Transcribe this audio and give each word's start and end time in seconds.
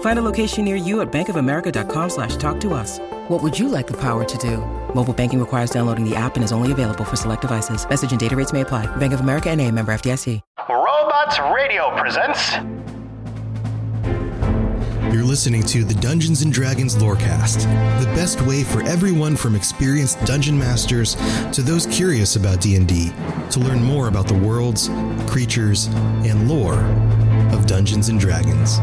Find 0.00 0.18
a 0.18 0.22
location 0.22 0.64
near 0.64 0.74
you 0.74 1.00
at 1.00 1.12
bankofamerica.com 1.12 2.10
slash 2.10 2.34
talk 2.36 2.60
to 2.62 2.74
us. 2.74 2.98
What 3.28 3.42
would 3.42 3.56
you 3.56 3.68
like 3.68 3.86
the 3.86 3.96
power 3.96 4.24
to 4.24 4.38
do? 4.38 4.56
Mobile 4.94 5.14
banking 5.14 5.38
requires 5.38 5.70
downloading 5.70 6.08
the 6.08 6.16
app 6.16 6.34
and 6.34 6.42
is 6.42 6.50
only 6.50 6.72
available 6.72 7.04
for 7.04 7.14
select 7.14 7.42
devices. 7.42 7.88
Message 7.88 8.10
and 8.10 8.18
data 8.18 8.34
rates 8.34 8.52
may 8.52 8.62
apply. 8.62 8.86
Bank 8.96 9.12
of 9.12 9.20
America 9.20 9.48
and 9.50 9.60
a 9.60 9.70
member 9.70 9.92
FDIC. 9.92 10.40
Robots 10.68 11.38
Radio 11.54 11.90
presents 11.96 12.54
You're 15.14 15.24
listening 15.24 15.62
to 15.64 15.84
the 15.84 15.94
Dungeons 15.94 16.42
and 16.42 16.52
Dragons 16.52 16.94
Lorecast, 16.96 17.62
the 18.00 18.06
best 18.14 18.40
way 18.42 18.62
for 18.64 18.82
everyone 18.82 19.36
from 19.36 19.54
experienced 19.54 20.22
dungeon 20.24 20.58
masters 20.58 21.16
to 21.52 21.62
those 21.62 21.86
curious 21.86 22.36
about 22.36 22.60
D&D 22.60 23.12
to 23.50 23.60
learn 23.60 23.82
more 23.82 24.08
about 24.08 24.28
the 24.28 24.34
worlds, 24.34 24.88
creatures, 25.26 25.86
and 26.24 26.48
lore 26.48 26.80
of 27.54 27.66
Dungeons 27.66 28.10
and 28.10 28.20
Dragons. 28.20 28.78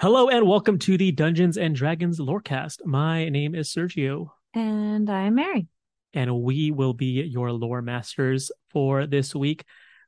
Hello 0.00 0.28
and 0.28 0.46
welcome 0.48 0.78
to 0.80 0.98
the 0.98 1.12
Dungeons 1.12 1.56
and 1.56 1.74
Dragons 1.76 2.18
Lorecast. 2.18 2.84
My 2.84 3.28
name 3.28 3.54
is 3.54 3.72
Sergio, 3.72 4.30
And 4.52 5.08
I'm 5.08 5.36
Mary. 5.36 5.68
and 6.12 6.42
we 6.42 6.70
will 6.72 6.92
be 6.92 7.22
your 7.22 7.52
lore 7.52 7.82
masters 7.82 8.50
for 8.70 9.06
this 9.06 9.34
week. 9.34 9.64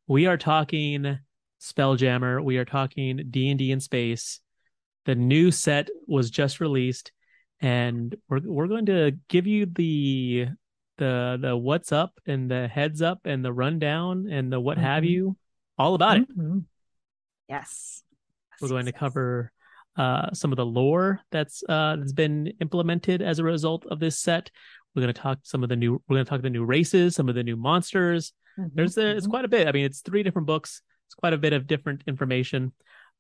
We 0.09 0.27
are 0.27 0.37
talking 0.37 1.19
Spelljammer. 1.61 2.43
We 2.43 2.57
are 2.59 2.65
talking 2.65 3.21
D 3.31 3.49
and 3.51 3.59
D 3.59 3.71
in 3.71 3.81
space. 3.81 4.41
The 5.07 5.15
new 5.15 5.51
set 5.53 5.89
was 6.07 6.29
just 6.31 6.61
released, 6.61 7.13
and 7.65 8.15
we're 8.29 8.41
we're 8.45 8.67
going 8.67 8.85
to 8.87 9.13
give 9.29 9.47
you 9.47 9.65
the 9.65 10.49
the 10.99 11.39
the 11.41 11.57
what's 11.57 11.93
up 11.93 12.13
and 12.27 12.51
the 12.51 12.69
heads 12.69 13.01
up 13.01 13.21
and 13.25 13.43
the 13.43 13.53
rundown 13.53 14.29
and 14.31 14.53
the 14.53 14.61
what 14.61 14.77
have 14.77 15.03
Mhm. 15.03 15.09
you, 15.09 15.37
all 15.79 15.95
about 15.95 16.19
it. 16.19 16.29
Mhm. 16.37 16.65
Yes. 17.49 18.03
We're 18.61 18.69
going 18.69 18.85
to 18.85 18.91
Yes, 18.91 18.95
yes. 18.97 19.01
cover 19.01 19.51
uh, 19.97 20.33
some 20.35 20.53
of 20.53 20.57
the 20.57 20.67
lore 20.67 21.21
that's 21.31 21.63
uh, 21.69 21.97
that's 21.97 22.13
been 22.13 22.49
implemented 22.61 23.23
as 23.23 23.39
a 23.39 23.45
result 23.45 23.87
of 23.87 23.99
this 23.99 24.19
set. 24.19 24.51
We're 24.95 25.03
going 25.03 25.15
to 25.15 25.21
talk 25.21 25.39
some 25.45 25.63
of 25.63 25.69
the 25.71 25.77
new. 25.77 26.03
We're 26.07 26.17
going 26.17 26.25
to 26.27 26.29
talk 26.31 26.43
the 26.43 26.51
new 26.51 26.65
races, 26.67 27.15
some 27.17 27.29
of 27.31 27.35
the 27.35 27.43
new 27.45 27.57
monsters. 27.57 28.33
Mhm, 28.59 28.71
There's 28.75 28.99
a, 28.99 29.17
it's 29.17 29.27
mhm. 29.27 29.31
quite 29.31 29.45
a 29.47 29.49
bit. 29.49 29.69
I 29.69 29.73
mean, 29.73 29.87
it's 29.87 30.01
three 30.03 30.23
different 30.23 30.47
books. 30.47 30.83
It's 31.07 31.15
quite 31.15 31.33
a 31.33 31.39
bit 31.39 31.53
of 31.55 31.67
different 31.67 32.03
information. 32.07 32.73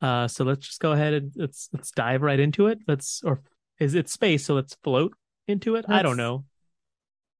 Uh, 0.03 0.29
so 0.29 0.45
let's 0.45 0.67
just 0.67 0.81
go 0.81 0.93
ahead 0.93 1.15
and 1.15 1.33
let's 1.35 1.71
let's 1.73 1.91
dive 1.93 2.21
right 2.23 2.39
into 2.39 2.67
it. 2.67 2.79
Let's 2.87 3.23
or 3.25 3.41
is 3.79 3.95
it 3.95 4.09
space? 4.09 4.45
So 4.47 4.55
let's 4.55 4.77
float 4.83 5.15
into 5.47 5.77
it. 5.77 5.85
I 5.89 6.03
don't 6.03 6.17
know. 6.17 6.45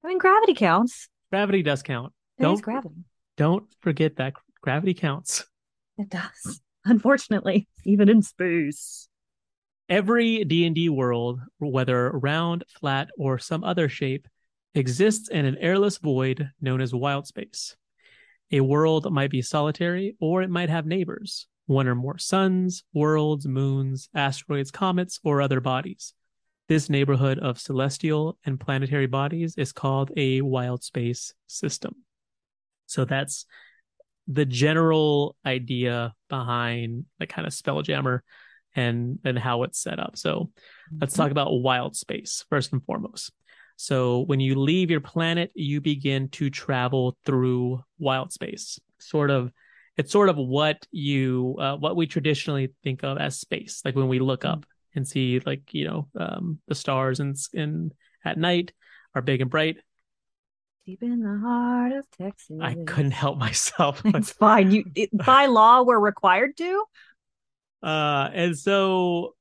I 0.05 0.09
mean, 0.09 0.19
gravity 0.19 0.55
counts. 0.55 1.09
Gravity 1.31 1.63
does 1.63 1.83
count. 1.83 2.13
Is 2.39 2.43
Don't 2.45 2.63
gravity. 2.63 2.95
don't 3.37 3.65
forget 3.81 4.17
that 4.17 4.35
gravity 4.61 4.95
counts. 4.95 5.45
It 5.97 6.09
does. 6.09 6.61
Unfortunately, 6.85 7.67
even 7.85 8.09
in 8.09 8.21
space. 8.23 9.09
Every 9.89 10.45
D&D 10.45 10.89
world, 10.89 11.41
whether 11.59 12.11
round, 12.11 12.65
flat, 12.81 13.09
or 13.19 13.39
some 13.39 13.63
other 13.65 13.89
shape, 13.89 14.27
exists 14.75 15.29
in 15.29 15.45
an 15.45 15.57
airless 15.59 15.99
void 15.99 16.51
known 16.61 16.81
as 16.81 16.95
wild 16.95 17.27
space. 17.27 17.77
A 18.51 18.61
world 18.61 19.11
might 19.13 19.31
be 19.31 19.43
solitary 19.43 20.17
or 20.21 20.43
it 20.43 20.51
might 20.51 20.69
have 20.71 20.87
neighbors, 20.87 21.47
one 21.67 21.87
or 21.87 21.95
more 21.95 22.19
suns, 22.19 22.83
worlds, 22.93 23.47
moons, 23.47 24.09
asteroids, 24.15 24.71
comets, 24.71 25.21
or 25.23 25.41
other 25.41 25.61
bodies. 25.61 26.15
This 26.69 26.89
neighborhood 26.89 27.39
of 27.39 27.61
celestial 27.61 28.39
and 28.47 28.59
planetary 28.59 29.07
bodies 29.07 29.55
is 29.57 29.73
called 29.73 30.11
a 30.17 30.41
wild 30.41 30.83
space 30.83 31.35
system. 31.47 31.95
So 32.87 33.05
that's 33.05 33.47
the 34.27 34.47
general 34.47 35.37
idea 35.45 36.15
behind 36.31 37.05
the 37.19 37.27
kind 37.27 37.47
of 37.47 37.53
Spelljammer 37.53 38.21
and 38.75 39.19
and 39.25 39.39
how 39.39 39.63
it's 39.65 39.79
set 39.79 39.99
up. 39.99 40.17
So 40.17 40.51
let's 41.01 41.15
talk 41.15 41.31
about 41.31 41.61
wild 41.61 41.97
space 41.97 42.45
first 42.49 42.73
and 42.73 42.83
foremost. 42.85 43.31
So 43.77 44.21
when 44.21 44.41
you 44.41 44.55
leave 44.55 44.91
your 44.91 45.01
planet, 45.01 45.51
you 45.55 45.81
begin 45.81 46.29
to 46.31 46.49
travel 46.49 47.17
through 47.25 47.83
wild 47.99 48.33
space. 48.33 48.79
Sort 49.01 49.31
of, 49.31 49.51
it's 49.97 50.13
sort 50.13 50.29
of 50.29 50.37
what 50.37 50.87
you 50.91 51.57
uh, 51.59 51.77
what 51.77 51.97
we 51.97 52.07
traditionally 52.07 52.73
think 52.83 53.05
of 53.05 53.19
as 53.19 53.39
space. 53.39 53.83
Like 53.85 53.97
when 53.97 54.09
we 54.09 54.19
look 54.19 54.45
up 54.45 54.65
and 54.95 55.07
see 55.07 55.41
like 55.45 55.73
you 55.75 55.87
know 55.87 56.09
um, 56.19 56.59
the 56.69 56.75
stars 56.75 57.21
and 57.21 57.37
and 57.55 57.93
at 58.25 58.39
night 58.39 58.73
are 59.15 59.23
big 59.23 59.41
and 59.41 59.51
bright. 59.51 59.77
Deep 60.87 61.03
in 61.03 61.21
the 61.21 61.39
heart 61.39 61.93
of 61.93 62.05
Texas. 62.19 62.59
I 62.61 62.75
couldn't 62.87 63.13
help 63.13 63.39
myself. 63.39 64.03
It's 64.05 64.33
fine. 64.33 64.71
You 64.71 64.85
it, 64.95 65.11
by 65.13 65.47
law 65.47 65.83
we're 65.83 65.99
required 65.99 66.57
to. 66.59 66.85
Uh, 67.83 68.31
and 68.33 68.57
so 68.59 69.35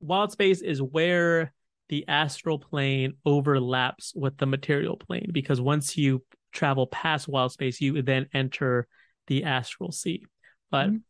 wild 0.00 0.32
space 0.32 0.60
is 0.60 0.80
where 0.80 1.52
the 1.88 2.06
astral 2.06 2.58
plane 2.58 3.14
overlaps 3.24 4.12
with 4.14 4.36
the 4.36 4.46
material 4.46 4.96
plane 4.96 5.30
because 5.32 5.60
once 5.60 5.96
you 5.96 6.22
travel 6.52 6.86
past 6.86 7.28
wild 7.28 7.52
space, 7.52 7.80
you 7.80 8.02
then 8.02 8.26
enter 8.32 8.86
the 9.26 9.44
astral 9.44 9.90
sea. 9.90 10.24
But 10.70 10.90
Mhm. 10.90 11.02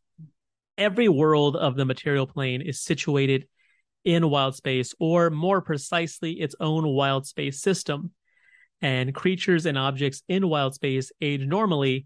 every 0.77 1.09
world 1.09 1.55
of 1.55 1.75
the 1.75 1.85
material 1.85 2.25
plane 2.25 2.61
is 2.61 2.81
situated 2.81 3.47
in 4.03 4.29
wild 4.29 4.55
space, 4.55 4.93
or 4.99 5.29
more 5.29 5.61
precisely, 5.61 6.33
its 6.33 6.55
own 6.59 6.87
wild 6.87 7.25
space 7.25 7.61
system. 7.61 8.11
And 8.81 9.13
creatures 9.13 9.65
and 9.65 9.77
objects 9.77 10.23
in 10.29 10.47
wild 10.47 10.73
space 10.73 11.11
age 11.19 11.41
normally 11.41 12.05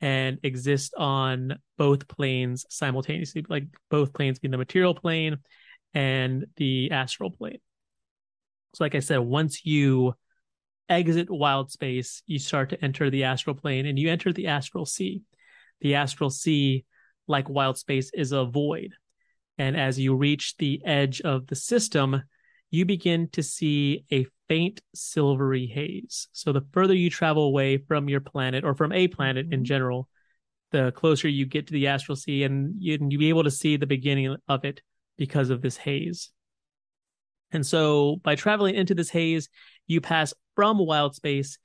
and 0.00 0.38
exist 0.42 0.94
on 0.96 1.58
both 1.76 2.08
planes 2.08 2.64
simultaneously, 2.70 3.44
like 3.48 3.64
both 3.90 4.12
planes 4.12 4.38
being 4.38 4.52
the 4.52 4.58
material 4.58 4.94
plane 4.94 5.38
and 5.94 6.46
the 6.56 6.90
astral 6.90 7.30
plane. 7.30 7.58
So, 8.74 8.84
like 8.84 8.94
I 8.94 9.00
said, 9.00 9.18
once 9.18 9.64
you 9.64 10.14
exit 10.88 11.30
wild 11.30 11.70
space, 11.70 12.22
you 12.26 12.38
start 12.38 12.70
to 12.70 12.84
enter 12.84 13.10
the 13.10 13.24
astral 13.24 13.56
plane 13.56 13.86
and 13.86 13.98
you 13.98 14.10
enter 14.10 14.32
the 14.32 14.48
astral 14.48 14.86
sea. 14.86 15.22
The 15.80 15.94
astral 15.94 16.30
sea, 16.30 16.84
like 17.26 17.48
wild 17.48 17.78
space, 17.78 18.10
is 18.14 18.32
a 18.32 18.44
void. 18.44 18.92
And 19.58 19.76
as 19.76 19.98
you 19.98 20.14
reach 20.14 20.56
the 20.56 20.84
edge 20.84 21.20
of 21.22 21.46
the 21.46 21.56
system, 21.56 22.22
you 22.70 22.84
begin 22.84 23.28
to 23.30 23.42
see 23.42 24.04
a 24.12 24.26
faint 24.48 24.82
silvery 24.94 25.66
haze. 25.66 26.28
So 26.32 26.52
the 26.52 26.66
further 26.72 26.94
you 26.94 27.10
travel 27.10 27.44
away 27.44 27.78
from 27.78 28.08
your 28.08 28.20
planet 28.20 28.64
or 28.64 28.74
from 28.74 28.92
a 28.92 29.08
planet 29.08 29.46
in 29.50 29.60
Mhm. 29.60 29.66
general, 29.66 30.08
the 30.72 30.92
closer 30.92 31.28
you 31.28 31.46
get 31.46 31.68
to 31.68 31.72
the 31.72 31.86
astral 31.86 32.16
sea 32.16 32.42
and 32.42 32.74
you, 32.78 32.98
you'll 33.00 33.20
be 33.20 33.28
able 33.28 33.44
to 33.44 33.50
see 33.50 33.76
the 33.76 33.86
beginning 33.86 34.36
of 34.48 34.64
it 34.64 34.82
because 35.16 35.50
of 35.50 35.62
this 35.62 35.76
haze. 35.76 36.32
And 37.52 37.64
so 37.64 38.16
by 38.22 38.34
traveling 38.34 38.74
into 38.74 38.94
this 38.94 39.10
haze, 39.10 39.48
you 39.86 40.00
pass 40.00 40.34
from 40.54 40.78
wild 40.78 41.14
space 41.14 41.58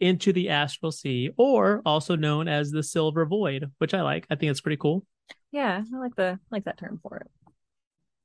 into 0.00 0.32
the 0.32 0.48
astral 0.48 0.92
sea, 0.92 1.30
or 1.36 1.82
also 1.84 2.14
known 2.16 2.48
as 2.48 2.70
the 2.70 2.82
silver 2.82 3.24
void, 3.26 3.70
which 3.78 3.94
I 3.94 4.02
like. 4.02 4.26
I 4.30 4.34
think 4.34 4.50
it's 4.50 4.60
pretty 4.60 4.76
cool. 4.76 5.04
Yeah, 5.52 5.82
I 5.94 5.98
like 5.98 6.14
the 6.16 6.38
like 6.50 6.64
that 6.64 6.78
term 6.78 7.00
for 7.02 7.18
it. 7.18 7.30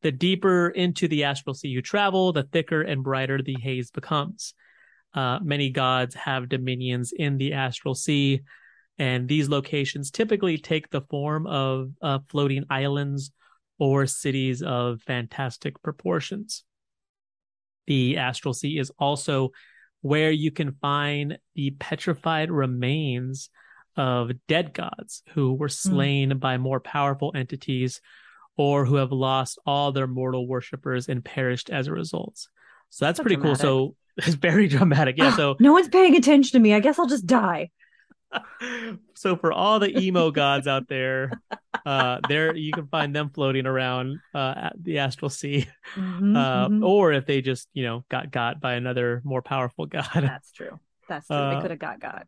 the 0.02 0.12
deeper 0.12 0.70
into 0.70 1.08
the 1.08 1.24
astral 1.24 1.54
sea 1.54 1.70
you 1.70 1.82
travel, 1.82 2.34
the 2.34 2.44
thicker 2.44 2.82
and 2.82 3.04
brighter 3.04 3.42
the 3.42 3.56
haze 3.62 3.90
becomes. 3.92 4.54
Uh, 5.14 5.40
many 5.42 5.70
gods 5.70 6.16
have 6.16 6.50
dominions 6.50 7.14
in 7.16 7.38
the 7.38 7.54
astral 7.54 7.96
sea, 7.96 8.42
and 8.98 9.28
these 9.28 9.48
locations 9.48 10.12
typically 10.12 10.58
take 10.58 10.90
the 10.90 11.02
form 11.02 11.48
of 11.48 11.92
uh, 12.02 12.20
floating 12.30 12.66
islands 12.70 13.32
or 13.80 14.06
cities 14.06 14.62
of 14.62 15.02
fantastic 15.02 15.82
proportions. 15.82 16.64
The 17.88 18.18
astral 18.18 18.54
sea 18.54 18.78
is 18.78 18.92
also 19.00 19.52
where 20.02 20.32
you 20.32 20.52
can 20.52 20.74
find 20.82 21.38
the 21.56 21.72
petrified 21.80 22.52
remains 22.52 23.50
of 23.96 24.32
dead 24.48 24.74
gods 24.74 25.24
who 25.34 25.54
were 25.54 25.70
slain 25.70 26.32
mm. 26.32 26.40
by 26.40 26.58
more 26.58 26.80
powerful 26.80 27.32
entities 27.36 28.02
or 28.58 28.86
who 28.86 28.96
have 28.96 29.12
lost 29.12 29.60
all 29.66 29.92
their 29.92 30.08
mortal 30.08 30.48
worshippers 30.48 31.10
and 31.10 31.24
perished 31.24 31.70
as 31.70 31.88
a 31.88 31.92
result. 31.92 32.48
So 32.90 33.06
that's, 33.06 33.20
pretty 33.20 33.36
dramatic. 33.36 33.62
cool. 33.62 33.92
So 33.92 33.96
it's 34.18 34.36
very 34.36 34.68
dramatic. 34.68 35.18
Yeah. 35.18 35.36
So 35.36 35.56
no 35.60 35.74
one's 35.74 35.90
paying 35.90 36.16
attention 36.16 36.58
to 36.58 36.60
me. 36.60 36.74
I 36.74 36.80
guess 36.80 37.00
I'll 37.00 37.08
just 37.08 37.26
die. 37.26 37.72
so 39.16 39.36
for 39.36 39.52
all 39.52 39.80
the 39.80 39.98
emo 39.98 40.32
gods 40.32 40.68
out 40.68 40.88
there, 40.88 41.32
uh, 41.86 42.20
there 42.28 42.56
you 42.56 42.72
can 42.72 42.88
find 42.88 43.16
them 43.16 43.30
floating 43.30 43.66
around 43.66 44.20
uh, 44.34 44.54
at 44.56 44.74
the 44.82 45.00
astral 45.00 45.30
sea, 45.30 45.68
mm-hmm, 45.96 46.36
uh, 46.36 46.68
mm-hmm. 46.68 46.84
or 46.84 47.14
if 47.14 47.26
they 47.26 47.42
just 47.42 47.68
you 47.74 47.84
know 47.84 48.04
got 48.10 48.32
got 48.32 48.60
by 48.60 48.74
another 48.74 49.22
more 49.24 49.42
powerful 49.42 49.86
god. 49.86 50.10
That's 50.14 50.52
true. 50.52 50.80
That's 51.08 51.28
true. 51.28 51.38
they 51.38 51.44
uh, 51.44 51.62
could 51.62 51.72
have 51.72 51.80
got 51.80 52.00
got. 52.00 52.28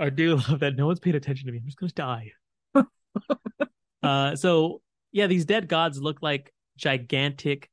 I 0.00 0.10
do 0.10 0.36
love 0.48 0.60
that 0.60 0.76
no 0.76 0.86
one's 0.86 1.00
paid 1.00 1.14
attention 1.14 1.46
to 1.46 1.52
me. 1.52 1.58
I'm 1.58 1.66
just 1.66 1.78
gonna 1.78 1.92
die. 1.92 2.32
uh, 4.02 4.36
so 4.36 4.80
yeah, 5.12 5.26
these 5.26 5.44
dead 5.44 5.68
gods 5.68 6.00
look 6.00 6.22
like 6.22 6.52
gigantic, 6.76 7.68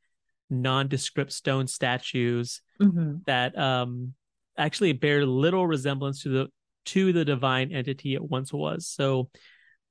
nondescript 0.50 1.32
stone 1.32 1.68
statues 1.68 2.62
mm-hmm. 2.82 3.18
that 3.26 3.58
um 3.58 4.14
actually 4.58 4.94
bear 4.94 5.26
little 5.26 5.66
resemblance 5.66 6.24
to 6.24 6.30
the 6.30 6.48
to 6.86 7.14
the 7.14 7.26
divine 7.26 7.72
entity 7.72 8.14
it 8.14 8.24
once 8.24 8.52
was. 8.52 8.88
So 8.88 9.30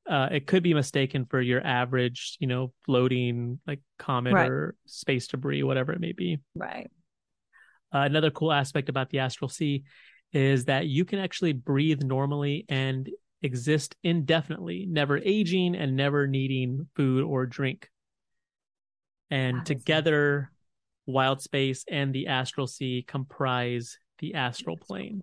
uh, 0.08 0.28
it 0.30 0.46
could 0.46 0.62
be 0.62 0.72
mistaken 0.72 1.26
for 1.26 1.40
your 1.40 1.64
average, 1.64 2.36
you 2.40 2.46
know, 2.46 2.72
floating 2.84 3.58
like 3.66 3.80
comet 3.98 4.34
right. 4.34 4.48
or 4.48 4.74
space 4.86 5.26
debris, 5.26 5.62
whatever 5.62 5.92
it 5.92 6.00
may 6.00 6.12
be. 6.12 6.38
Right. 6.54 6.88
Uh, 7.92 7.98
another 7.98 8.30
cool 8.30 8.52
aspect 8.52 8.88
about 8.88 9.10
the 9.10 9.18
astral 9.18 9.48
sea 9.48 9.84
is 10.36 10.66
that 10.66 10.86
you 10.86 11.06
can 11.06 11.18
actually 11.18 11.54
breathe 11.54 12.02
normally 12.02 12.66
and 12.68 13.08
exist 13.40 13.96
indefinitely, 14.02 14.84
never 14.86 15.16
aging 15.16 15.74
and 15.74 15.96
never 15.96 16.26
needing 16.26 16.86
food 16.94 17.24
or 17.24 17.46
drink. 17.46 17.88
And 19.30 19.64
together, 19.64 20.52
wild 21.06 21.40
space 21.40 21.86
and 21.90 22.14
the 22.14 22.26
astral 22.26 22.66
sea 22.66 23.02
comprise 23.08 23.98
the 24.18 24.34
astral 24.34 24.76
plane. 24.76 25.22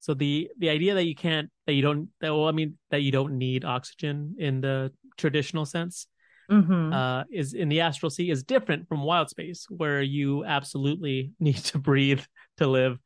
So 0.00 0.12
the 0.12 0.50
the 0.58 0.68
idea 0.68 0.94
that 0.94 1.04
you 1.04 1.14
can't 1.14 1.48
that 1.66 1.74
you 1.74 1.82
don't 1.82 2.08
that 2.20 2.34
well 2.34 2.48
I 2.48 2.52
mean 2.52 2.76
that 2.90 3.02
you 3.02 3.12
don't 3.12 3.38
need 3.38 3.64
oxygen 3.64 4.34
in 4.36 4.60
the 4.60 4.92
traditional 5.16 5.64
sense 5.64 6.08
mm-hmm. 6.50 6.92
uh, 6.92 7.24
is 7.30 7.54
in 7.54 7.68
the 7.68 7.80
astral 7.80 8.10
sea 8.10 8.30
is 8.30 8.42
different 8.42 8.88
from 8.88 9.02
wild 9.02 9.30
space 9.30 9.66
where 9.68 10.02
you 10.02 10.44
absolutely 10.44 11.32
need 11.40 11.56
to 11.56 11.78
breathe 11.78 12.22
to 12.58 12.66
live. 12.66 12.98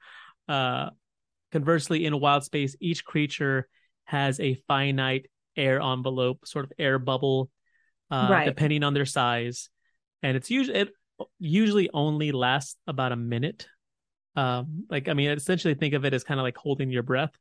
Uh, 0.48 0.90
conversely, 1.52 2.06
in 2.06 2.18
wild 2.20 2.44
space, 2.44 2.76
each 2.80 3.04
creature 3.04 3.68
has 4.04 4.38
a 4.40 4.54
finite 4.68 5.26
air 5.56 5.80
envelope, 5.80 6.46
sort 6.46 6.64
of 6.64 6.72
air 6.78 6.98
bubble, 6.98 7.50
uh, 8.10 8.28
right. 8.30 8.44
depending 8.44 8.82
on 8.82 8.94
their 8.94 9.06
size, 9.06 9.68
and 10.22 10.36
it's 10.36 10.50
usually 10.50 10.78
it 10.78 10.88
usually 11.38 11.90
only 11.92 12.30
lasts 12.30 12.76
about 12.86 13.12
a 13.12 13.16
minute 13.16 13.66
um, 14.36 14.84
like 14.90 15.08
I 15.08 15.14
mean, 15.14 15.30
essentially 15.30 15.74
think 15.74 15.94
of 15.94 16.04
it 16.04 16.14
as 16.14 16.22
kind 16.22 16.38
of 16.38 16.44
like 16.44 16.56
holding 16.56 16.90
your 16.90 17.02
breath, 17.02 17.32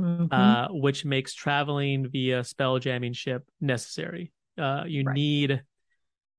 mm-hmm. 0.00 0.26
uh, 0.30 0.68
which 0.70 1.04
makes 1.04 1.32
traveling 1.32 2.08
via 2.10 2.42
spell 2.42 2.78
jamming 2.78 3.12
ship 3.12 3.44
necessary. 3.60 4.32
Uh, 4.58 4.84
you 4.86 5.04
right. 5.04 5.14
need 5.14 5.62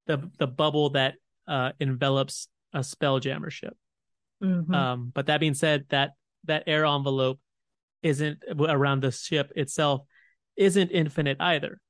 the 0.06 0.30
the 0.38 0.46
bubble 0.46 0.90
that 0.90 1.14
uh, 1.46 1.72
envelops 1.80 2.48
a 2.72 2.82
spell 2.82 3.18
jammer 3.18 3.50
ship. 3.50 3.76
Mm-hmm. 4.42 4.74
Um, 4.74 5.12
but 5.14 5.26
that 5.26 5.40
being 5.40 5.54
said, 5.54 5.86
that 5.90 6.12
that 6.44 6.64
air 6.66 6.84
envelope 6.86 7.40
isn't 8.02 8.42
around 8.58 9.02
the 9.02 9.10
ship 9.10 9.52
itself 9.56 10.02
isn't 10.56 10.90
infinite 10.90 11.36
either. 11.40 11.80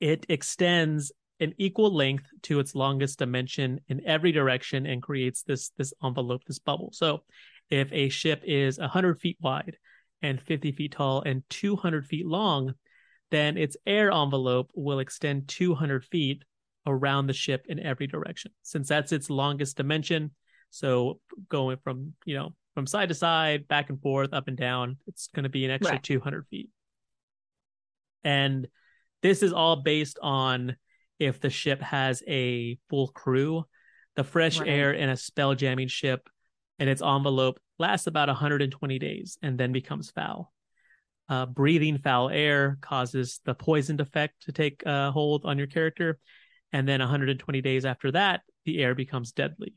It 0.00 0.26
extends 0.28 1.12
an 1.40 1.54
equal 1.58 1.94
length 1.94 2.26
to 2.42 2.60
its 2.60 2.74
longest 2.74 3.18
dimension 3.18 3.80
in 3.88 4.06
every 4.06 4.32
direction 4.32 4.86
and 4.86 5.02
creates 5.02 5.42
this 5.42 5.70
this 5.78 5.92
envelope, 6.04 6.42
this 6.46 6.58
bubble. 6.58 6.90
So 6.92 7.22
if 7.70 7.92
a 7.92 8.08
ship 8.08 8.42
is 8.44 8.78
100 8.78 9.20
feet 9.20 9.38
wide 9.40 9.76
and 10.22 10.40
50 10.40 10.72
feet 10.72 10.92
tall 10.92 11.22
and 11.22 11.42
200 11.50 12.06
feet 12.06 12.26
long, 12.26 12.74
then 13.30 13.56
its 13.56 13.76
air 13.86 14.10
envelope 14.10 14.70
will 14.74 14.98
extend 14.98 15.48
200 15.48 16.04
feet 16.04 16.44
around 16.86 17.26
the 17.26 17.32
ship 17.32 17.66
in 17.68 17.78
every 17.78 18.06
direction, 18.06 18.52
since 18.62 18.88
that's 18.88 19.12
its 19.12 19.30
longest 19.30 19.76
dimension. 19.76 20.32
So 20.70 21.20
going 21.48 21.78
from 21.82 22.14
you 22.24 22.34
know 22.34 22.54
from 22.74 22.86
side 22.86 23.08
to 23.08 23.14
side, 23.14 23.68
back 23.68 23.90
and 23.90 24.00
forth, 24.00 24.32
up 24.32 24.48
and 24.48 24.56
down, 24.56 24.96
it's 25.06 25.28
going 25.34 25.44
to 25.44 25.50
be 25.50 25.64
an 25.64 25.70
extra 25.70 25.94
right. 25.94 26.02
200 26.02 26.46
feet. 26.48 26.70
And 28.24 28.68
this 29.22 29.42
is 29.42 29.52
all 29.52 29.76
based 29.76 30.18
on 30.22 30.76
if 31.18 31.40
the 31.40 31.50
ship 31.50 31.80
has 31.82 32.22
a 32.26 32.78
full 32.88 33.08
crew. 33.08 33.64
The 34.16 34.24
fresh 34.24 34.58
right. 34.58 34.68
air 34.68 34.92
in 34.92 35.08
a 35.08 35.16
spell 35.16 35.54
jamming 35.54 35.88
ship 35.88 36.28
and 36.78 36.88
its 36.88 37.02
envelope 37.02 37.60
lasts 37.78 38.06
about 38.06 38.28
120 38.28 38.98
days 38.98 39.38
and 39.42 39.58
then 39.58 39.72
becomes 39.72 40.10
foul. 40.10 40.52
Uh, 41.30 41.46
breathing 41.46 41.96
foul 41.96 42.28
air 42.28 42.76
causes 42.80 43.38
the 43.44 43.54
poisoned 43.54 44.00
effect 44.00 44.34
to 44.42 44.50
take 44.50 44.84
uh, 44.84 45.12
hold 45.12 45.44
on 45.44 45.56
your 45.58 45.68
character. 45.68 46.18
And 46.72 46.88
then 46.88 46.98
120 46.98 47.60
days 47.60 47.84
after 47.84 48.10
that, 48.10 48.40
the 48.64 48.82
air 48.82 48.96
becomes 48.96 49.30
deadly. 49.30 49.74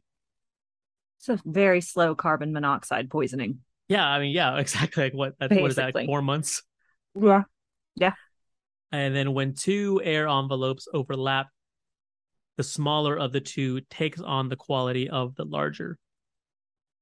So 1.19 1.37
very 1.45 1.79
slow 1.79 2.15
carbon 2.15 2.53
monoxide 2.53 3.11
poisoning. 3.11 3.59
Yeah, 3.87 4.03
I 4.03 4.19
mean, 4.19 4.31
yeah, 4.31 4.57
exactly. 4.57 5.03
Like 5.03 5.13
what? 5.13 5.35
That's, 5.39 5.53
what 5.53 5.69
is 5.69 5.75
that? 5.75 5.93
Like 5.93 6.07
four 6.07 6.23
months. 6.23 6.63
Yeah, 7.13 7.43
yeah. 7.95 8.13
And 8.91 9.15
then 9.15 9.33
when 9.33 9.53
two 9.53 10.01
air 10.03 10.27
envelopes 10.27 10.87
overlap, 10.91 11.49
the 12.57 12.63
smaller 12.63 13.15
of 13.15 13.31
the 13.31 13.41
two 13.41 13.81
takes 13.91 14.19
on 14.19 14.49
the 14.49 14.55
quality 14.55 15.07
of 15.07 15.35
the 15.35 15.45
larger. 15.45 15.99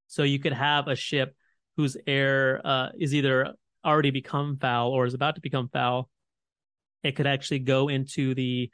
So 0.07 0.23
you 0.23 0.39
could 0.39 0.53
have 0.53 0.89
a 0.89 0.95
ship 0.95 1.35
whose 1.77 1.95
air 2.05 2.61
uh, 2.65 2.89
is 2.99 3.15
either 3.15 3.53
already 3.83 4.11
become 4.11 4.57
foul 4.57 4.91
or 4.91 5.05
is 5.05 5.13
about 5.13 5.35
to 5.35 5.41
become 5.41 5.69
foul. 5.69 6.09
It 7.03 7.15
could 7.15 7.27
actually 7.27 7.59
go 7.59 7.87
into 7.87 8.35
the 8.35 8.69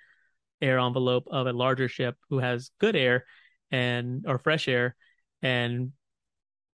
air 0.62 0.80
envelope 0.80 1.28
of 1.32 1.48
a 1.48 1.54
larger 1.54 1.88
ship 1.88 2.16
who 2.30 2.40
has 2.40 2.72
good 2.80 2.96
air 2.96 3.26
and 3.72 4.26
or 4.28 4.38
fresh 4.38 4.68
air 4.68 4.96
and 5.42 5.92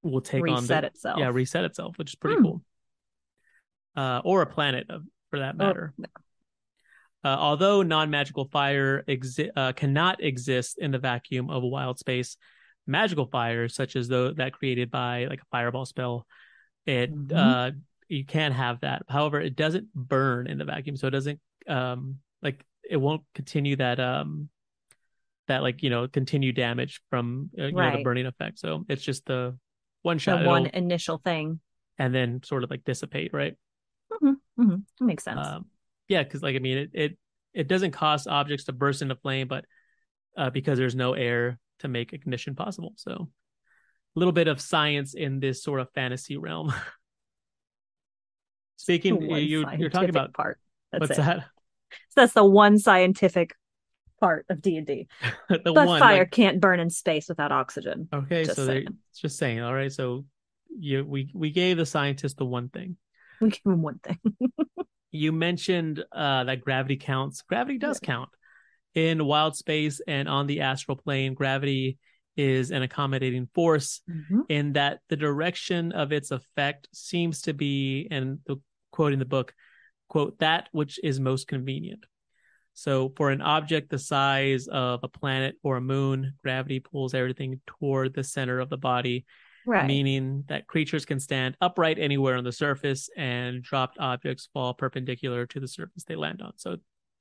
will 0.03 0.21
take 0.21 0.43
reset 0.43 0.59
on 0.59 0.67
the, 0.67 0.87
itself. 0.87 1.19
Yeah, 1.19 1.29
reset 1.29 1.65
itself, 1.65 1.99
which 1.99 2.11
is 2.11 2.15
pretty 2.15 2.37
hmm. 2.37 2.43
cool. 2.43 2.62
Uh, 3.95 4.23
or 4.25 4.43
a 4.43 4.47
planet 4.47 4.87
of, 4.89 5.03
for 5.31 5.41
that 5.41 5.55
oh, 5.59 5.65
matter. 5.65 5.95
Oh, 6.01 6.05
uh, 7.25 7.37
although 7.39 7.83
non-magical 7.83 8.47
fire 8.47 9.05
exi- 9.07 9.51
uh, 9.55 9.73
cannot 9.73 10.23
exist 10.23 10.79
in 10.79 10.91
the 10.91 10.99
vacuum 10.99 11.51
of 11.51 11.62
a 11.62 11.67
wild 11.67 11.99
space, 11.99 12.37
magical 12.87 13.27
fires 13.27 13.75
such 13.75 13.95
as 13.95 14.09
the 14.09 14.35
that 14.37 14.53
created 14.53 14.91
by 14.91 15.27
like 15.27 15.41
a 15.41 15.45
fireball 15.51 15.87
spell, 15.87 16.27
it 16.85 17.15
mm-hmm. 17.15 17.37
uh, 17.37 17.71
you 18.12 18.25
can't 18.25 18.54
have 18.54 18.81
that. 18.81 19.02
However, 19.09 19.40
it 19.40 19.57
doesn't 19.57 19.92
burn 19.95 20.47
in 20.47 20.59
the 20.59 20.64
vacuum, 20.64 20.97
so 20.97 21.07
it 21.09 21.12
doesn't 21.12 21.40
um 21.69 22.16
like 22.42 22.64
it 22.88 22.97
won't 22.97 23.23
continue 23.35 23.76
that 23.76 24.00
um 24.00 24.49
that 25.49 25.62
like 25.62 25.83
you 25.83 25.90
know 25.90 26.09
continue 26.09 26.52
damage 26.52 27.00
from 27.11 27.50
uh, 27.59 27.64
you 27.64 27.76
right. 27.76 27.92
know 27.92 27.99
the 27.99 28.04
burning 28.04 28.26
effect. 28.26 28.59
So 28.59 28.85
it's 28.88 29.02
just 29.02 29.26
the 29.26 29.57
one 30.02 30.19
shot, 30.19 30.42
the 30.42 30.49
one 30.49 30.66
initial 30.66 31.19
thing, 31.19 31.61
and 31.99 32.14
then 32.14 32.42
sort 32.45 32.64
of 32.64 32.71
like 32.71 32.85
dissipate, 32.85 33.33
right? 33.33 33.57
Mm-hmm. 34.12 34.62
Mm-hmm. 34.62 35.07
Makes 35.07 35.25
sense. 35.25 35.47
Um, 35.47 35.66
yeah, 36.09 36.23
because 36.23 36.42
like 36.42 36.57
I 36.57 36.59
mean, 36.59 36.78
it, 36.78 36.90
it 36.92 37.19
it 37.54 37.69
doesn't 37.69 37.92
cost 37.92 38.28
objects 38.28 38.64
to 38.64 38.73
burst 38.73 39.02
into 39.02 39.16
flame, 39.16 39.49
but 39.49 39.64
uh, 40.37 40.50
because 40.50 40.78
there's 40.78 40.95
no 40.95 41.14
air 41.14 41.59
to 41.78 41.88
make 41.88 42.12
ignition 42.12 42.54
possible. 42.54 42.92
So 42.97 43.28
a 44.14 44.19
little 44.19 44.33
bit 44.33 44.49
of 44.49 44.61
science 44.61 45.14
in 45.14 45.40
this 45.40 45.62
sort 45.62 45.81
of 45.81 45.88
fantasy 45.95 46.37
realm. 46.37 46.73
Speaking, 48.83 49.23
you 49.23 49.65
you're 49.79 49.91
talking 49.91 50.11
about 50.11 50.35
part. 50.35 50.59
That's 50.91 51.03
what's 51.03 51.12
it. 51.12 51.23
that? 51.23 51.45
So 52.09 52.23
that's 52.23 52.33
the 52.33 52.45
one 52.45 52.81
scientific 52.81 53.55
part 54.21 54.45
of 54.49 54.61
D 54.61 54.77
and 54.77 54.85
D. 54.85 55.07
But 55.49 55.73
one, 55.73 56.01
fire 56.01 56.23
like... 56.23 56.33
can't 56.33 56.61
burn 56.61 56.81
in 56.81 56.91
space 56.91 57.29
without 57.29 57.53
oxygen. 57.53 58.09
Okay, 58.12 58.43
just 58.43 58.57
so 58.57 58.65
they're 58.65 58.83
just 59.17 59.39
saying. 59.39 59.61
All 59.61 59.73
right, 59.73 59.93
so 59.93 60.25
you 60.77 61.05
we 61.05 61.31
we 61.33 61.53
gave 61.53 61.77
the 61.77 61.87
scientist 61.87 62.39
the 62.39 62.45
one 62.45 62.71
thing. 62.71 62.97
We 63.41 63.51
gave 63.51 63.61
him 63.65 63.83
one 63.83 64.01
thing 64.01 64.19
you 65.12 65.31
mentioned 65.31 66.03
uh, 66.11 66.43
that 66.43 66.61
gravity 66.61 66.97
counts. 66.97 67.43
Gravity 67.43 67.79
does 67.79 68.01
count. 68.01 68.31
In 68.97 69.25
wild 69.25 69.55
space 69.55 70.01
and 70.09 70.29
on 70.29 70.49
the 70.49 70.62
astral 70.62 70.97
plane, 70.97 71.35
gravity 71.35 71.99
is 72.37 72.73
an 72.73 72.83
accommodating 72.83 73.49
force 73.55 74.01
mm-hmm. 74.11 74.41
in 74.49 74.73
that 74.73 74.99
the 75.09 75.17
direction 75.17 75.93
of 75.93 76.11
its 76.12 76.33
effect 76.33 76.89
seems 76.93 77.43
to 77.43 77.53
be, 77.53 78.09
and 78.11 78.41
the 78.47 78.57
quote 78.92 79.12
in 79.12 79.18
the 79.18 79.25
book, 79.25 79.52
quote, 80.08 80.38
that 80.38 80.68
which 80.70 81.00
is 81.02 81.18
most 81.18 81.49
convenient. 81.49 82.04
So 82.75 83.12
for 83.16 83.30
an 83.30 83.42
object 83.42 83.90
the 83.90 83.99
size 83.99 84.66
of 84.68 85.00
a 85.02 85.08
planet 85.08 85.56
or 85.62 85.76
a 85.76 85.80
moon, 85.80 86.34
gravity 86.42 86.80
pulls 86.80 87.14
everything 87.14 87.61
toward 87.66 88.14
the 88.14 88.25
center 88.25 88.61
of 88.61 88.70
the 88.70 88.78
body, 88.78 89.26
right. 89.66 89.87
meaning 89.87 90.44
that 90.49 90.66
creatures 90.66 91.04
can 91.04 91.20
stand 91.20 91.56
upright 91.61 91.99
anywhere 91.99 92.37
on 92.37 92.44
the 92.44 92.52
surface 92.52 93.11
and 93.16 93.62
dropped 93.62 93.99
objects 93.99 94.49
fall 94.52 94.72
perpendicular 94.75 95.44
to 95.46 95.61
the 95.61 95.68
surface 95.68 96.04
they 96.04 96.16
land 96.16 96.40
on. 96.40 96.52
So 96.56 96.76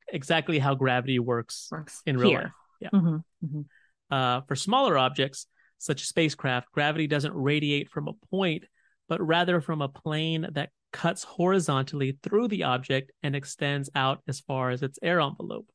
exactly 0.08 0.60
how 0.60 0.76
gravity 0.76 1.20
works, 1.20 1.68
works 1.72 2.02
in 2.06 2.18
real 2.18 2.30
here. 2.30 2.42
life. 2.44 2.52
Yeah. 2.80 2.90
Mm-hmm. 2.94 3.16
Mm-hmm. 3.46 3.62
Uh, 4.10 4.42
for 4.42 4.56
smaller 4.56 4.98
objects, 4.98 5.48
such 5.78 6.02
as 6.02 6.08
spacecraft, 6.08 6.72
gravity 6.72 7.08
doesn't 7.08 7.34
radiate 7.34 7.90
from 7.90 8.08
a 8.08 8.14
point, 8.30 8.66
but 9.10 9.26
rather 9.26 9.62
from 9.62 9.82
a 9.82 9.90
plane 9.90 10.48
that 10.54 10.70
cuts 10.92 11.24
horizontally 11.24 12.18
through 12.22 12.48
the 12.48 12.64
object 12.64 13.12
and 13.24 13.36
extends 13.36 13.90
out 13.96 14.22
as 14.28 14.40
far 14.40 14.70
as 14.72 14.84
its 14.84 15.00
air 15.02 15.22
envelope. 15.22 15.68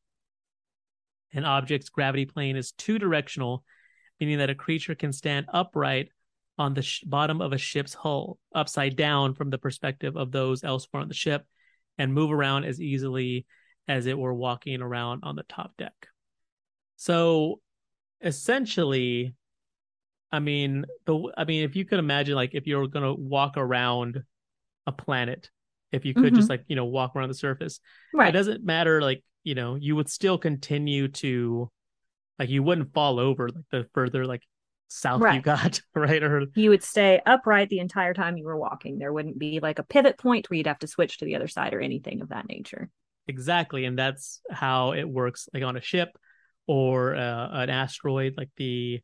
An 1.32 1.44
object's 1.44 1.88
gravity 1.88 2.26
plane 2.26 2.56
is 2.56 2.72
two 2.72 2.98
directional, 2.98 3.64
meaning 4.20 4.38
that 4.38 4.50
a 4.50 4.54
creature 4.54 4.94
can 4.94 5.12
stand 5.12 5.46
upright 5.52 6.10
on 6.58 6.74
the 6.74 6.82
sh- 6.82 7.02
bottom 7.04 7.40
of 7.40 7.52
a 7.52 7.58
ship's 7.58 7.94
hull, 7.94 8.38
upside 8.54 8.96
down 8.96 9.34
from 9.34 9.50
the 9.50 9.58
perspective 9.58 10.16
of 10.16 10.32
those 10.32 10.64
elsewhere 10.64 11.02
on 11.02 11.08
the 11.08 11.14
ship, 11.14 11.44
and 11.98 12.14
move 12.14 12.30
around 12.30 12.64
as 12.64 12.80
easily 12.80 13.46
as 13.88 14.06
it 14.06 14.18
were 14.18 14.34
walking 14.34 14.80
around 14.80 15.20
on 15.22 15.36
the 15.36 15.42
top 15.44 15.76
deck. 15.76 16.08
So 16.96 17.60
essentially, 18.22 19.34
I 20.32 20.40
mean, 20.40 20.84
the 21.04 21.32
I 21.36 21.44
mean, 21.44 21.64
if 21.64 21.76
you 21.76 21.84
could 21.84 21.98
imagine, 21.98 22.34
like, 22.34 22.54
if 22.54 22.66
you're 22.66 22.88
gonna 22.88 23.14
walk 23.14 23.54
around 23.56 24.22
a 24.86 24.92
planet, 24.92 25.50
if 25.92 26.04
you 26.04 26.14
could 26.14 26.24
mm-hmm. 26.24 26.36
just 26.36 26.50
like 26.50 26.64
you 26.68 26.76
know 26.76 26.84
walk 26.84 27.14
around 27.14 27.28
the 27.28 27.34
surface, 27.34 27.80
right? 28.14 28.28
It 28.28 28.32
doesn't 28.32 28.64
matter, 28.64 29.00
like 29.00 29.22
you 29.46 29.54
know, 29.54 29.76
you 29.76 29.94
would 29.94 30.10
still 30.10 30.38
continue 30.38 31.06
to, 31.06 31.70
like, 32.36 32.48
you 32.48 32.64
wouldn't 32.64 32.92
fall 32.92 33.20
over 33.20 33.48
like 33.48 33.64
the 33.70 33.86
further 33.94 34.26
like 34.26 34.42
south 34.88 35.20
right. 35.20 35.36
you 35.36 35.40
got, 35.40 35.80
right? 35.94 36.22
Or 36.22 36.46
you 36.56 36.70
would 36.70 36.82
stay 36.82 37.22
upright 37.24 37.68
the 37.68 37.78
entire 37.78 38.12
time 38.12 38.36
you 38.36 38.44
were 38.44 38.58
walking. 38.58 38.98
There 38.98 39.12
wouldn't 39.12 39.38
be 39.38 39.60
like 39.60 39.78
a 39.78 39.84
pivot 39.84 40.18
point 40.18 40.50
where 40.50 40.56
you'd 40.56 40.66
have 40.66 40.80
to 40.80 40.88
switch 40.88 41.18
to 41.18 41.24
the 41.24 41.36
other 41.36 41.46
side 41.46 41.74
or 41.74 41.80
anything 41.80 42.22
of 42.22 42.30
that 42.30 42.48
nature. 42.48 42.90
Exactly, 43.28 43.84
and 43.84 43.96
that's 43.96 44.40
how 44.50 44.92
it 44.92 45.08
works, 45.08 45.48
like 45.54 45.62
on 45.62 45.76
a 45.76 45.80
ship 45.80 46.16
or 46.66 47.14
uh, 47.14 47.48
an 47.52 47.70
asteroid 47.70 48.34
like 48.36 48.50
the 48.56 49.00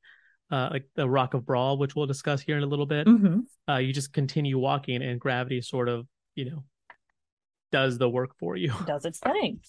uh, 0.52 0.68
like 0.70 0.84
the 0.94 1.08
Rock 1.08 1.34
of 1.34 1.42
Bral, 1.42 1.78
which 1.78 1.96
we'll 1.96 2.06
discuss 2.06 2.42
here 2.42 2.56
in 2.56 2.62
a 2.62 2.66
little 2.66 2.86
bit. 2.86 3.06
Mm-hmm. 3.06 3.40
Uh, 3.68 3.78
you 3.78 3.92
just 3.92 4.12
continue 4.12 4.58
walking, 4.58 5.02
and 5.02 5.18
gravity 5.18 5.62
sort 5.62 5.88
of, 5.88 6.06
you 6.34 6.50
know, 6.50 6.64
does 7.72 7.98
the 7.98 8.08
work 8.08 8.38
for 8.38 8.54
you. 8.54 8.72
Does 8.86 9.06
its 9.06 9.18
thing. 9.18 9.60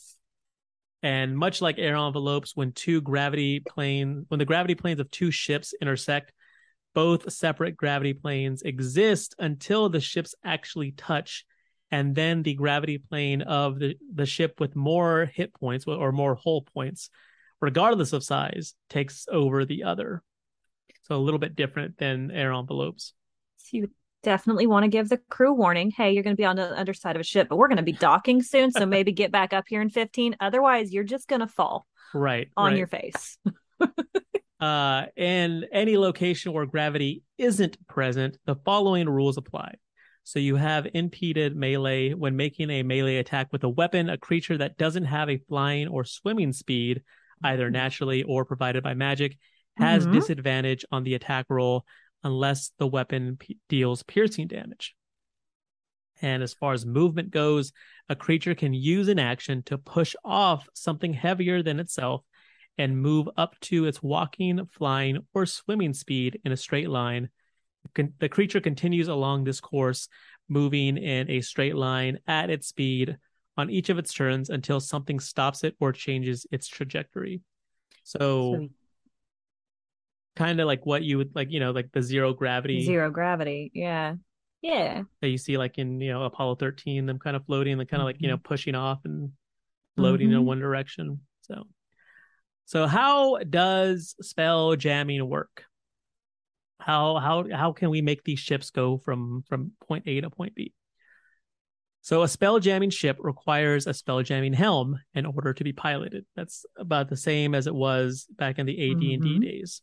And 1.01 1.37
much 1.37 1.61
like 1.61 1.79
air 1.79 1.95
envelopes, 1.95 2.55
when 2.55 2.73
two 2.73 3.01
gravity 3.01 3.61
planes, 3.61 4.25
when 4.27 4.39
the 4.39 4.45
gravity 4.45 4.75
planes 4.75 4.99
of 4.99 5.09
two 5.09 5.31
ships 5.31 5.73
intersect, 5.81 6.33
both 6.93 7.31
separate 7.31 7.75
gravity 7.75 8.13
planes 8.13 8.61
exist 8.61 9.35
until 9.39 9.89
the 9.89 10.01
ships 10.01 10.35
actually 10.43 10.91
touch, 10.91 11.45
and 11.91 12.13
then 12.13 12.43
the 12.43 12.55
gravity 12.55 12.97
plane 12.97 13.41
of 13.41 13.79
the, 13.79 13.95
the 14.13 14.25
ship 14.25 14.59
with 14.59 14.75
more 14.75 15.25
hit 15.33 15.53
points 15.53 15.85
or 15.87 16.11
more 16.11 16.35
hull 16.35 16.61
points 16.73 17.09
regardless 17.63 18.11
of 18.11 18.25
size, 18.25 18.73
takes 18.89 19.25
over 19.31 19.63
the 19.63 19.83
other. 19.83 20.21
So 21.03 21.15
a 21.15 21.17
little 21.17 21.39
bit 21.39 21.55
different 21.55 21.97
than 21.97 22.31
air 22.31 22.53
envelopes. 22.53 23.13
So 23.57 23.77
you 23.77 23.89
definitely 24.23 24.67
want 24.67 24.83
to 24.83 24.87
give 24.87 25.09
the 25.09 25.17
crew 25.29 25.53
warning 25.53 25.91
hey 25.91 26.13
you're 26.13 26.23
going 26.23 26.33
to 26.33 26.39
be 26.39 26.45
on 26.45 26.55
the 26.55 26.79
underside 26.79 27.17
of 27.17 27.19
a 27.19 27.25
ship 27.25 27.47
but 27.49 27.57
we're 27.57 27.67
going 27.67 27.75
to 27.75 27.83
be 27.83 27.91
docking 27.91 28.41
soon 28.41 28.71
so 28.71 28.85
maybe 28.85 29.11
get 29.11 29.33
back 29.33 29.51
up 29.51 29.65
here 29.67 29.81
in 29.81 29.89
15 29.89 30.37
otherwise 30.39 30.93
you're 30.93 31.03
just 31.03 31.27
going 31.27 31.41
to 31.41 31.47
fall 31.47 31.85
right 32.13 32.47
on 32.55 32.71
right. 32.71 32.77
your 32.77 32.87
face 32.87 33.37
uh 34.61 35.03
in 35.17 35.65
any 35.73 35.97
location 35.97 36.53
where 36.53 36.65
gravity 36.65 37.21
isn't 37.37 37.77
present 37.87 38.37
the 38.45 38.55
following 38.63 39.09
rules 39.09 39.35
apply 39.35 39.73
so 40.23 40.39
you 40.39 40.55
have 40.55 40.87
impeded 40.93 41.53
melee 41.53 42.13
when 42.13 42.37
making 42.37 42.69
a 42.69 42.81
melee 42.81 43.17
attack 43.17 43.49
with 43.51 43.65
a 43.65 43.69
weapon 43.69 44.09
a 44.09 44.17
creature 44.17 44.57
that 44.57 44.77
doesn't 44.77 45.03
have 45.03 45.29
a 45.29 45.41
flying 45.49 45.89
or 45.89 46.05
swimming 46.05 46.53
speed 46.53 47.01
either 47.43 47.65
mm-hmm. 47.65 47.73
naturally 47.73 48.23
or 48.23 48.45
provided 48.45 48.83
by 48.83 48.93
magic, 48.93 49.37
has 49.77 50.03
mm-hmm. 50.03 50.13
disadvantage 50.13 50.85
on 50.91 51.03
the 51.03 51.15
attack 51.15 51.45
roll 51.49 51.85
unless 52.23 52.71
the 52.77 52.87
weapon 52.87 53.37
p- 53.37 53.57
deals 53.69 54.03
piercing 54.03 54.47
damage. 54.47 54.95
And 56.21 56.41
as 56.41 56.53
far 56.53 56.73
as 56.73 56.85
movement 56.85 57.31
goes, 57.31 57.73
a 58.07 58.15
creature 58.15 58.55
can 58.55 58.73
use 58.73 59.07
an 59.07 59.19
action 59.19 59.63
to 59.63 59.77
push 59.77 60.15
off 60.23 60.69
something 60.73 61.13
heavier 61.13 61.61
than 61.61 61.79
itself 61.79 62.23
and 62.77 63.01
move 63.01 63.27
up 63.37 63.59
to 63.61 63.85
its 63.85 64.01
walking, 64.01 64.65
flying, 64.71 65.19
or 65.33 65.45
swimming 65.45 65.93
speed 65.93 66.39
in 66.45 66.51
a 66.51 66.57
straight 66.57 66.89
line. 66.89 67.29
The 68.19 68.29
creature 68.29 68.61
continues 68.61 69.09
along 69.09 69.43
this 69.43 69.59
course, 69.59 70.07
moving 70.47 70.97
in 70.97 71.29
a 71.29 71.41
straight 71.41 71.75
line 71.75 72.19
at 72.25 72.49
its 72.49 72.67
speed 72.67 73.17
on 73.57 73.69
each 73.69 73.89
of 73.89 73.99
its 73.99 74.13
turns 74.13 74.49
until 74.49 74.79
something 74.79 75.19
stops 75.19 75.63
it 75.63 75.75
or 75.79 75.91
changes 75.91 76.47
its 76.51 76.67
trajectory. 76.67 77.41
So, 78.03 78.69
kind 80.35 80.59
of 80.59 80.67
like 80.67 80.85
what 80.85 81.03
you 81.03 81.17
would 81.17 81.31
like, 81.35 81.51
you 81.51 81.59
know, 81.59 81.71
like 81.71 81.91
the 81.91 82.01
zero 82.01 82.33
gravity. 82.33 82.83
Zero 82.83 83.09
gravity. 83.11 83.71
Yeah. 83.73 84.15
Yeah. 84.61 85.03
That 85.21 85.29
you 85.29 85.37
see 85.37 85.57
like 85.57 85.77
in, 85.77 85.99
you 85.99 86.11
know, 86.11 86.23
Apollo 86.23 86.55
13, 86.55 87.05
them 87.05 87.19
kind 87.19 87.35
of 87.35 87.45
floating, 87.45 87.79
and 87.79 87.89
kind 87.89 88.01
of 88.01 88.05
mm-hmm. 88.05 88.05
like, 88.07 88.21
you 88.21 88.27
know, 88.27 88.37
mm-hmm. 88.37 88.47
pushing 88.47 88.75
off 88.75 89.01
and 89.05 89.31
floating 89.95 90.29
mm-hmm. 90.29 90.37
in 90.37 90.45
one 90.45 90.59
direction. 90.59 91.19
So, 91.41 91.63
so 92.65 92.87
how 92.87 93.37
does 93.37 94.15
spell 94.21 94.75
jamming 94.75 95.27
work? 95.27 95.65
How 96.79 97.17
how 97.17 97.45
how 97.51 97.71
can 97.71 97.89
we 97.89 98.01
make 98.01 98.23
these 98.23 98.39
ships 98.39 98.69
go 98.69 98.97
from 98.97 99.43
from 99.47 99.71
point 99.87 100.03
A 100.07 100.21
to 100.21 100.29
point 100.29 100.55
B? 100.55 100.73
So 102.01 102.23
a 102.23 102.27
spell 102.27 102.59
jamming 102.59 102.89
ship 102.89 103.15
requires 103.21 103.87
a 103.87 103.93
spell 103.93 104.21
jamming 104.23 104.51
helm 104.51 104.99
in 105.13 105.25
order 105.25 105.53
to 105.53 105.63
be 105.63 105.71
piloted. 105.71 106.25
That's 106.35 106.65
about 106.77 107.09
the 107.09 107.15
same 107.15 107.55
as 107.55 107.65
it 107.65 107.73
was 107.73 108.27
back 108.37 108.59
in 108.59 108.65
the 108.65 108.91
AD&D 108.91 109.17
mm-hmm. 109.17 109.39
days. 109.39 109.81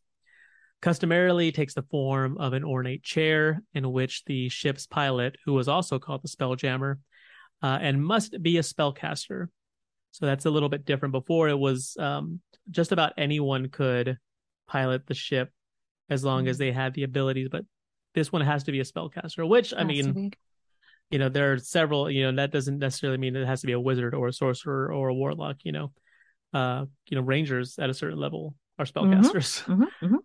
Customarily 0.83 1.53
takes 1.53 1.75
the 1.75 1.83
form 1.83 2.39
of 2.39 2.53
an 2.53 2.65
ornate 2.65 3.03
chair 3.03 3.63
in 3.75 3.93
which 3.93 4.25
the 4.25 4.49
ship's 4.49 4.87
pilot, 4.87 5.37
who 5.45 5.53
was 5.53 5.69
also 5.69 5.99
called 5.99 6.23
the 6.23 6.29
spell 6.29 6.55
jammer, 6.55 6.99
uh, 7.63 7.79
and 7.81 8.03
must 8.03 8.43
be 8.43 8.57
a 8.57 8.63
spellcaster. 8.63 9.49
So 10.13 10.27
that's 10.27 10.47
a 10.47 10.51
little 10.51 10.69
bit 10.69 10.85
different. 10.85 11.13
Before 11.13 11.49
it 11.49 11.59
was 11.59 11.97
um, 11.99 12.41
just 12.71 12.93
about 12.93 13.13
anyone 13.19 13.69
could 13.69 14.19
pilot 14.67 15.07
the 15.07 15.15
ship 15.15 15.51
as 16.09 16.25
long 16.25 16.43
mm-hmm. 16.43 16.51
as 16.51 16.59
they 16.59 16.73
had 16.73 16.95
the 16.95 17.05
abilities, 17.05 17.49
but 17.51 17.65
this 18.15 18.33
one 18.33 18.43
has 18.43 18.65
to 18.65 18.73
be 18.73 18.81
a 18.81 18.85
spellcaster, 18.85 19.47
which 19.47 19.73
I 19.77 19.85
mean 19.85 20.33
you 21.11 21.19
know 21.19 21.29
there 21.29 21.53
are 21.53 21.59
several 21.59 22.11
you 22.11 22.25
know 22.25 22.41
that 22.41 22.53
doesn't 22.53 22.79
necessarily 22.79 23.19
mean 23.19 23.37
it 23.37 23.47
has 23.47 23.61
to 23.61 23.67
be 23.67 23.73
a 23.73 23.81
wizard 23.81 24.15
or 24.15 24.29
a 24.29 24.33
sorcerer 24.33 24.93
or 24.93 25.09
a 25.09 25.15
warlock 25.15 25.57
you 25.65 25.73
know 25.73 25.93
uh 26.55 26.85
you 27.09 27.17
know 27.17 27.23
rangers 27.23 27.79
at 27.79 27.91
a 27.91 27.95
certain 27.95 28.19
level 28.19 28.55
are 28.79 28.85
spellcasters 28.85 29.63
mm-hmm, 29.65 29.83
mm-hmm, 29.83 30.07
mm-hmm. 30.07 30.17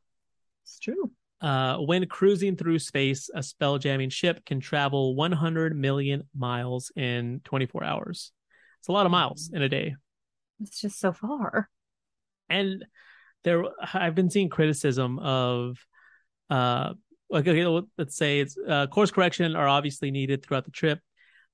It's 0.66 0.80
true. 0.80 1.12
Uh 1.42 1.78
when 1.78 2.06
cruising 2.08 2.56
through 2.56 2.80
space 2.80 3.30
a 3.34 3.44
spell 3.44 3.78
jamming 3.78 4.10
ship 4.10 4.44
can 4.46 4.60
travel 4.60 5.16
100 5.16 5.76
million 5.76 6.24
miles 6.36 6.92
in 6.96 7.42
24 7.44 7.84
hours. 7.84 8.32
It's 8.80 8.88
a 8.88 8.92
lot 8.92 9.06
of 9.06 9.12
miles 9.12 9.52
in 9.54 9.62
a 9.62 9.70
day. 9.70 9.96
It's 10.62 10.80
just 10.80 11.00
so 11.00 11.14
far. 11.14 11.70
And 12.50 12.86
there 13.44 13.64
i've 13.94 14.16
been 14.16 14.30
seeing 14.30 14.50
criticism 14.50 15.20
of 15.20 15.78
uh 16.50 16.94
like 17.30 17.48
okay, 17.48 17.66
let's 17.98 18.16
say 18.16 18.40
it's 18.40 18.58
uh, 18.68 18.88
course 18.88 19.12
correction 19.12 19.56
are 19.56 19.68
obviously 19.68 20.12
needed 20.12 20.44
throughout 20.44 20.66
the 20.66 20.72
trip, 20.72 21.00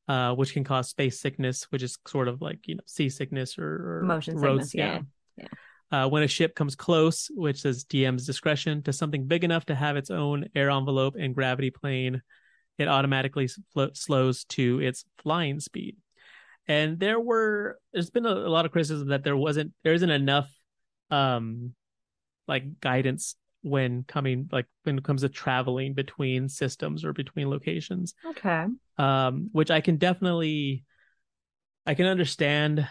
uh, 0.08 0.34
which 0.34 0.54
can 0.54 0.64
cause 0.64 0.90
space 0.90 1.20
sickness, 1.20 1.68
which 1.70 1.84
is 1.84 1.98
sort 2.08 2.28
of 2.28 2.42
like 2.42 2.68
you 2.68 2.76
know 2.76 2.84
seasickness 2.86 3.58
or, 3.58 4.00
or 4.00 4.04
motion 4.04 4.38
sickness. 4.38 4.76
Yeah, 4.76 5.00
yeah. 5.38 5.48
Uh, 5.92 6.08
when 6.08 6.24
a 6.24 6.28
ship 6.28 6.56
comes 6.56 6.76
close, 6.76 7.30
which 7.34 7.66
is 7.66 7.84
DM's 7.84 8.26
discretion, 8.26 8.82
to 8.84 8.94
something 8.94 9.28
big 9.28 9.44
enough 9.44 9.66
to 9.66 9.76
have 9.76 9.98
its 9.98 10.10
own 10.10 10.48
air 10.56 10.70
envelope 10.70 11.16
and 11.20 11.36
gravity 11.36 11.70
plane, 11.70 12.22
it 12.78 12.88
automatically 12.88 13.48
sl- 13.48 13.94
slows 13.94 14.46
to 14.46 14.80
its 14.80 15.04
flying 15.22 15.60
speed. 15.60 15.98
And 16.68 17.00
there 17.00 17.20
were, 17.20 17.78
there's 17.92 18.10
been 18.10 18.26
a, 18.26 18.30
a 18.30 18.48
lot 18.50 18.66
of 18.66 18.72
criticism 18.72 19.10
that 19.10 19.24
there 19.24 19.36
wasn't, 19.36 19.74
there 19.84 19.94
isn't 19.94 20.10
enough, 20.10 20.50
um, 21.10 21.74
like 22.48 22.80
guidance 22.80 23.36
when 23.62 24.04
coming 24.04 24.50
like 24.52 24.66
when 24.84 24.98
it 24.98 25.04
comes 25.04 25.22
to 25.22 25.30
traveling 25.30 25.94
between 25.94 26.50
systems 26.50 27.06
or 27.06 27.14
between 27.14 27.50
locations 27.50 28.16
okay 28.28 28.66
um 28.98 29.50
which 29.52 29.70
i 29.70 29.82
can 29.82 29.98
definitely 29.98 30.84
i 31.86 31.94
can 31.94 32.08
understand 32.08 32.88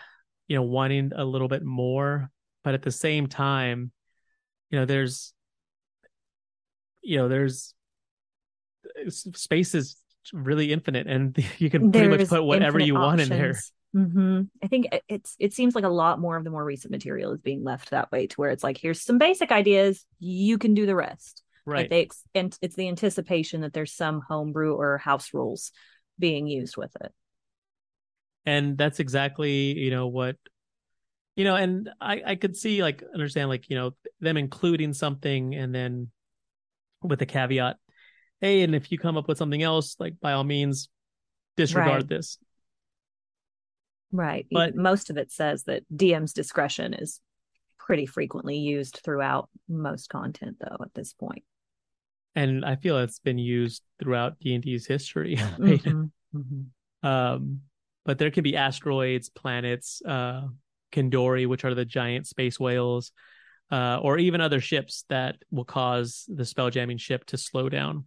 you 0.47 0.57
know 0.57 0.62
wanting 0.62 1.11
a 1.14 1.25
little 1.25 1.49
bit 1.49 1.64
more 1.64 2.30
but 2.64 2.75
at 2.75 2.83
the 2.83 2.90
same 2.90 3.26
time, 3.26 3.93
you 4.71 4.79
know, 4.79 4.85
there's 4.87 5.33
you 7.02 7.17
know, 7.17 7.29
there's 7.29 7.75
space 9.11 9.75
is 9.75 9.97
really 10.33 10.73
infinite 10.73 11.07
and 11.07 11.37
you 11.59 11.71
can 11.71 11.90
pretty 11.90 12.09
There's 12.09 12.21
much 12.21 12.29
put 12.29 12.45
whatever 12.45 12.79
you 12.79 12.95
want 12.95 13.21
in 13.21 13.29
there. 13.29 13.55
hmm 13.93 14.43
I 14.62 14.67
think 14.69 14.87
it- 14.93 15.02
it's 15.09 15.35
it 15.38 15.52
seems 15.55 15.75
like 15.75 15.85
a 15.85 15.88
lot 15.88 16.21
more 16.21 16.37
of 16.37 16.45
the 16.45 16.50
more 16.50 16.64
recent 16.64 16.90
material 16.93 17.33
is 17.33 17.40
being 17.40 17.64
left 17.64 17.90
that 17.90 18.12
way 18.12 18.26
to 18.26 18.37
where 18.37 18.50
it's 18.50 18.62
like 18.62 18.79
here's 18.79 19.00
some 19.02 19.19
basic 19.19 19.50
ideas, 19.50 20.05
you 20.19 20.59
can 20.59 20.75
do 20.75 20.87
the 20.87 20.95
rest. 20.95 21.43
Like 21.67 21.75
Right. 21.75 21.90
they 21.90 22.02
ex- 22.02 22.25
and 22.35 22.57
it's 22.62 22.76
the 22.76 22.88
anticipation 22.88 23.61
that 23.62 23.73
there's 23.73 23.93
some 23.93 24.21
homebrew 24.26 24.75
or 24.75 24.99
house 24.99 25.33
rules 25.35 25.73
being 26.19 26.47
used 26.47 26.76
with 26.76 26.95
it. 27.02 27.12
and 28.47 28.76
that's 28.79 29.00
exactly 29.00 29.79
you 29.79 29.90
know 29.90 30.07
what 30.07 30.37
you 31.40 31.44
know 31.44 31.56
and 31.56 31.88
i 32.00 32.14
i 32.26 32.35
could 32.37 32.54
see 32.54 32.82
like 32.82 33.02
understand 33.14 33.49
like 33.49 33.70
you 33.70 33.76
know 33.76 33.92
them 34.20 34.37
including 34.37 34.92
something 34.92 35.54
and 35.54 35.75
then 35.75 36.11
with 37.02 37.23
a 37.23 37.26
caveat 37.26 37.76
hey 38.42 38.61
and 38.62 38.75
if 38.75 38.92
you 38.92 38.99
come 38.99 39.16
up 39.16 39.26
with 39.26 39.38
something 39.38 39.62
else 39.62 39.97
like 39.99 40.14
by 40.20 40.32
all 40.32 40.44
means 40.44 40.90
disregard 41.56 42.02
Right. 42.02 42.09
this 42.09 42.38
Right. 44.12 44.47
But- 44.50 44.75
most 44.75 45.09
of 45.11 45.16
it 45.16 45.30
says 45.30 45.64
that 45.64 45.85
DM's 45.94 46.32
discretion 46.32 46.94
is 46.94 47.20
pretty 47.78 48.06
frequently 48.06 48.56
used 48.59 49.00
throughout 49.04 49.49
most 49.68 50.09
content 50.11 50.56
though 50.61 50.76
at 50.85 50.92
this 50.94 51.12
point. 51.14 51.44
and 52.37 52.64
i 52.64 52.76
feel 52.76 52.99
it's 52.99 53.18
been 53.18 53.38
used 53.38 53.82
throughout 53.99 54.38
d&d's 54.40 54.87
history 54.87 55.35
right? 55.59 55.82
Mhm. 55.82 56.11
Mhm. 56.35 56.64
um 57.02 57.61
but 58.04 58.18
there 58.18 58.30
can 58.30 58.44
be 58.44 58.54
asteroids 58.56 59.28
planets 59.30 60.00
uh 60.06 60.42
Kindori, 60.92 61.47
which 61.47 61.64
are 61.64 61.75
the 61.75 61.85
giant 61.85 62.26
space 62.26 62.59
whales 62.61 63.12
uh 63.70 63.99
or 64.02 64.18
even 64.18 64.40
other 64.40 64.61
ships 64.61 65.04
that 65.09 65.37
will 65.52 65.64
cause 65.64 66.25
the 66.28 66.42
spelljamming 66.42 66.99
ship 66.99 67.25
to 67.26 67.37
slow 67.38 67.68
down 67.68 68.04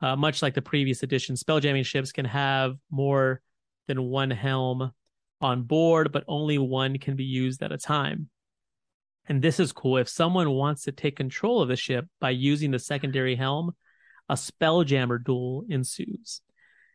uh 0.00 0.16
much 0.16 0.42
like 0.42 0.54
the 0.54 0.62
previous 0.62 1.04
edition 1.04 1.36
spelljamming 1.36 1.86
ships 1.86 2.10
can 2.10 2.24
have 2.24 2.74
more 2.90 3.40
than 3.86 4.02
one 4.02 4.30
helm 4.30 4.90
on 5.40 5.62
board 5.62 6.10
but 6.10 6.24
only 6.26 6.58
one 6.58 6.98
can 6.98 7.14
be 7.14 7.22
used 7.22 7.62
at 7.62 7.70
a 7.70 7.78
time 7.78 8.28
and 9.28 9.40
this 9.40 9.60
is 9.60 9.70
cool 9.70 9.98
if 9.98 10.08
someone 10.08 10.50
wants 10.50 10.82
to 10.82 10.90
take 10.90 11.14
control 11.16 11.62
of 11.62 11.68
the 11.68 11.76
ship 11.76 12.04
by 12.20 12.30
using 12.30 12.72
the 12.72 12.78
secondary 12.80 13.36
helm 13.36 13.70
a 14.28 14.34
spelljammer 14.34 15.22
duel 15.22 15.64
ensues 15.70 16.40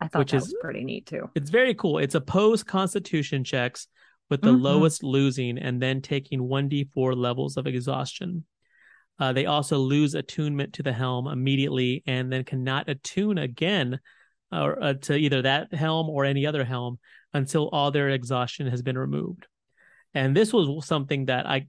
I 0.02 0.10
thought 0.10 0.20
Which 0.20 0.32
that 0.32 0.38
is- 0.38 0.44
was 0.48 0.56
pretty 0.60 0.84
neat 0.84 1.06
too. 1.06 1.30
it's 1.36 1.50
very 1.50 1.74
cool. 1.74 2.00
It's 2.00 2.16
opposed 2.16 2.66
constitution 2.68 3.46
checks 3.46 3.88
with 4.34 4.42
the 4.42 4.50
Mhm. 4.52 4.64
lowest 4.64 5.04
losing 5.04 5.60
and 5.60 5.80
then 5.80 6.02
taking 6.02 6.48
1d4 6.48 7.14
levels 7.14 7.56
of 7.56 7.68
exhaustion. 7.68 8.46
Uh, 9.20 9.32
they 9.32 9.46
also 9.46 9.78
lose 9.78 10.16
attunement 10.16 10.74
to 10.74 10.82
the 10.82 10.92
helm 10.92 11.28
immediately 11.28 12.02
and 12.08 12.34
then 12.34 12.44
cannot 12.44 12.90
attune 12.90 13.38
again 13.38 14.00
or 14.52 14.82
uh, 14.84 14.94
to 14.96 15.16
either 15.16 15.44
that 15.44 15.72
helm 15.72 16.10
or 16.10 16.26
any 16.26 16.48
other 16.48 16.64
helm 16.64 16.98
until 17.32 17.70
all 17.70 17.92
their 17.92 18.10
exhaustion 18.10 18.66
has 18.66 18.82
been 18.82 18.98
removed. 18.98 19.46
And 20.16 20.36
this 20.36 20.52
was 20.52 20.84
something 20.88 21.26
that 21.28 21.46
I 21.46 21.68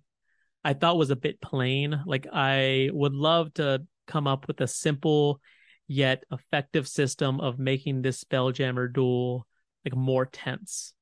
I 0.65 0.73
thought 0.73 0.97
was 0.97 1.11
a 1.11 1.17
bit 1.17 1.43
plain. 1.43 2.03
Like 2.07 2.27
I 2.33 2.89
would 2.95 3.13
love 3.13 3.53
to 3.55 3.87
come 4.07 4.27
up 4.27 4.49
with 4.49 4.63
a 4.63 4.67
simple 4.67 5.39
yet 5.87 6.25
effective 6.33 6.89
system 6.89 7.41
of 7.41 7.59
making 7.59 8.01
this 8.01 8.25
spelljammer 8.25 8.91
duel 8.91 9.47
like 9.85 9.95
more 9.95 10.25
tense 10.25 10.95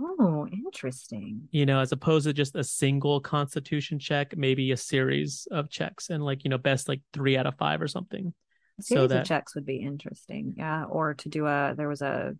Oh, 0.00 0.46
interesting. 0.52 1.48
you 1.50 1.66
know 1.66 1.80
as 1.80 1.92
opposed 1.92 2.26
to 2.26 2.32
just 2.32 2.56
a 2.56 2.64
single 2.64 3.20
constitution 3.20 3.98
check 3.98 4.36
maybe 4.36 4.72
a 4.72 4.76
series 4.76 5.46
of 5.50 5.70
checks 5.70 6.10
and 6.10 6.24
like 6.24 6.44
you 6.44 6.50
know 6.50 6.58
best 6.58 6.88
like 6.88 7.00
three 7.12 7.36
out 7.36 7.46
of 7.46 7.56
five 7.56 7.80
or 7.82 7.88
something 7.88 8.32
A 8.78 8.82
So 8.82 8.94
series 8.94 9.08
that- 9.10 9.20
of 9.22 9.26
checks 9.26 9.54
would 9.54 9.66
be 9.66 9.76
interesting. 9.76 10.54
Yeah. 10.56 10.84
Or 10.84 11.14
to 11.14 11.28
do 11.28 11.46
a 11.46 11.74
there 11.76 11.88
was 11.88 12.02
a 12.02 12.34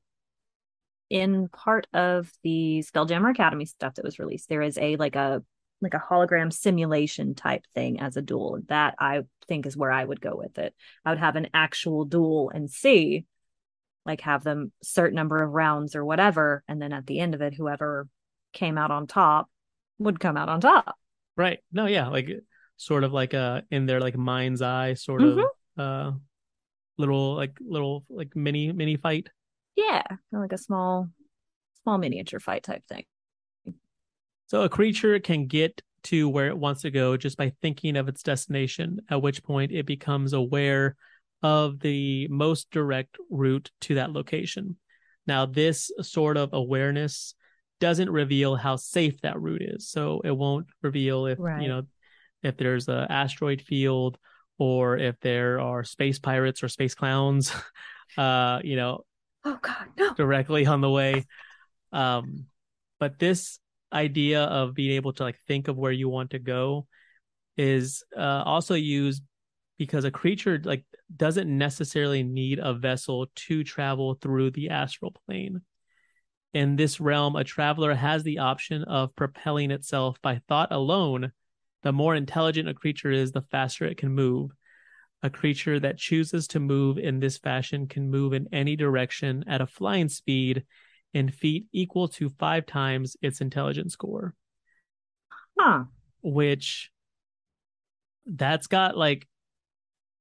in 1.10 1.48
part 1.48 1.86
of 1.92 2.30
the 2.42 2.82
Spelljammer 2.90 3.30
Academy 3.30 3.66
stuff 3.66 3.94
that 3.94 4.04
was 4.04 4.18
released, 4.18 4.48
there 4.48 4.62
is 4.62 4.78
a 4.78 4.96
like 4.96 5.16
a 5.16 5.42
like 5.80 5.94
a 5.94 5.98
hologram 6.10 6.50
simulation 6.52 7.34
type 7.34 7.62
thing 7.74 8.00
as 8.00 8.16
a 8.16 8.22
duel. 8.22 8.58
That 8.68 8.94
I 8.98 9.22
think 9.46 9.66
is 9.66 9.76
where 9.76 9.92
I 9.92 10.02
would 10.04 10.20
go 10.20 10.34
with 10.34 10.58
it. 10.58 10.74
I 11.04 11.10
would 11.10 11.18
have 11.18 11.36
an 11.36 11.48
actual 11.52 12.04
duel 12.06 12.50
and 12.54 12.70
see, 12.70 13.26
like 14.06 14.20
have 14.22 14.44
them 14.44 14.72
certain 14.82 15.16
number 15.16 15.42
of 15.42 15.52
rounds 15.52 15.96
or 15.96 16.04
whatever, 16.04 16.62
and 16.68 16.80
then 16.80 16.92
at 16.92 17.06
the 17.06 17.20
end 17.20 17.34
of 17.34 17.42
it, 17.42 17.54
whoever 17.54 18.08
came 18.52 18.78
out 18.78 18.90
on 18.90 19.06
top 19.06 19.48
would 19.98 20.20
come 20.20 20.36
out 20.36 20.48
on 20.48 20.60
top. 20.60 20.96
right 21.36 21.58
no 21.72 21.86
yeah 21.86 22.08
like 22.08 22.28
sort 22.76 23.04
of 23.04 23.12
like 23.12 23.34
a 23.34 23.62
in 23.70 23.86
their 23.86 24.00
like 24.00 24.16
mind's 24.16 24.62
eye 24.62 24.94
sort 24.94 25.22
Mhm. 25.22 25.42
of 25.42 25.48
uh 25.78 26.12
little 26.98 27.34
like 27.34 27.56
little 27.60 28.04
like 28.08 28.34
mini 28.36 28.72
mini 28.72 28.96
fight 28.96 29.28
Yeah, 29.76 30.02
like 30.32 30.52
a 30.52 30.58
small 30.58 31.08
small 31.82 31.98
miniature 31.98 32.40
fight 32.40 32.62
type 32.64 32.84
thing. 32.86 33.04
So 34.46 34.62
a 34.62 34.68
creature 34.68 35.18
can 35.20 35.46
get 35.46 35.82
to 36.04 36.28
where 36.28 36.48
it 36.48 36.58
wants 36.58 36.82
to 36.82 36.90
go 36.90 37.16
just 37.16 37.36
by 37.36 37.50
thinking 37.62 37.96
of 37.96 38.08
its 38.08 38.22
destination, 38.22 39.00
at 39.08 39.22
which 39.22 39.42
point 39.42 39.72
it 39.72 39.86
becomes 39.86 40.32
aware 40.32 40.96
of 41.44 41.78
the 41.78 42.26
most 42.28 42.70
direct 42.70 43.18
route 43.30 43.70
to 43.82 43.96
that 43.96 44.10
location. 44.10 44.76
Now, 45.26 45.44
this 45.44 45.90
sort 46.00 46.38
of 46.38 46.54
awareness 46.54 47.34
doesn't 47.80 48.08
reveal 48.08 48.56
how 48.56 48.76
safe 48.76 49.20
that 49.20 49.38
route 49.38 49.60
is. 49.60 49.90
So 49.90 50.22
it 50.24 50.30
won't 50.30 50.66
reveal 50.82 51.26
if, 51.26 51.38
Right. 51.38 51.60
you 51.62 51.68
know, 51.68 51.82
if 52.42 52.56
there's 52.56 52.88
a 52.88 53.06
asteroid 53.10 53.60
field 53.60 54.16
or 54.56 54.96
if 54.96 55.20
there 55.20 55.60
are 55.60 55.84
space 55.84 56.18
pirates 56.18 56.62
or 56.62 56.68
space 56.68 56.94
clowns, 56.94 57.52
uh, 58.16 58.60
you 58.64 58.76
know, 58.76 59.04
Oh 59.44 59.58
God, 59.60 59.88
no! 59.98 60.14
directly 60.14 60.64
on 60.64 60.80
the 60.80 60.90
way. 60.90 61.26
Um, 61.92 62.46
but 62.98 63.18
this 63.18 63.58
idea 63.92 64.44
of 64.44 64.74
being 64.74 64.92
able 64.92 65.12
to 65.12 65.24
like 65.24 65.38
think 65.46 65.68
of 65.68 65.76
where 65.76 65.92
you 65.92 66.08
want 66.08 66.30
to 66.30 66.38
go 66.38 66.86
is 67.58 68.02
uh, 68.16 68.42
also 68.46 68.74
used 68.74 69.22
because 69.78 70.04
a 70.04 70.10
creature 70.10 70.60
like 70.62 70.84
doesn't 71.14 71.56
necessarily 71.56 72.22
need 72.22 72.58
a 72.58 72.74
vessel 72.74 73.26
to 73.34 73.64
travel 73.64 74.14
through 74.14 74.50
the 74.50 74.70
astral 74.70 75.14
plane. 75.26 75.62
In 76.52 76.76
this 76.76 77.00
realm, 77.00 77.34
a 77.34 77.44
traveler 77.44 77.94
has 77.94 78.22
the 78.22 78.38
option 78.38 78.84
of 78.84 79.16
propelling 79.16 79.70
itself 79.70 80.18
by 80.22 80.40
thought 80.48 80.70
alone. 80.70 81.32
The 81.82 81.92
more 81.92 82.14
intelligent 82.14 82.68
a 82.68 82.74
creature 82.74 83.10
is, 83.10 83.32
the 83.32 83.42
faster 83.42 83.84
it 83.84 83.98
can 83.98 84.10
move. 84.10 84.52
A 85.22 85.30
creature 85.30 85.80
that 85.80 85.98
chooses 85.98 86.46
to 86.48 86.60
move 86.60 86.98
in 86.98 87.18
this 87.18 87.38
fashion 87.38 87.88
can 87.88 88.10
move 88.10 88.34
in 88.34 88.48
any 88.52 88.76
direction 88.76 89.44
at 89.48 89.60
a 89.60 89.66
flying 89.66 90.08
speed 90.08 90.64
in 91.12 91.30
feet 91.30 91.66
equal 91.72 92.08
to 92.08 92.28
five 92.28 92.66
times 92.66 93.16
its 93.22 93.40
intelligence 93.40 93.94
score, 93.94 94.34
Huh? 95.58 95.84
which 96.22 96.90
that's 98.26 98.66
got 98.66 98.96
like 98.96 99.26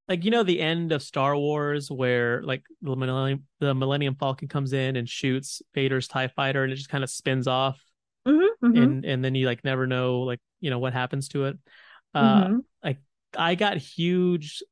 like 0.08 0.26
you 0.26 0.32
know 0.32 0.44
the 0.44 0.60
end 0.60 0.92
of 0.92 1.02
Star 1.02 1.36
Wars 1.36 1.90
where 1.90 2.42
like 2.44 2.64
the 2.82 2.96
Millennium 2.96 3.44
the 3.60 3.74
Millennium 3.74 4.16
Falcon 4.16 4.48
comes 4.48 4.74
in 4.74 4.96
and 4.96 5.08
shoots 5.08 5.62
Vader's 5.74 6.08
TIE 6.08 6.28
fighter 6.28 6.64
and 6.64 6.72
it 6.74 6.76
just 6.76 6.90
kind 6.90 7.04
of 7.04 7.10
spins 7.10 7.48
off 7.48 7.80
Mm-hmm, 8.26 8.78
and 8.78 9.06
and 9.06 9.26
then 9.26 9.36
you 9.36 9.46
like 9.46 9.64
never 9.66 9.86
know 9.86 10.22
like 10.22 10.40
you 10.62 10.70
know 10.70 10.80
what 10.80 10.94
happens 10.94 11.28
to 11.30 11.46
it. 11.46 11.58
Uh 12.14 12.46
Mm-hmm. 12.46 12.60
I 13.38 13.56
got 13.56 13.78
huge, 13.78 14.64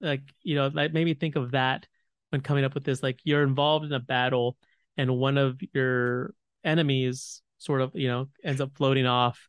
like, 0.00 0.22
you 0.42 0.54
know, 0.54 0.68
that 0.68 0.92
made 0.92 1.04
me 1.04 1.14
think 1.14 1.36
of 1.36 1.52
that 1.52 1.86
when 2.30 2.40
coming 2.40 2.64
up 2.64 2.74
with 2.74 2.84
this. 2.84 3.02
Like, 3.02 3.20
you're 3.24 3.42
involved 3.42 3.86
in 3.86 3.92
a 3.92 4.00
battle, 4.00 4.56
and 4.96 5.16
one 5.16 5.38
of 5.38 5.60
your 5.72 6.34
enemies 6.64 7.42
sort 7.58 7.80
of, 7.80 7.92
you 7.94 8.08
know, 8.08 8.28
ends 8.42 8.60
up 8.60 8.72
floating 8.76 9.06
off 9.06 9.48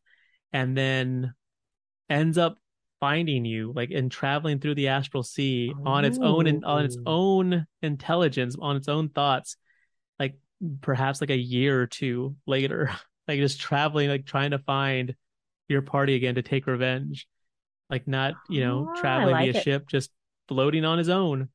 and 0.53 0.77
then 0.77 1.33
ends 2.09 2.37
up 2.37 2.57
finding 3.01 3.43
you, 3.43 3.73
like, 3.75 3.91
and 3.91 4.09
traveling 4.09 4.59
through 4.59 4.75
the 4.75 4.87
astral 4.87 5.23
sea 5.23 5.73
on 5.85 6.05
its 6.05 6.17
own, 6.19 6.47
and 6.47 6.63
on 6.63 6.85
its 6.85 6.97
oh. 7.05 7.11
own 7.39 7.67
intelligence, 7.81 8.55
on 8.57 8.77
its 8.77 8.87
own 8.87 9.09
thoughts, 9.09 9.57
like, 10.17 10.35
perhaps 10.79 11.19
like 11.19 11.31
a 11.31 11.37
year 11.37 11.81
or 11.81 11.87
two 11.87 12.37
later, 12.47 12.89
like, 13.27 13.39
just 13.39 13.59
traveling, 13.59 14.07
like, 14.07 14.25
trying 14.25 14.51
to 14.51 14.59
find 14.59 15.13
your 15.67 15.81
party 15.81 16.15
again 16.15 16.35
to 16.35 16.41
take 16.41 16.67
revenge 16.67 17.27
like 17.91 18.07
not 18.07 18.33
you 18.49 18.61
know 18.61 18.87
Oh, 18.89 19.01
traveling 19.01 19.33
like 19.33 19.51
via 19.51 19.59
it. 19.61 19.63
ship 19.63 19.87
just 19.87 20.09
floating 20.47 20.85
on 20.85 20.97
his 20.97 21.09
own 21.09 21.49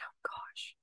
Oh 0.00 0.14
gosh, 0.22 0.74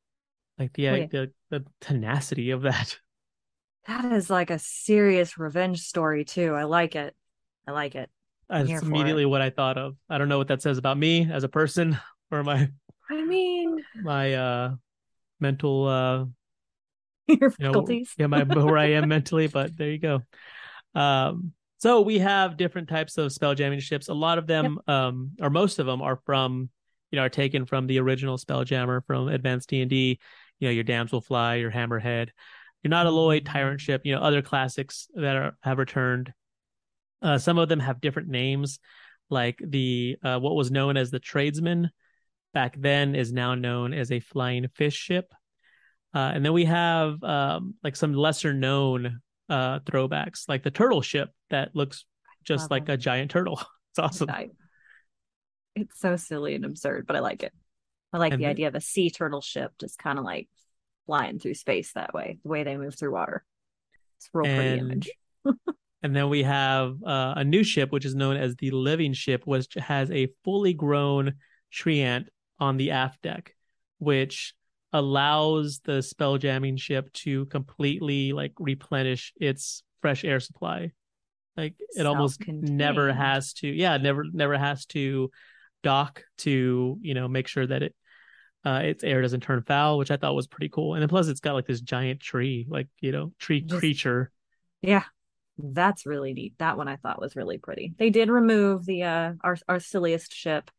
like 0.57 0.73
the, 0.73 0.89
Wait. 0.89 1.11
the 1.11 1.31
the 1.49 1.65
tenacity 1.79 2.51
of 2.51 2.63
that 2.63 2.97
that 3.87 4.05
is 4.11 4.29
like 4.29 4.49
a 4.49 4.59
serious 4.59 5.37
revenge 5.37 5.81
story 5.81 6.25
too. 6.25 6.53
I 6.53 6.63
like 6.63 6.95
it. 6.95 7.15
I 7.67 7.71
like 7.71 7.95
it. 7.95 8.09
That's 8.49 8.69
immediately 8.81 9.25
what 9.25 9.41
i 9.41 9.49
thought 9.49 9.77
of 9.77 9.95
i 10.09 10.17
don't 10.17 10.29
know 10.29 10.37
what 10.37 10.47
that 10.47 10.61
says 10.61 10.77
about 10.77 10.97
me 10.97 11.29
as 11.31 11.43
a 11.43 11.49
person 11.49 11.97
or 12.31 12.43
my 12.43 12.69
I 13.09 13.23
mean, 13.23 13.83
my 14.01 14.33
uh 14.33 14.75
mental 15.39 15.87
uh 15.87 16.25
your 17.27 17.53
you 17.59 17.71
know 17.71 17.85
yeah 18.17 18.27
my 18.27 18.43
where 18.43 18.77
i 18.77 18.91
am 18.91 19.07
mentally 19.09 19.47
but 19.47 19.75
there 19.77 19.89
you 19.91 19.99
go 19.99 20.21
um 20.95 21.53
So 21.79 21.99
we 21.99 22.19
have 22.19 22.55
different 22.55 22.87
types 22.87 23.17
of 23.17 23.33
spell 23.33 23.55
jamming 23.55 23.81
ships. 23.81 24.07
A 24.07 24.13
lot 24.13 24.37
of 24.37 24.47
them, 24.47 24.79
um, 24.87 25.31
or 25.41 25.49
most 25.49 25.79
of 25.79 25.85
them, 25.85 26.01
are 26.01 26.15
from, 26.25 26.69
you 27.11 27.17
know, 27.17 27.23
are 27.23 27.29
taken 27.29 27.65
from 27.65 27.87
the 27.87 27.99
original 27.99 28.37
Spelljammer 28.37 29.03
from 29.05 29.27
Advanced 29.27 29.67
D 29.67 29.81
and 29.81 29.89
D. 29.89 30.17
You 30.59 30.67
know, 30.69 30.71
your 30.71 30.85
damsel 30.85 31.19
fly, 31.19 31.55
your 31.55 31.71
Hammerhead, 31.71 32.29
your 32.83 32.91
Nautiloid, 32.91 33.43
Tyrant 33.43 33.81
ship. 33.81 34.03
You 34.05 34.15
know, 34.15 34.21
other 34.21 34.41
classics 34.41 35.09
that 35.15 35.35
are 35.35 35.57
have 35.61 35.77
returned. 35.77 36.31
Uh, 37.23 37.37
some 37.37 37.57
of 37.57 37.69
them 37.69 37.79
have 37.79 38.01
different 38.01 38.27
names, 38.27 38.79
like 39.29 39.59
the 39.65 40.17
uh, 40.23 40.37
what 40.39 40.55
was 40.55 40.69
known 40.69 40.97
as 40.97 41.09
the 41.09 41.19
Tradesman 41.19 41.89
back 42.53 42.75
then 42.79 43.15
is 43.15 43.31
now 43.33 43.55
known 43.55 43.93
as 43.93 44.11
a 44.11 44.19
Flying 44.19 44.67
Fish 44.75 44.95
ship. 44.95 45.33
Uh, 46.13 46.31
and 46.35 46.45
then 46.45 46.53
we 46.53 46.65
have 46.65 47.23
um, 47.23 47.73
like 47.83 47.95
some 47.95 48.13
lesser 48.13 48.53
known 48.53 49.21
uh, 49.49 49.79
throwbacks, 49.79 50.47
like 50.47 50.61
the 50.61 50.69
turtle 50.69 51.01
ship 51.01 51.29
that 51.49 51.75
looks 51.75 52.05
just 52.43 52.69
like 52.69 52.83
it. 52.89 52.93
a 52.93 52.97
giant 52.97 53.31
turtle. 53.31 53.59
It's 53.93 53.99
awesome. 53.99 54.27
It's 55.75 55.99
so 55.99 56.15
silly 56.15 56.55
and 56.55 56.65
absurd, 56.65 57.05
but 57.05 57.15
I 57.15 57.19
like 57.19 57.43
it. 57.43 57.53
I 58.11 58.17
like 58.17 58.33
And 58.33 58.41
the 58.41 58.45
the- 58.45 58.49
idea 58.49 58.67
of 58.67 58.73
a 58.75 58.81
sea 58.81 59.11
turtle 59.11 59.39
ship 59.41 59.71
just 59.79 59.99
kind 59.99 60.17
of 60.17 60.25
like 60.25 60.49
flying 61.05 61.37
through 61.37 61.53
space 61.53 61.93
that 61.93 62.11
way, 62.11 62.39
the 62.43 62.49
way 62.49 62.63
they 62.63 62.75
move 62.75 62.95
through 62.95 63.11
water. 63.13 63.43
It's 64.17 64.29
a 64.33 64.37
real 64.37 64.55
pretty 64.55 64.79
image. 64.79 65.11
And 66.03 66.13
then 66.13 66.29
we 66.29 66.43
have 66.43 67.01
uh, 67.01 67.33
a 67.37 67.43
new 67.45 67.63
ship, 67.63 67.91
which 67.91 68.05
is 68.05 68.13
known 68.13 68.35
as 68.35 68.55
the 68.57 68.71
Living 68.71 69.13
Ship, 69.13 69.41
which 69.45 69.73
has 69.75 70.11
a 70.11 70.27
fully 70.43 70.73
grown 70.73 71.35
treant 71.73 72.25
on 72.59 72.75
the 72.75 72.91
aft 72.91 73.21
deck, 73.21 73.55
which 73.99 74.53
allows 74.91 75.79
the 75.85 76.03
spell 76.03 76.37
jamming 76.37 76.77
ship 76.77 77.11
to 77.13 77.45
completely 77.45 78.33
like 78.33 78.51
replenish 78.59 79.33
its 79.39 79.81
fresh 80.01 80.25
air 80.25 80.41
supply. 80.41 80.91
Like 81.55 81.75
it 81.95 82.05
almost 82.05 82.41
never 82.47 83.13
has 83.13 83.53
to, 83.55 83.67
yeah, 83.67 83.97
never 83.97 84.25
never 84.31 84.57
has 84.57 84.85
to 84.87 85.31
dock 85.83 86.23
to 86.39 86.97
you 87.01 87.13
know 87.13 87.27
make 87.27 87.47
sure 87.47 87.67
that 87.67 87.83
it 87.83 87.95
uh 88.65 88.81
its 88.83 89.03
air 89.03 89.21
doesn't 89.21 89.41
turn 89.41 89.61
foul, 89.61 89.97
which 89.97 90.11
I 90.11 90.17
thought 90.17 90.35
was 90.35 90.47
pretty 90.47 90.69
cool. 90.69 90.95
And 90.95 91.01
then 91.01 91.09
plus 91.09 91.27
it's 91.27 91.39
got 91.39 91.53
like 91.53 91.67
this 91.67 91.81
giant 91.81 92.19
tree, 92.19 92.67
like 92.69 92.87
you 92.99 93.11
know, 93.11 93.31
tree 93.39 93.61
Just- 93.61 93.79
creature. 93.79 94.31
Yeah. 94.81 95.03
That's 95.57 96.05
really 96.05 96.33
neat. 96.33 96.53
That 96.59 96.77
one 96.77 96.87
I 96.87 96.95
thought 96.97 97.21
was 97.21 97.35
really 97.35 97.57
pretty. 97.59 97.93
They 97.97 98.09
did 98.09 98.29
remove 98.29 98.85
the 98.85 99.03
uh 99.03 99.33
our 99.41 99.57
our 99.67 99.79
silliest 99.79 100.33
ship. 100.33 100.71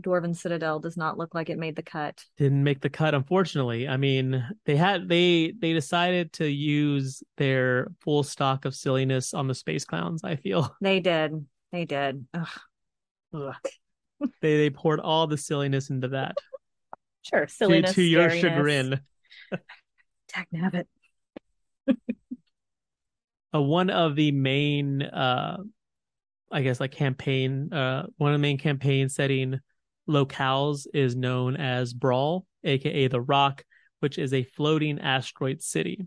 Dwarven 0.00 0.36
Citadel 0.36 0.78
does 0.78 0.96
not 0.96 1.18
look 1.18 1.34
like 1.34 1.50
it 1.50 1.58
made 1.58 1.74
the 1.74 1.82
cut. 1.82 2.24
didn't 2.36 2.62
make 2.62 2.80
the 2.80 2.88
cut 2.88 3.16
unfortunately 3.16 3.88
i 3.88 3.96
mean 3.96 4.46
they 4.64 4.76
had 4.76 5.08
they 5.08 5.52
they 5.58 5.72
decided 5.72 6.32
to 6.34 6.46
use 6.48 7.20
their 7.36 7.88
full 8.00 8.22
stock 8.22 8.64
of 8.64 8.76
silliness 8.76 9.34
on 9.34 9.48
the 9.48 9.54
space 9.56 9.84
clowns 9.84 10.22
i 10.22 10.36
feel 10.36 10.72
They 10.80 11.00
did. 11.00 11.44
They 11.72 11.84
did. 11.84 12.26
Ugh. 12.32 12.46
Ugh. 13.34 13.54
they 14.40 14.56
they 14.56 14.70
poured 14.70 15.00
all 15.00 15.26
the 15.26 15.36
silliness 15.36 15.90
into 15.90 16.06
that 16.08 16.36
Sure. 17.22 17.46
to, 17.46 17.52
Silliness. 17.52 17.94
to 17.94 18.02
your 18.02 18.30
scariness. 18.30 18.40
chagrin 18.40 19.00
Dag 20.32 20.46
nabbit. 20.54 20.86
uh, 23.54 23.62
one 23.62 23.90
of 23.90 24.16
the 24.16 24.32
main 24.32 25.02
uh 25.02 25.58
i 26.50 26.62
guess 26.62 26.80
like 26.80 26.92
campaign 26.92 27.72
uh 27.72 28.06
one 28.16 28.32
of 28.32 28.38
the 28.38 28.42
main 28.42 28.58
campaign 28.58 29.08
setting 29.08 29.58
locales 30.08 30.86
is 30.94 31.14
known 31.14 31.56
as 31.56 31.92
Bral 31.92 32.46
aka 32.64 33.08
the 33.08 33.20
rock 33.20 33.64
which 34.00 34.18
is 34.18 34.32
a 34.32 34.44
floating 34.44 35.00
asteroid 35.00 35.62
city. 35.62 36.06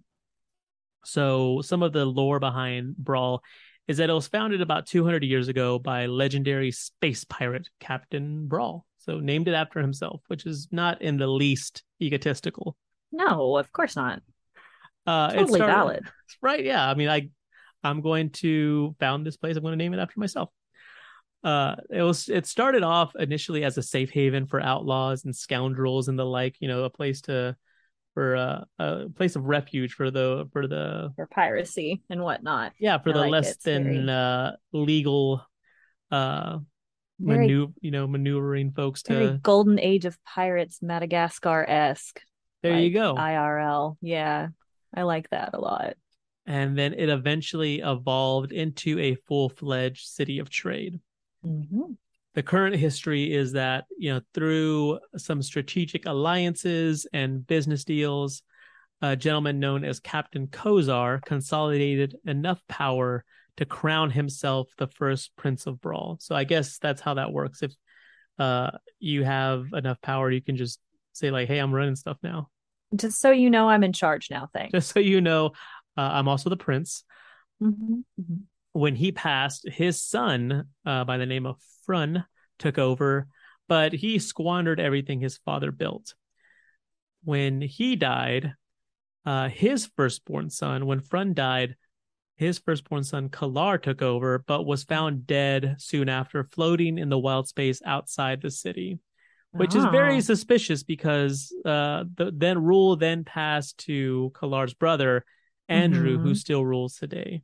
So 1.03 1.61
some 1.61 1.83
of 1.83 1.93
the 1.93 2.05
lore 2.05 2.39
behind 2.39 2.95
Bral 3.01 3.39
is 3.87 3.97
that 3.97 4.09
it 4.09 4.13
was 4.13 4.27
founded 4.27 4.61
about 4.61 4.85
200 4.85 5.23
years 5.23 5.47
ago 5.47 5.79
by 5.79 6.05
legendary 6.05 6.71
space 6.71 7.23
pirate 7.25 7.69
captain 7.79 8.47
Bral. 8.47 8.83
So 8.99 9.19
named 9.19 9.47
it 9.47 9.53
after 9.53 9.81
himself 9.81 10.21
which 10.27 10.45
is 10.45 10.67
not 10.71 11.01
in 11.01 11.17
the 11.17 11.27
least 11.27 11.83
egotistical. 12.01 12.77
No, 13.11 13.57
of 13.57 13.71
course 13.71 13.95
not. 13.95 14.21
Uh 15.07 15.31
Totally 15.31 15.57
started- 15.59 15.73
valid. 15.73 16.03
right 16.41 16.63
yeah 16.63 16.87
i 16.89 16.93
mean 16.93 17.09
i 17.09 17.29
i'm 17.83 18.01
going 18.01 18.29
to 18.29 18.95
found 18.99 19.25
this 19.25 19.37
place 19.37 19.55
i'm 19.57 19.63
going 19.63 19.71
to 19.73 19.77
name 19.83 19.93
it 19.93 19.99
after 19.99 20.19
myself 20.19 20.49
uh 21.43 21.75
it 21.89 22.03
was 22.03 22.29
it 22.29 22.45
started 22.45 22.83
off 22.83 23.15
initially 23.17 23.63
as 23.63 23.77
a 23.77 23.81
safe 23.83 24.11
haven 24.11 24.45
for 24.45 24.61
outlaws 24.61 25.25
and 25.25 25.35
scoundrels 25.35 26.07
and 26.07 26.19
the 26.19 26.25
like 26.25 26.55
you 26.59 26.67
know 26.67 26.83
a 26.83 26.89
place 26.89 27.21
to 27.21 27.55
for 28.13 28.35
uh, 28.35 28.63
a 28.77 29.09
place 29.15 29.35
of 29.37 29.45
refuge 29.45 29.93
for 29.93 30.11
the 30.11 30.47
for 30.51 30.67
the 30.67 31.11
For 31.15 31.27
piracy 31.27 32.03
and 32.09 32.21
whatnot. 32.21 32.73
yeah 32.77 32.97
for 32.99 33.09
I 33.11 33.13
the 33.13 33.19
like 33.19 33.31
less 33.31 33.51
it. 33.51 33.63
Than 33.63 33.83
very- 34.05 34.09
uh 34.09 34.51
legal 34.73 35.43
uh 36.11 36.59
Very- 37.19 37.47
maneuver 37.47 37.71
you 37.81 37.91
know 37.91 38.05
maneuvering 38.07 38.71
folks 38.73 39.01
to 39.03 39.39
golden 39.41 39.79
age 39.79 40.05
of 40.05 40.17
pirates, 40.25 40.81
Madagascar 40.83 41.63
esque. 41.67 42.19
there 42.61 42.77
you 42.79 42.91
go 42.93 43.15
IRL. 43.15 43.95
Yeah. 44.01 44.49
I 44.93 45.03
like 45.03 45.29
that 45.29 45.51
a 45.53 45.59
lot. 45.59 45.95
and 46.47 46.75
then 46.77 46.93
it 46.93 47.07
eventually 47.07 47.79
evolved 47.81 48.51
into 48.51 48.97
a 48.99 49.13
full-fledged 49.27 50.07
city 50.07 50.39
of 50.39 50.49
trade 50.49 50.99
Mhm. 51.45 51.97
the 52.33 52.41
current 52.43 52.75
history 52.75 53.31
is 53.31 53.51
that 53.53 53.85
you 53.97 54.11
know 54.13 54.21
through 54.33 54.99
some 55.17 55.41
strategic 55.43 56.05
alliances 56.07 57.05
and 57.13 57.45
business 57.45 57.83
deals 57.83 58.41
a 59.03 59.15
gentleman 59.15 59.59
known 59.59 59.83
as 59.83 59.99
captain 59.99 60.47
kozar 60.47 61.21
consolidated 61.25 62.15
enough 62.25 62.61
power 62.67 63.23
to 63.57 63.65
crown 63.65 64.09
himself 64.11 64.67
the 64.77 64.87
first 64.87 65.35
prince 65.35 65.67
of 65.67 65.75
Bral 65.79 66.19
so 66.21 66.35
i 66.35 66.43
guess 66.43 66.79
that's 66.79 67.01
how 67.01 67.13
that 67.15 67.31
works 67.31 67.61
if 67.61 67.73
uh 68.39 68.71
you 68.99 69.23
have 69.23 69.67
enough 69.73 70.01
power 70.01 70.31
you 70.31 70.41
can 70.41 70.55
just 70.57 70.79
say 71.13 71.29
like 71.31 71.47
hey 71.47 71.59
i'm 71.59 71.73
running 71.73 71.95
stuff 71.95 72.17
now 72.23 72.49
Just 72.95 73.19
so 73.21 73.31
you 73.31 73.49
know, 73.49 73.69
I'm 73.69 73.83
in 73.83 73.93
charge 73.93 74.29
now. 74.29 74.49
Thanks. 74.53 74.71
just 74.71 74.93
so 74.93 74.99
you 74.99 75.21
know 75.21 75.47
uh, 75.97 76.01
i'm 76.13 76.27
also 76.27 76.49
the 76.49 76.57
prince 76.57 77.03
Mhm. 77.61 78.03
Mhm. 78.19 78.41
when 78.73 78.95
he 78.95 79.11
passed, 79.11 79.67
his 79.67 80.01
son, 80.01 80.67
uh, 80.85 81.03
by 81.03 81.17
the 81.17 81.25
name 81.25 81.45
of 81.45 81.57
Frun, 81.85 82.23
took 82.57 82.79
over, 82.79 83.27
but 83.67 83.91
he 83.93 84.17
squandered 84.17 84.79
everything 84.79 85.19
his 85.19 85.37
father 85.37 85.71
built. 85.71 86.15
When 87.23 87.61
he 87.61 87.95
died, 87.95 88.53
uh, 89.25 89.49
his 89.49 89.85
firstborn 89.95 90.49
son, 90.49 90.85
when 90.87 91.01
Frun 91.01 91.33
died, 91.35 91.75
his 92.37 92.57
firstborn 92.57 93.03
son 93.03 93.29
Kalar 93.29 93.79
took 93.79 94.01
over, 94.01 94.39
but 94.39 94.65
was 94.65 94.83
found 94.83 95.27
dead 95.27 95.75
soon 95.77 96.09
after, 96.09 96.43
floating 96.45 96.97
in 96.97 97.09
the 97.09 97.19
wild 97.19 97.47
space 97.47 97.81
outside 97.85 98.41
the 98.41 98.49
city, 98.49 98.97
which 99.53 99.75
is 99.75 99.83
very 99.85 100.17
Oh. 100.17 100.19
suspicious 100.21 100.83
because 100.83 101.53
uh, 101.65 102.05
the 102.15 102.31
then 102.33 102.63
rule 102.63 102.95
then 102.95 103.23
passed 103.23 103.77
to 103.79 104.31
Kalar's 104.35 104.73
brother 104.73 105.25
Andru, 105.69 106.21
who 106.21 106.31
Mhm. 106.31 106.37
still 106.37 106.65
rules 106.65 106.95
today. 106.95 107.43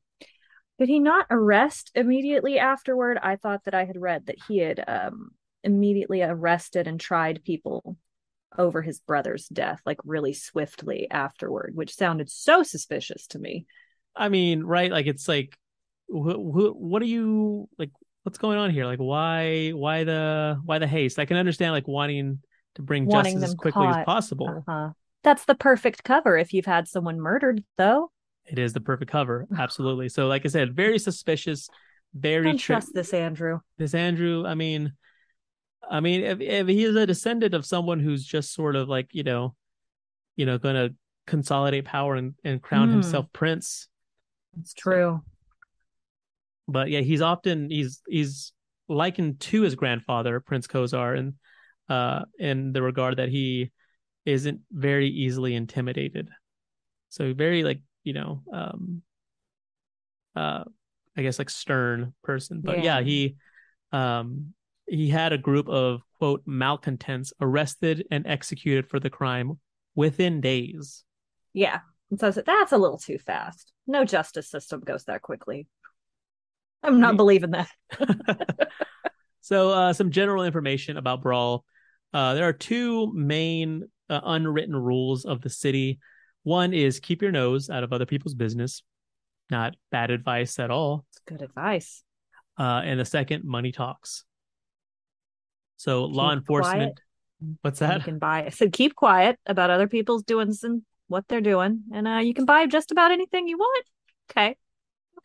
Did 0.79 0.89
he 0.89 0.99
not 0.99 1.25
arrest 1.31 1.91
immediately 1.95 2.59
afterward? 2.59 3.17
I 3.21 3.35
thought 3.35 3.63
that 3.65 3.73
I 3.73 3.85
had 3.85 3.99
read 3.99 4.27
that 4.27 4.37
he 4.47 4.59
had 4.59 4.83
um 4.87 5.31
immediately 5.63 6.21
arrested 6.21 6.87
and 6.87 6.99
tried 6.99 7.43
people 7.43 7.97
over 8.57 8.81
his 8.81 8.99
brother's 8.99 9.47
death, 9.47 9.81
like 9.85 9.99
really 10.05 10.33
swiftly 10.33 11.09
afterward, 11.11 11.71
which 11.75 11.95
sounded 11.95 12.29
so 12.29 12.63
suspicious 12.63 13.27
to 13.27 13.39
me. 13.39 13.65
I 14.15 14.29
mean, 14.29 14.63
right? 14.63 14.91
Like 14.91 15.05
it's 15.07 15.27
like, 15.27 15.57
wh- 16.07 16.35
wh- 16.39 16.75
what 16.75 17.01
are 17.01 17.05
you 17.05 17.67
like? 17.77 17.91
What's 18.27 18.37
going 18.37 18.57
on 18.57 18.71
here? 18.71 18.83
Like, 18.83 18.99
why, 18.99 19.69
why 19.69 20.03
the, 20.03 20.59
why 20.65 20.79
the 20.79 20.85
haste? 20.85 21.17
I 21.17 21.23
can 21.23 21.37
understand 21.37 21.71
like 21.71 21.87
wanting 21.87 22.39
to 22.75 22.81
bring 22.81 23.05
Wanting 23.05 23.35
justice 23.35 23.51
as 23.51 23.55
quickly 23.55 23.87
as 23.87 24.03
possible. 24.05 24.65
Uh-huh. 24.67 24.89
That's 25.23 25.45
the 25.45 25.55
perfect 25.55 26.03
cover 26.03 26.37
if 26.37 26.51
you've 26.51 26.65
had 26.65 26.89
someone 26.89 27.21
murdered, 27.21 27.63
though. 27.77 28.11
It 28.45 28.59
is 28.59 28.73
the 28.73 28.81
perfect 28.81 29.09
cover, 29.09 29.47
absolutely. 29.57 30.09
So, 30.09 30.27
like 30.27 30.45
I 30.45 30.49
said, 30.49 30.75
very 30.75 30.99
suspicious, 30.99 31.69
very 32.13 32.47
Don't 32.47 32.57
tri- 32.57 32.75
trust 32.75 32.93
this, 32.93 33.13
Andru. 33.13 33.61
this 33.77 33.93
Andru. 33.93 34.45
I 34.45 34.55
mean, 34.55 34.91
I 35.89 36.01
mean, 36.01 36.21
if 36.25 36.41
if 36.41 36.67
he 36.67 36.83
is 36.83 36.97
a 36.97 37.07
descendant 37.07 37.53
of 37.53 37.65
someone 37.65 38.01
who's 38.01 38.25
just 38.25 38.53
sort 38.53 38.75
of 38.75 38.89
like 38.89 39.07
you 39.13 39.23
know, 39.23 39.55
you 40.35 40.45
know, 40.45 40.57
going 40.57 40.75
to 40.75 40.93
consolidate 41.27 41.85
power 41.85 42.15
and 42.15 42.33
and 42.43 42.61
crown 42.61 42.89
Hmm. 42.89 42.95
himself 42.95 43.27
prince, 43.31 43.87
It's 44.59 44.73
true. 44.73 45.21
But 46.67 46.89
yeah, 46.89 47.01
he's 47.01 47.21
often 47.21 47.69
he's 47.69 48.01
he's 48.07 48.53
likened 48.87 49.39
to 49.41 49.61
his 49.61 49.75
grandfather, 49.75 50.39
Prince 50.39 50.67
Kozar, 50.67 51.17
and 51.17 51.33
uh, 51.89 52.25
in 52.39 52.73
the 52.73 52.81
regard 52.81 53.17
that 53.17 53.29
he 53.29 53.71
isn't 54.25 54.61
very 54.71 55.07
easily 55.09 55.55
intimidated. 55.55 56.29
So 57.09 57.33
very 57.33 57.63
like 57.63 57.81
you 58.03 58.13
know, 58.13 58.43
um, 58.51 59.01
uh, 60.35 60.63
I 61.15 61.21
guess 61.21 61.39
like 61.39 61.49
stern 61.49 62.13
person, 62.23 62.61
but 62.63 62.83
yeah, 62.83 62.99
Yeah. 62.99 63.03
he 63.03 63.35
um 63.91 64.53
he 64.87 65.09
had 65.09 65.33
a 65.33 65.37
group 65.37 65.67
of 65.67 66.01
quote 66.17 66.43
malcontents 66.45 67.33
arrested 67.41 68.05
and 68.11 68.25
executed 68.25 68.87
for 68.87 68.99
the 68.99 69.09
crime 69.09 69.59
within 69.95 70.39
days. 70.41 71.03
Yeah. 71.53 71.79
And 72.09 72.19
so 72.19 72.31
that's 72.31 72.71
a 72.71 72.77
little 72.77 72.97
too 72.97 73.17
fast. 73.17 73.73
No 73.85 74.05
justice 74.05 74.49
system 74.49 74.79
goes 74.79 75.03
that 75.05 75.21
quickly. 75.21 75.67
I'm 76.87 76.99
not 76.99 77.17
believing 77.17 77.51
that. 77.51 77.69
so, 79.41 79.71
uh, 79.71 79.93
some 79.93 80.11
general 80.11 80.43
information 80.43 80.97
about 80.97 81.21
Bral. 81.21 81.61
Uh, 82.13 82.33
there 82.33 82.47
are 82.47 82.53
two 82.53 83.11
main 83.13 83.83
uh, 84.09 84.21
unwritten 84.23 84.75
rules 84.75 85.25
of 85.25 85.41
the 85.41 85.49
city. 85.49 85.99
One 86.43 86.73
is 86.73 86.99
keep 86.99 87.21
your 87.21 87.31
nose 87.31 87.69
out 87.69 87.83
of 87.83 87.91
other 87.91 88.05
people's 88.05 88.33
business. 88.33 88.81
Not 89.49 89.75
bad 89.91 90.11
advice 90.11 90.59
at 90.59 90.71
all. 90.71 91.05
It's 91.11 91.19
good 91.27 91.41
advice. 91.41 92.03
Uh, 92.57 92.81
and 92.83 92.99
the 92.99 93.05
second, 93.05 93.43
money 93.43 93.71
talks. 93.71 94.23
So, 95.75 96.05
law 96.05 96.33
enforcement. 96.33 96.99
quiet. 97.39 97.57
What's 97.61 97.79
that? 97.79 97.99
You 97.99 98.03
can 98.03 98.19
buy. 98.19 98.45
I 98.45 98.49
said 98.49 98.73
keep 98.73 98.95
quiet 98.95 99.37
about 99.45 99.69
other 99.69 99.87
people's 99.87 100.23
doings 100.23 100.63
and 100.63 100.81
what 101.07 101.27
they're 101.27 101.41
doing, 101.41 101.83
and 101.93 102.07
uh, 102.07 102.17
you 102.17 102.33
can 102.33 102.45
buy 102.45 102.65
just 102.65 102.91
about 102.91 103.11
anything 103.11 103.47
you 103.47 103.57
want. 103.57 103.85
Okay. 104.31 104.57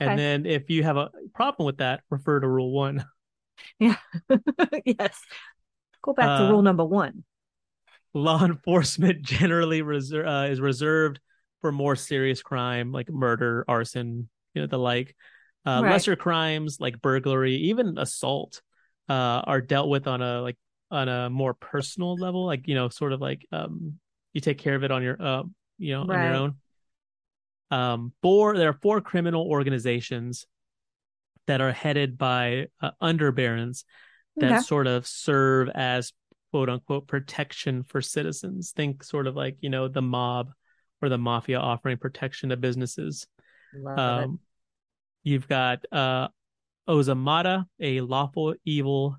Okay. 0.00 0.10
And 0.10 0.18
then, 0.18 0.46
if 0.46 0.70
you 0.70 0.82
have 0.82 0.96
a 0.96 1.10
problem 1.34 1.66
with 1.66 1.78
that, 1.78 2.02
refer 2.10 2.40
to 2.40 2.48
Rule 2.48 2.72
One. 2.72 3.04
Yeah. 3.78 3.96
yes. 4.84 5.20
Go 6.02 6.12
back 6.14 6.26
to 6.36 6.42
Uh, 6.42 6.50
rule 6.50 6.62
number 6.62 6.84
one. 6.84 7.24
law 8.14 8.44
enforcement 8.44 9.22
generally 9.22 9.82
reser- 9.82 10.26
uh, 10.26 10.50
is 10.50 10.60
reserved 10.60 11.20
for 11.60 11.72
more 11.72 11.94
serious 11.96 12.42
crime 12.42 12.92
like 12.92 13.08
murder, 13.10 13.64
arson, 13.68 14.28
you 14.54 14.62
know, 14.62 14.66
the 14.66 14.78
like. 14.78 15.14
Uh, 15.64 15.80
Right. 15.80 15.92
Lesser 15.92 16.16
crimes 16.16 16.78
like 16.80 17.00
burglary, 17.00 17.54
even 17.54 17.96
assault, 17.98 18.60
uh, 19.08 19.42
are 19.46 19.60
dealt 19.60 19.88
with 19.88 20.08
on 20.08 20.20
a 20.20 20.42
like 20.42 20.56
on 20.90 21.08
a 21.08 21.30
more 21.30 21.54
personal 21.54 22.16
level, 22.16 22.44
like 22.46 22.66
you 22.66 22.74
know, 22.74 22.88
sort 22.88 23.12
of 23.12 23.20
like 23.20 23.46
um, 23.52 23.98
you 24.32 24.40
take 24.40 24.58
care 24.58 24.74
of 24.74 24.82
it 24.82 24.90
on 24.90 25.04
your 25.04 25.22
uh, 25.22 25.42
you 25.78 25.92
know, 25.94 26.02
on 26.02 26.20
your 26.20 26.34
own. 26.34 26.56
Um, 27.72 28.12
four 28.20 28.56
there 28.56 28.68
are 28.68 28.78
four 28.82 29.00
criminal 29.00 29.46
organizations 29.48 30.46
that 31.46 31.60
are 31.60 31.72
headed 31.72 32.18
by 32.18 32.66
uh, 32.80 32.90
underbarons 33.02 33.84
that 34.36 34.52
Okay. 34.52 34.60
sort 34.60 34.86
of 34.86 35.06
serve 35.06 35.70
as 35.74 36.12
quote 36.50 36.68
unquote 36.68 37.06
protection 37.08 37.82
for 37.82 38.02
citizens. 38.02 38.72
Think 38.72 39.02
sort 39.02 39.26
of 39.26 39.34
like, 39.36 39.56
you 39.60 39.70
know, 39.70 39.88
the 39.88 40.02
mob 40.02 40.52
or 41.00 41.08
the 41.08 41.18
mafia 41.18 41.58
offering 41.58 41.96
protection 41.96 42.50
to 42.50 42.56
businesses. 42.56 43.26
Um, 43.96 44.40
you've 45.22 45.48
got 45.48 45.84
uh, 45.90 46.28
Ozamata, 46.86 47.64
a 47.80 48.02
lawful 48.02 48.54
evil 48.64 49.16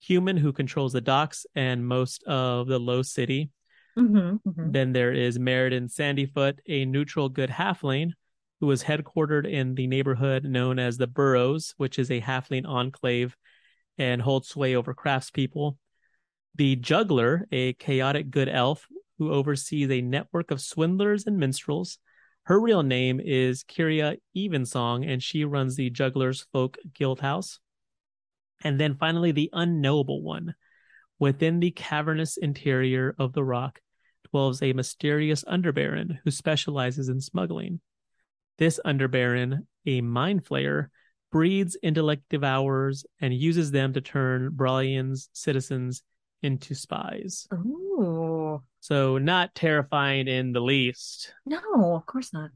human 0.00 0.36
who 0.36 0.52
controls 0.52 0.92
the 0.92 1.00
docks 1.00 1.46
and 1.56 1.86
most 1.86 2.22
of 2.24 2.68
the 2.68 2.78
low 2.78 3.02
city. 3.02 3.50
Mhm, 3.98 4.40
mhm. 4.46 4.72
Then 4.72 4.92
there 4.92 5.12
is 5.12 5.38
Meriden 5.38 5.88
Sandyfoot, 5.88 6.60
a 6.66 6.84
neutral 6.84 7.28
good 7.28 7.50
halfling 7.50 8.12
who 8.60 8.70
is 8.70 8.84
headquartered 8.84 9.50
in 9.50 9.74
the 9.74 9.86
neighborhood 9.86 10.44
known 10.44 10.78
as 10.78 10.96
the 10.96 11.06
Burrows, 11.06 11.74
which 11.76 11.98
is 11.98 12.10
a 12.10 12.20
halfling 12.20 12.66
enclave 12.66 13.36
and 13.98 14.22
holds 14.22 14.48
sway 14.48 14.76
over 14.76 14.94
craftspeople. 14.94 15.76
The 16.54 16.76
Juggler, 16.76 17.46
a 17.50 17.72
chaotic 17.74 18.30
good 18.30 18.48
elf 18.48 18.86
who 19.18 19.32
oversees 19.32 19.90
a 19.90 20.00
network 20.00 20.50
of 20.50 20.60
swindlers 20.60 21.26
and 21.26 21.38
minstrels. 21.38 21.98
Her 22.44 22.60
real 22.60 22.84
name 22.84 23.20
is 23.20 23.64
Kyria 23.64 24.18
Evensong, 24.36 25.04
and 25.04 25.22
she 25.22 25.44
runs 25.44 25.76
the 25.76 25.90
Juggler's 25.90 26.46
Folk 26.52 26.78
Guild 26.94 27.20
House. 27.20 27.58
And 28.62 28.80
then 28.80 28.94
finally, 28.94 29.32
the 29.32 29.50
Unknowable 29.52 30.22
One. 30.22 30.54
Within 31.18 31.58
the 31.58 31.72
cavernous 31.72 32.36
interior 32.36 33.14
of 33.18 33.32
the 33.32 33.44
rock 33.44 33.80
dwells 34.30 34.62
a 34.62 34.72
mysterious 34.72 35.44
underbaron 35.44 36.18
who 36.24 36.30
specializes 36.30 37.08
in 37.08 37.20
smuggling. 37.20 37.80
This 38.58 38.80
underbaron, 38.84 39.66
a 39.86 40.00
mind 40.00 40.44
flayer, 40.44 40.88
breeds 41.30 41.76
intellect 41.82 42.22
devourers 42.30 43.04
and 43.20 43.34
uses 43.34 43.70
them 43.70 43.92
to 43.92 44.00
turn 44.00 44.50
Bralian's 44.50 45.28
citizens 45.32 46.02
into 46.42 46.74
spies. 46.74 47.46
Ooh. 47.52 48.62
So 48.80 49.18
not 49.18 49.54
terrifying 49.54 50.28
in 50.28 50.52
the 50.52 50.60
least. 50.60 51.34
No, 51.44 51.94
of 51.96 52.06
course 52.06 52.32
not. 52.32 52.50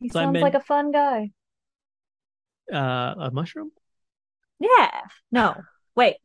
He 0.00 0.08
So 0.08 0.20
sounds 0.20 0.32
meant- 0.34 0.42
like 0.42 0.54
a 0.54 0.60
fun 0.60 0.92
guy. 0.92 1.30
Uh, 2.72 3.14
a 3.18 3.30
mushroom? 3.32 3.70
Yeah. 4.60 4.90
No. 5.30 5.56
Wait. 5.96 6.16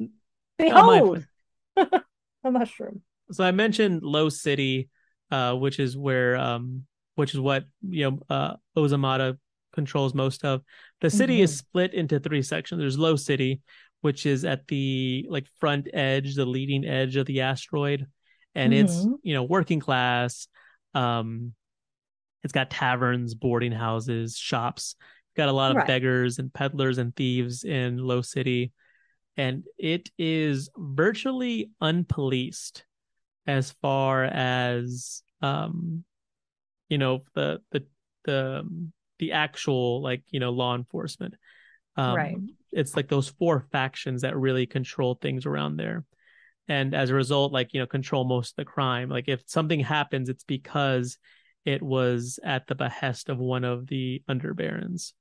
Behold. 0.57 1.25
a 1.77 2.51
mushroom. 2.51 3.01
So 3.31 3.43
I 3.43 3.51
mentioned 3.51 4.03
Low 4.03 4.29
City, 4.29 4.89
uh, 5.31 5.53
which 5.53 5.79
is 5.79 5.97
where, 5.97 6.37
um, 6.37 6.85
which 7.15 7.33
is 7.33 7.39
what 7.39 7.65
you 7.87 8.11
know, 8.11 8.19
uh, 8.29 8.53
Ozamata 8.77 9.37
controls 9.73 10.13
most 10.13 10.45
of. 10.45 10.61
The 11.01 11.09
city 11.09 11.41
is 11.41 11.57
split 11.57 11.93
into 11.93 12.19
three 12.19 12.41
sections. 12.41 12.79
There's 12.79 12.97
Low 12.97 13.15
City, 13.15 13.61
which 14.01 14.25
is 14.25 14.45
at 14.45 14.67
the 14.67 15.25
like 15.29 15.47
front 15.59 15.87
edge, 15.93 16.35
the 16.35 16.45
leading 16.45 16.85
edge 16.85 17.15
of 17.15 17.25
the 17.25 17.41
asteroid, 17.41 18.07
and 18.55 18.73
it's 18.73 19.05
Mhm. 19.05 19.15
you 19.23 19.33
know 19.33 19.43
working 19.43 19.79
class. 19.79 20.47
Um, 20.93 21.53
it's 22.43 22.53
got 22.53 22.69
taverns, 22.69 23.35
boarding 23.35 23.71
houses, 23.73 24.37
shops. 24.37 24.95
Got 25.35 25.49
a 25.49 25.51
lot 25.51 25.71
of 25.71 25.77
Right. 25.77 25.87
beggars 25.87 26.39
and 26.39 26.51
peddlers 26.53 26.97
and 26.97 27.15
thieves 27.15 27.63
in 27.63 27.97
Low 27.97 28.21
City, 28.21 28.71
and 29.35 29.63
it 29.77 30.09
is 30.17 30.69
virtually 30.77 31.69
unpoliced 31.81 32.83
as 33.47 33.71
far 33.81 34.25
as 34.25 35.23
um 35.41 36.03
you 36.89 36.97
know 36.97 37.23
the 37.33 37.61
the 37.71 37.85
the 38.25 38.59
um, 38.59 38.91
the 39.19 39.31
actual 39.31 40.01
like 40.01 40.23
you 40.29 40.39
know 40.39 40.51
law 40.51 40.75
enforcement. 40.75 41.35
Um 41.95 42.15
Right. 42.15 42.37
it's 42.71 42.95
like 42.95 43.07
those 43.07 43.29
four 43.29 43.65
factions 43.71 44.21
that 44.21 44.37
really 44.37 44.65
control 44.67 45.15
things 45.15 45.45
around 45.45 45.77
there. 45.77 46.03
And 46.67 46.93
as 46.93 47.09
a 47.09 47.15
result 47.15 47.53
like 47.53 47.73
you 47.73 47.79
know 47.79 47.87
control 47.87 48.25
most 48.25 48.51
of 48.51 48.55
the 48.57 48.65
crime. 48.65 49.09
Like 49.09 49.27
if 49.27 49.41
something 49.47 49.79
happens 49.79 50.29
it's 50.29 50.43
because 50.43 51.17
it 51.65 51.81
was 51.81 52.39
at 52.43 52.67
the 52.67 52.75
behest 52.75 53.29
of 53.29 53.37
one 53.39 53.63
of 53.63 53.87
the 53.87 54.21
underbarons. 54.29 55.13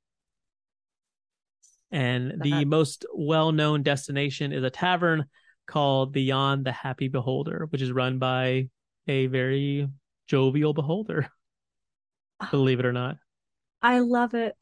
And 1.93 2.43
the 2.43 2.65
most 2.65 3.07
well-known 3.15 3.83
destination 3.83 4.53
is 4.53 4.65
a 4.65 4.71
tavern 4.71 5.27
called 5.67 6.13
Beyond 6.13 6.65
the 6.65 6.73
Happy 6.73 7.09
Beholder, 7.09 7.67
which 7.71 7.83
is 7.83 7.93
run 7.93 8.19
by 8.19 8.69
a 9.07 9.27
very 9.27 9.89
jovial 10.27 10.73
beholder. 10.73 11.29
Ah. 12.41 12.49
Believe 12.51 12.81
it 12.81 12.87
or 12.87 12.93
not. 12.93 13.17
I 13.81 14.01
love 14.01 14.35
it. 14.35 14.55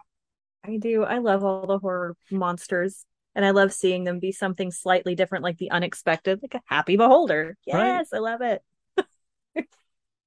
I 0.65 0.77
do. 0.77 1.03
I 1.03 1.19
love 1.19 1.45
all 1.45 1.67
the 1.67 1.79
horror 1.79 2.17
monsters. 2.31 3.05
And 3.35 3.45
I 3.45 3.51
love 3.51 3.73
seeing 3.73 4.05
them 4.05 4.21
be 4.21 4.31
something 4.31 4.71
slightly 4.71 5.17
different, 5.17 5.43
like 5.43 5.59
the 5.59 5.73
unexpected, 5.73 6.41
like 6.41 6.55
a 6.55 6.61
happy 6.67 6.97
beholder. 6.97 7.57
Right. 7.67 7.97
Yes, 7.97 8.09
I 8.13 8.19
love 8.19 8.43
it. 8.43 8.63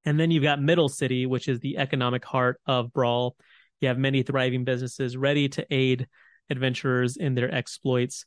And 0.06 0.18
then 0.18 0.32
you've 0.32 0.44
got 0.44 0.62
Middle 0.62 0.88
City, 0.88 1.26
which 1.26 1.50
is 1.50 1.60
the 1.60 1.78
economic 1.78 2.24
heart 2.24 2.62
of 2.66 2.94
Bral. 2.94 3.34
You 3.82 3.90
have 3.90 3.98
many 3.98 4.24
thriving 4.24 4.63
businesses 4.63 5.18
ready 5.18 5.50
to 5.50 5.66
aid 5.70 6.08
adventurers 6.50 7.18
in 7.18 7.36
their 7.36 7.54
exploits, 7.54 8.26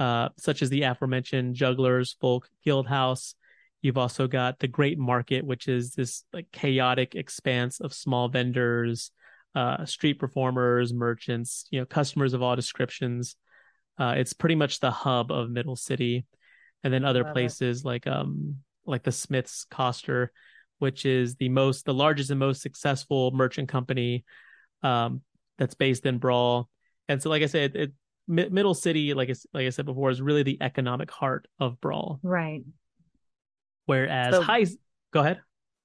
uh, 0.00 0.30
such 0.38 0.62
as 0.62 0.70
the 0.70 0.82
aforementioned 0.82 1.54
Jugglers 1.54 2.16
Folk 2.20 2.48
Guild 2.64 2.88
House. 2.88 3.34
You've 3.82 3.98
also 3.98 4.26
got 4.26 4.58
the 4.58 4.66
Great 4.66 4.98
Market, 4.98 5.44
which 5.44 5.68
is 5.68 5.92
this 5.92 6.24
like 6.32 6.50
chaotic 6.52 7.14
expanse 7.14 7.80
of 7.80 7.92
small 7.92 8.28
vendors, 8.28 9.10
uh, 9.54 9.84
street 9.84 10.18
performers, 10.18 10.94
merchants, 10.94 11.66
you 11.70 11.80
know, 11.80 11.86
customers 11.86 12.32
of 12.32 12.42
all 12.42 12.56
descriptions. 12.56 13.36
Uh, 13.98 14.14
it's 14.16 14.32
pretty 14.32 14.54
much 14.54 14.80
the 14.80 14.90
hub 14.90 15.30
of 15.30 15.50
Middle 15.50 15.76
City, 15.76 16.24
and 16.82 16.92
then 16.92 17.04
other 17.04 17.22
Love 17.22 17.30
it. 17.30 17.34
places 17.34 17.84
like 17.84 18.06
um 18.06 18.56
like 18.86 19.02
the 19.02 19.12
Smiths 19.12 19.66
Coster, 19.70 20.32
which 20.78 21.04
is 21.04 21.36
the 21.36 21.50
most 21.50 21.84
the 21.84 21.94
largest 21.94 22.30
and 22.30 22.40
most 22.40 22.62
successful 22.62 23.32
merchant 23.32 23.68
company 23.68 24.24
um, 24.82 25.20
that's 25.58 25.74
based 25.74 26.06
in 26.06 26.18
Bral. 26.18 26.64
And 27.06 27.20
so, 27.20 27.28
like 27.28 27.42
I 27.42 27.46
said, 27.46 27.76
it, 27.76 27.92
Mi- 28.30 28.48
Middle 28.48 28.74
City, 28.74 29.12
like 29.12 29.28
I, 29.28 29.34
like 29.52 29.66
I 29.66 29.70
said 29.70 29.84
before, 29.86 30.10
is 30.10 30.22
really 30.22 30.42
the 30.42 30.58
economic 30.60 31.10
heart 31.10 31.48
of 31.58 31.80
Bral. 31.80 32.18
Right. 32.22 32.62
Whereas 33.86 34.34
So- 34.34 34.42
High, 34.42 34.66
go 35.12 35.20
ahead. 35.20 35.40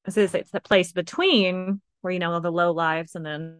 So 0.10 0.22
was 0.22 0.36
it's 0.36 0.52
the 0.52 0.62
place 0.62 0.92
between 0.92 1.82
where 2.02 2.14
you 2.14 2.20
know 2.20 2.32
all 2.34 2.40
the 2.42 2.52
low 2.52 2.72
lives 2.72 3.16
and 3.16 3.26
then 3.26 3.58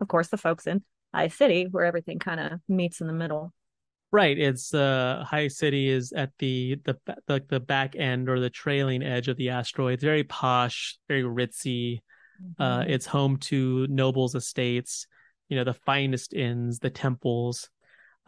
of 0.00 0.08
course 0.08 0.26
the 0.26 0.36
folks 0.36 0.66
in 0.66 0.82
High 1.14 1.28
City 1.28 1.68
where 1.70 1.84
everything 1.84 2.18
kind 2.18 2.40
of 2.40 2.60
meets 2.68 3.00
in 3.00 3.06
the 3.06 3.12
middle. 3.12 3.54
Right, 4.10 4.36
it's 4.36 4.74
uh, 4.74 5.22
High 5.24 5.46
City 5.48 5.88
is 5.88 6.12
at 6.12 6.30
the 6.40 6.76
the 6.84 6.96
like 7.28 7.46
the 7.46 7.60
back 7.60 7.94
end 7.94 8.28
or 8.28 8.40
the 8.40 8.50
trailing 8.50 9.02
edge 9.04 9.28
of 9.28 9.36
the 9.36 9.50
asteroid. 9.50 9.94
It's 9.94 10.02
very 10.02 10.24
posh, 10.24 10.98
very 11.08 11.22
ritzy. 11.22 12.00
Uh, 12.58 12.80
Mhm. 12.80 12.88
it's 12.88 13.06
home 13.06 13.36
to 13.36 13.86
nobles' 13.88 14.34
estates, 14.34 15.06
you 15.48 15.56
know, 15.56 15.64
the 15.64 15.74
finest 15.74 16.32
inns, 16.34 16.78
the 16.80 16.90
temples. 16.90 17.68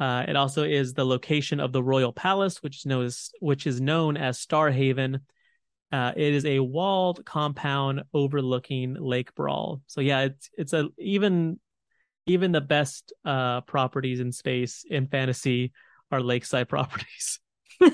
Uh, 0.00 0.24
it 0.26 0.34
also 0.34 0.64
is 0.64 0.94
the 0.94 1.04
location 1.04 1.60
of 1.60 1.72
the 1.72 1.82
royal 1.82 2.12
palace, 2.12 2.62
which 2.62 2.78
is 2.78 2.86
known 2.86 3.04
as, 3.04 3.30
which 3.40 3.66
is 3.66 3.82
known 3.82 4.16
as 4.16 4.38
Starhaven. 4.38 5.20
Uh, 5.92 6.12
it 6.16 6.32
is 6.32 6.46
a 6.46 6.58
walled 6.60 7.22
compound 7.26 8.02
overlooking 8.14 8.94
Lake 8.98 9.34
Bral. 9.34 9.82
So 9.88 10.00
yeah, 10.00 10.20
it's 10.22 10.48
it's 10.56 10.72
a 10.72 10.88
even 10.98 11.60
even 12.26 12.52
the 12.52 12.62
best 12.62 13.12
uh 13.24 13.60
properties 13.62 14.20
in 14.20 14.32
space 14.32 14.84
in 14.88 15.08
fantasy 15.08 15.72
are 16.10 16.22
lakeside 16.22 16.68
properties. 16.70 17.38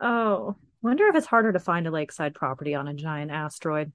oh, 0.00 0.54
wonder 0.80 1.08
if 1.08 1.16
it's 1.16 1.26
harder 1.26 1.52
to 1.52 1.58
find 1.58 1.88
a 1.88 1.90
lakeside 1.90 2.34
property 2.34 2.76
on 2.76 2.86
a 2.86 2.94
giant 2.94 3.32
asteroid. 3.32 3.90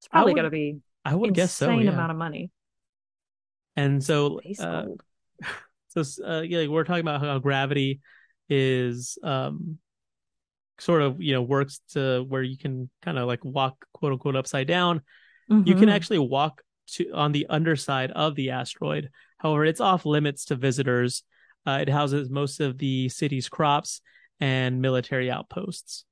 It's 0.00 0.08
probably 0.08 0.34
going 0.34 0.44
to 0.44 0.50
be 0.50 0.78
I 1.04 1.14
would 1.14 1.30
insane 1.30 1.42
guess 1.42 1.54
so. 1.54 1.70
Yeah. 1.70 1.90
amount 1.92 2.10
of 2.10 2.18
money. 2.18 2.50
And 3.76 4.02
so 4.02 4.40
uh, 4.58 4.84
so 5.88 6.02
uh, 6.26 6.40
yeah, 6.42 6.60
like 6.60 6.68
we're 6.68 6.84
talking 6.84 7.00
about 7.02 7.20
how 7.20 7.38
gravity 7.38 8.00
is 8.48 9.18
um 9.22 9.78
sort 10.78 11.02
of 11.02 11.20
you 11.22 11.32
know 11.32 11.42
works 11.42 11.80
to 11.92 12.24
where 12.28 12.42
you 12.42 12.58
can 12.58 12.90
kind 13.02 13.18
of 13.18 13.26
like 13.26 13.44
walk 13.44 13.76
quote 13.92 14.12
unquote 14.12 14.36
upside 14.36 14.66
down. 14.66 15.02
You 15.64 15.74
can 15.74 15.88
Mhm. 15.88 15.92
actually 15.92 16.18
walk 16.18 16.62
to 16.88 17.10
on 17.12 17.32
the 17.32 17.46
underside 17.48 18.10
of 18.10 18.34
the 18.34 18.50
asteroid. 18.50 19.10
However, 19.38 19.64
it's 19.64 19.80
off 19.80 20.04
limits 20.06 20.46
to 20.46 20.56
visitors. 20.56 21.22
Uh, 21.66 21.78
it 21.82 21.88
houses 21.88 22.28
most 22.30 22.60
of 22.60 22.78
the 22.78 23.08
city's 23.08 23.48
crops 23.48 24.00
and 24.40 24.80
military 24.80 25.30
outposts. 25.30 26.04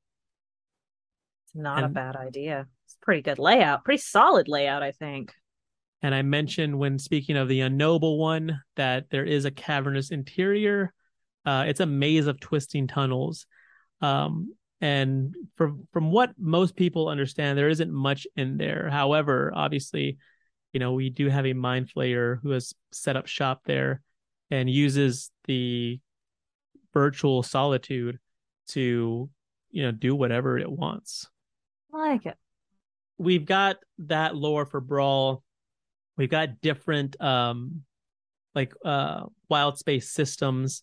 It's 1.46 1.55
not 1.55 1.85
a 1.85 1.88
bad 1.88 2.16
idea. 2.16 2.66
It's 2.85 2.96
pretty 3.03 3.23
good 3.23 3.38
layout, 3.38 3.85
pretty 3.85 3.99
solid 4.03 4.49
layout, 4.49 4.83
I 4.83 4.92
think. 4.92 5.35
And 6.02 6.14
I 6.14 6.22
mentioned 6.22 6.78
when 6.78 6.98
speaking 6.98 7.36
of 7.36 7.48
the 7.48 7.60
unknowable 7.60 8.18
one 8.18 8.62
that 8.76 9.10
there 9.10 9.24
is 9.24 9.44
a 9.44 9.50
cavernous 9.50 10.10
interior. 10.10 10.92
Uh, 11.44 11.64
it's 11.68 11.80
a 11.80 11.86
maze 11.86 12.26
of 12.26 12.40
twisting 12.40 12.86
tunnels. 12.86 13.46
Um, 14.00 14.54
and 14.80 15.34
from 15.56 15.86
from 15.92 16.10
what 16.10 16.32
most 16.38 16.74
people 16.74 17.08
understand, 17.08 17.58
there 17.58 17.68
isn't 17.68 17.92
much 17.92 18.26
in 18.36 18.56
there. 18.56 18.88
However, 18.90 19.52
obviously, 19.54 20.16
you 20.72 20.80
know, 20.80 20.92
we 20.92 21.10
do 21.10 21.28
have 21.28 21.46
a 21.46 21.52
mind 21.52 21.90
flayer 21.94 22.40
who 22.42 22.50
has 22.50 22.72
set 22.92 23.16
up 23.16 23.26
shop 23.26 23.62
there 23.66 24.00
and 24.50 24.70
uses 24.70 25.30
the 25.44 26.00
virtual 26.94 27.42
solitude 27.42 28.18
to, 28.68 29.28
you 29.70 29.82
know, 29.82 29.92
do 29.92 30.14
whatever 30.14 30.58
it 30.58 30.70
wants 30.70 31.28
I 31.92 31.96
like 31.98 32.26
it. 32.26 32.36
we've 33.18 33.44
got 33.44 33.76
that 33.98 34.34
lore 34.36 34.66
for 34.66 34.80
Bral. 34.80 35.42
We've 36.20 36.28
got 36.28 36.61
different 36.61 37.18
um 37.18 37.80
like 38.54 38.74
uh 38.85 39.24
wild 39.48 39.78
space 39.78 40.11
systems 40.11 40.83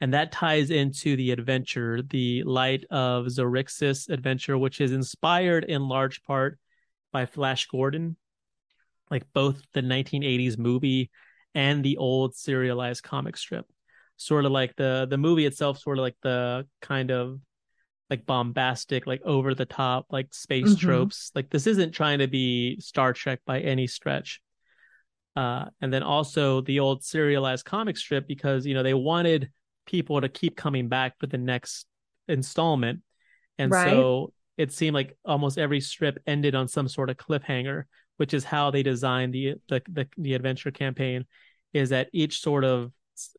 and 0.00 0.14
that 0.14 0.32
ties 0.32 0.70
into 0.70 1.16
the 1.16 1.32
adventure, 1.32 2.00
the 2.00 2.42
Light 2.44 2.84
of 2.90 3.26
Xaryxis 3.26 4.08
adventure 4.08 4.56
which 4.56 4.80
is 4.80 4.92
inspired 4.92 5.64
in 5.64 5.86
large 5.86 6.22
part 6.22 6.58
by 7.12 7.26
Flash 7.26 7.66
Gordon, 7.66 8.16
like 9.10 9.30
both 9.34 9.60
the 9.74 9.82
1980s 9.82 10.56
movie 10.56 11.10
and 11.54 11.84
the 11.84 11.98
old 11.98 12.34
serialized 12.34 13.02
comic 13.02 13.36
strip. 13.36 13.66
Sort 14.16 14.46
of 14.46 14.50
like 14.52 14.76
the 14.76 15.06
the 15.10 15.18
movie 15.18 15.44
itself 15.44 15.78
sort 15.78 15.98
of 15.98 16.04
like 16.04 16.16
the 16.22 16.66
kind 16.80 17.10
of 17.10 17.38
like 18.08 18.24
bombastic, 18.24 19.06
like 19.06 19.20
over 19.26 19.54
the 19.54 19.66
top, 19.66 20.06
like 20.10 20.32
space 20.32 20.74
Mhm. 20.74 20.78
tropes. 20.78 21.32
Like 21.34 21.50
this 21.50 21.66
isn't 21.66 21.92
trying 21.92 22.20
to 22.20 22.28
be 22.28 22.80
Star 22.80 23.12
Trek 23.12 23.40
by 23.44 23.60
any 23.60 23.86
stretch. 23.86 24.40
Uh, 25.36 25.66
and 25.80 25.92
then 25.92 26.02
also 26.02 26.60
the 26.62 26.80
old 26.80 27.04
serialized 27.04 27.64
comic 27.64 27.96
strip 27.96 28.26
because 28.26 28.66
you 28.66 28.74
know 28.74 28.82
they 28.82 28.94
wanted 28.94 29.50
people 29.86 30.20
to 30.20 30.28
keep 30.28 30.56
coming 30.56 30.88
back 30.88 31.18
for 31.18 31.26
the 31.26 31.38
next 31.38 31.86
installment, 32.28 33.00
and 33.58 33.70
Right. 33.70 33.92
so 33.92 34.32
it 34.56 34.72
seemed 34.72 34.94
like 34.94 35.16
almost 35.24 35.56
every 35.56 35.80
strip 35.80 36.18
ended 36.26 36.54
on 36.54 36.68
some 36.68 36.88
sort 36.88 37.10
of 37.10 37.16
cliffhanger, 37.16 37.84
which 38.16 38.34
is 38.34 38.44
how 38.44 38.70
they 38.70 38.82
designed 38.82 39.32
the 39.32 39.54
the 39.68 39.82
the, 39.88 40.08
the 40.18 40.34
adventure 40.34 40.70
campaign. 40.70 41.24
Is 41.72 41.90
that 41.90 42.08
each 42.12 42.40
sort 42.40 42.64
of 42.64 42.92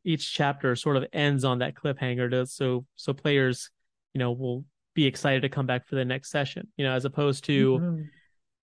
each 0.04 0.34
chapter 0.34 0.76
sort 0.76 0.98
of 0.98 1.06
ends 1.12 1.44
on 1.44 1.60
that 1.60 1.76
cliffhanger 1.76 2.30
to 2.30 2.46
so 2.46 2.86
so 2.96 3.14
players 3.14 3.70
you 4.14 4.20
know 4.20 4.32
will 4.32 4.64
be 4.94 5.06
excited 5.06 5.42
to 5.42 5.50
come 5.50 5.66
back 5.66 5.88
for 5.88 5.96
the 5.96 6.06
next 6.06 6.30
session 6.30 6.68
you 6.78 6.86
know 6.86 6.94
as 6.94 7.06
opposed 7.06 7.46
to 7.46 7.80
Mhm. 7.80 8.10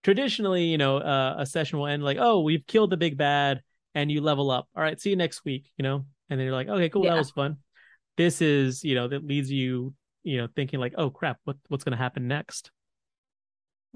Traditionally 0.03 0.65
you 0.65 0.79
know 0.79 0.99
uh, 0.99 1.37
a 1.39 1.47
session 1.47 1.79
will 1.79 1.87
end 1.87 2.03
like 2.03 2.19
oh 2.21 2.41
we've 2.41 2.67
killed 2.67 2.91
the 2.91 2.97
big 2.97 3.17
bad 3.17 3.61
and 3.95 4.11
you 4.11 4.21
level 4.21 4.51
up 4.51 4.69
all 4.77 4.83
right 4.83 5.01
see 5.01 5.11
you 5.11 5.17
next 5.17 5.45
week 5.45 5.71
you 5.77 5.83
know 5.83 6.05
and 6.31 6.39
then 6.39 6.47
you're 6.47 6.55
like 6.55 6.69
okay 6.69 6.89
cool 6.89 7.03
that 7.03 7.17
was 7.17 7.31
fun 7.31 7.57
this 8.17 8.41
is 8.41 8.85
you 8.85 8.95
know 8.95 9.09
that 9.09 9.25
leads 9.25 9.51
you 9.51 9.93
you 10.23 10.39
know 10.39 10.49
thinking 10.55 10.79
like 10.79 10.95
oh 10.97 11.11
crap 11.11 11.39
what 11.45 11.57
what's 11.69 11.85
going 11.85 11.93
to 11.93 11.99
happen 11.99 12.29
next 12.29 12.71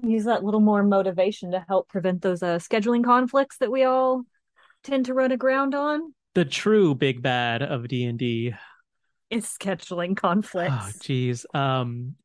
Use 0.01 0.25
that 0.25 0.43
little 0.43 0.59
more 0.59 0.83
motivation 0.83 1.51
to 1.51 1.63
help 1.67 1.87
prevent 1.87 2.23
those 2.23 2.41
uh, 2.41 2.57
scheduling 2.57 3.03
conflicts 3.03 3.57
that 3.59 3.71
we 3.71 3.83
all 3.83 4.23
tend 4.83 5.05
to 5.05 5.13
run 5.13 5.31
aground 5.31 5.75
on. 5.75 6.13
the 6.33 6.43
true 6.43 6.95
big 6.95 7.21
bad 7.21 7.61
of 7.61 7.87
d&d 7.87 8.53
Is 9.29 9.45
scheduling 9.45 10.17
conflicts. 10.17 10.73
Oh, 10.77 10.91
geez. 10.99 11.45
Um, 11.53 12.15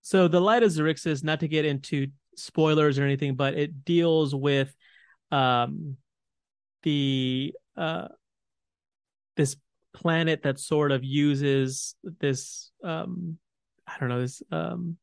so 0.00 0.26
the 0.26 0.40
Light 0.40 0.62
of 0.62 0.70
Xaryxis, 0.70 1.22
not 1.22 1.40
to 1.40 1.48
get 1.48 1.66
into 1.66 2.06
spoilers 2.38 2.98
or 2.98 3.04
anything, 3.04 3.34
but 3.34 3.54
it 3.54 3.84
deals 3.84 4.34
with 4.34 4.74
um 5.30 5.96
the 6.82 7.52
uh 7.76 8.08
this 9.36 9.56
planet 9.92 10.42
that 10.42 10.58
sort 10.58 10.92
of 10.92 11.04
uses 11.04 11.94
this 12.20 12.70
um 12.84 13.38
I 13.86 13.94
don't 13.98 14.08
know 14.08 14.20
this 14.20 14.42
um 14.50 14.96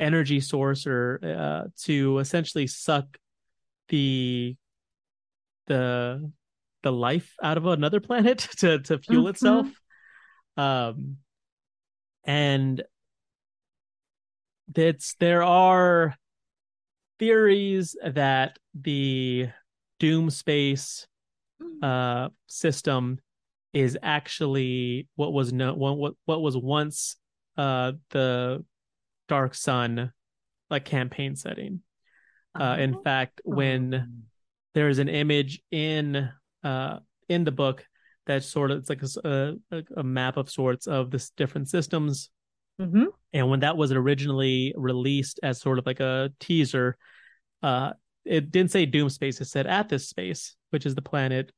energy 0.00 0.40
source 0.40 0.86
or 0.86 1.20
uh 1.22 1.68
to 1.82 2.18
essentially 2.18 2.66
suck 2.66 3.18
the 3.88 4.56
the 5.66 6.32
the 6.82 6.92
life 6.92 7.34
out 7.42 7.56
of 7.56 7.66
another 7.66 8.00
planet 8.00 8.38
to 8.58 8.80
to 8.80 8.98
fuel 8.98 9.24
Mhm. 9.24 9.30
itself 9.30 9.68
um 10.56 11.16
and 12.24 12.82
that's 14.74 15.14
there 15.20 15.42
are 15.42 16.16
theories 17.22 17.94
that 18.04 18.58
the 18.74 19.46
doom 20.00 20.28
space 20.28 21.06
uh 21.80 22.28
system 22.48 23.20
is 23.72 23.96
actually 24.02 25.06
what 25.14 25.32
was 25.32 25.52
no 25.52 25.72
what 25.72 26.14
what, 26.24 26.42
was 26.42 26.56
once 26.56 27.14
uh 27.56 27.92
the 28.10 28.64
dark 29.28 29.54
sun 29.54 30.12
like 30.68 30.84
campaign 30.84 31.36
setting 31.36 31.80
uh 32.58 32.74
in 32.80 32.96
Oh. 32.96 33.02
fact 33.04 33.40
when 33.44 34.24
there's 34.74 34.98
an 34.98 35.08
image 35.08 35.62
in 35.70 36.28
uh 36.64 36.98
in 37.28 37.44
the 37.44 37.52
book 37.52 37.86
that 38.26 38.42
sort 38.42 38.72
of 38.72 38.78
it's 38.78 38.90
like 38.90 39.86
a 39.96 40.02
map 40.02 40.36
of 40.36 40.50
sorts 40.50 40.88
of 40.88 41.12
this 41.12 41.30
different 41.30 41.68
systems 41.68 42.30
Mhm. 42.80 43.06
and 43.32 43.48
when 43.48 43.60
that 43.60 43.76
was 43.76 43.92
originally 43.92 44.74
released 44.76 45.38
as 45.44 45.60
sort 45.60 45.78
of 45.78 45.86
like 45.86 46.00
a 46.00 46.32
teaser 46.40 46.96
uh 47.62 47.92
it 48.24 48.50
didn't 48.50 48.70
say 48.70 48.86
doom 48.86 49.08
space 49.08 49.40
it 49.40 49.46
said 49.46 49.66
Athas 49.66 50.08
space 50.08 50.56
which 50.70 50.86
is 50.86 50.94
the 50.94 51.02
planet 51.02 51.52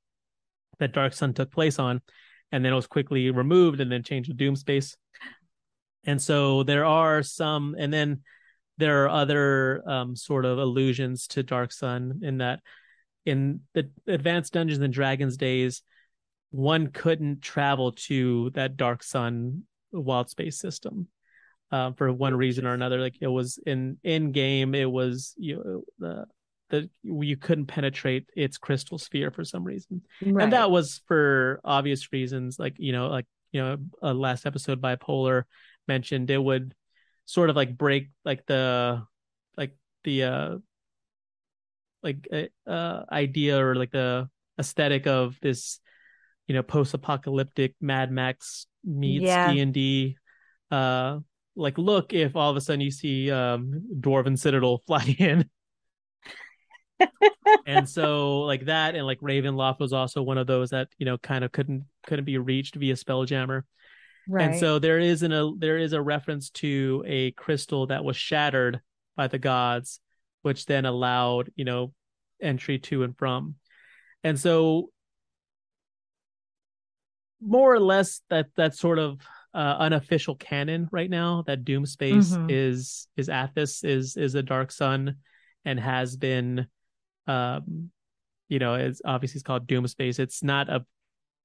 that 0.79 0.93
dark 0.93 1.12
sun 1.12 1.35
took 1.35 1.51
place 1.51 1.79
on 1.79 2.01
and 2.55 2.64
then 2.64 2.73
it 2.73 2.77
was 2.77 2.87
quickly 2.87 3.33
removed 3.33 3.81
and 3.81 3.90
then 3.90 4.05
changed 4.05 4.31
to 4.31 4.35
doom 4.35 4.55
space. 4.55 4.97
And 6.07 6.23
so 6.23 6.62
there 6.62 6.85
are 6.85 7.21
some 7.25 7.75
and 7.77 7.93
then 7.93 8.23
there 8.79 9.05
are 9.05 9.09
other 9.09 9.83
um 9.88 10.14
sort 10.14 10.45
of 10.45 10.59
allusions 10.59 11.27
to 11.29 11.43
dark 11.43 11.73
sun 11.73 12.21
in 12.23 12.38
that 12.38 12.61
in 13.27 13.61
the 13.73 13.90
advanced 14.07 14.53
dungeons 14.53 14.83
and 14.83 14.93
dragons 14.93 15.37
days 15.37 15.83
one 16.51 16.88
couldn't 16.88 17.43
travel 17.43 17.90
to 17.93 18.51
that 18.51 18.77
dark 18.77 19.03
sun 19.03 19.62
wild 19.90 20.31
space 20.31 20.59
system 20.59 21.09
uh, 21.75 21.91
for 21.97 22.13
one 22.13 22.37
reason 22.37 22.67
or 22.67 22.73
another 22.73 23.01
like 23.01 23.17
it 23.21 23.27
was 23.27 23.59
in 23.67 23.99
in 24.05 24.31
game 24.31 24.75
it 24.77 24.90
was 24.90 25.35
you 25.37 25.57
know, 25.57 25.83
the 25.98 26.25
the 26.71 26.88
you 27.03 27.37
couldn't 27.37 27.67
penetrate 27.67 28.27
its 28.37 28.59
crystal 28.59 28.96
sphere 28.96 29.33
for 29.33 29.44
some 29.44 29.65
reason 29.65 30.01
Right. 30.21 30.44
and 30.44 30.53
that 30.53 30.71
was 30.71 31.03
for 31.09 31.61
obvious 31.65 32.13
reasons 32.13 32.59
like 32.61 32.77
you 32.79 32.92
know 32.92 33.09
like 33.09 33.27
you 33.51 33.61
know 33.61 33.77
a 34.03 34.15
last 34.15 34.46
episode 34.46 34.81
bipolar 34.81 35.42
mentioned 35.88 36.31
it 36.31 36.38
would 36.38 36.75
sort 37.27 37.51
of 37.51 37.57
like 37.57 37.77
break 37.77 38.11
like 38.25 38.46
the 38.46 39.03
like 39.57 39.75
the 40.05 40.23
uh 40.23 40.57
like 42.05 42.29
uh, 42.33 42.71
uh 42.71 43.05
idea 43.11 43.59
or 43.59 43.75
like 43.75 43.90
the 43.90 44.29
aesthetic 44.61 45.09
of 45.09 45.37
this 45.42 45.81
you 46.46 46.55
know 46.55 46.63
post-apocalyptic 46.63 47.75
mad 47.81 48.13
max 48.13 48.67
meets 48.85 49.25
Yeah. 49.25 49.48
d&d 49.48 50.17
uh 50.71 51.19
like 51.57 51.79
look 51.79 52.13
if 52.13 52.35
all 52.37 52.50
of 52.50 52.57
a 52.57 52.61
sudden 52.61 52.81
you 52.81 52.90
see 52.90 53.31
um 53.31 53.83
dwarven 54.00 54.38
citadel 54.38 54.83
fly 54.87 55.15
in 55.19 55.48
and 57.67 57.88
so 57.88 58.40
like 58.40 58.67
that 58.67 58.94
and 58.94 59.07
like 59.07 59.21
Ravenloft 59.21 59.81
was 59.81 59.92
also 59.92 60.23
one 60.23 60.38
of 60.38 60.46
those 60.46 60.71
that 60.71 60.88
you 60.98 61.07
know 61.07 61.19
kind 61.19 61.44
of 61.44 61.52
couldn't 61.52 61.85
couldn't 62.07 62.25
be 62.25 62.38
reached 62.38 62.75
via 62.75 62.94
Spelljammer. 62.94 63.63
right. 64.29 64.50
And 64.50 64.59
so 64.59 64.79
there 64.79 64.98
is 64.98 65.23
an 65.23 65.33
a 65.33 65.55
there 65.57 65.79
is 65.79 65.92
a 65.92 66.02
reference 66.02 66.50
to 66.50 67.05
a 67.07 67.33
crystal 67.33 67.87
that 67.88 68.05
was 68.05 68.17
shattered 68.17 68.81
by 69.17 69.29
the 69.29 69.38
gods, 69.38 70.00
which 70.42 70.67
then 70.67 70.85
allowed 70.85 71.50
you 71.57 71.65
know 71.65 71.92
entry 72.40 72.79
to 72.79 73.02
and 73.02 73.17
from. 73.17 73.57
And 74.23 74.38
so 74.38 74.90
more 77.40 77.73
or 77.75 77.81
less 77.81 78.23
that 78.31 78.46
that 78.57 78.75
sort 78.75 78.98
of 78.98 79.21
uh, 79.55 79.77
unofficial 79.79 80.35
canon 80.35 80.88
right 80.90 81.09
now 81.11 81.42
that 81.46 81.65
Doom 81.65 81.87
Space 81.87 82.37
Mhm. 82.37 82.46
is 82.50 83.07
is 83.17 83.29
Athas 83.29 83.85
is 83.85 84.17
is 84.17 84.35
a 84.35 84.42
dark 84.42 84.73
sun 84.73 85.17
and 85.65 85.79
has 85.81 86.17
been 86.17 86.67
um 87.27 87.90
you 88.48 88.59
know 88.59 88.75
it's 88.75 89.00
obviously 89.05 89.38
it's 89.38 89.44
called 89.44 89.67
Doom 89.67 89.87
Space. 89.87 90.19
It's 90.19 90.42
not 90.42 90.69
a 90.69 90.85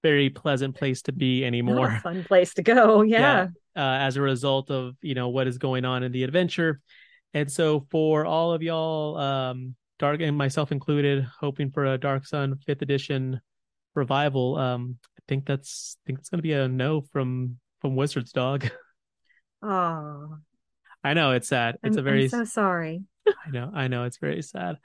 very 0.03 0.29
pleasant 0.29 0.75
place 0.75 1.01
to 1.03 1.11
be 1.11 1.41
Not 1.41 1.47
anymore 1.47 1.87
a 1.87 1.99
fun 1.99 2.23
place 2.23 2.53
to 2.55 2.63
go. 2.63 3.01
Yeah. 3.15 3.47
uh, 3.75 3.79
as 4.07 4.15
a 4.17 4.21
result 4.21 4.71
of 4.71 4.95
you 5.01 5.13
know 5.13 5.29
what 5.29 5.47
is 5.47 5.57
going 5.57 5.85
on 5.85 6.03
in 6.03 6.11
the 6.11 6.23
adventure. 6.23 6.81
And 7.33 7.51
so 7.51 7.85
for 7.91 8.25
all 8.25 8.53
of 8.53 8.63
y'all, 8.63 9.15
um, 9.17 9.75
Dark 9.99 10.21
and 10.21 10.35
myself 10.37 10.71
included, 10.71 11.27
hoping 11.39 11.69
for 11.71 11.85
a 11.85 11.97
Dark 11.97 12.25
Sun 12.25 12.57
fifth 12.65 12.81
edition 12.81 13.39
revival, 13.93 14.57
um, 14.57 14.97
I 15.17 15.21
think 15.27 15.45
that's 15.45 15.97
I 15.99 16.01
think 16.07 16.19
it's 16.19 16.29
gonna 16.29 16.41
be 16.41 16.53
a 16.53 16.67
no 16.67 17.01
from 17.01 17.59
from 17.81 17.95
Wizards 17.95 18.31
Dog. 18.31 18.69
Oh, 19.61 20.37
I 21.03 21.13
know 21.13 21.31
it's 21.31 21.49
sad. 21.49 21.77
It's 21.83 21.97
I'm, 21.97 21.99
a 21.99 22.03
very 22.03 22.23
I'm 22.23 22.29
so 22.29 22.43
sorry. 22.45 23.03
I 23.27 23.51
know, 23.51 23.69
I 23.73 23.89
know 23.89 24.05
it's 24.05 24.17
very 24.17 24.41
sad. 24.41 24.77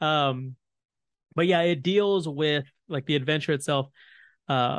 Um, 0.00 0.56
but 1.34 1.46
yeah, 1.46 1.60
it 1.60 1.82
deals 1.82 2.26
with 2.26 2.64
like 2.88 3.04
the 3.06 3.16
adventure 3.16 3.52
itself. 3.52 3.88
Uh, 4.48 4.78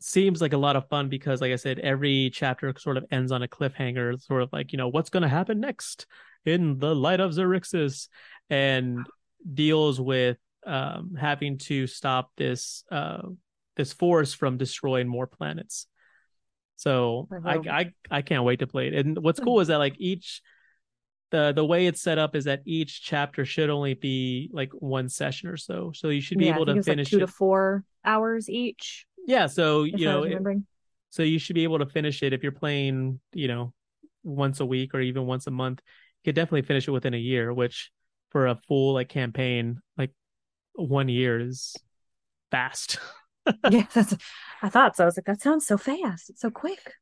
seems 0.00 0.40
like 0.40 0.52
a 0.52 0.58
lot 0.58 0.76
of 0.76 0.88
fun 0.88 1.08
because, 1.08 1.40
like 1.40 1.52
I 1.52 1.56
said, 1.56 1.78
every 1.78 2.30
chapter 2.32 2.72
sort 2.78 2.96
of 2.96 3.04
ends 3.10 3.32
on 3.32 3.42
a 3.42 3.48
cliffhanger, 3.48 4.20
sort 4.20 4.42
of 4.42 4.50
like 4.52 4.72
you 4.72 4.78
know 4.78 4.88
what's 4.88 5.10
going 5.10 5.22
to 5.22 5.28
happen 5.28 5.60
next 5.60 6.06
in 6.44 6.78
the 6.78 6.94
light 6.94 7.20
of 7.20 7.32
Xaryxis, 7.32 8.08
and 8.50 9.06
deals 9.52 10.00
with 10.00 10.38
um 10.64 11.16
having 11.18 11.58
to 11.58 11.88
stop 11.88 12.30
this 12.36 12.84
uh 12.92 13.22
this 13.76 13.92
force 13.92 14.32
from 14.32 14.56
destroying 14.58 15.08
more 15.08 15.26
planets. 15.26 15.86
So 16.82 17.28
I, 17.44 17.54
I 17.70 17.92
I 18.10 18.22
can't 18.22 18.44
wait 18.44 18.58
to 18.58 18.66
play 18.66 18.88
it. 18.88 18.94
And 18.94 19.18
what's 19.22 19.38
cool 19.40 19.60
is 19.60 19.68
that 19.68 19.76
like 19.78 19.94
each 19.98 20.42
the 21.30 21.52
the 21.52 21.64
way 21.64 21.86
it's 21.86 22.02
set 22.02 22.18
up 22.18 22.34
is 22.34 22.44
that 22.44 22.62
each 22.66 23.02
chapter 23.02 23.44
should 23.44 23.70
only 23.70 23.94
be 23.94 24.50
like 24.52 24.70
one 24.72 25.08
session 25.08 25.48
or 25.48 25.56
so. 25.56 25.92
So 25.94 26.08
you 26.08 26.20
should 26.20 26.38
be 26.38 26.46
yeah, 26.46 26.56
able 26.56 26.66
to 26.66 26.72
it 26.72 26.76
was 26.78 26.88
like 26.88 26.96
finish 26.96 27.12
two 27.12 27.18
it. 27.18 27.20
to 27.20 27.26
four 27.28 27.84
hours 28.04 28.48
each. 28.50 29.06
yeah, 29.26 29.46
so 29.46 29.84
you 29.84 30.06
know, 30.06 30.24
it- 30.24 30.42
so 31.10 31.22
you 31.22 31.38
should 31.38 31.54
be 31.54 31.64
able 31.64 31.78
to 31.78 31.86
finish 31.86 32.22
it 32.22 32.32
if 32.32 32.42
you're 32.42 32.52
playing, 32.52 33.20
you 33.32 33.46
know, 33.46 33.72
once 34.24 34.60
a 34.60 34.66
week 34.66 34.94
or 34.94 35.00
even 35.00 35.26
once 35.26 35.46
a 35.46 35.50
month. 35.50 35.80
You 36.24 36.28
could 36.30 36.34
definitely 36.36 36.62
finish 36.62 36.88
it 36.88 36.90
within 36.90 37.14
a 37.14 37.18
year, 37.18 37.52
which 37.52 37.90
for 38.30 38.46
a 38.46 38.58
full 38.66 38.94
like 38.94 39.08
campaign, 39.08 39.80
like 39.96 40.10
one 40.74 41.08
year 41.08 41.38
is 41.38 41.82
fast. 42.50 42.98
yeah, 43.70 43.86
that's, 43.92 44.14
I 44.62 44.68
thought 44.68 44.96
so. 44.96 45.04
I 45.04 45.06
was 45.06 45.16
like, 45.16 45.26
that 45.26 45.40
sounds 45.40 45.66
so 45.66 45.76
fast. 45.76 46.30
It's 46.30 46.40
so 46.40 46.50
quick. 46.50 46.94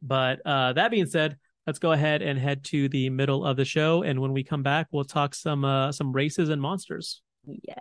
But 0.00 0.40
uh, 0.46 0.72
that 0.74 0.90
being 0.90 1.06
said, 1.06 1.36
let's 1.66 1.78
go 1.78 1.92
ahead 1.92 2.22
and 2.22 2.38
head 2.38 2.64
to 2.64 2.88
the 2.88 3.10
middle 3.10 3.44
of 3.44 3.56
the 3.56 3.64
show, 3.64 4.02
and 4.02 4.20
when 4.20 4.32
we 4.32 4.44
come 4.44 4.62
back, 4.62 4.86
we'll 4.90 5.04
talk 5.04 5.34
some 5.34 5.64
uh, 5.64 5.92
some 5.92 6.12
races 6.12 6.48
and 6.48 6.62
monsters. 6.62 7.20
Yes. 7.46 7.78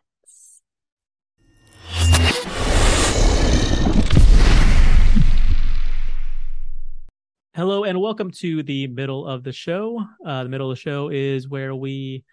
Hello 7.56 7.86
and 7.86 8.00
welcome 8.00 8.30
to 8.30 8.62
the 8.62 8.88
middle 8.88 9.26
of 9.26 9.44
the 9.44 9.52
show. 9.52 10.04
Uh, 10.26 10.44
the 10.44 10.50
middle 10.50 10.70
of 10.70 10.78
the 10.78 10.82
show 10.82 11.10
is 11.10 11.48
where 11.48 11.74
we 11.74 12.24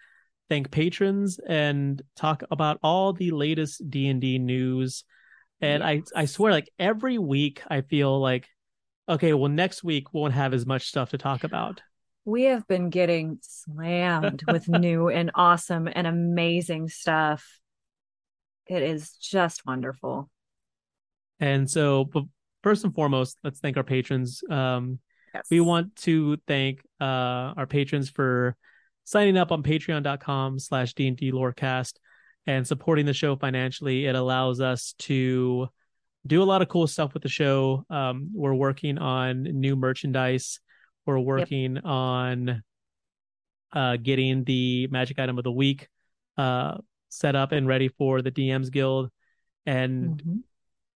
thank 0.49 0.71
patrons 0.71 1.39
and 1.39 2.01
talk 2.15 2.43
about 2.51 2.79
all 2.83 3.13
the 3.13 3.31
latest 3.31 3.89
D 3.89 4.07
and 4.07 4.21
D 4.21 4.39
news. 4.39 5.03
And 5.61 5.83
I, 5.83 6.03
I 6.15 6.25
swear, 6.25 6.51
like 6.51 6.69
every 6.77 7.17
week, 7.17 7.61
I 7.67 7.81
feel 7.81 8.19
like, 8.19 8.47
okay, 9.07 9.33
well, 9.33 9.49
next 9.49 9.83
week 9.83 10.13
we 10.13 10.19
won't 10.19 10.33
have 10.33 10.53
as 10.53 10.65
much 10.65 10.87
stuff 10.87 11.11
to 11.11 11.17
talk 11.17 11.43
about. 11.43 11.81
We 12.25 12.43
have 12.43 12.67
been 12.67 12.89
getting 12.89 13.39
slammed 13.41 14.43
with 14.47 14.67
new 14.67 15.09
and 15.09 15.31
awesome 15.35 15.87
and 15.91 16.07
amazing 16.07 16.89
stuff. 16.89 17.59
It 18.67 18.81
is 18.81 19.11
just 19.11 19.65
wonderful. 19.65 20.29
And 21.39 21.69
so, 21.69 22.05
but 22.05 22.23
first 22.63 22.83
and 22.83 22.93
foremost, 22.93 23.37
let's 23.43 23.59
thank 23.59 23.77
our 23.77 23.83
patrons. 23.83 24.43
Um, 24.49 24.99
Yes. 25.35 25.47
we 25.51 25.59
want 25.59 25.97
to 25.97 26.37
thank 26.47 26.79
uh, 27.01 27.51
our 27.57 27.67
patrons 27.67 28.09
for 28.09 28.55
signing 29.05 29.37
up 29.37 29.51
on 29.51 29.63
patreon.com 29.63 30.59
slash 30.59 30.93
d&d 30.93 31.31
lorecast 31.31 31.93
and 32.47 32.67
supporting 32.67 33.05
the 33.05 33.13
show 33.13 33.35
financially 33.35 34.05
it 34.05 34.15
allows 34.15 34.59
us 34.59 34.93
to 34.99 35.67
do 36.27 36.41
a 36.41 36.45
lot 36.45 36.61
of 36.61 36.67
cool 36.67 36.87
stuff 36.87 37.13
with 37.13 37.23
the 37.23 37.29
show 37.29 37.85
um, 37.89 38.29
we're 38.33 38.53
working 38.53 38.97
on 38.97 39.43
new 39.43 39.75
merchandise 39.75 40.59
we're 41.05 41.19
working 41.19 41.77
on 41.79 42.61
uh, 43.73 43.97
getting 43.97 44.43
the 44.43 44.87
magic 44.87 45.19
item 45.19 45.37
of 45.37 45.43
the 45.43 45.51
week 45.51 45.87
uh, 46.37 46.77
set 47.09 47.35
up 47.35 47.51
and 47.51 47.67
ready 47.67 47.87
for 47.87 48.21
the 48.21 48.31
dms 48.31 48.71
guild 48.71 49.09
and 49.65 50.21
Mhm. 50.21 50.39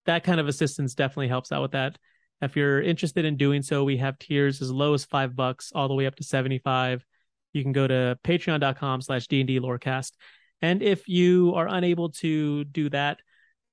that 0.07 0.25
kind 0.25 0.41
of 0.41 0.49
assistance 0.49 0.95
definitely 0.95 1.29
helps 1.29 1.53
out 1.53 1.63
with 1.63 1.73
that. 1.73 1.99
If 2.41 2.55
you're 2.57 2.81
interested 2.81 3.25
in 3.25 3.37
doing 3.37 3.63
so, 3.63 3.83
we 3.85 3.97
have 3.99 4.19
tiers 4.19 4.63
as 4.63 4.71
low 4.71 4.95
as 4.95 5.05
five 5.05 5.35
bucks 5.35 5.73
all 5.75 5.89
the 5.89 5.95
way 5.95 6.07
up 6.07 6.15
to 6.17 6.23
75. 6.23 7.05
You 7.53 7.63
can 7.63 7.73
go 7.73 7.87
to 7.87 8.19
patreon.com 8.25 9.01
slash 9.03 9.27
D&D 9.27 9.61
lorecast. 9.61 10.13
And 10.61 10.83
if 10.83 11.09
you 11.09 11.55
are 11.55 11.69
unable 11.69 12.11
to 12.11 12.65
do 12.65 12.91
that 12.91 13.19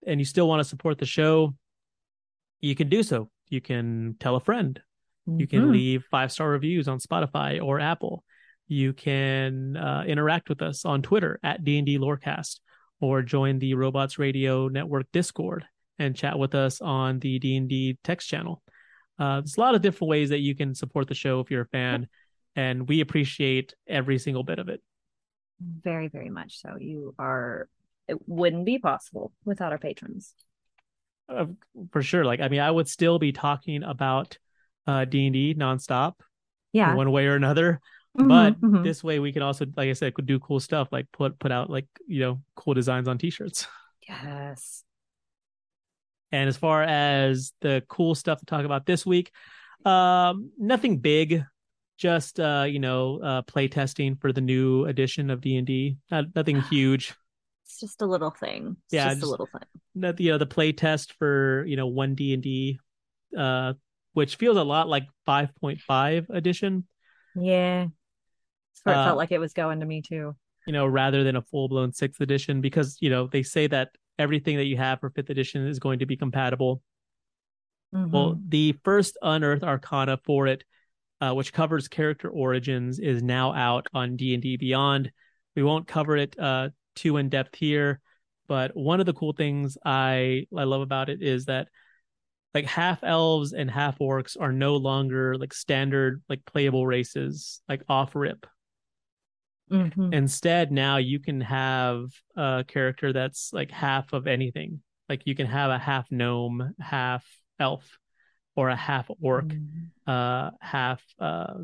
and 0.05 0.19
you 0.19 0.25
still 0.25 0.47
want 0.47 0.59
to 0.61 0.63
support 0.63 0.97
the 0.97 1.05
show, 1.05 1.55
you 2.61 2.75
can 2.75 2.89
do 2.89 3.03
so. 3.03 3.29
You 3.49 3.61
can 3.61 4.15
tell 4.19 4.35
a 4.35 4.39
friend. 4.39 4.79
You 5.27 5.47
can 5.47 5.63
Mhm. 5.63 5.71
leave 5.71 6.03
five 6.11 6.31
star 6.31 6.49
reviews 6.49 6.87
on 6.87 6.99
Spotify 6.99 7.61
or 7.61 7.79
Apple. 7.79 8.23
You 8.67 8.93
can 8.93 9.75
uh, 9.75 10.03
interact 10.07 10.49
with 10.49 10.61
us 10.61 10.85
on 10.85 11.01
Twitter 11.01 11.39
at 11.43 11.63
D&D 11.63 11.97
Lorecast 11.97 12.59
or 12.99 13.21
join 13.23 13.59
the 13.59 13.73
Robots 13.73 14.17
Radio 14.19 14.67
Network 14.67 15.07
Discord 15.11 15.65
and 15.97 16.15
chat 16.15 16.37
with 16.37 16.55
us 16.55 16.81
on 16.81 17.19
the 17.19 17.39
D&D 17.39 17.97
text 18.03 18.27
channel. 18.27 18.61
Uh, 19.17 19.41
there's 19.41 19.57
a 19.57 19.61
lot 19.61 19.75
of 19.75 19.81
different 19.81 20.09
ways 20.09 20.29
that 20.29 20.39
you 20.39 20.55
can 20.55 20.75
support 20.75 21.07
the 21.07 21.13
show 21.15 21.39
if 21.39 21.49
you're 21.49 21.61
a 21.61 21.67
fan, 21.67 22.07
and 22.55 22.87
we 22.87 23.01
appreciate 23.01 23.73
every 23.87 24.17
single 24.17 24.43
bit 24.43 24.59
of 24.59 24.69
it. 24.69 24.81
Very, 25.59 26.07
very 26.07 26.29
much 26.29 26.59
so. 26.61 26.75
You 26.79 27.15
are, 27.17 27.69
it 28.07 28.17
wouldn't 28.27 28.65
be 28.65 28.77
possible 28.79 29.31
without 29.43 29.71
our 29.71 29.77
patrons. 29.77 30.33
Uh, 31.27 31.45
for 31.91 32.01
sure. 32.01 32.23
Like, 32.25 32.39
I 32.39 32.49
mean, 32.49 32.59
I 32.59 32.69
would 32.69 32.87
still 32.87 33.19
be 33.19 33.31
talking 33.31 33.83
about 33.83 34.37
uh, 34.87 35.05
D&D 35.05 35.55
nonstop, 35.55 36.13
Yeah. 36.71 36.93
one 36.93 37.11
way 37.11 37.25
or 37.25 37.35
another. 37.35 37.79
Mhm, 38.17 38.27
but 38.29 38.61
mhm. 38.61 38.83
this 38.83 39.03
way 39.03 39.19
we 39.19 39.33
can 39.33 39.41
also 39.41 39.65
like 39.75 39.89
i 39.89 39.93
said 39.93 40.13
could 40.13 40.25
do 40.25 40.39
cool 40.39 40.61
stuff 40.61 40.87
like 40.91 41.05
put 41.11 41.37
put 41.37 41.51
out 41.51 41.69
like 41.69 41.85
you 42.07 42.21
know 42.21 42.41
cool 42.55 42.73
designs 42.73 43.09
on 43.09 43.17
t-shirts 43.17 43.67
yes. 44.07 44.83
and 46.31 46.47
as 46.47 46.55
far 46.55 46.81
as 46.83 47.51
the 47.59 47.83
cool 47.89 48.15
stuff 48.15 48.39
to 48.39 48.45
talk 48.45 48.63
about 48.63 48.85
this 48.85 49.05
week 49.05 49.31
um 49.83 50.49
nothing 50.57 50.99
big 50.99 51.43
just 51.97 52.39
uh 52.39 52.65
you 52.67 52.79
know 52.79 53.19
uh 53.21 53.41
play 53.43 53.67
testing 53.67 54.15
for 54.15 54.33
the 54.33 54.41
new 54.41 54.85
edition 54.85 55.29
of 55.29 55.39
d&d 55.41 55.97
Not, 56.11 56.25
nothing 56.35 56.61
huge 56.69 57.13
It's 57.65 57.79
just 57.79 58.01
a 58.01 58.05
little 58.05 58.31
thing. 58.31 58.75
It's 58.85 58.93
Yeah, 58.93 59.05
just, 59.05 59.17
just- 59.21 59.27
a 59.27 59.31
little 59.31 59.47
thing. 59.47 59.61
Not, 59.95 60.19
you 60.19 60.31
know 60.31 60.37
the 60.37 60.45
play 60.45 60.71
test 60.73 61.13
for 61.13 61.63
you 61.65 61.77
know 61.77 61.87
one 61.87 62.15
d&d 62.15 62.79
uh 63.37 63.73
which 64.13 64.35
feels 64.37 64.57
a 64.57 64.63
lot 64.63 64.87
like 64.87 65.05
5.5 65.27 66.29
edition 66.29 66.85
Yeah. 67.35 67.85
That's 67.87 68.81
where 68.83 68.95
it 68.95 68.99
Uh, 68.99 69.05
felt 69.05 69.17
like 69.17 69.31
it 69.31 69.39
was 69.39 69.53
going 69.53 69.79
to 69.81 69.85
me 69.85 70.01
too. 70.01 70.35
you 70.67 70.73
know, 70.73 70.85
rather 70.87 71.23
than 71.23 71.35
a 71.35 71.41
full 71.41 71.67
blown 71.69 71.93
sixth 71.93 72.19
edition, 72.21 72.59
because 72.61 72.97
you 72.99 73.09
know 73.09 73.27
they 73.27 73.43
say 73.43 73.67
that 73.67 73.89
everything 74.17 74.57
that 74.57 74.65
you 74.65 74.77
have 74.77 74.99
for 74.99 75.09
fifth 75.11 75.29
edition 75.29 75.65
is 75.67 75.79
going 75.79 75.99
to 75.99 76.05
be 76.05 76.17
compatible. 76.17 76.81
Well, 77.91 78.35
Mhm. 78.35 78.49
the 78.49 78.73
first 78.83 79.17
unearthed 79.21 79.63
arcana 79.63 80.17
for 80.23 80.47
it, 80.47 80.63
uh, 81.21 81.33
which 81.33 81.53
covers 81.53 81.87
character 81.87 82.29
origins, 82.29 82.99
is 82.99 83.23
now 83.23 83.53
out 83.53 83.87
on 83.93 84.15
D 84.15 84.33
and 84.33 84.43
D 84.43 84.57
Beyond. 84.57 85.11
We 85.55 85.63
won't 85.63 85.87
cover 85.87 86.17
it 86.17 86.37
uh, 86.37 86.69
too 86.95 87.17
in 87.17 87.29
depth 87.29 87.55
here, 87.55 88.01
but 88.47 88.75
one 88.75 88.99
of 88.99 89.05
the 89.05 89.13
cool 89.13 89.33
things 89.33 89.77
I 89.85 90.45
I 90.55 90.63
love 90.63 90.81
about 90.81 91.09
it 91.09 91.21
is 91.21 91.45
that 91.45 91.67
like 92.53 92.65
half 92.65 93.03
elves 93.03 93.53
and 93.53 93.69
half 93.69 93.99
orcs 93.99 94.37
are 94.39 94.53
no 94.53 94.77
longer 94.77 95.37
like 95.37 95.53
standard 95.53 96.21
like 96.29 96.45
playable 96.45 96.87
races 96.87 97.61
like 97.67 97.83
off 97.89 98.15
rip 98.15 98.45
Mhm. 99.71 100.13
instead 100.13 100.71
now 100.71 100.97
you 100.97 101.19
can 101.19 101.41
have 101.41 102.05
a 102.35 102.63
character 102.67 103.11
that's 103.11 103.51
like 103.51 103.71
half 103.71 104.13
of 104.13 104.27
anything 104.27 104.81
like 105.09 105.23
you 105.25 105.35
can 105.35 105.47
have 105.47 105.71
a 105.71 105.79
half 105.79 106.11
gnome 106.11 106.75
half 106.79 107.25
elf 107.59 107.97
or 108.55 108.69
a 108.69 108.75
half 108.75 109.09
orc 109.21 109.53
Mhm. 109.53 109.91
uh 110.07 110.51
half 110.61 111.01
uh 111.19 111.55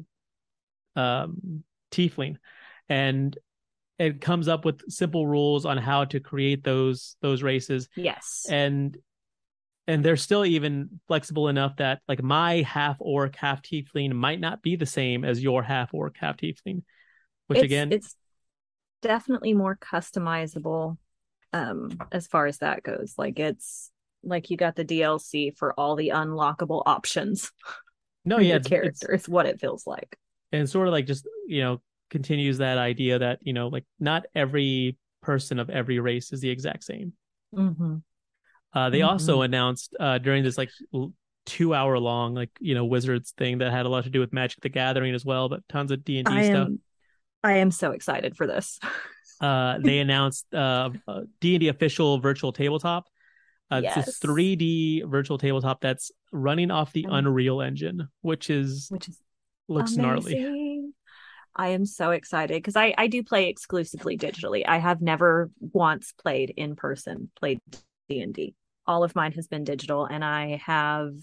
um 0.96 1.64
tiefling 1.92 2.38
and 2.90 3.38
it 4.00 4.22
comes 4.22 4.48
up 4.48 4.66
with 4.66 4.82
simple 4.90 5.28
rules 5.28 5.66
on 5.66 5.78
how 5.78 6.06
to 6.06 6.20
create 6.20 6.64
those 6.64 7.16
those 7.22 7.44
races 7.44 7.88
Yes. 7.96 8.46
and 8.50 8.98
and 9.88 10.06
they're 10.06 10.18
still 10.18 10.46
even 10.46 11.02
flexible 11.08 11.48
enough 11.48 11.76
that 11.78 12.02
like 12.08 12.22
my 12.24 12.62
half 12.62 12.98
orc 13.00 13.36
half 13.36 13.62
tiefling 13.62 14.14
might 14.14 14.40
not 14.40 14.62
be 14.62 14.76
the 14.76 14.86
same 14.86 15.26
as 15.26 15.42
your 15.44 15.64
half 15.64 15.94
orc 15.94 16.16
half 16.18 16.38
tiefling 16.38 16.84
which 17.48 17.60
it's, 17.60 17.66
again 17.66 17.90
it's 17.92 18.16
definitely 19.02 19.54
more 19.54 19.76
customizable 19.76 20.98
um 21.54 21.90
as 22.12 22.28
far 22.28 22.46
as 22.46 22.60
that 22.60 22.84
goes 22.84 23.16
like 23.18 23.40
it's 23.40 23.92
like 24.24 24.50
you 24.50 24.58
got 24.58 24.76
the 24.76 24.86
dlc 24.86 25.58
for 25.58 25.74
all 25.80 25.96
the 25.96 26.10
unlockable 26.10 26.84
options. 26.86 27.52
No 28.24 28.38
yeah 28.38 28.58
it's, 28.58 28.68
character 28.68 29.12
it's 29.14 29.28
what 29.28 29.48
it 29.48 29.60
feels 29.60 29.88
like. 29.88 30.16
And 30.52 30.70
sort 30.70 30.88
of 30.88 30.92
like 30.92 31.08
just 31.08 31.28
you 31.48 31.62
know 31.62 31.82
continues 32.12 32.60
that 32.60 32.78
idea 32.78 33.18
that 33.18 33.40
you 33.42 33.54
know 33.54 33.68
like 33.70 33.86
not 34.00 34.26
every 34.36 34.98
person 35.24 35.58
of 35.58 35.72
every 35.72 36.00
race 36.00 36.32
is 36.32 36.40
the 36.40 36.50
exact 36.50 36.84
same. 36.84 37.14
Mm-hmm. 37.56 37.96
uh 38.74 38.90
they 38.92 39.00
Mhm. 39.00 39.08
also 39.08 39.42
announced 39.42 39.96
uh 40.00 40.20
during 40.20 40.44
this 40.44 40.58
like 40.58 40.70
two 41.46 41.74
hour 41.74 41.98
long 41.98 42.36
like 42.36 42.52
you 42.60 42.76
know 42.76 42.86
wizards 42.86 43.32
thing 43.38 43.58
that 43.58 43.72
had 43.72 43.86
a 43.86 43.90
lot 43.90 44.04
to 44.04 44.12
do 44.12 44.20
with 44.20 44.32
magic 44.32 44.62
the 44.62 44.70
gathering 44.70 45.14
as 45.16 45.26
well 45.26 45.50
but 45.50 45.68
tons 45.68 45.90
of 45.92 46.04
d&d 46.06 46.30
i 46.32 46.44
stuff. 46.44 46.68
am 46.68 46.80
i 47.44 47.54
am 47.54 47.72
so 47.72 47.92
excited 47.92 48.38
for 48.38 48.46
this. 48.46 48.80
Uh 49.42 49.80
they 49.80 49.98
announced 50.00 50.46
uh 50.54 50.92
a 51.08 51.22
d&d 51.40 51.68
official 51.70 52.20
virtual 52.20 52.54
tabletop 52.54 53.08
uh, 53.72 53.82
it's 53.84 54.24
a 54.24 54.28
3d 54.28 55.04
virtual 55.10 55.38
tabletop 55.38 55.82
that's 55.82 56.12
running 56.32 56.72
off 56.72 56.94
the 56.94 57.06
Um, 57.06 57.14
unreal 57.14 57.62
engine 57.62 58.08
which 58.22 58.50
is 58.50 58.88
which 58.90 59.08
is 59.10 59.20
looks 59.68 59.96
gnarly. 59.96 60.92
I 61.56 61.70
am 61.70 61.86
so 61.86 62.12
excited 62.12 62.56
because 62.56 62.76
I 62.76 62.94
I 62.98 63.08
do 63.08 63.24
play 63.24 63.50
exclusively 63.50 64.18
digitally. 64.18 64.64
I 64.68 64.78
have 64.78 65.02
never 65.02 65.50
once 65.60 66.14
played 66.14 66.54
in 66.56 66.76
person, 66.76 67.30
played 67.38 67.60
D 68.08 68.22
and 68.22 68.34
D. 68.34 68.56
All 68.88 69.04
of 69.04 69.16
mine 69.16 69.34
has 69.34 69.48
been 69.48 69.64
digital, 69.64 70.06
and 70.06 70.24
I 70.24 70.62
have 70.66 71.14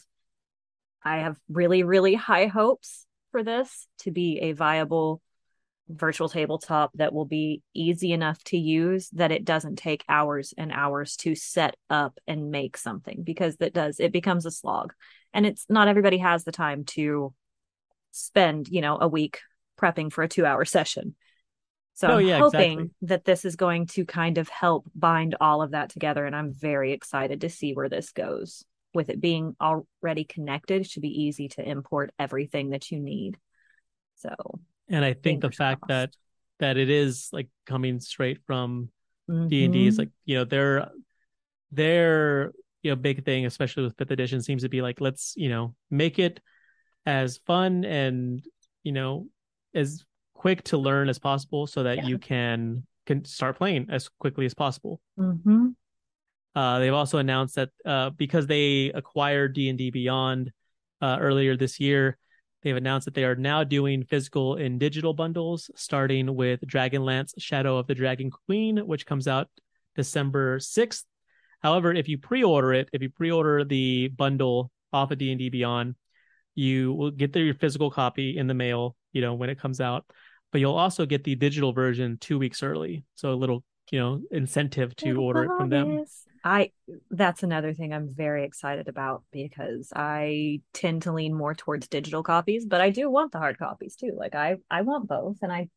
I 1.02 1.18
have 1.18 1.38
really 1.48 1.82
really 1.82 2.14
high 2.14 2.46
hopes 2.46 3.06
for 3.30 3.42
this 3.42 3.86
to 4.00 4.10
be 4.10 4.40
a 4.40 4.52
viable 4.52 5.20
virtual 5.88 6.28
tabletop 6.28 6.90
that 6.94 7.12
will 7.12 7.24
be 7.24 7.62
easy 7.74 8.12
enough 8.12 8.42
to 8.44 8.58
use 8.58 9.08
that 9.10 9.32
it 9.32 9.44
doesn't 9.44 9.76
take 9.76 10.04
hours 10.08 10.52
and 10.56 10.70
hours 10.72 11.16
to 11.16 11.34
set 11.34 11.76
up 11.88 12.18
and 12.26 12.50
make 12.50 12.76
something 12.76 13.22
because 13.22 13.56
that 13.56 13.72
does 13.72 13.98
it 13.98 14.12
becomes 14.12 14.46
a 14.46 14.50
slog. 14.50 14.92
And 15.32 15.46
it's 15.46 15.66
not 15.68 15.88
everybody 15.88 16.18
has 16.18 16.44
the 16.44 16.52
time 16.52 16.84
to 16.86 17.32
spend 18.10 18.68
you 18.68 18.80
know 18.80 18.98
a 19.00 19.08
week 19.08 19.40
prepping 19.78 20.12
for 20.12 20.22
a 20.24 20.28
two 20.28 20.44
hour 20.44 20.64
session. 20.64 21.14
So 21.94 22.08
No, 22.08 22.18
i'm 22.18 22.26
yeah, 22.26 22.38
hoping 22.38 22.72
exactly. 22.72 22.90
that 23.02 23.24
this 23.24 23.44
is 23.44 23.56
going 23.56 23.86
to 23.88 24.04
kind 24.04 24.38
of 24.38 24.48
help 24.48 24.86
bind 24.94 25.36
all 25.40 25.62
of 25.62 25.72
that 25.72 25.90
together 25.90 26.24
and 26.24 26.36
i'm 26.36 26.52
very 26.52 26.92
excited 26.92 27.40
to 27.42 27.48
see 27.48 27.72
where 27.74 27.88
this 27.88 28.12
goes. 28.12 28.64
With 28.94 29.10
it 29.10 29.20
being 29.20 29.54
already 29.60 30.24
connected 30.24 30.82
it 30.82 30.90
should 30.90 31.02
be 31.02 31.22
easy 31.22 31.48
to 31.50 31.68
import 31.68 32.12
everything 32.18 32.70
that 32.70 32.90
you 32.90 33.00
need. 33.00 33.38
So 34.16 34.34
and 34.88 35.04
i 35.04 35.12
think 35.12 35.40
the 35.40 35.50
fact 35.50 35.82
crossed. 35.82 35.88
that 35.88 36.16
that 36.60 36.76
it 36.76 36.90
is 36.90 37.28
like 37.32 37.48
coming 37.66 38.00
straight 38.00 38.38
from 38.46 38.90
D 39.48 39.64
and 39.64 39.72
D 39.72 39.86
is 39.86 39.98
like 39.98 40.08
you 40.24 40.36
know 40.36 40.44
their 40.44 40.88
their 41.70 42.52
you 42.82 42.90
know 42.90 42.96
big 42.96 43.24
thing, 43.24 43.46
especially 43.46 43.82
with 43.84 43.96
fifth 43.98 44.10
edition, 44.10 44.40
seems 44.42 44.62
to 44.62 44.68
be 44.68 44.80
like 44.82 45.00
let's 45.00 45.34
you 45.36 45.48
know 45.50 45.74
make 45.90 46.18
it 46.18 46.40
as 47.06 47.38
fun 47.46 47.84
and 47.84 48.42
you 48.82 48.92
know 48.92 49.26
as 49.74 50.04
quick 50.34 50.62
to 50.64 50.78
learn 50.78 51.08
as 51.08 51.18
possible, 51.18 51.66
so 51.66 51.82
that 51.82 51.98
Yeah. 51.98 52.06
you 52.06 52.18
can 52.18 52.86
can 53.06 53.24
start 53.24 53.56
playing 53.58 53.86
as 53.90 54.08
quickly 54.18 54.46
as 54.46 54.54
possible. 54.54 55.00
Mhm. 55.18 55.74
Uh, 56.54 56.78
they've 56.78 56.94
also 56.94 57.18
announced 57.18 57.54
that 57.56 57.70
uh, 57.84 58.10
because 58.10 58.46
they 58.46 58.90
acquired 58.94 59.52
D 59.54 59.68
and 59.68 59.78
D 59.78 59.90
Beyond 59.90 60.50
uh, 61.00 61.18
earlier 61.20 61.56
this 61.56 61.78
year, 61.78 62.18
they've 62.68 62.76
announced 62.76 63.06
that 63.06 63.14
they 63.14 63.24
are 63.24 63.34
now 63.34 63.64
doing 63.64 64.04
physical 64.04 64.56
and 64.56 64.78
digital 64.78 65.14
bundles, 65.14 65.70
starting 65.74 66.36
with 66.36 66.60
Dragonlance: 66.60 67.32
Shadow 67.38 67.78
of 67.78 67.86
the 67.86 67.94
Dragon 67.94 68.30
Queen, 68.30 68.76
which 68.78 69.06
comes 69.06 69.26
out 69.26 69.48
December 69.96 70.60
sixth. 70.60 71.06
However, 71.60 71.92
if 71.92 72.08
you 72.08 72.18
pre-order 72.18 72.74
it, 72.74 72.88
if 72.92 73.02
you 73.02 73.08
pre-order 73.08 73.64
the 73.64 74.08
bundle 74.08 74.70
off 74.92 75.10
of 75.10 75.18
D 75.18 75.30
and 75.32 75.38
D 75.38 75.48
Beyond, 75.48 75.96
you 76.54 76.92
will 76.92 77.10
get 77.10 77.34
your 77.34 77.54
physical 77.54 77.90
copy 77.90 78.36
in 78.36 78.46
the 78.46 78.54
mail, 78.54 78.94
you 79.12 79.22
know, 79.22 79.34
when 79.34 79.48
it 79.50 79.58
comes 79.58 79.80
out. 79.80 80.04
But 80.52 80.60
you'll 80.60 80.74
also 80.74 81.06
get 81.06 81.24
the 81.24 81.34
digital 81.34 81.72
version 81.72 82.18
two 82.20 82.38
weeks 82.38 82.62
early, 82.62 83.04
so 83.14 83.32
a 83.32 83.34
little, 83.34 83.64
you 83.90 83.98
know, 83.98 84.20
incentive 84.30 84.94
to 84.96 85.20
order 85.20 85.44
it 85.44 85.50
from 85.56 85.68
them. 85.68 86.04
I 86.44 86.72
that's 87.10 87.42
another 87.42 87.74
thing 87.74 87.92
I'm 87.92 88.14
very 88.14 88.44
excited 88.44 88.88
about 88.88 89.22
because 89.32 89.92
I 89.94 90.60
tend 90.72 91.02
to 91.02 91.12
lean 91.12 91.34
more 91.34 91.54
towards 91.54 91.88
digital 91.88 92.22
copies, 92.22 92.64
but 92.66 92.80
I 92.80 92.90
do 92.90 93.10
want 93.10 93.32
the 93.32 93.38
hard 93.38 93.58
copies 93.58 93.96
too. 93.96 94.12
Like 94.16 94.34
I 94.34 94.56
I 94.70 94.82
want 94.82 95.08
both 95.08 95.38
and 95.42 95.52
I 95.52 95.68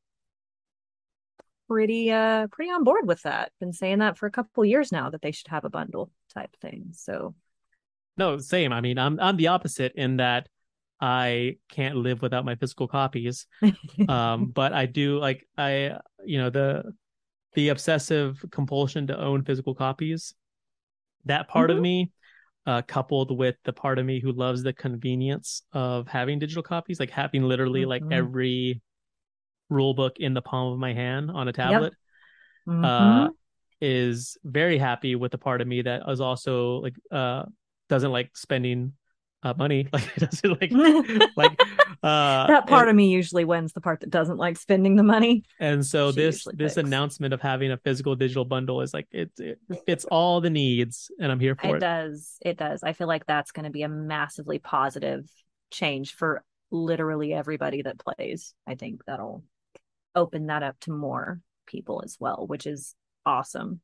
pretty 1.68 2.12
uh 2.12 2.48
pretty 2.48 2.72
on 2.72 2.84
board 2.84 3.08
with 3.08 3.22
that. 3.24 3.52
Been 3.60 3.74
saying 3.74 4.00
that 4.00 4.18
for 4.18 4.26
a 4.26 4.32
couple 4.32 4.66
years 4.66 4.92
now 4.92 5.10
that 5.10 5.22
they 5.22 5.32
should 5.32 5.48
have 5.48 5.66
a 5.66 5.70
bundle 5.70 6.12
type 6.34 6.56
thing. 6.62 6.90
So 6.94 7.34
No, 8.18 8.38
same. 8.38 8.74
I 8.74 8.82
mean, 8.82 8.98
I'm 8.98 9.20
I'm 9.20 9.38
the 9.38 9.48
opposite 9.48 9.94
in 9.96 10.18
that 10.18 10.48
I 11.00 11.58
can't 11.70 11.96
live 11.96 12.22
without 12.22 12.46
my 12.46 12.56
physical 12.56 12.88
copies. 12.88 13.48
Um, 14.08 14.46
but 14.54 14.74
I 14.74 14.86
do 14.86 15.18
like 15.18 15.48
I 15.58 15.98
you 16.26 16.38
know 16.38 16.50
the 16.50 16.94
the 17.54 17.70
obsessive 17.70 18.44
compulsion 18.52 19.08
to 19.08 19.20
own 19.20 19.44
physical 19.44 19.76
copies. 19.76 20.34
That 21.26 21.48
part 21.48 21.70
of 21.72 21.78
Mhm. 21.78 21.82
me, 21.82 22.12
uh, 22.66 22.82
coupled 22.84 23.38
with 23.38 23.56
the 23.64 23.74
part 23.74 24.00
of 24.00 24.06
me 24.06 24.20
who 24.20 24.32
loves 24.32 24.64
the 24.64 24.74
convenience 24.74 25.64
of 25.74 26.08
having 26.08 26.40
digital 26.40 26.64
copies, 26.64 27.00
like 27.00 27.10
having 27.12 27.44
literally 27.44 27.86
like 27.86 28.04
Mhm. 28.04 28.12
every 28.14 28.82
rule 29.70 29.94
book 29.94 30.18
in 30.20 30.34
the 30.34 30.42
palm 30.42 30.74
of 30.74 30.80
my 30.80 30.94
hand 30.94 31.32
on 31.32 31.48
a 31.48 31.54
tablet. 31.54 31.94
uh 32.84 33.30
Mhm. 33.30 33.36
is 33.82 34.38
very 34.44 34.78
happy 34.78 35.16
with 35.16 35.32
the 35.32 35.38
part 35.38 35.62
of 35.62 35.68
me 35.68 35.82
that 35.82 36.04
is 36.08 36.22
also 36.22 36.78
like 36.78 36.96
uh 37.12 37.44
doesn't 37.90 38.12
like 38.12 38.36
spending 38.38 38.94
uh 39.44 39.54
money 39.58 39.88
like 39.94 40.16
doesn't 40.16 40.62
like 40.62 40.72
like 41.36 41.60
uh 42.04 42.48
that 42.48 42.66
part 42.68 42.84
and, 42.84 42.90
of 42.92 42.96
me 42.96 43.10
usually 43.10 43.46
wins 43.46 43.74
the 43.74 43.82
part 43.82 44.00
that 44.00 44.10
doesn't 44.10 44.38
like 44.38 44.58
spending 44.58 44.96
the 44.96 45.04
money. 45.04 45.44
and 45.60 45.86
so 45.86 46.12
she 46.12 46.16
this 46.16 46.48
this 46.54 46.76
picks. 46.76 46.78
announcement 46.78 47.34
of 47.34 47.42
having 47.42 47.72
a 47.72 47.78
physical 47.78 48.16
digital 48.16 48.44
bundle 48.46 48.82
is 48.82 48.94
like 48.94 49.08
it 49.12 49.32
it 49.38 49.60
fits 49.86 50.06
all 50.06 50.42
the 50.42 50.50
needs 50.50 51.12
and 51.20 51.32
i'm 51.32 51.40
here 51.40 51.56
for 51.56 51.76
It 51.76 51.76
it, 51.76 51.80
does. 51.80 52.38
It 52.42 52.58
does. 52.58 52.82
I 52.84 52.94
feel 52.94 53.08
like 53.08 53.26
that's 53.28 53.52
going 53.52 53.66
to 53.66 53.70
be 53.72 53.84
a 53.84 53.90
massively 53.90 54.58
positive 54.60 55.30
change 55.70 56.16
for 56.16 56.44
literally 56.72 57.34
everybody 57.34 57.82
that 57.84 58.00
plays. 58.00 58.54
I 58.66 58.76
think 58.76 59.02
that'll 59.06 59.44
open 60.16 60.48
that 60.48 60.64
up 60.64 60.80
to 60.82 60.92
more 60.92 61.42
people 61.68 62.02
as 62.04 62.18
well, 62.20 62.46
which 62.48 62.66
is 62.66 62.96
awesome. 63.26 63.82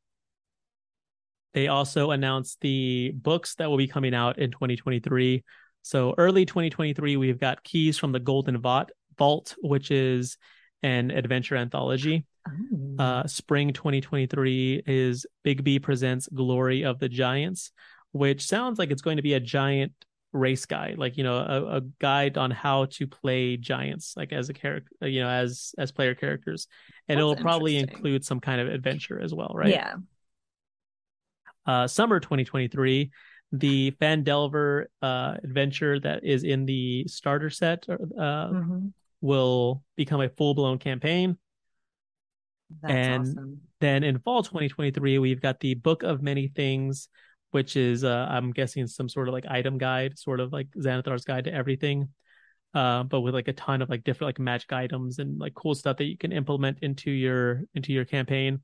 they 1.54 1.68
also 1.68 2.10
announced 2.10 2.60
the 2.60 3.12
books 3.14 3.54
that 3.56 3.70
will 3.70 3.76
be 3.78 3.86
coming 3.88 4.14
out 4.14 4.38
in 4.38 4.50
2023 4.50 5.44
so 5.82 6.14
early 6.18 6.44
2023 6.44 7.16
we've 7.16 7.40
got 7.40 7.62
keys 7.62 7.98
from 7.98 8.12
the 8.12 8.20
golden 8.20 8.58
vault 8.58 8.90
vault 9.16 9.54
which 9.62 9.90
is 9.90 10.36
an 10.82 11.10
adventure 11.10 11.56
anthology 11.56 12.24
Oh. 12.48 13.02
uh, 13.02 13.26
spring 13.26 13.72
2023 13.72 14.82
is 14.86 15.26
Bigby 15.44 15.82
presents 15.82 16.28
Glory 16.28 16.84
of 16.84 16.98
the 16.98 17.08
Giants, 17.08 17.72
which 18.12 18.46
sounds 18.46 18.78
like 18.78 18.90
it's 18.90 19.02
going 19.02 19.16
to 19.16 19.22
be 19.22 19.34
a 19.34 19.40
giant 19.40 19.92
race 20.32 20.66
guide, 20.66 20.98
like 20.98 21.16
you 21.16 21.24
know, 21.24 21.36
a, 21.36 21.76
a 21.76 21.80
guide 21.98 22.38
on 22.38 22.50
how 22.50 22.86
to 22.86 23.06
play 23.06 23.56
giants, 23.56 24.14
like 24.16 24.32
as 24.32 24.48
a 24.48 24.54
character, 24.54 25.08
you 25.08 25.20
know, 25.20 25.28
as 25.28 25.74
as 25.78 25.92
player 25.92 26.14
characters, 26.14 26.68
and 27.08 27.18
That's 27.18 27.22
it'll 27.22 27.36
probably 27.36 27.76
include 27.76 28.24
some 28.24 28.40
kind 28.40 28.60
of 28.60 28.68
adventure 28.68 29.20
as 29.20 29.34
well, 29.34 29.52
right? 29.54 29.70
Yeah. 29.70 29.94
Uh, 31.66 31.86
summer 31.86 32.18
2023, 32.18 33.10
the 33.52 33.92
Phandelver 33.92 34.86
uh, 35.00 35.36
adventure 35.42 35.98
that 36.00 36.24
is 36.24 36.44
in 36.44 36.66
the 36.66 37.06
starter 37.08 37.48
set 37.50 37.86
uh, 37.88 37.94
Mhm. 38.50 38.92
will 39.20 39.82
become 39.96 40.20
a 40.20 40.28
full 40.28 40.54
blown 40.54 40.78
campaign. 40.78 41.38
That's 42.82 42.92
And- 42.92 43.22
awesome. 43.22 43.60
Then 43.80 44.02
in 44.02 44.18
fall 44.18 44.42
2023, 44.42 45.18
we've 45.18 45.40
got 45.40 45.60
the 45.60 45.74
Book 45.74 46.02
of 46.02 46.20
Many 46.20 46.48
Things, 46.48 47.08
which 47.52 47.76
is, 47.76 48.02
uh, 48.04 48.26
I'm 48.28 48.50
guessing, 48.52 48.86
some 48.88 49.08
sort 49.08 49.28
of 49.28 49.32
like 49.32 49.46
item 49.48 49.78
guide, 49.78 50.18
sort 50.18 50.40
of 50.40 50.52
like 50.52 50.68
Xanathar's 50.72 51.24
Guide 51.24 51.44
to 51.44 51.52
Everything, 51.54 52.08
uh, 52.74 53.04
but 53.04 53.20
with 53.20 53.34
like 53.34 53.48
a 53.48 53.52
ton 53.52 53.80
of 53.80 53.88
like 53.88 54.02
different 54.04 54.28
like 54.28 54.38
magic 54.40 54.72
items 54.72 55.20
and 55.20 55.38
like 55.38 55.54
cool 55.54 55.74
stuff 55.76 55.96
that 55.98 56.04
you 56.06 56.18
can 56.18 56.32
implement 56.32 56.80
into 56.82 57.10
your 57.10 57.62
into 57.74 57.92
your 57.92 58.04
campaign. 58.04 58.60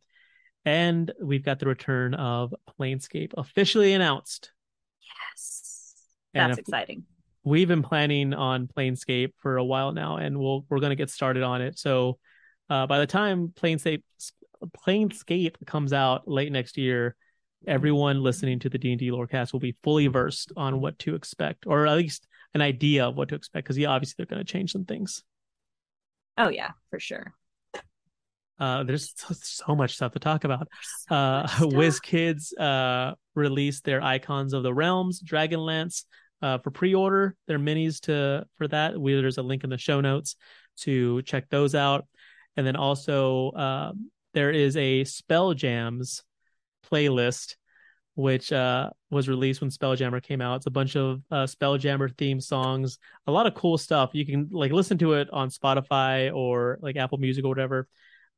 And 0.66 1.12
we've 1.22 1.45
got 1.45 1.59
the 1.61 1.66
return 1.66 2.14
of 2.14 2.53
Planescape 2.78 3.32
officially 3.37 3.93
announced. 3.95 4.51
Yes. 5.31 5.95
And 6.35 6.51
That's 6.51 6.61
exciting. 6.61 7.05
we've 7.45 7.69
been 7.69 7.83
planning 7.83 8.35
on 8.35 8.67
Planescape 8.67 9.33
for 9.39 9.57
a 9.57 9.65
while 9.65 9.93
now, 9.93 10.17
and 10.17 10.39
we'll 10.39 10.65
we're 10.69 10.81
going 10.81 10.91
to 10.91 10.97
get 10.97 11.11
started 11.11 11.43
on 11.43 11.62
it. 11.62 11.79
So 11.79 12.19
uh, 12.71 12.87
by 12.87 12.99
the 12.99 13.07
time 13.07 13.53
Planescape 13.55 14.03
Planescape 14.87 15.55
comes 15.67 15.93
out 15.93 16.27
late 16.27 16.51
next 16.51 16.77
year, 16.77 17.17
everyone 17.67 18.23
listening 18.23 18.59
to 18.61 18.69
the 18.69 18.79
D 18.79 18.91
and 18.91 18.99
D 18.99 19.11
Lorecast 19.11 19.53
will 19.53 19.61
be 19.61 19.77
fully 19.83 20.07
versed 20.07 20.53
on 20.57 20.81
what 20.81 20.99
to 21.01 21.15
expect, 21.15 21.67
or 21.67 21.87
at 21.87 21.97
least 21.97 22.27
an 22.55 22.61
idea 22.61 23.07
of 23.07 23.17
what 23.17 23.29
to 23.29 23.35
expect. 23.35 23.65
Because 23.65 23.79
yeah, 23.79 23.89
obviously 23.89 24.15
they're 24.19 24.27
going 24.35 24.45
to 24.45 24.53
change 24.53 24.73
some 24.73 24.85
things. 24.85 25.23
Oh 26.37 26.49
yeah, 26.49 26.71
for 26.91 26.99
sure. 26.99 27.35
Uh, 28.59 28.85
there's 28.85 29.13
so, 29.17 29.75
much 29.75 29.97
stuff 29.97 30.13
to 30.13 30.19
talk 30.19 30.45
about. 30.45 30.69
So 31.09 31.15
Uh, 31.15 31.47
stuff. 31.49 31.73
WizKids 31.73 32.59
uh 32.59 33.15
released 33.35 33.85
their 33.85 34.03
Icons 34.03 34.53
of 34.53 34.63
the 34.63 34.73
Realms 34.73 35.21
Dragonlance 35.23 36.05
uh 36.41 36.59
for 36.59 36.71
pre-order. 36.71 37.35
Their 37.49 37.59
minis 37.59 38.01
to 38.03 38.47
for 38.57 38.69
that. 38.69 38.99
We, 38.99 39.15
there's 39.15 39.39
a 39.39 39.43
link 39.43 39.65
in 39.65 39.71
the 39.71 39.79
show 39.79 40.01
notes 40.01 40.37
to 40.81 41.23
check 41.23 41.49
those 41.51 41.75
out. 41.75 42.07
And 42.57 42.67
then 42.67 42.77
also 42.77 43.53
um, 43.53 44.11
there 44.35 44.51
is 44.51 44.77
a 44.77 45.05
Spell 45.05 45.55
Jams 45.55 46.23
playlist 46.91 47.57
which 48.17 48.53
uh 48.53 48.91
was 49.11 49.29
released 49.29 49.61
when 49.61 49.71
Spelljammer 49.71 50.23
came 50.23 50.41
out. 50.41 50.57
It's 50.57 50.67
a 50.67 50.71
bunch 50.71 50.95
of 50.97 51.21
uh 51.31 51.47
Spelljammer 51.47 52.17
theme 52.17 52.41
songs, 52.41 52.99
a 53.27 53.33
lot 53.33 53.47
of 53.49 53.55
cool 53.55 53.77
stuff. 53.77 54.11
You 54.13 54.25
can 54.25 54.49
like 54.53 54.71
listen 54.71 54.99
to 54.99 55.15
it 55.15 55.29
on 55.33 55.49
Spotify 55.51 56.33
or 56.33 56.79
like 56.81 56.97
Apple 56.97 57.19
Music 57.19 57.45
or 57.45 57.49
whatever. 57.49 57.89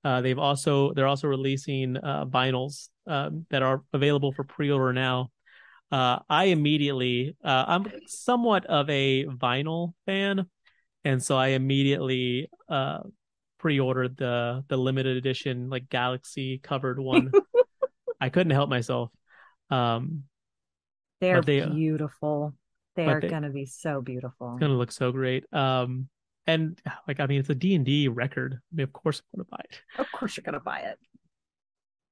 Uh, 0.06 0.20
they've 0.20 0.38
also 0.38 0.92
they're 0.94 1.08
also 1.08 1.26
releasing 1.26 1.96
uh, 1.96 2.24
vinyls 2.26 2.90
um, 3.08 3.44
that 3.50 3.62
are 3.64 3.82
available 3.92 4.30
for 4.30 4.44
pre-order 4.44 4.92
now. 4.92 5.32
Uh, 5.90 6.20
I 6.30 6.44
immediately 6.44 7.36
uh, 7.44 7.64
I'm 7.66 7.86
somewhat 8.06 8.66
of 8.66 8.88
a 8.88 9.24
vinyl 9.24 9.94
fan, 10.06 10.46
and 11.04 11.20
so 11.20 11.36
I 11.36 11.48
immediately 11.58 12.48
uh, 12.68 13.00
pre-ordered 13.58 14.16
the 14.16 14.62
the 14.68 14.76
limited 14.76 15.16
edition 15.16 15.70
like 15.70 15.88
Galaxy 15.88 16.58
covered 16.62 17.00
one. 17.00 17.32
I 18.20 18.28
couldn't 18.28 18.52
help 18.54 18.70
myself. 18.70 19.10
Um, 19.70 20.22
They're 21.20 21.42
they- 21.42 21.62
uh, 21.62 21.70
beautiful. 21.70 22.54
They 22.94 23.06
are 23.06 23.20
they- 23.20 23.28
gonna 23.28 23.50
be 23.50 23.66
so 23.66 24.00
beautiful. 24.02 24.52
it's 24.52 24.60
gonna 24.60 24.78
look 24.78 24.92
so 24.92 25.10
great. 25.10 25.52
Um, 25.52 26.08
and 26.46 26.80
like 27.08 27.20
I 27.20 27.26
mean, 27.26 27.40
it's 27.40 27.50
a 27.50 27.54
D 27.54 27.74
and 27.74 27.84
D 27.84 28.08
record. 28.08 28.54
I 28.54 28.76
mean, 28.76 28.84
of 28.84 28.92
course, 28.92 29.20
I'm 29.20 29.38
gonna 29.38 29.48
buy 29.50 29.62
it. 29.70 29.80
Of 29.98 30.10
course, 30.12 30.36
you're 30.36 30.44
gonna 30.44 30.60
buy 30.60 30.80
it. 30.80 30.98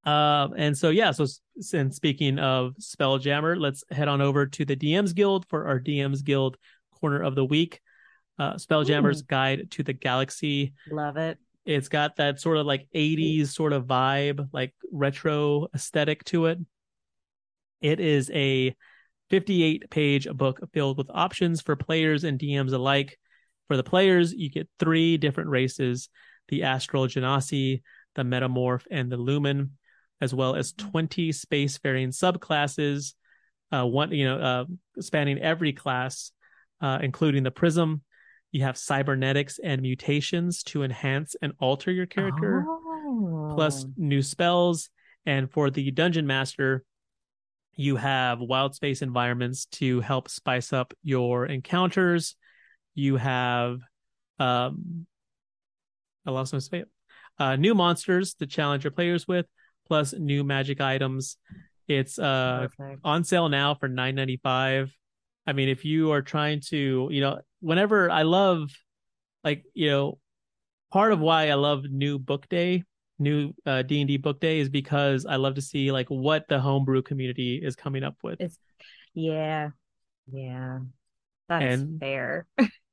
Um, 0.09 0.55
and 0.57 0.77
so 0.77 0.91
yeah, 0.91 1.13
so 1.13 1.27
since 1.59 1.97
speaking 1.97 2.39
of 2.39 2.75
Spelljammer, 2.81 3.59
let's 3.59 3.85
head 3.91 4.09
on 4.09 4.21
over 4.21 4.47
to 4.47 4.65
the 4.65 4.77
DMs 4.77 5.15
Guild 5.15 5.47
for 5.49 5.67
our 5.67 5.81
DMs 5.81 6.23
Guild 6.23 6.57
corner 7.01 7.23
of 7.23 7.35
the 7.35 7.45
week. 7.45 7.81
Uh, 8.39 8.55
Spelljammer's 8.55 9.23
Guide 9.23 9.71
to 9.73 9.83
the 9.83 9.93
Galaxy. 9.93 10.75
Love 10.91 11.17
it. 11.17 11.39
It's 11.65 11.89
got 11.89 12.17
that 12.17 12.41
sort 12.41 12.59
of 12.59 12.67
like 12.67 12.87
80s 12.95 13.49
sort 13.49 13.73
of 13.73 13.87
vibe, 13.87 14.49
like 14.53 14.75
retro 14.93 15.69
aesthetic 15.75 16.25
to 16.25 16.47
it. 16.47 16.59
It 17.81 18.01
is 18.01 18.31
a 18.35 18.75
58 19.31 19.91
page 19.91 20.29
book 20.29 20.61
filled 20.73 20.99
with 20.99 21.09
options 21.11 21.63
for 21.63 21.77
players 21.77 22.25
and 22.25 22.39
DMs 22.39 22.73
alike. 22.73 23.19
For 23.69 23.77
the 23.77 23.83
players, 23.85 24.33
you 24.33 24.51
get 24.51 24.69
three 24.79 25.17
different 25.17 25.51
races 25.51 26.09
the 26.49 26.65
Astral 26.65 27.07
Genasi, 27.07 27.81
the 28.17 28.23
Metamorph, 28.23 28.87
and 28.91 29.11
the 29.11 29.17
Lumen, 29.17 29.79
as 30.21 30.35
well 30.35 30.55
as 30.57 30.73
20 30.75 31.31
spacefaring 31.31 32.09
subclasses, 32.09 33.15
uh, 33.73 33.87
one, 33.87 34.13
you 34.13 34.27
know, 34.27 34.39
uh, 34.39 34.65
spanning 35.01 35.39
every 35.39 35.73
class, 35.73 36.33
uh, 36.83 36.99
including 37.03 37.43
the 37.45 37.51
Prism. 37.51 38.03
You 38.53 38.63
have 38.63 38.77
cybernetics 38.77 39.59
and 39.59 39.81
mutations 39.81 40.63
to 40.65 40.83
enhance 40.83 41.35
and 41.41 41.55
alter 41.59 41.91
your 41.91 42.07
character 42.07 42.67
plus 43.55 43.85
Oh. 43.85 43.93
new 43.97 44.21
spells. 44.23 44.91
And 45.27 45.51
for 45.51 45.71
the 45.71 45.91
dungeon 45.91 46.27
master, 46.27 46.85
you 47.75 47.97
have 47.97 48.39
wild 48.41 48.75
space 48.75 49.01
environments 49.01 49.65
to 49.67 50.01
help 50.01 50.29
spice 50.29 50.73
up 50.75 50.93
your 51.03 51.47
encounters. 51.47 52.37
You 52.95 53.17
have 53.17 53.79
um 54.39 55.07
I 56.27 56.31
lost 56.31 56.53
my 56.53 56.59
space. 56.59 56.85
Uh 57.39 57.57
new 57.57 57.75
monsters 57.75 58.35
to 58.35 58.47
challenge 58.47 58.85
your 58.85 58.91
players 58.93 59.27
with, 59.29 59.47
plus 59.87 60.13
new 60.15 60.45
magic 60.45 60.81
items. 60.81 61.37
It's 61.89 62.19
uh 62.19 62.69
Perfect. 62.79 63.01
on 63.05 63.25
sale 63.25 63.49
now 63.49 63.75
for 63.75 63.89
9.95 63.89 64.91
i 65.47 65.53
mean 65.53 65.69
if 65.69 65.85
you 65.85 66.11
are 66.13 66.23
trying 66.23 66.61
to 66.69 67.09
you 67.13 67.21
know 67.21 67.39
whenever 67.61 68.11
i 68.11 68.23
love 68.23 68.71
like 69.45 69.63
you 69.75 69.91
know 69.91 70.19
part 70.91 71.13
of 71.13 71.21
why 71.21 71.51
i 71.51 71.55
love 71.55 71.85
new 71.85 72.19
book 72.19 72.49
day 72.49 72.83
new 73.19 73.53
uh, 73.67 73.83
d&d 73.83 74.17
book 74.17 74.41
day 74.41 74.59
is 74.61 74.71
because 74.71 75.27
i 75.27 75.37
love 75.37 75.55
to 75.57 75.61
see 75.61 75.93
like 75.93 76.09
what 76.09 76.49
the 76.49 76.59
homebrew 76.59 77.03
community 77.03 77.61
is 77.63 77.77
coming 77.77 78.03
up 78.03 78.17
with 78.23 78.41
It's 78.41 78.57
yeah, 79.13 79.69
yeah. 80.33 80.79
That 81.51 81.63
is 81.63 81.83
And- 81.83 82.01
fair. 82.01 82.47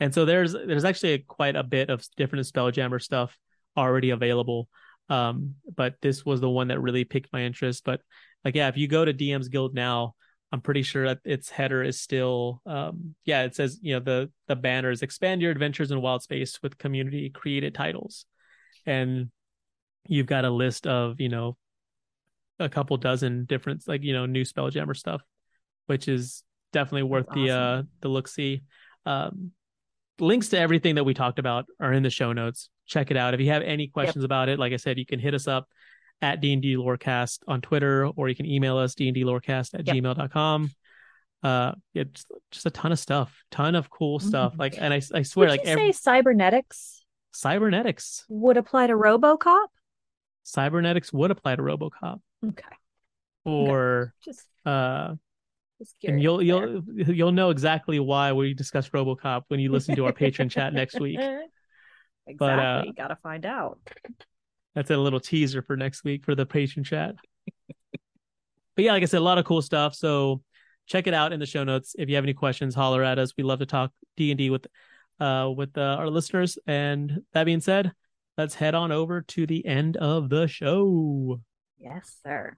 and 0.00 0.12
so 0.12 0.24
there's 0.24 0.52
there's 0.52 0.84
actually 0.84 1.18
quite 1.18 1.56
a 1.56 1.62
bit 1.62 1.90
of 1.90 2.04
different 2.16 2.46
spelljammer 2.46 3.00
stuff 3.00 3.36
already 3.76 4.10
available. 4.10 4.68
Um 5.08 5.54
but 5.74 5.94
this 6.02 6.24
was 6.24 6.40
the 6.40 6.50
one 6.50 6.68
that 6.68 6.80
really 6.80 7.04
piqued 7.04 7.32
my 7.32 7.42
interest. 7.42 7.84
But 7.84 8.00
like 8.44 8.54
yeah 8.54 8.68
if 8.68 8.76
you 8.76 8.88
go 8.88 9.04
to 9.04 9.12
dm's 9.12 9.48
guild 9.48 9.74
now 9.74 10.14
i'm 10.52 10.60
pretty 10.60 10.82
sure 10.82 11.06
that 11.06 11.18
its 11.24 11.50
header 11.50 11.82
is 11.82 12.00
still 12.00 12.60
um 12.66 13.14
yeah 13.24 13.42
it 13.42 13.54
says 13.54 13.78
you 13.82 13.94
know 13.94 14.00
the 14.00 14.30
the 14.48 14.56
banners 14.56 15.02
expand 15.02 15.42
your 15.42 15.50
adventures 15.50 15.90
in 15.90 16.00
wild 16.00 16.22
space 16.22 16.58
with 16.62 16.78
community 16.78 17.30
created 17.30 17.74
titles. 17.74 18.24
And 18.86 19.30
you've 20.08 20.26
got 20.26 20.44
a 20.44 20.50
list 20.50 20.86
of 20.86 21.20
you 21.20 21.28
know 21.28 21.56
a 22.58 22.68
couple 22.68 22.96
dozen 22.96 23.44
different 23.44 23.86
like 23.86 24.02
you 24.02 24.12
know 24.12 24.26
new 24.26 24.44
spelljammer 24.44 24.96
stuff 24.96 25.22
which 25.86 26.08
is 26.08 26.42
definitely 26.72 27.02
worth 27.02 27.26
That's 27.26 27.36
the 27.36 27.50
uh 27.50 27.82
the 28.00 28.08
look 28.08 28.28
see 28.28 28.62
um 29.06 29.52
links 30.20 30.48
to 30.48 30.58
everything 30.58 30.94
that 30.96 31.04
we 31.04 31.14
talked 31.14 31.38
about 31.38 31.66
are 31.80 31.92
in 31.92 32.02
the 32.02 32.10
show 32.10 32.32
notes. 32.32 32.68
Check 32.86 33.10
it 33.10 33.16
out. 33.16 33.34
If 33.34 33.40
you 33.40 33.50
have 33.50 33.62
any 33.62 33.86
questions 33.88 34.24
about 34.24 34.48
it, 34.48 34.58
like 34.58 34.72
I 34.72 34.76
said, 34.76 34.98
you 34.98 35.06
can 35.06 35.20
hit 35.20 35.34
us 35.34 35.46
up 35.48 35.68
at 36.22 36.40
D&D 36.40 36.76
Lorecast 36.76 37.38
on 37.48 37.60
Twitter, 37.60 38.06
or 38.06 38.28
you 38.28 38.34
can 38.34 38.46
email 38.46 38.76
us 38.76 38.94
dndlorecast 38.94 39.74
at 39.74 39.86
Yep. 39.86 39.96
gmail.com. 39.96 40.70
Uh, 41.42 41.72
it's 41.94 42.26
just 42.50 42.66
a 42.66 42.70
ton 42.70 42.92
of 42.92 42.98
stuff, 42.98 43.34
ton 43.50 43.74
of 43.74 43.88
cool 43.88 44.18
stuff. 44.18 44.52
Mhm. 44.54 44.58
Like, 44.58 44.74
and 44.78 44.92
I, 44.92 45.00
I 45.14 45.22
swear, 45.22 45.46
Would 45.48 45.50
like 45.58 45.64
you 45.64 45.72
every, 45.72 45.92
say 45.92 45.98
cybernetics 45.98 47.04
cybernetics, 47.32 48.24
would 48.28 48.56
apply 48.58 48.88
to 48.88 48.92
RoboCop? 48.94 49.68
cybernetics 50.42 51.12
would 51.12 51.30
apply 51.30 51.56
to 51.56 51.62
RoboCop, 51.62 52.20
Okay, 52.46 52.64
or 53.44 54.12
just 54.24 54.46
uh, 54.66 55.14
and 56.04 56.22
you'll 56.22 56.42
you'll 56.42 56.82
you'll 56.96 57.32
know 57.32 57.50
exactly 57.50 58.00
why 58.00 58.32
we 58.32 58.54
discuss 58.54 58.88
RoboCop 58.90 59.44
when 59.48 59.60
you 59.60 59.70
listen 59.72 59.96
to 59.96 60.06
our 60.06 60.12
patron 60.12 60.48
chat 60.48 60.72
next 60.72 60.98
week. 61.00 61.18
exactly. 61.18 62.36
But, 62.38 62.58
uh, 62.58 62.84
Gotta 62.96 63.16
find 63.22 63.44
out. 63.46 63.78
That's 64.74 64.90
a 64.90 64.96
little 64.96 65.20
teaser 65.20 65.62
for 65.62 65.76
next 65.76 66.04
week 66.04 66.24
for 66.24 66.34
the 66.34 66.46
patron 66.46 66.84
chat. 66.84 67.14
but 68.76 68.84
yeah, 68.84 68.92
like 68.92 69.02
I 69.02 69.06
said, 69.06 69.18
a 69.18 69.24
lot 69.24 69.38
of 69.38 69.44
cool 69.44 69.62
stuff. 69.62 69.94
So 69.94 70.42
check 70.86 71.06
it 71.06 71.14
out 71.14 71.32
in 71.32 71.40
the 71.40 71.46
show 71.46 71.64
notes. 71.64 71.94
If 71.98 72.08
you 72.08 72.14
have 72.14 72.24
any 72.24 72.34
questions, 72.34 72.74
holler 72.74 73.02
at 73.02 73.18
us. 73.18 73.32
We 73.36 73.44
love 73.44 73.58
to 73.60 73.66
talk 73.66 73.92
D 74.16 74.30
and 74.30 74.38
D 74.38 74.50
with 74.50 74.66
uh 75.18 75.50
with 75.54 75.76
uh, 75.76 75.96
our 75.98 76.08
listeners. 76.08 76.58
And 76.66 77.22
that 77.32 77.44
being 77.44 77.60
said, 77.60 77.92
let's 78.38 78.54
head 78.54 78.74
on 78.74 78.92
over 78.92 79.22
to 79.22 79.46
the 79.46 79.66
end 79.66 79.96
of 79.96 80.28
the 80.28 80.46
show. 80.46 81.40
Yes, 81.78 82.18
sir. 82.22 82.56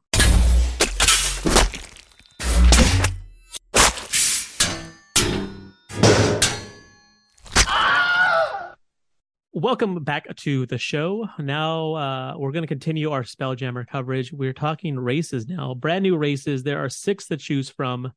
Welcome 9.55 10.03
back 10.03 10.35
to 10.35 10.65
the 10.65 10.79
show. 10.79 11.29
Now 11.39 11.93
uh, 11.93 12.35
we're 12.39 12.53
going 12.53 12.63
to 12.63 12.69
continue 12.69 13.11
our 13.11 13.23
Spelljammer 13.23 13.87
coverage. 13.87 14.33
We're 14.33 14.55
talking 14.55 14.99
races 14.99 15.47
now, 15.47 15.75
brand 15.75 16.05
new 16.05 16.17
races. 16.17 16.63
There 16.63 16.83
are 16.83 16.89
six 16.89 17.27
to 17.27 17.37
choose 17.37 17.69
from 17.69 18.13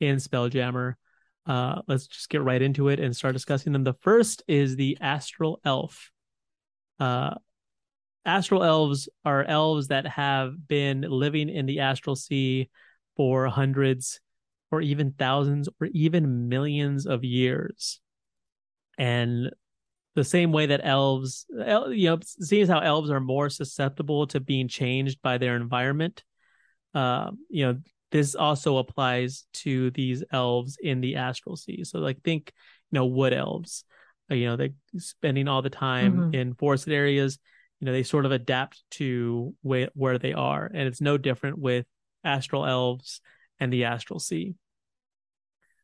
in 0.00 0.16
Spelljammer. 0.16 0.94
Uh, 1.46 1.82
let's 1.86 2.08
just 2.08 2.28
get 2.28 2.42
right 2.42 2.60
into 2.60 2.88
it 2.88 2.98
and 2.98 3.14
start 3.14 3.34
discussing 3.34 3.72
them. 3.72 3.84
The 3.84 3.94
first 4.00 4.42
is 4.48 4.74
the 4.74 4.98
Astral 5.00 5.60
Elf. 5.64 6.10
Uh, 6.98 7.36
astral 8.24 8.64
elves 8.64 9.08
are 9.24 9.44
elves 9.44 9.88
that 9.88 10.08
have 10.08 10.66
been 10.66 11.02
living 11.02 11.50
in 11.50 11.66
the 11.66 11.80
astral 11.80 12.16
sea 12.16 12.68
for 13.16 13.46
hundreds 13.46 14.18
or 14.72 14.80
even 14.80 15.12
thousands 15.12 15.68
or 15.80 15.86
even 15.92 16.48
millions 16.48 17.06
of 17.06 17.22
years. 17.22 18.00
And 18.98 19.52
the 20.14 20.24
same 20.24 20.52
way 20.52 20.66
that 20.66 20.80
elves, 20.82 21.46
el- 21.64 21.92
you 21.92 22.10
know, 22.10 22.18
seeing 22.22 22.62
as 22.62 22.68
how 22.68 22.80
elves 22.80 23.10
are 23.10 23.20
more 23.20 23.48
susceptible 23.48 24.26
to 24.28 24.40
being 24.40 24.68
changed 24.68 25.20
by 25.22 25.38
their 25.38 25.56
environment, 25.56 26.24
uh, 26.94 27.30
you 27.48 27.64
know, 27.66 27.78
this 28.10 28.34
also 28.34 28.78
applies 28.78 29.44
to 29.52 29.90
these 29.92 30.24
elves 30.32 30.76
in 30.82 31.00
the 31.00 31.14
astral 31.16 31.56
sea. 31.56 31.84
So, 31.84 32.00
like, 32.00 32.20
think, 32.22 32.52
you 32.90 32.98
know, 32.98 33.06
wood 33.06 33.32
elves, 33.32 33.84
uh, 34.30 34.34
you 34.34 34.46
know, 34.46 34.56
they're 34.56 34.74
spending 34.96 35.46
all 35.46 35.62
the 35.62 35.70
time 35.70 36.16
Mhm. 36.16 36.34
in 36.34 36.54
forested 36.54 36.92
areas. 36.92 37.38
you 37.78 37.86
know 37.86 37.92
they 37.92 38.02
sort 38.02 38.26
of 38.26 38.32
adapt 38.32 38.82
to 38.90 39.54
where 39.62 39.88
where 39.94 40.18
they 40.18 40.34
are, 40.34 40.66
and 40.66 40.86
it's 40.86 41.00
no 41.00 41.16
different 41.16 41.56
with 41.58 41.86
astral 42.22 42.66
elves 42.66 43.22
and 43.58 43.72
the 43.72 43.84
astral 43.84 44.20
sea. 44.20 44.54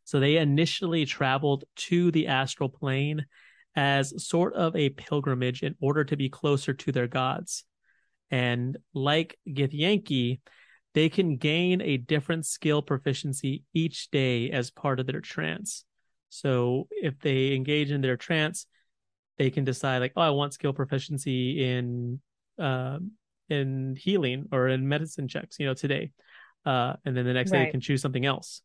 So 0.04 0.20
they 0.20 0.36
initially 0.36 1.06
traveled 1.06 1.64
to 1.88 2.10
the 2.10 2.26
astral 2.26 2.68
plane 2.68 3.24
as 3.76 4.26
sort 4.26 4.54
of 4.54 4.74
a 4.74 4.88
pilgrimage 4.90 5.62
in 5.62 5.74
order 5.80 6.02
to 6.04 6.16
be 6.16 6.28
closer 6.28 6.72
to 6.72 6.92
their 6.92 7.06
gods. 7.06 7.64
And 8.30 8.78
like 8.94 9.38
Githyanki, 9.48 10.40
they 10.94 11.08
can 11.08 11.36
gain 11.36 11.82
a 11.82 11.98
different 11.98 12.46
skill 12.46 12.82
proficiency 12.82 13.64
each 13.74 14.10
day 14.10 14.50
as 14.50 14.70
part 14.70 14.98
of 14.98 15.06
their 15.06 15.20
trance. 15.20 15.84
So 16.30 16.88
if 16.90 17.18
they 17.20 17.54
engage 17.54 17.90
in 17.90 18.00
their 18.00 18.16
trance, 18.16 18.66
they 19.38 19.50
can 19.50 19.64
decide 19.64 19.98
like, 19.98 20.14
oh, 20.16 20.22
I 20.22 20.30
want 20.30 20.54
skill 20.54 20.72
proficiency 20.72 21.62
in 21.62 22.20
uh, 22.58 22.98
in 23.50 23.94
healing 23.96 24.46
or 24.50 24.68
in 24.68 24.88
medicine 24.88 25.28
checks, 25.28 25.56
you 25.60 25.66
know, 25.66 25.74
today. 25.74 26.10
Uh, 26.64 26.94
and 27.04 27.16
then 27.16 27.26
the 27.26 27.34
next 27.34 27.52
right. 27.52 27.58
day 27.58 27.64
they 27.66 27.70
can 27.70 27.80
choose 27.80 28.02
something 28.02 28.26
else 28.26 28.62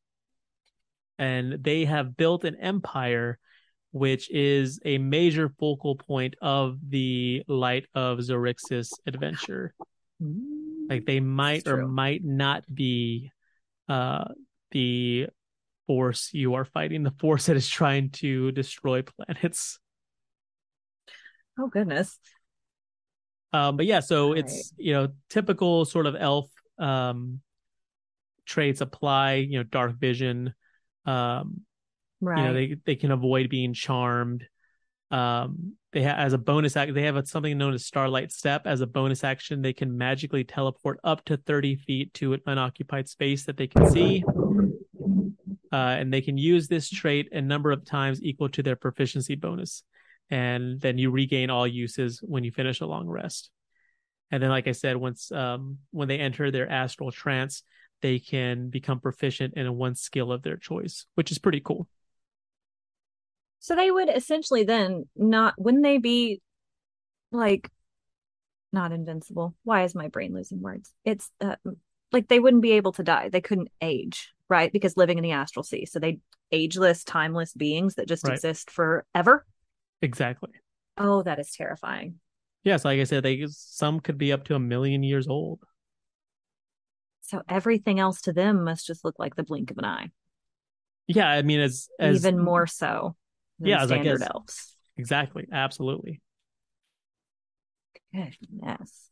and 1.22 1.64
they 1.64 1.86
have 1.86 2.18
built 2.18 2.43
an 2.43 2.55
empire 2.55 3.38
which 3.92 4.32
is 4.32 4.80
a 4.86 4.98
major 4.98 5.50
focal 5.60 5.96
point 5.96 6.36
of 6.42 6.78
the 6.89 7.44
light 7.48 7.86
of 7.94 8.20
Xaryxis 8.20 8.92
adventure. 9.06 9.74
Like 10.89 11.06
they 11.06 11.20
might 11.20 11.68
or 11.68 11.88
might 11.88 12.24
not 12.24 12.64
be 12.74 13.32
uh, 13.88 14.26
the 14.72 15.28
force 15.88 16.30
you 16.34 16.54
are 16.56 16.66
fighting, 16.66 17.04
the 17.04 17.14
force 17.20 17.48
that 17.48 17.56
is 17.56 17.68
trying 17.68 18.12
to 18.12 18.52
destroy 18.52 19.02
planets. 19.28 19.80
Oh 21.58 21.68
goodness. 21.68 22.18
Um, 23.54 23.78
but 23.78 23.86
yeah, 23.86 24.00
so 24.00 24.28
All 24.28 24.34
it's 24.34 24.54
right. 24.54 24.86
you 24.86 24.94
know 24.94 25.10
typical 25.30 25.86
sort 25.86 26.06
of 26.06 26.16
elf 26.18 26.50
um, 26.80 27.42
traits 28.46 28.82
apply. 28.82 29.34
You 29.36 29.60
know, 29.60 29.64
dark 29.64 30.00
vision, 30.00 30.54
um, 31.06 31.62
right. 32.22 32.38
You 32.38 32.43
know, 32.45 32.53
they 32.53 32.76
they 32.86 32.95
can 32.95 33.11
avoid 33.11 33.49
being 33.49 33.74
charmed. 33.74 34.45
Um, 35.09 35.74
they 35.91 36.03
have 36.03 36.17
as 36.17 36.32
a 36.32 36.38
bonus 36.38 36.78
act 36.78 36.93
they 36.93 37.03
have 37.03 37.17
a, 37.17 37.26
something 37.26 37.57
known 37.57 37.74
as 37.74 37.86
Starlight 37.86 38.32
Step 38.32 38.65
as 38.65 38.80
a 38.80 38.88
bonus 38.88 39.26
action. 39.26 39.61
They 39.61 39.74
can 39.74 39.97
magically 39.97 40.45
teleport 40.45 40.99
up 41.03 41.26
to 41.26 41.36
thirty 41.36 41.76
feet 41.76 42.13
to 42.15 42.34
an 42.34 42.41
unoccupied 42.45 43.09
space 43.09 43.45
that 43.45 43.57
they 43.57 43.67
can 43.67 43.89
see. 43.91 44.24
Uh, 45.74 45.95
and 45.99 46.13
they 46.13 46.22
can 46.22 46.38
use 46.38 46.67
this 46.67 46.89
trait 46.89 47.30
a 47.32 47.41
number 47.41 47.72
of 47.72 47.86
times 47.86 48.22
equal 48.22 48.49
to 48.49 48.61
their 48.61 48.76
proficiency 48.76 49.36
bonus. 49.36 49.84
And 50.30 50.80
then 50.82 50.97
you 50.97 51.11
regain 51.11 51.49
all 51.49 51.65
uses 51.65 52.19
when 52.22 52.43
you 52.43 52.51
finish 52.51 52.82
a 52.82 52.86
long 52.86 53.07
rest. 53.07 53.49
And 54.32 54.41
then, 54.41 54.49
like 54.49 54.67
I 54.67 54.72
said, 54.72 54.97
once 54.97 55.32
um, 55.32 55.80
when 55.91 56.07
they 56.07 56.19
enter 56.19 56.51
their 56.51 56.69
astral 56.69 57.11
trance, 57.11 57.63
they 58.01 58.19
can 58.19 58.69
become 58.69 58.99
proficient 58.99 59.53
in 59.55 59.65
a 59.65 59.74
one 59.74 59.95
skill 59.95 60.32
of 60.32 60.41
their 60.41 60.57
choice, 60.57 61.05
which 61.15 61.32
is 61.32 61.39
pretty 61.39 61.61
cool. 61.61 61.88
So 63.62 63.76
they 63.76 63.91
would 63.91 64.09
essentially 64.09 64.64
then 64.64 65.07
not 65.16 65.53
wouldn't 65.57 65.84
they 65.84 65.99
be 65.99 66.41
like 67.32 67.70
not 68.74 68.91
invincible? 68.91 69.55
Why 69.64 69.84
is 69.84 69.93
my 69.93 70.07
brain 70.07 70.34
losing 70.34 70.62
words? 70.62 70.93
It's 71.05 71.30
uh, 71.39 71.57
like 72.12 72.28
they 72.28 72.39
wouldn't 72.39 72.64
be 72.64 72.72
able 72.72 72.91
to 72.93 73.03
die. 73.03 73.30
They 73.30 73.39
couldn't 73.39 73.70
age, 73.80 74.34
right? 74.49 74.74
Because 74.74 74.97
living 74.97 75.20
in 75.20 75.24
the 75.24 75.34
astral 75.34 75.62
sea. 75.62 75.86
So 75.86 75.99
they 75.99 76.20
ageless, 76.51 77.03
timeless 77.03 77.53
beings 77.53 77.95
that 77.95 78.07
just 78.07 78.24
right. 78.24 78.34
exist 78.34 78.72
forever. 78.72 79.45
Exactly. 80.01 80.49
Oh, 80.97 81.22
that 81.22 81.38
is 81.38 81.51
terrifying. 81.51 82.16
Yes, 82.64 82.84
like 82.84 82.99
I 82.99 83.03
said, 83.03 83.22
they 83.22 83.45
some 83.47 83.99
could 83.99 84.18
be 84.18 84.34
up 84.34 84.45
to 84.45 84.55
a 84.55 84.59
million 84.59 85.03
years 85.03 85.28
old. 85.28 85.59
So 87.22 87.43
everything 87.47 87.99
else 87.99 88.22
to 88.22 88.34
them 88.34 88.64
must 88.64 88.88
just 88.88 89.05
look 89.05 89.20
like 89.20 89.36
the 89.36 89.43
blink 89.43 89.70
of 89.70 89.78
an 89.78 89.86
eye. 89.86 90.12
Yeah, 91.05 91.30
I 91.30 91.43
mean, 91.43 91.59
as, 91.59 91.89
as 91.99 92.26
even 92.26 92.43
more 92.43 92.66
so. 92.66 93.16
Yeah, 93.64 93.86
standard 93.86 94.22
elves. 94.22 94.76
Exactly. 94.97 95.47
Absolutely. 95.51 96.22
Goodness. 98.14 99.09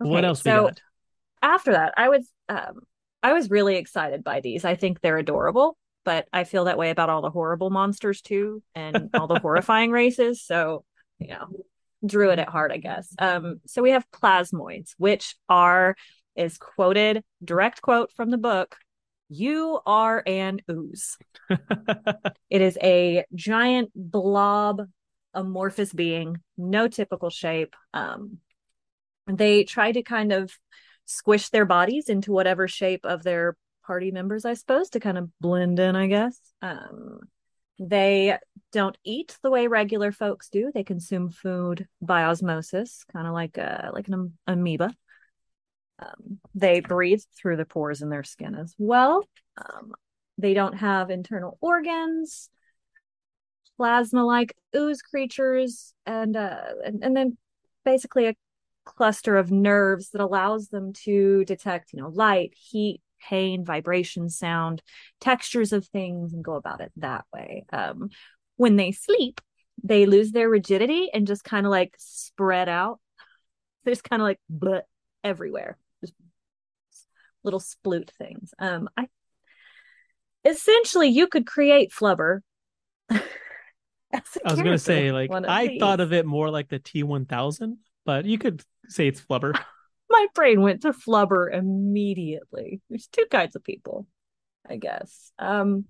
Okay, 0.00 0.10
what 0.10 0.24
else? 0.24 0.42
So 0.42 0.70
after 1.42 1.72
that, 1.72 1.94
I 1.96 2.08
was 2.08 2.28
um, 2.48 2.80
I 3.22 3.32
was 3.32 3.50
really 3.50 3.76
excited 3.76 4.24
by 4.24 4.40
these. 4.40 4.64
I 4.64 4.74
think 4.74 5.00
they're 5.00 5.18
adorable, 5.18 5.76
but 6.04 6.26
I 6.32 6.44
feel 6.44 6.64
that 6.64 6.78
way 6.78 6.90
about 6.90 7.10
all 7.10 7.22
the 7.22 7.30
horrible 7.30 7.70
monsters 7.70 8.20
too, 8.20 8.62
and 8.74 9.10
all 9.14 9.26
the 9.26 9.38
horrifying 9.42 9.90
races. 9.90 10.42
So 10.42 10.84
you 11.18 11.28
know, 11.28 11.46
druid 12.04 12.38
at 12.38 12.48
heart, 12.48 12.72
I 12.72 12.78
guess. 12.78 13.14
Um, 13.18 13.60
so 13.66 13.82
we 13.82 13.90
have 13.90 14.06
plasmoids, 14.10 14.94
which 14.98 15.36
are 15.48 15.96
is 16.34 16.58
quoted 16.58 17.24
direct 17.42 17.80
quote 17.80 18.12
from 18.12 18.30
the 18.30 18.38
book. 18.38 18.76
You 19.28 19.80
are 19.86 20.22
an 20.26 20.60
ooze. 20.70 21.18
it 22.50 22.60
is 22.62 22.78
a 22.82 23.24
giant 23.34 23.90
blob 23.94 24.82
amorphous 25.34 25.92
being, 25.92 26.38
no 26.56 26.88
typical 26.88 27.30
shape. 27.30 27.74
Um, 27.92 28.38
they 29.26 29.64
try 29.64 29.92
to 29.92 30.02
kind 30.02 30.32
of 30.32 30.52
squish 31.04 31.50
their 31.50 31.64
bodies 31.64 32.08
into 32.08 32.32
whatever 32.32 32.68
shape 32.68 33.04
of 33.04 33.22
their 33.22 33.56
party 33.86 34.10
members, 34.10 34.44
I 34.44 34.54
suppose, 34.54 34.90
to 34.90 35.00
kind 35.00 35.18
of 35.18 35.30
blend 35.40 35.78
in, 35.78 35.96
I 35.96 36.06
guess. 36.06 36.38
Um, 36.62 37.20
they 37.78 38.38
don't 38.72 38.96
eat 39.04 39.36
the 39.42 39.50
way 39.50 39.66
regular 39.66 40.12
folks 40.12 40.48
do. 40.48 40.70
They 40.72 40.84
consume 40.84 41.30
food 41.30 41.86
by 42.00 42.24
osmosis, 42.24 43.04
kind 43.12 43.26
of 43.26 43.32
like 43.32 43.58
a 43.58 43.90
like 43.92 44.08
an 44.08 44.32
amoeba. 44.46 44.94
Um, 45.98 46.38
they 46.54 46.80
breathe 46.80 47.22
through 47.36 47.56
the 47.56 47.64
pores 47.64 48.02
in 48.02 48.10
their 48.10 48.24
skin 48.24 48.54
as 48.54 48.74
well. 48.78 49.26
Um, 49.56 49.92
they 50.38 50.54
don't 50.54 50.74
have 50.74 51.10
internal 51.10 51.56
organs, 51.60 52.50
plasma-like 53.76 54.54
ooze 54.74 55.02
creatures, 55.02 55.94
and, 56.04 56.36
uh, 56.36 56.60
and 56.84 57.02
and 57.02 57.16
then 57.16 57.38
basically 57.84 58.26
a 58.26 58.34
cluster 58.84 59.36
of 59.36 59.50
nerves 59.50 60.10
that 60.10 60.20
allows 60.20 60.68
them 60.68 60.92
to 60.92 61.44
detect, 61.44 61.92
you 61.92 62.00
know, 62.00 62.08
light, 62.08 62.54
heat, 62.54 63.00
pain, 63.20 63.64
vibration, 63.64 64.28
sound, 64.28 64.82
textures 65.20 65.72
of 65.72 65.86
things, 65.86 66.32
and 66.32 66.44
go 66.44 66.54
about 66.54 66.80
it 66.80 66.92
that 66.96 67.24
way. 67.32 67.64
Um, 67.72 68.10
when 68.56 68.76
they 68.76 68.92
sleep, 68.92 69.40
they 69.82 70.06
lose 70.06 70.32
their 70.32 70.48
rigidity 70.48 71.10
and 71.12 71.26
just 71.26 71.44
kind 71.44 71.66
of 71.66 71.70
like 71.70 71.94
spread 71.98 72.68
out. 72.68 73.00
They're 73.84 73.92
just 73.92 74.04
kind 74.04 74.22
of 74.22 74.26
like 74.26 74.40
but 74.48 74.86
everywhere, 75.22 75.78
little 77.46 77.60
sploot 77.60 78.10
things. 78.10 78.52
Um, 78.58 78.90
I 78.96 79.08
essentially 80.44 81.08
you 81.08 81.26
could 81.28 81.46
create 81.46 81.92
flubber. 81.92 82.40
I 83.10 83.22
was 84.44 84.56
gonna 84.56 84.78
say, 84.78 85.12
like, 85.12 85.30
I 85.32 85.68
these. 85.68 85.80
thought 85.80 86.00
of 86.00 86.12
it 86.12 86.26
more 86.26 86.50
like 86.50 86.68
the 86.68 86.78
T 86.78 87.02
one 87.02 87.24
thousand, 87.24 87.78
but 88.04 88.26
you 88.26 88.36
could 88.36 88.62
say 88.88 89.08
it's 89.08 89.20
flubber. 89.20 89.58
my 90.10 90.26
brain 90.34 90.60
went 90.60 90.82
to 90.82 90.92
flubber 90.92 91.52
immediately. 91.52 92.80
There's 92.88 93.08
two 93.08 93.26
kinds 93.30 93.56
of 93.56 93.64
people, 93.64 94.06
I 94.68 94.76
guess. 94.76 95.32
Um, 95.38 95.86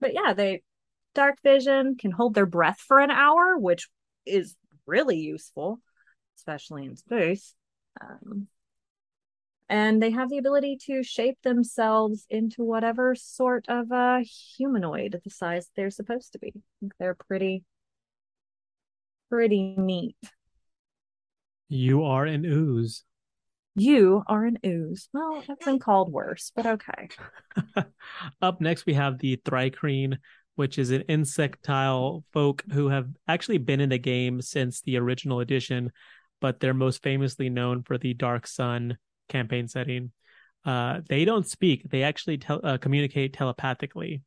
but 0.00 0.14
yeah, 0.14 0.34
they 0.34 0.62
dark 1.14 1.36
vision 1.42 1.96
can 1.96 2.10
hold 2.10 2.34
their 2.34 2.46
breath 2.46 2.80
for 2.80 3.00
an 3.00 3.10
hour, 3.10 3.56
which 3.58 3.88
is 4.26 4.56
really 4.86 5.16
useful, 5.16 5.80
especially 6.38 6.84
in 6.84 6.96
space. 6.96 7.54
Um, 8.00 8.48
and 9.68 10.02
they 10.02 10.10
have 10.10 10.28
the 10.28 10.38
ability 10.38 10.78
to 10.86 11.02
shape 11.02 11.38
themselves 11.42 12.26
into 12.28 12.62
whatever 12.62 13.14
sort 13.14 13.64
of 13.68 13.90
a 13.90 14.20
humanoid 14.56 15.20
the 15.24 15.30
size 15.30 15.68
they're 15.74 15.90
supposed 15.90 16.32
to 16.32 16.38
be. 16.38 16.52
they're 16.98 17.14
pretty, 17.14 17.64
pretty 19.30 19.74
neat. 19.76 20.16
You 21.68 22.04
are 22.04 22.26
an 22.26 22.44
ooze. 22.44 23.04
You 23.74 24.22
are 24.26 24.44
an 24.44 24.58
ooze. 24.64 25.08
Well, 25.12 25.42
that's 25.48 25.64
been 25.64 25.78
called 25.78 26.12
worse, 26.12 26.52
but 26.54 26.66
okay. 26.66 27.08
Up 28.42 28.60
next, 28.60 28.86
we 28.86 28.94
have 28.94 29.18
the 29.18 29.40
Thri-kreen, 29.44 30.18
which 30.54 30.78
is 30.78 30.90
an 30.90 31.04
insectile 31.08 32.22
folk 32.32 32.62
who 32.72 32.88
have 32.88 33.08
actually 33.26 33.58
been 33.58 33.80
in 33.80 33.88
the 33.88 33.98
game 33.98 34.40
since 34.42 34.82
the 34.82 34.98
original 34.98 35.40
edition, 35.40 35.90
but 36.40 36.60
they're 36.60 36.74
most 36.74 37.02
famously 37.02 37.48
known 37.48 37.82
for 37.82 37.98
the 37.98 38.14
Dark 38.14 38.46
Sun 38.46 38.98
campaign 39.28 39.68
setting. 39.68 40.12
Uh, 40.64 41.00
they 41.08 41.24
don't 41.24 41.46
speak; 41.46 41.88
they 41.90 42.02
actually 42.02 42.40
uh, 42.48 42.78
communicate 42.78 43.32
telepathically. 43.32 44.22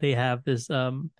They 0.00 0.14
have 0.14 0.44
this 0.44 0.70
um, 0.70 1.10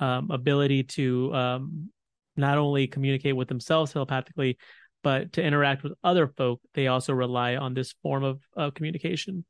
um, 0.00 0.30
ability 0.30 0.84
to 0.84 1.34
um, 1.34 1.90
not 2.36 2.58
only 2.58 2.86
communicate 2.86 3.36
with 3.36 3.48
themselves 3.48 3.92
telepathically, 3.92 4.58
but 5.02 5.34
to 5.34 5.42
interact 5.42 5.82
with 5.82 5.92
other 6.02 6.26
folk, 6.26 6.60
they 6.72 6.86
also 6.86 7.12
rely 7.12 7.56
on 7.56 7.74
this 7.74 7.94
form 8.02 8.24
of, 8.24 8.40
of 8.56 8.74
communication. 8.74 9.44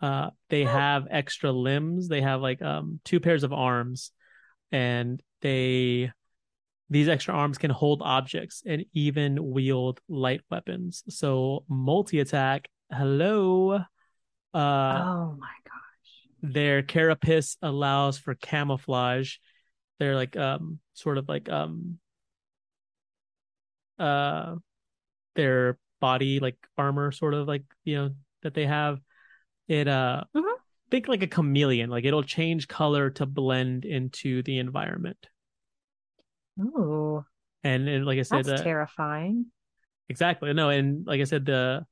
Uh, 0.00 0.30
they 0.48 0.64
have 0.64 1.06
extra 1.10 1.52
limbs. 1.52 2.08
They 2.08 2.22
have 2.22 2.40
like 2.40 2.62
um, 2.62 3.00
two 3.04 3.20
pairs 3.20 3.42
of 3.42 3.52
arms, 3.52 4.12
and 4.72 5.22
they 5.42 6.12
These 6.90 7.08
extra 7.08 7.34
arms 7.34 7.58
can 7.58 7.70
hold 7.70 8.00
objects 8.02 8.62
and 8.64 8.84
even 8.94 9.50
wield 9.52 10.00
light 10.08 10.40
weapons. 10.50 11.02
So 11.08 11.64
multi 11.68 12.20
attack. 12.20 12.68
Hello. 12.90 13.80
Uh, 14.54 15.04
oh 15.04 15.36
my 15.38 15.52
gosh. 15.64 16.28
their 16.42 16.82
carapace 16.82 17.56
allows 17.62 18.18
for 18.18 18.34
camouflage. 18.34 19.36
They're 19.98 20.14
like 20.14 20.36
um 20.36 20.78
sort 20.94 21.18
of 21.18 21.28
like 21.28 21.48
um 21.50 21.98
uh 23.98 24.54
their 25.34 25.78
body 26.00 26.40
like 26.40 26.56
armor 26.76 27.10
sort 27.12 27.34
of 27.34 27.46
like 27.48 27.64
you 27.84 27.96
know 27.96 28.10
that 28.42 28.54
they 28.54 28.66
have. 28.66 29.00
It 29.66 29.88
uh 29.88 30.24
Mhm. 30.34 30.54
think 30.90 31.08
like 31.08 31.22
a 31.22 31.26
chameleon, 31.26 31.90
like 31.90 32.04
it'll 32.06 32.22
change 32.22 32.68
color 32.68 33.10
to 33.10 33.26
blend 33.26 33.84
into 33.84 34.42
the 34.42 34.58
environment. 34.58 35.18
Ooh, 36.60 37.24
And 37.64 37.88
and 37.88 38.06
like 38.06 38.18
I 38.18 38.22
said, 38.22 38.44
that's 38.44 38.60
uh, 38.60 38.64
terrifying. 38.64 39.46
Exactly. 40.08 40.52
No, 40.54 40.70
and 40.70 41.06
like 41.06 41.20
I 41.20 41.24
said, 41.24 41.44
the 41.44 41.86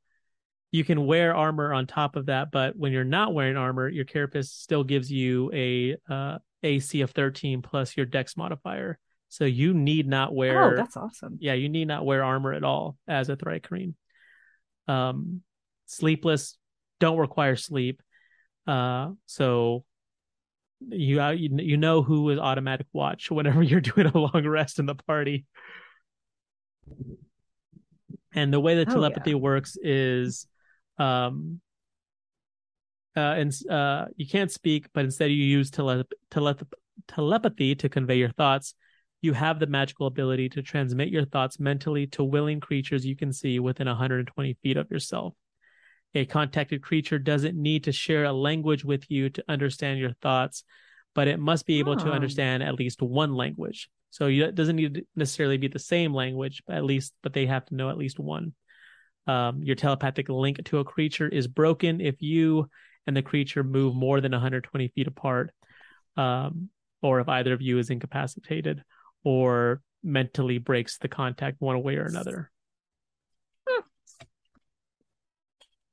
you 0.73 0.85
can 0.85 1.07
wear 1.07 1.35
armor 1.35 1.73
on 1.73 1.87
top 1.87 2.17
of 2.17 2.27
that, 2.27 2.51
but 2.51 2.77
when 2.77 2.93
you're 2.93 3.05
not 3.05 3.33
wearing 3.33 3.57
armor, 3.57 3.89
your 3.89 4.05
carapace 4.05 4.51
still 4.51 4.85
gives 4.85 5.11
you 5.11 5.51
a 5.55 5.97
uh, 6.13 6.39
AC 6.63 7.01
of 7.01 7.13
13 7.13 7.63
plus 7.63 7.97
your 7.97 8.07
Dex 8.07 8.37
modifier. 8.37 8.99
So 9.29 9.45
you 9.45 9.75
need 9.75 10.07
not 10.07 10.35
wear. 10.35 10.73
Oh, 10.73 10.77
that's 10.77 10.97
awesome. 10.97 11.39
yeah, 11.41 11.55
you 11.55 11.69
need 11.69 11.89
not 11.89 12.05
wear 12.05 12.25
armor 12.25 12.53
at 12.53 12.65
all 12.65 12.97
as 13.07 13.29
a 13.29 13.37
Thri-kreen. 13.37 13.95
Um, 14.89 15.43
sleepless 15.87 16.57
don't 17.01 17.19
require 17.19 17.57
sleep. 17.57 18.03
Uh, 18.67 19.11
so 19.27 19.85
you 20.81 21.21
uh, 21.21 21.31
you 21.31 21.51
you 21.59 21.77
know 21.77 22.03
who 22.03 22.29
is 22.31 22.39
automatic 22.39 22.87
watch 22.93 23.31
whenever 23.31 23.63
you're 23.63 23.81
doing 23.81 24.07
a 24.07 24.19
long 24.19 24.47
rest 24.47 24.79
in 24.79 24.87
the 24.87 24.95
party. 24.95 25.45
And 28.35 28.53
the 28.53 28.61
way 28.61 28.77
that 28.77 28.89
Oh, 28.89 28.93
telepathy 28.93 29.35
works 29.35 29.77
is, 29.83 30.47
um, 30.99 31.61
uh, 33.17 33.21
and 33.21 33.53
uh, 33.71 34.07
you 34.17 34.27
can't 34.29 34.53
speak, 34.53 34.89
but 34.93 35.05
instead 35.05 35.31
you 35.31 35.43
use 35.43 35.71
tele- 35.71 36.05
tele- 36.31 36.57
telepathy 37.09 37.75
to 37.75 37.89
convey 37.89 38.17
your 38.17 38.31
thoughts. 38.31 38.75
You 39.23 39.33
have 39.33 39.59
the 39.59 39.67
magical 39.67 40.07
ability 40.07 40.51
to 40.51 40.63
transmit 40.63 41.09
your 41.09 41.25
thoughts 41.25 41.59
mentally 41.59 42.07
to 42.09 42.23
willing 42.23 42.61
creatures 42.61 43.07
you 43.07 43.17
can 43.17 43.33
see 43.33 43.59
within 43.59 43.87
120 43.87 44.59
feet 44.63 44.77
of 44.77 44.91
yourself. 44.91 45.35
A 46.15 46.25
contacted 46.25 46.83
creature 46.83 47.19
doesn't 47.19 47.57
need 47.61 47.85
to 47.85 47.93
share 47.93 48.25
a 48.25 48.33
language 48.33 48.85
with 48.85 49.11
you 49.11 49.29
to 49.31 49.45
understand 49.49 49.99
your 49.99 50.13
thoughts, 50.23 50.65
but 51.15 51.29
it 51.29 51.39
must 51.39 51.67
be 51.67 51.79
able 51.79 51.97
to 51.97 52.09
Oh. 52.11 52.13
understand 52.13 52.63
at 52.63 52.75
least 52.75 53.03
one 53.03 53.35
language. 53.35 53.91
So 54.11 54.27
you, 54.29 54.45
it 54.45 54.55
doesn't 54.55 54.77
need 54.77 54.95
to 54.95 55.07
necessarily 55.15 55.59
be 55.59 55.69
the 55.69 55.79
same 55.79 56.15
language, 56.15 56.63
but 56.67 56.77
at 56.77 56.85
least, 56.85 57.13
but 57.23 57.33
they 57.33 57.47
have 57.47 57.67
to 57.67 57.75
know 57.75 57.91
at 57.91 57.99
least 57.99 58.19
one. 58.19 58.55
Um, 59.27 59.63
your 59.63 59.77
telepathic 59.77 60.29
link 60.29 60.65
to 60.67 60.79
a 60.79 60.85
creature 60.85 61.29
is 61.29 61.49
broken 61.49 62.01
if 62.01 62.23
you 62.23 62.71
and 63.07 63.17
the 63.17 63.23
creature 63.23 63.65
move 63.65 63.95
more 63.95 64.21
than 64.21 64.33
120 64.33 64.89
feet 64.89 65.07
apart, 65.07 65.53
um, 66.17 66.71
or 67.03 67.21
if 67.21 67.29
either 67.29 67.53
of 67.53 67.61
you 67.61 67.79
is 67.79 67.91
incapacitated 67.91 68.83
or 69.25 69.83
mentally 70.03 70.59
breaks 70.59 70.99
the 70.99 71.09
contact 71.09 71.57
one 71.61 71.83
way 71.83 71.97
or 71.97 72.07
another. 72.07 72.51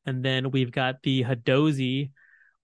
And 0.05 0.23
then 0.23 0.51
we've 0.51 0.71
got 0.71 1.01
the 1.03 1.23
Hadozi, 1.23 2.11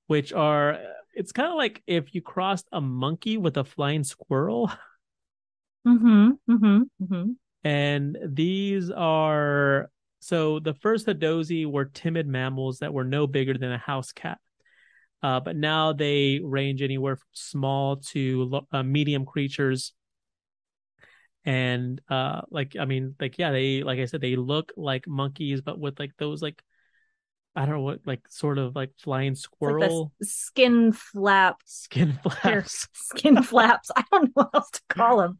which 0.08 0.34
are 0.34 0.80
it's 1.14 1.32
kind 1.32 1.50
of 1.50 1.56
like 1.56 1.82
if 1.88 2.14
you 2.14 2.22
crossed 2.22 2.68
a 2.72 2.82
monkey 2.82 3.38
with 3.38 3.58
a 3.58 3.64
flying 3.64 4.04
squirrel. 4.04 4.72
Mm-hmm. 5.88 6.32
Mm-hmm. 6.52 6.82
Mm-hmm. 7.04 7.32
And 7.64 8.18
these 8.28 8.92
are 8.92 9.90
so 10.20 10.60
the 10.60 10.74
first 10.74 11.08
Hadozi 11.08 11.66
were 11.66 11.86
timid 11.86 12.28
mammals 12.28 12.80
that 12.80 12.94
were 12.94 13.06
no 13.06 13.28
bigger 13.28 13.58
than 13.58 13.72
a 13.72 13.78
house 13.78 14.12
cat. 14.12 14.40
Uh, 15.22 15.40
but 15.40 15.56
now 15.56 15.94
they 15.94 16.40
range 16.44 16.82
anywhere 16.82 17.16
from 17.16 17.28
small 17.34 17.98
to 17.98 18.62
uh, 18.72 18.84
medium 18.84 19.26
creatures. 19.26 19.94
And 21.46 22.02
uh, 22.10 22.42
like 22.52 22.76
I 22.80 22.86
mean, 22.86 23.16
like 23.20 23.38
yeah, 23.38 23.52
they 23.52 23.84
like 23.84 24.00
I 24.00 24.06
said, 24.06 24.22
they 24.22 24.36
look 24.36 24.72
like 24.78 25.08
monkeys, 25.08 25.62
but 25.62 25.80
with 25.80 26.00
like 26.00 26.12
those 26.18 26.42
like 26.42 26.62
I 27.56 27.66
don't 27.66 27.76
know 27.76 27.82
what 27.82 28.02
like 28.06 28.22
sort 28.30 28.58
of 28.58 28.76
like 28.76 28.92
flying 28.98 29.34
It's 29.34 29.46
like 29.46 29.54
squirrel 29.54 30.12
skin 30.22 30.92
flaps 30.92 31.82
skin 31.84 32.18
flaps. 32.24 32.88
skin 32.94 33.42
flaps. 33.44 33.92
I 33.96 34.04
don't 34.12 34.24
know 34.26 34.32
what 34.34 34.50
else 34.54 34.70
to 34.72 34.82
call 34.90 35.18
them. 35.22 35.40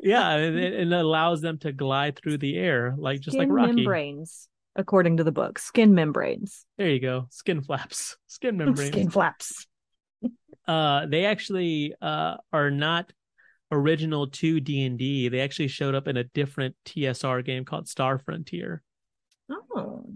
Yeah, 0.00 0.30
and 0.36 0.56
it, 0.58 0.74
it 0.74 0.92
allows 0.92 1.40
them 1.40 1.58
to 1.58 1.72
glide 1.72 2.16
through 2.16 2.38
the 2.38 2.56
air 2.56 2.94
like 2.96 3.20
just 3.20 3.36
like 3.36 3.48
Rocky. 3.50 3.72
membranes, 3.74 4.48
according 4.76 5.16
to 5.16 5.24
the 5.24 5.32
book. 5.32 5.58
Skin 5.58 5.94
membranes. 5.94 6.64
There 6.78 6.88
you 6.88 7.00
go, 7.00 7.26
skin 7.30 7.60
flaps, 7.62 8.16
skin 8.28 8.56
membranes. 8.56 8.92
Skin 8.92 9.10
flaps. 9.10 9.66
uh 10.68 11.06
they 11.06 11.24
actually 11.24 11.94
uh 12.00 12.36
are 12.52 12.70
not 12.70 13.12
original 13.70 14.28
to 14.28 14.60
D&D. 14.60 15.28
They 15.28 15.40
actually 15.40 15.68
showed 15.68 15.94
up 15.94 16.08
in 16.08 16.16
a 16.16 16.24
different 16.24 16.74
TSR 16.86 17.44
game 17.44 17.64
called 17.64 17.88
Star 17.88 18.18
Frontier. 18.18 18.82
Oh. 19.50 20.06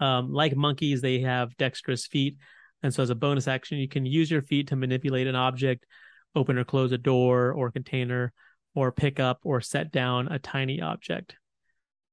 Um 0.00 0.32
like 0.32 0.56
monkeys, 0.56 1.00
they 1.00 1.20
have 1.20 1.56
dexterous 1.56 2.06
feet, 2.06 2.36
and 2.82 2.92
so 2.92 3.02
as 3.02 3.10
a 3.10 3.14
bonus 3.14 3.48
action 3.48 3.78
you 3.78 3.88
can 3.88 4.06
use 4.06 4.30
your 4.30 4.42
feet 4.42 4.68
to 4.68 4.76
manipulate 4.76 5.26
an 5.26 5.36
object, 5.36 5.86
open 6.34 6.58
or 6.58 6.64
close 6.64 6.92
a 6.92 6.98
door 6.98 7.52
or 7.52 7.70
container 7.70 8.32
or 8.74 8.90
pick 8.90 9.20
up 9.20 9.40
or 9.44 9.60
set 9.60 9.92
down 9.92 10.28
a 10.28 10.38
tiny 10.38 10.80
object. 10.80 11.36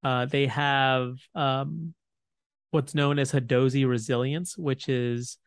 Uh 0.03 0.25
they 0.25 0.47
have 0.47 1.15
um 1.35 1.93
what's 2.71 2.95
known 2.95 3.19
as 3.19 3.31
Hadozi 3.31 3.87
resilience, 3.87 4.57
which 4.57 4.89
is 4.89 5.37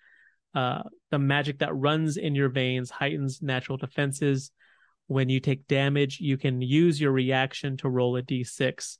uh, 0.55 0.83
the 1.11 1.19
magic 1.19 1.59
that 1.61 1.75
runs 1.75 2.17
in 2.17 2.35
your 2.35 2.49
veins 2.49 2.91
heightens 2.91 3.41
natural 3.43 3.79
defenses. 3.79 4.51
When 5.07 5.29
you 5.29 5.41
take 5.41 5.67
damage, 5.67 6.21
you 6.21 6.37
can 6.37 6.61
use 6.61 7.01
your 7.01 7.13
reaction 7.13 7.77
to 7.79 7.89
roll 7.89 8.17
a 8.17 8.23
d6. 8.23 8.99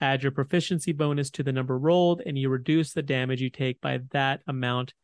Add 0.00 0.22
your 0.22 0.32
proficiency 0.32 0.92
bonus 0.92 1.30
to 1.30 1.42
the 1.42 1.52
number 1.52 1.76
rolled, 1.76 2.22
and 2.24 2.38
you 2.38 2.48
reduce 2.48 2.92
the 2.92 3.02
damage 3.02 3.40
you 3.40 3.50
take 3.50 3.80
by 3.80 4.00
that 4.12 4.40
amount 4.46 4.94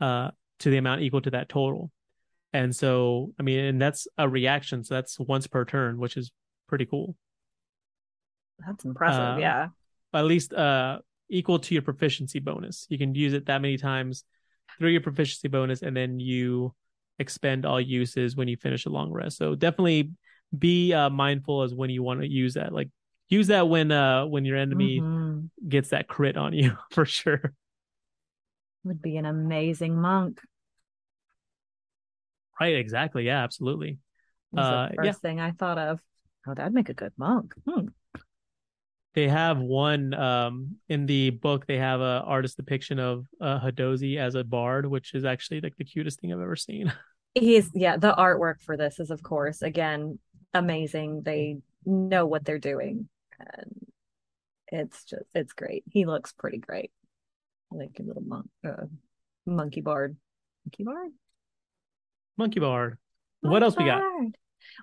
uh, 0.00 0.30
to 0.60 0.70
the 0.70 0.76
amount 0.76 1.02
equal 1.02 1.20
to 1.22 1.30
that 1.30 1.48
total. 1.48 1.90
And 2.52 2.74
so, 2.74 3.32
I 3.38 3.42
mean, 3.42 3.58
and 3.58 3.82
that's 3.82 4.06
a 4.16 4.28
reaction. 4.28 4.84
So 4.84 4.94
that's 4.94 5.18
once 5.18 5.46
per 5.46 5.64
turn, 5.64 5.98
which 5.98 6.16
is 6.16 6.30
pretty 6.68 6.86
cool. 6.86 7.16
That's 8.64 8.84
impressive. 8.84 9.20
Uh, 9.20 9.36
yeah. 9.38 9.68
at 10.14 10.24
least 10.24 10.52
uh 10.54 11.00
equal 11.28 11.58
to 11.58 11.74
your 11.74 11.82
proficiency 11.82 12.38
bonus. 12.38 12.86
You 12.88 12.98
can 12.98 13.14
use 13.14 13.32
it 13.32 13.46
that 13.46 13.60
many 13.60 13.76
times 13.76 14.24
through 14.78 14.90
your 14.90 15.00
proficiency 15.00 15.48
bonus, 15.48 15.82
and 15.82 15.96
then 15.96 16.20
you 16.20 16.74
expend 17.18 17.66
all 17.66 17.80
uses 17.80 18.36
when 18.36 18.48
you 18.48 18.56
finish 18.56 18.86
a 18.86 18.90
long 18.90 19.10
rest. 19.10 19.36
So 19.36 19.54
definitely 19.54 20.12
be 20.56 20.92
uh, 20.92 21.10
mindful 21.10 21.62
as 21.62 21.74
when 21.74 21.90
you 21.90 22.02
want 22.02 22.20
to 22.20 22.28
use 22.28 22.54
that. 22.54 22.72
Like 22.72 22.88
use 23.28 23.48
that 23.48 23.68
when 23.68 23.90
uh 23.90 24.26
when 24.26 24.44
your 24.44 24.56
enemy 24.56 25.00
Mhm. 25.00 25.50
gets 25.68 25.90
that 25.90 26.08
crit 26.08 26.36
on 26.36 26.52
you 26.52 26.76
for 26.90 27.04
sure. 27.04 27.52
Would 28.84 29.02
be 29.02 29.16
an 29.16 29.26
amazing 29.26 30.00
monk. 30.00 30.40
Right? 32.60 32.76
Exactly. 32.76 33.24
Yeah. 33.24 33.42
Absolutely. 33.42 33.98
Uh, 34.56 34.88
the 34.88 34.94
yeah. 34.94 35.10
first 35.10 35.20
thing 35.20 35.40
I 35.40 35.50
thought 35.50 35.78
of. 35.78 36.00
Oh, 36.46 36.54
that'd 36.54 36.72
make 36.72 36.88
a 36.88 36.94
good 36.94 37.12
monk. 37.16 37.52
Hmm. 37.68 37.88
They 39.14 39.28
have 39.28 39.58
one 39.58 40.14
um 40.14 40.76
in 40.88 41.06
the 41.06 41.30
book. 41.30 41.66
They 41.66 41.78
have 41.78 42.00
a 42.00 42.22
artist 42.24 42.56
depiction 42.56 42.98
of 42.98 43.26
uh, 43.40 43.58
Hadozi 43.60 44.18
as 44.18 44.34
a 44.34 44.44
bard, 44.44 44.86
which 44.86 45.14
is 45.14 45.24
actually 45.24 45.60
like 45.62 45.76
the 45.76 45.84
cutest 45.84 46.20
thing 46.20 46.32
I've 46.32 46.40
ever 46.40 46.56
seen. 46.56 46.92
He's 47.34 47.70
yeah, 47.74 47.96
the 47.96 48.14
artwork 48.14 48.60
for 48.60 48.76
this 48.76 49.00
is 49.00 49.10
of 49.10 49.22
course 49.22 49.62
again 49.62 50.18
amazing. 50.54 51.22
They 51.22 51.58
know 51.84 52.26
what 52.26 52.44
they're 52.44 52.58
doing. 52.58 53.08
And 53.38 53.86
it's 54.68 55.04
just 55.04 55.24
it's 55.34 55.52
great. 55.52 55.84
He 55.90 56.04
looks 56.06 56.32
pretty 56.32 56.58
great. 56.58 56.90
Like 57.70 57.98
a 57.98 58.02
little 58.02 58.22
monk 58.22 58.46
uh, 58.66 58.86
monkey 59.44 59.80
bard. 59.80 60.16
Monkey 60.64 60.84
bard? 60.84 61.10
Monkey 62.36 62.60
bard. 62.60 62.98
What 63.40 63.62
else 63.62 63.76
we 63.76 63.84
got? 63.84 64.02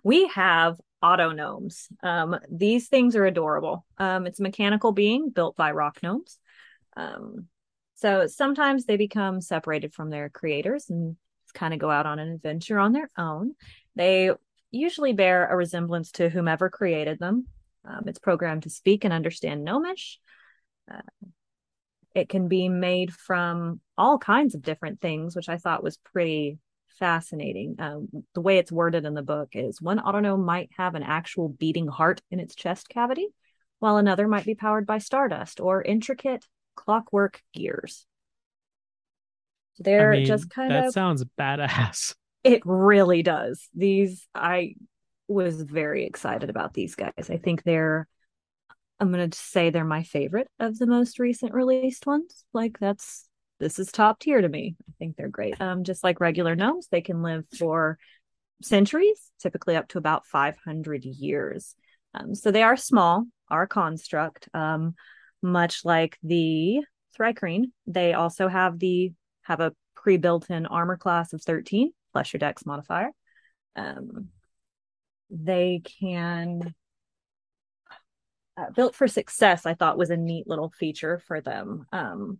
We 0.03 0.27
have 0.29 0.79
autognomes. 1.03 1.87
Um, 2.01 2.39
these 2.49 2.87
things 2.87 3.15
are 3.15 3.25
adorable. 3.25 3.85
Um, 3.97 4.25
it's 4.25 4.39
a 4.39 4.43
mechanical 4.43 4.91
being 4.93 5.29
built 5.29 5.55
by 5.55 5.71
rock 5.71 5.99
gnomes. 6.01 6.39
Um, 6.95 7.47
so 7.95 8.27
sometimes 8.27 8.85
they 8.85 8.97
become 8.97 9.41
separated 9.41 9.93
from 9.93 10.09
their 10.09 10.29
creators 10.29 10.89
and 10.89 11.17
kind 11.53 11.73
of 11.73 11.79
go 11.79 11.89
out 11.89 12.05
on 12.05 12.19
an 12.19 12.31
adventure 12.31 12.79
on 12.79 12.93
their 12.93 13.09
own. 13.17 13.53
They 13.95 14.31
usually 14.71 15.13
bear 15.13 15.47
a 15.47 15.55
resemblance 15.55 16.11
to 16.13 16.29
whomever 16.29 16.69
created 16.69 17.19
them. 17.19 17.47
Um, 17.85 18.03
it's 18.07 18.19
programmed 18.19 18.63
to 18.63 18.69
speak 18.69 19.03
and 19.03 19.13
understand 19.13 19.63
gnomish. 19.63 20.19
Uh, 20.91 21.01
it 22.15 22.29
can 22.29 22.47
be 22.47 22.69
made 22.69 23.13
from 23.13 23.79
all 23.97 24.17
kinds 24.17 24.55
of 24.55 24.61
different 24.61 25.01
things, 25.01 25.35
which 25.35 25.49
I 25.49 25.57
thought 25.57 25.83
was 25.83 25.97
pretty 25.97 26.59
fascinating. 26.99 27.75
Um, 27.79 28.07
the 28.33 28.41
way 28.41 28.57
it's 28.57 28.71
worded 28.71 29.05
in 29.05 29.13
the 29.13 29.23
book 29.23 29.49
is 29.53 29.81
one 29.81 29.99
autognome 29.99 30.45
might 30.45 30.69
have 30.77 30.95
an 30.95 31.03
actual 31.03 31.49
beating 31.49 31.87
heart 31.87 32.21
in 32.29 32.39
its 32.39 32.55
chest 32.55 32.89
cavity, 32.89 33.29
while 33.79 33.97
another 33.97 34.27
might 34.27 34.45
be 34.45 34.55
powered 34.55 34.85
by 34.85 34.99
stardust 34.99 35.59
or 35.59 35.81
intricate 35.81 36.45
clockwork 36.75 37.41
gears. 37.53 38.05
They're 39.79 40.13
I 40.13 40.17
mean, 40.17 40.25
just 40.25 40.49
kind 40.49 40.71
that 40.71 40.79
of 40.79 40.83
That 40.85 40.93
sounds 40.93 41.25
badass. 41.37 42.13
it 42.43 42.61
really 42.63 43.23
does. 43.23 43.67
These 43.73 44.27
I 44.35 44.75
was 45.33 45.61
very 45.61 46.05
excited 46.05 46.49
about 46.49 46.73
these 46.73 46.95
guys. 46.95 47.29
I 47.29 47.37
think 47.37 47.63
they're 47.63 48.07
I'm 48.99 49.11
going 49.11 49.29
to 49.29 49.37
say 49.37 49.69
they're 49.69 49.83
my 49.83 50.03
favorite 50.03 50.47
of 50.59 50.77
the 50.77 50.87
most 50.87 51.19
recent 51.19 51.53
released 51.53 52.05
ones. 52.05 52.45
Like 52.53 52.77
that's 52.79 53.27
this 53.59 53.79
is 53.79 53.91
top 53.91 54.19
tier 54.19 54.41
to 54.41 54.47
me. 54.47 54.75
I 54.87 54.93
think 54.99 55.15
they're 55.15 55.29
great. 55.29 55.59
Um 55.59 55.83
just 55.83 56.03
like 56.03 56.19
regular 56.19 56.55
gnomes, 56.55 56.87
they 56.89 57.01
can 57.01 57.21
live 57.21 57.45
for 57.57 57.97
centuries, 58.61 59.31
typically 59.39 59.75
up 59.75 59.87
to 59.89 59.97
about 59.97 60.25
500 60.25 61.05
years. 61.05 61.75
Um, 62.13 62.35
so 62.35 62.51
they 62.51 62.63
are 62.63 62.77
small, 62.77 63.25
are 63.49 63.67
construct. 63.67 64.47
Um, 64.53 64.95
much 65.41 65.83
like 65.83 66.17
the 66.23 66.81
Thri-kreen, 67.15 67.65
they 67.85 68.13
also 68.13 68.47
have 68.47 68.79
the 68.79 69.13
have 69.43 69.59
a 69.59 69.73
pre-built-in 69.95 70.65
armor 70.65 70.97
class 70.97 71.33
of 71.33 71.41
13 71.41 71.91
plus 72.11 72.33
your 72.33 72.39
dex 72.39 72.65
modifier. 72.65 73.09
Um, 73.75 74.29
they 75.33 75.81
can 75.99 76.73
uh, 78.57 78.69
built 78.75 78.93
for 78.95 79.07
success 79.07 79.65
i 79.65 79.73
thought 79.73 79.97
was 79.97 80.11
a 80.11 80.17
neat 80.17 80.47
little 80.47 80.69
feature 80.69 81.19
for 81.27 81.41
them. 81.41 81.85
Um, 81.91 82.39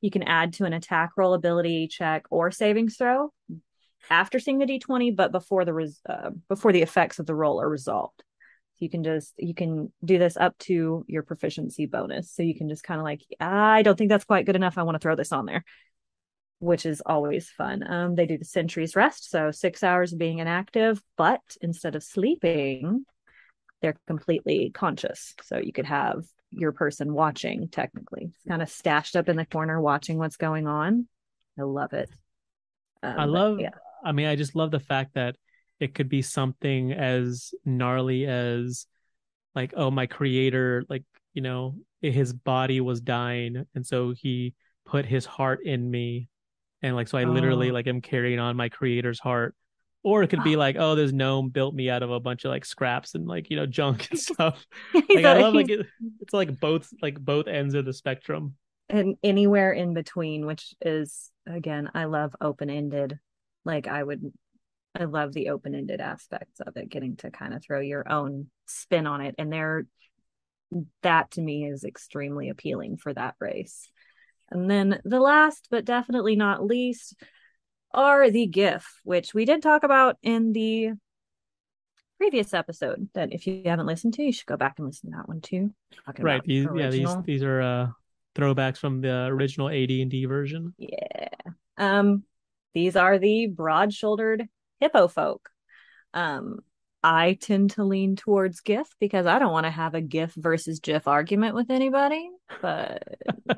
you 0.00 0.10
can 0.10 0.22
add 0.22 0.52
to 0.54 0.64
an 0.64 0.72
attack 0.72 1.10
roll 1.16 1.34
ability 1.34 1.88
check 1.88 2.24
or 2.30 2.50
savings 2.50 2.96
throw 2.96 3.32
after 4.10 4.38
seeing 4.38 4.58
the 4.58 4.66
d20 4.66 5.16
but 5.16 5.32
before 5.32 5.64
the 5.64 5.74
res- 5.74 6.00
uh, 6.08 6.30
before 6.48 6.72
the 6.72 6.82
effects 6.82 7.18
of 7.18 7.26
the 7.26 7.34
roll 7.34 7.60
are 7.60 7.68
resolved. 7.68 8.22
So 8.74 8.84
you 8.84 8.90
can 8.90 9.02
just 9.02 9.34
you 9.38 9.54
can 9.54 9.92
do 10.04 10.18
this 10.18 10.36
up 10.36 10.56
to 10.60 11.04
your 11.08 11.24
proficiency 11.24 11.86
bonus. 11.86 12.30
So 12.32 12.44
you 12.44 12.54
can 12.54 12.68
just 12.68 12.84
kind 12.84 13.00
of 13.00 13.04
like 13.04 13.22
i 13.40 13.82
don't 13.82 13.96
think 13.96 14.10
that's 14.10 14.24
quite 14.24 14.46
good 14.46 14.56
enough. 14.56 14.78
I 14.78 14.82
want 14.84 14.94
to 14.94 15.00
throw 15.00 15.16
this 15.16 15.32
on 15.32 15.46
there 15.46 15.64
which 16.58 16.86
is 16.86 17.02
always 17.06 17.48
fun. 17.48 17.88
Um, 17.88 18.14
they 18.14 18.26
do 18.26 18.38
the 18.38 18.44
sentry's 18.44 18.96
rest 18.96 19.30
so 19.30 19.50
six 19.50 19.82
hours 19.82 20.12
of 20.12 20.18
being 20.18 20.38
inactive 20.38 21.02
but 21.16 21.40
instead 21.60 21.94
of 21.94 22.02
sleeping 22.02 23.04
they're 23.80 23.96
completely 24.06 24.70
conscious. 24.74 25.34
So 25.42 25.58
you 25.58 25.72
could 25.72 25.86
have 25.86 26.24
your 26.50 26.72
person 26.72 27.12
watching 27.12 27.68
technically. 27.68 28.30
It's 28.34 28.44
kind 28.48 28.62
of 28.62 28.68
stashed 28.68 29.16
up 29.16 29.28
in 29.28 29.36
the 29.36 29.46
corner 29.46 29.80
watching 29.80 30.18
what's 30.18 30.36
going 30.36 30.66
on. 30.66 31.06
I 31.58 31.62
love 31.62 31.92
it. 31.92 32.10
Um, 33.02 33.12
I 33.12 33.26
but 33.26 33.28
love 33.28 33.60
yeah. 33.60 33.70
I 34.04 34.12
mean, 34.12 34.26
I 34.26 34.36
just 34.36 34.54
love 34.54 34.70
the 34.70 34.80
fact 34.80 35.14
that 35.14 35.36
it 35.80 35.94
could 35.94 36.08
be 36.08 36.22
something 36.22 36.92
as 36.92 37.52
gnarly 37.64 38.26
as 38.26 38.86
like, 39.54 39.74
oh, 39.76 39.90
my 39.90 40.06
creator, 40.06 40.84
like, 40.88 41.04
you 41.34 41.42
know, 41.42 41.76
his 42.00 42.32
body 42.32 42.80
was 42.80 43.00
dying, 43.00 43.64
and 43.74 43.84
so 43.84 44.12
he 44.16 44.54
put 44.86 45.04
his 45.04 45.26
heart 45.26 45.64
in 45.64 45.90
me. 45.90 46.28
And 46.82 46.94
like, 46.96 47.08
so 47.08 47.18
I 47.18 47.24
literally 47.24 47.70
Oh. 47.70 47.72
like 47.72 47.86
am 47.86 48.00
carrying 48.00 48.38
on 48.38 48.56
my 48.56 48.68
creator's 48.68 49.18
heart. 49.20 49.54
Or 50.04 50.22
it 50.22 50.28
could 50.28 50.44
be 50.44 50.54
ah. 50.54 50.58
like, 50.58 50.76
oh, 50.78 50.94
this 50.94 51.12
gnome 51.12 51.48
built 51.50 51.74
me 51.74 51.90
out 51.90 52.02
of 52.04 52.10
a 52.10 52.20
bunch 52.20 52.44
of 52.44 52.50
like 52.50 52.64
scraps 52.64 53.14
and 53.14 53.26
like, 53.26 53.50
you 53.50 53.56
know, 53.56 53.66
junk 53.66 54.08
and 54.10 54.18
stuff. 54.28 54.64
Like 54.94 55.24
I 55.24 55.40
love 55.40 55.54
like 55.54 55.68
it, 55.70 55.86
it's 56.20 56.32
like 56.32 56.58
both 56.60 56.88
like 57.02 57.18
both 57.18 57.48
ends 57.48 57.74
of 57.74 57.84
the 57.84 57.92
spectrum. 57.92 58.54
and 58.88 59.16
anywhere 59.22 59.72
in 59.72 59.92
between 59.94 60.46
which 60.46 60.74
is 60.80 61.30
again 61.46 61.90
i 61.94 62.04
love 62.04 62.34
open-ended 62.40 63.18
like 63.64 63.86
i 63.86 64.02
would 64.02 64.32
i 64.98 65.04
love 65.04 65.32
the 65.34 65.50
open-ended 65.50 66.00
aspects 66.00 66.60
of 66.60 66.76
it 66.76 66.88
getting 66.88 67.16
to 67.16 67.30
kind 67.30 67.52
of 67.52 67.62
throw 67.62 67.80
your 67.80 68.10
own 68.10 68.46
spin 68.66 69.06
on 69.06 69.20
it 69.20 69.34
and 69.38 69.52
there 69.52 69.84
that 71.02 71.30
to 71.30 71.40
me 71.42 71.66
is 71.66 71.84
extremely 71.84 72.48
appealing 72.48 72.96
for 72.96 73.12
that 73.12 73.34
race 73.40 73.90
and 74.50 74.70
then 74.70 75.00
the 75.04 75.20
last 75.20 75.68
but 75.70 75.84
definitely 75.84 76.36
not 76.36 76.64
least 76.64 77.14
are 77.92 78.30
the 78.30 78.46
giff 78.46 79.00
which 79.04 79.32
we 79.34 79.44
did 79.44 79.62
talk 79.62 79.82
about 79.82 80.16
in 80.22 80.52
the 80.52 80.90
previous 82.18 82.52
episode 82.52 83.08
that 83.14 83.32
if 83.32 83.46
you 83.46 83.62
haven't 83.64 83.86
listened 83.86 84.12
to 84.14 84.22
you 84.22 84.32
should 84.32 84.46
go 84.46 84.56
back 84.56 84.74
and 84.78 84.86
listen 84.86 85.10
to 85.10 85.16
that 85.16 85.28
one 85.28 85.40
too 85.40 85.72
Right. 86.18 86.42
These 86.44 86.66
yeah, 86.74 86.90
these 86.90 87.16
these 87.24 87.42
are 87.42 87.60
uh 87.60 87.88
throwbacks 88.34 88.78
from 88.78 89.00
the 89.00 89.26
original 89.26 89.68
AD&D 89.68 90.26
version. 90.26 90.74
Yeah. 90.78 91.28
Um, 91.76 92.24
these 92.74 92.96
are 92.96 93.18
the 93.18 93.46
broad-shouldered 93.46 94.48
hippo 94.80 95.08
folk. 95.08 95.48
Um, 96.14 96.60
I 97.02 97.34
tend 97.40 97.70
to 97.72 97.84
lean 97.84 98.16
towards 98.16 98.60
GIF 98.60 98.88
because 98.98 99.26
I 99.26 99.38
don't 99.38 99.52
want 99.52 99.66
to 99.66 99.70
have 99.70 99.94
a 99.94 100.00
GIF 100.00 100.34
versus 100.36 100.80
GIF 100.80 101.06
argument 101.06 101.54
with 101.54 101.70
anybody. 101.70 102.28
But 102.60 103.02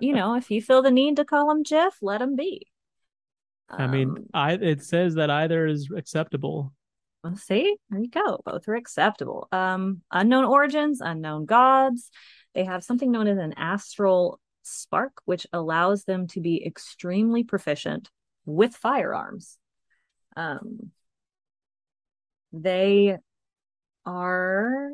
you 0.01 0.12
know, 0.14 0.34
if 0.34 0.51
you 0.51 0.61
feel 0.61 0.82
the 0.82 0.91
need 0.91 1.16
to 1.16 1.24
call 1.24 1.49
them 1.49 1.62
GIF, 1.62 1.95
let 2.03 2.18
them 2.18 2.36
be. 2.36 2.66
I 3.68 3.86
mean, 3.86 4.11
Um, 4.11 4.26
I 4.34 4.53
it 4.53 4.82
says 4.82 5.14
that 5.14 5.30
either 5.30 5.66
is 5.66 5.88
acceptable. 5.97 6.72
well, 7.24 7.36
see, 7.36 7.76
there 7.88 8.01
you 8.01 8.11
go. 8.11 8.41
Both 8.45 8.68
are 8.68 8.74
acceptable. 8.74 9.49
Um, 9.53 10.03
unknown 10.11 10.45
origins, 10.45 11.01
unknown 11.01 11.47
gods. 11.47 12.11
They 12.55 12.64
have 12.64 12.82
something 12.84 13.11
known 13.11 13.26
as 13.28 13.38
an 13.38 13.55
astral 13.57 14.41
spark, 14.64 15.12
which 15.24 15.47
allows 15.53 16.05
them 16.05 16.26
to 16.28 16.41
be 16.41 16.64
extremely 16.66 17.45
proficient 17.45 18.11
with 18.45 18.74
firearms. 18.76 19.57
Um, 20.36 20.91
they 22.53 23.18
are 24.07 24.90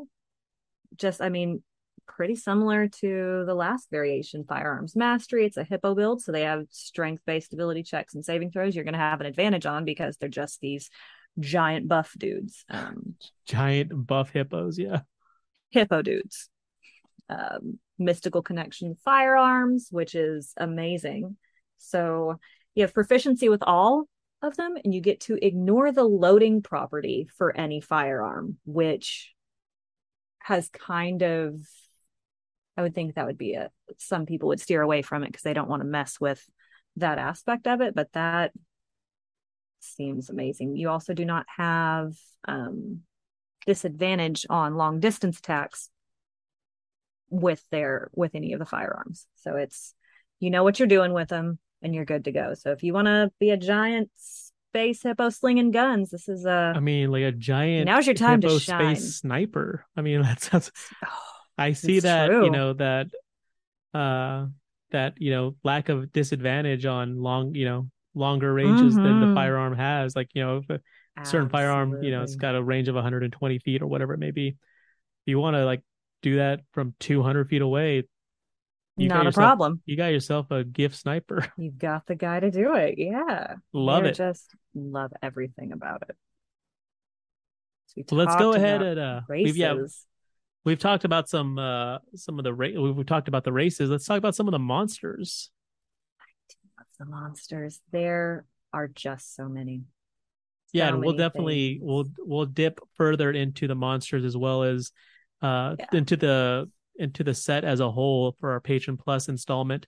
just, 0.97 1.21
I 1.21 1.29
mean, 1.29 1.63
pretty 2.07 2.37
similar 2.37 2.89
to 2.89 3.45
the 3.47 3.55
last 3.55 3.91
variation, 3.91 4.45
firearms 4.45 4.95
mastery. 4.97 5.45
It's 5.45 5.57
a 5.57 5.65
hippo 5.65 5.95
build, 5.95 6.23
so 6.23 6.33
they 6.33 6.43
have 6.43 6.67
strength-based 6.71 7.53
ability 7.53 7.83
checks 7.83 8.15
and 8.15 8.25
saving 8.25 8.51
throws. 8.51 8.75
You're 8.75 8.85
going 8.85 8.95
to 8.95 8.99
have 8.99 9.21
an 9.21 9.27
advantage 9.27 9.67
on 9.67 9.85
because 9.85 10.17
they're 10.17 10.29
just 10.29 10.61
these 10.61 10.89
giant 11.39 11.89
buff 11.89 12.15
dudes. 12.17 12.65
Um, 12.71 13.17
Giant 13.47 14.07
buff 14.07 14.31
hippos, 14.31 14.79
yeah. 14.79 15.01
hippo 15.71 16.03
dudes. 16.03 16.49
Um, 17.29 17.79
mystical 17.99 18.43
connection 18.43 18.95
firearms, 19.05 19.89
which 19.91 20.15
is 20.15 20.53
amazing. 20.57 21.37
So 21.79 22.39
you 22.75 22.83
have 22.83 22.95
proficiency 22.95 23.49
with 23.49 23.63
all 23.63 24.05
of 24.43 24.57
them, 24.57 24.77
and 24.85 24.95
you 24.95 25.01
get 25.01 25.21
to 25.21 25.39
ignore 25.45 25.93
the 25.93 26.05
loading 26.05 26.63
property 26.63 27.29
for 27.37 27.57
any 27.57 27.81
firearm, 27.81 28.59
which 28.65 29.35
has 30.39 30.69
kind 30.69 31.23
of, 31.23 31.59
I 32.77 32.83
would 32.83 32.95
think 32.95 33.15
that 33.15 33.27
would 33.27 33.39
be 33.39 33.55
a, 33.55 33.71
some 33.99 34.27
people 34.27 34.49
would 34.49 34.61
steer 34.61 34.83
away 34.83 35.03
from 35.03 35.23
it 35.23 35.29
because 35.29 35.43
they 35.43 35.55
don't 35.55 35.69
want 35.69 35.81
to 35.81 35.89
mess 35.89 36.21
with 36.21 36.45
that 36.97 37.19
aspect 37.19 37.67
of 37.67 37.81
it, 37.81 37.95
but 37.95 38.13
that 38.13 38.53
seems 39.81 40.31
amazing. 40.31 40.77
You 40.77 40.91
also 40.91 41.15
do 41.15 41.25
not 41.25 41.47
have 41.57 42.13
um, 42.47 43.03
disadvantage 43.67 44.47
on 44.49 44.77
long 44.77 45.01
distance 45.01 45.39
attacks 45.39 45.91
with 47.29 47.63
their 47.71 48.11
with 48.15 48.35
any 48.35 48.53
of 48.53 48.59
the 48.59 48.67
firearms. 48.67 49.27
So 49.37 49.57
it's 49.57 49.95
you 50.39 50.51
know 50.51 50.63
what 50.63 50.79
you're 50.79 50.89
doing 50.89 51.13
with 51.13 51.29
them 51.29 51.59
and 51.83 51.95
you're 51.95 52.05
good 52.05 52.25
to 52.25 52.33
go. 52.33 52.55
So 52.55 52.73
if 52.73 52.83
you 52.83 52.93
want 52.93 53.07
to 53.07 53.31
be 53.39 53.51
a 53.51 53.57
giant 53.57 54.11
space 54.17 55.03
hippo 55.03 55.31
slinging 55.31 55.71
guns, 55.71 56.11
this 56.11 56.29
is 56.29 56.45
a 56.45 56.75
I 56.77 56.81
mean, 56.81 57.11
like 57.11 57.25
a 57.25 57.33
giant 57.33 57.87
Now's 57.87 58.07
your 58.07 58.15
time 58.15 58.41
to 58.43 58.61
shine. 58.61 58.95
space 58.95 59.17
sniper. 59.17 59.87
I 59.97 60.03
mean, 60.03 60.23
that 60.23 60.41
sounds 60.41 60.71
oh, 61.05 61.09
I 61.59 61.73
see 61.73 62.01
that, 62.01 62.29
true. 62.29 62.45
you 62.45 62.51
know, 62.51 62.73
that 62.75 63.07
uh 63.95 64.47
that, 64.91 65.15
you 65.21 65.31
know, 65.31 65.57
lack 65.65 65.89
of 65.89 66.13
disadvantage 66.13 66.87
on 66.87 67.21
long, 67.21 67.55
you 67.55 67.65
know, 67.65 67.89
longer 68.15 68.53
ranges 68.53 69.01
than 69.01 69.21
the 69.21 69.27
Mhm. 69.27 69.35
firearm 69.35 69.77
has. 69.77 70.15
Like, 70.15 70.31
you 70.35 70.45
know, 70.45 70.59
if 70.59 70.71
a 70.71 70.81
certain 71.25 71.49
firearm, 71.49 71.99
you 72.01 72.11
know, 72.11 72.23
it's 72.23 72.37
got 72.37 72.55
a 72.55 72.63
range 72.63 72.89
of 72.89 72.95
120 72.95 73.59
feet 73.59 73.83
or 73.83 73.87
whatever 73.87 74.15
it 74.15 74.19
may 74.19 74.31
be. 74.31 74.49
If 74.49 74.57
you 75.27 75.39
want 75.39 75.55
to 75.57 75.65
like 75.65 75.83
do 76.23 76.37
that 76.37 76.61
from 76.73 76.95
200 77.01 77.49
feet 77.49 77.63
away, 77.63 78.05
you 78.97 79.09
not 79.09 79.23
a 79.23 79.25
yourself- 79.27 79.35
problem. 79.59 79.83
you 79.85 79.97
got 79.97 80.07
yourself 80.09 80.51
a 80.51 80.65
giff 80.65 80.95
sniper. 80.95 81.47
You've 81.59 81.79
got 81.79 82.07
the 82.07 82.15
guy 82.15 82.41
to 82.41 82.51
do 82.51 82.75
it. 82.75 82.95
Yeah. 82.99 83.55
Love 83.73 84.03
They're 84.03 84.13
it. 84.13 84.17
Just 84.17 84.55
love 84.75 85.13
everything 85.23 85.73
about 85.73 86.03
it. 86.09 86.17
So 87.89 87.95
we 87.99 88.05
So 88.09 88.17
let's 88.17 88.37
go 88.37 88.53
ahead 88.55 88.83
and 88.83 88.99
uh 89.01 89.21
races. 89.29 89.45
we've 89.45 89.57
yeah 89.57 89.75
we've 90.65 90.79
talked 90.79 91.05
about 91.05 91.29
some 91.29 91.59
uh 91.59 91.99
some 92.15 92.39
of 92.39 92.45
the 92.45 92.53
ra- 92.55 92.69
we've, 92.77 93.07
talked 93.07 93.29
about 93.29 93.45
the 93.45 93.53
races. 93.53 93.91
Let's 93.91 94.07
talk 94.07 94.19
about 94.19 94.35
some 94.35 94.49
of 94.49 94.53
the 94.53 94.59
monsters. 94.59 95.51
The 96.99 97.05
monsters. 97.07 97.81
There 97.93 98.47
are 98.73 98.89
just 98.89 99.35
so 99.37 99.49
many. 99.49 99.83
yeah, 100.73 100.89
So 100.91 100.95
we'll 100.99 101.11
many 101.13 101.19
definitely 101.19 101.69
things. 101.75 101.83
we'll 101.83 102.05
we'll 102.19 102.47
dip 102.47 102.81
further 102.95 103.31
into 103.31 103.69
the 103.69 103.75
monsters 103.75 104.25
as 104.25 104.37
well 104.37 104.63
as 104.63 104.93
uh 105.43 105.77
Yeah. 105.79 105.87
into 105.93 106.17
the 106.17 106.71
into 106.99 107.25
the 107.25 107.35
set 107.35 107.65
as 107.65 107.81
a 107.81 107.91
whole 107.91 108.33
for 108.41 108.53
our 108.53 108.61
patron 108.61 108.97
plus 108.97 109.29
installment. 109.29 109.87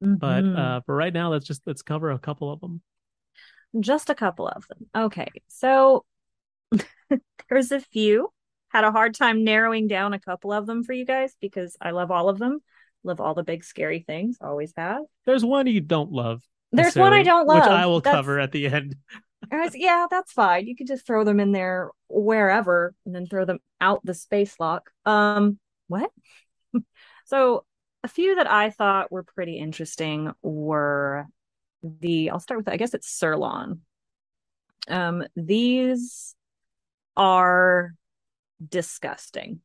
But 0.00 0.44
Mhm. 0.44 0.56
uh 0.58 0.80
for 0.86 0.94
right 0.94 1.12
now 1.12 1.30
let's 1.30 1.46
just 1.46 1.66
let's 1.66 1.82
cover 1.82 2.10
a 2.10 2.18
couple 2.18 2.50
of 2.52 2.60
them. 2.60 2.80
Just 3.80 4.10
a 4.10 4.14
couple 4.14 4.46
of 4.48 4.64
them. 4.68 4.86
Okay. 4.96 5.28
So 5.48 6.04
there's 7.48 7.72
a 7.72 7.80
few. 7.80 8.32
Had 8.70 8.84
a 8.84 8.92
hard 8.92 9.14
time 9.14 9.44
narrowing 9.44 9.88
down 9.88 10.12
a 10.12 10.20
couple 10.20 10.52
of 10.52 10.66
them 10.66 10.84
for 10.84 10.92
you 10.92 11.04
guys 11.06 11.34
because 11.40 11.76
I 11.80 11.90
love 11.92 12.10
all 12.10 12.28
of 12.28 12.38
them. 12.38 12.60
Love 13.02 13.20
all 13.20 13.34
the 13.34 13.42
big 13.42 13.64
scary 13.64 14.00
things. 14.00 14.36
Always 14.40 14.72
have. 14.76 15.02
There's 15.24 15.44
one 15.44 15.66
you 15.66 15.80
don't 15.80 16.12
love. 16.12 16.42
There's 16.72 16.94
one 16.96 17.14
I 17.14 17.22
don't 17.22 17.46
love. 17.46 17.62
Which 17.62 17.70
I 17.70 17.86
will 17.86 18.00
That's- 18.00 18.14
cover 18.20 18.38
at 18.38 18.52
the 18.52 18.66
end. 18.66 18.96
Was- 19.52 19.74
yeah, 19.74 20.06
that's 20.10 20.32
fine. 20.32 20.66
You 20.66 20.76
could 20.76 20.86
just 20.88 21.06
throw 21.06 21.24
them 21.24 21.40
in 21.40 21.52
there 21.52 21.90
wherever 22.08 22.94
and 23.06 23.14
then 23.14 23.24
throw 23.26 23.46
them 23.46 23.60
out 23.80 24.00
the 24.04 24.12
space 24.12 24.54
lock. 24.60 24.90
Um, 25.06 25.58
what? 25.88 26.10
so 27.26 27.64
a 28.04 28.08
few 28.08 28.36
that 28.36 28.50
I 28.50 28.70
thought 28.70 29.10
were 29.10 29.24
pretty 29.24 29.58
interesting 29.58 30.32
were 30.42 31.26
the 31.82 32.30
I'll 32.30 32.40
start 32.40 32.58
with 32.58 32.68
I 32.68 32.76
guess 32.76 32.94
it's 32.94 33.08
Psurlon. 33.08 33.80
Um, 34.88 35.24
these 35.36 36.34
are 37.16 37.94
disgusting. 38.66 39.60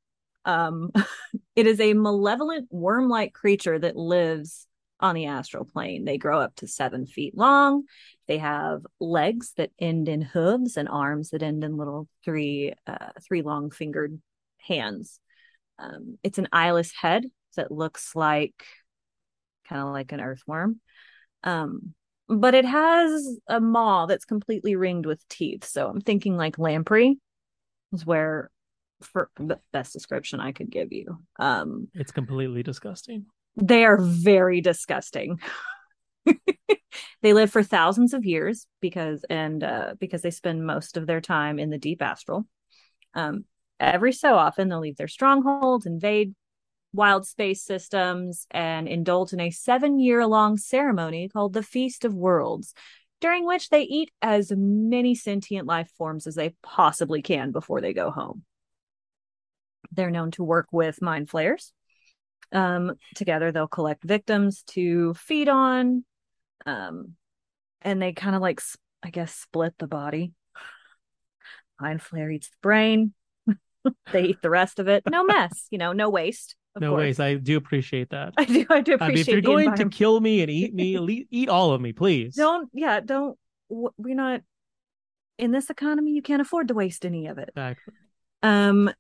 Um, 0.46 0.92
it 1.56 1.68
is 1.68 1.80
a 1.80 1.94
malevolent 1.94 2.68
worm-like 2.72 3.34
creature 3.34 3.80
that 3.80 3.96
lives 3.96 4.68
on 5.00 5.16
the 5.16 5.26
astral 5.26 5.66
plane. 5.66 6.06
They 6.06 6.18
grow 6.18 6.40
up 6.40 6.56
to 6.56 6.68
seven 6.68 7.06
feet 7.06 7.38
long. 7.38 7.84
They 8.28 8.38
have 8.38 8.86
legs 9.00 9.54
that 9.58 9.72
end 9.80 10.08
in 10.08 10.22
hooves 10.22 10.78
and 10.78 10.88
arms 10.88 11.32
that 11.32 11.44
end 11.44 11.64
in 11.64 11.78
little 11.78 12.08
three 12.24 12.74
uh, 12.88 13.10
three 13.22 13.42
long 13.42 13.70
fingered 13.70 14.22
hands. 14.58 15.20
Um, 15.84 16.18
it's 16.24 16.38
an 16.38 16.48
eyeless 16.54 16.92
head 16.94 17.26
that 17.58 17.72
looks 17.72 18.16
like 18.16 18.66
kind 19.68 19.82
of 19.82 19.90
like 19.90 20.12
an 20.12 20.22
earthworm. 20.22 20.80
Um, 21.44 21.94
but 22.30 22.54
it 22.54 22.66
has 22.66 23.38
a 23.48 23.60
maw 23.60 24.06
that's 24.06 24.26
completely 24.26 24.76
ringed 24.76 25.06
with 25.06 25.28
teeth. 25.28 25.66
So 25.66 25.90
I'm 25.90 26.00
thinking 26.02 26.38
like 26.38 26.58
lamprey 26.58 27.18
is 27.92 28.06
where 28.06 28.50
for 29.02 29.30
the 29.38 29.60
best 29.74 29.92
description 29.92 30.40
I 30.40 30.54
could 30.54 30.70
give 30.70 30.94
you. 30.94 31.20
Um, 31.38 31.90
It's 31.94 32.12
completely 32.12 32.64
disgusting. 32.64 33.26
they 33.58 33.84
are 33.84 33.98
very 34.00 34.62
disgusting. 34.62 35.40
they 37.22 37.34
live 37.34 37.52
for 37.52 37.62
thousands 37.64 38.14
of 38.14 38.24
years 38.24 38.66
because 38.80 39.26
and 39.30 39.64
uh, 39.64 39.96
because 40.00 40.22
they 40.22 40.32
spend 40.32 40.66
most 40.66 40.96
of 40.96 41.06
their 41.06 41.22
time 41.22 41.60
in 41.60 41.70
the 41.70 41.78
deep 41.78 42.02
astral. 42.02 42.48
Um, 43.14 43.44
every 43.84 44.14
so 44.14 44.36
often 44.36 44.70
they'll 44.70 44.80
leave 44.80 44.98
their 44.98 45.08
strongholds, 45.08 45.86
invade 45.86 46.36
wild 46.94 47.26
space 47.26 47.64
systems, 47.64 48.46
and 48.52 48.88
indulge 48.88 49.34
in 49.34 49.40
a 49.40 49.50
seven-year-long 49.50 50.58
ceremony 50.58 51.28
called 51.28 51.54
the 51.54 51.64
Feast 51.64 52.06
of 52.06 52.14
Worlds, 52.14 52.74
during 53.20 53.46
which 53.46 53.70
they 53.70 53.82
eat 53.82 54.12
as 54.22 54.52
many 54.56 55.16
sentient 55.16 55.66
life 55.66 55.90
forms 55.98 56.28
as 56.28 56.36
they 56.36 56.54
possibly 56.62 57.22
can 57.22 57.52
before 57.52 57.82
they 57.82 57.94
go 57.94 58.12
home. 58.12 58.44
They're 59.92 60.12
known 60.12 60.32
to 60.32 60.44
work 60.44 60.68
with 60.72 61.02
mind 61.02 61.30
flayers. 61.30 61.72
Um, 62.52 62.94
together, 63.16 63.52
they'll 63.52 63.68
collect 63.68 64.04
victims 64.04 64.64
to 64.68 65.14
feed 65.16 65.50
on, 65.50 66.06
um, 66.66 67.16
and 67.82 68.02
they 68.02 68.14
kind 68.14 68.36
of 68.36 68.42
like, 68.42 68.62
I 69.02 69.10
guess, 69.10 69.34
split 69.34 69.74
the 69.80 69.88
body. 69.88 70.34
Mind 71.82 72.02
flayer 72.02 72.34
eats 72.34 72.50
the 72.50 72.58
brain. 72.62 73.14
They 74.12 74.24
eat 74.24 74.42
the 74.42 74.50
rest 74.50 74.80
of 74.80 74.88
it. 74.88 75.04
No 75.10 75.24
mess, 75.24 75.68
you 75.70 75.78
know, 75.78 75.94
no 75.94 76.10
waste. 76.10 76.56
Of 76.76 76.82
no 76.82 76.90
course. 76.90 77.00
ways. 77.00 77.20
I 77.20 77.36
do 77.36 77.58
appreciate 77.58 78.10
that. 78.10 78.34
I 78.38 78.46
do. 78.46 78.66
I 78.70 78.82
do 78.82 78.94
I 78.94 78.96
mean, 78.96 79.12
appreciate. 79.12 79.20
if 79.20 79.28
you're 79.28 79.42
going 79.42 79.76
to 79.76 79.90
kill 79.90 80.20
me 80.20 80.42
and 80.42 80.50
eat 80.50 80.74
me, 80.74 81.28
eat 81.32 81.50
all 81.50 81.72
of 81.72 81.82
me, 81.82 81.94
please. 81.94 82.36
don't, 82.36 82.70
yeah, 82.74 83.00
don't. 83.00 83.38
We're 83.70 84.16
not 84.16 84.42
in 85.38 85.52
this 85.52 85.70
economy. 85.70 86.12
You 86.12 86.22
can't 86.22 86.42
afford 86.42 86.68
to 86.70 86.74
waste 86.74 87.06
any 87.06 87.28
of 87.28 87.38
it. 87.38 87.50
Exactly. 87.50 87.94
Um, 88.42 88.92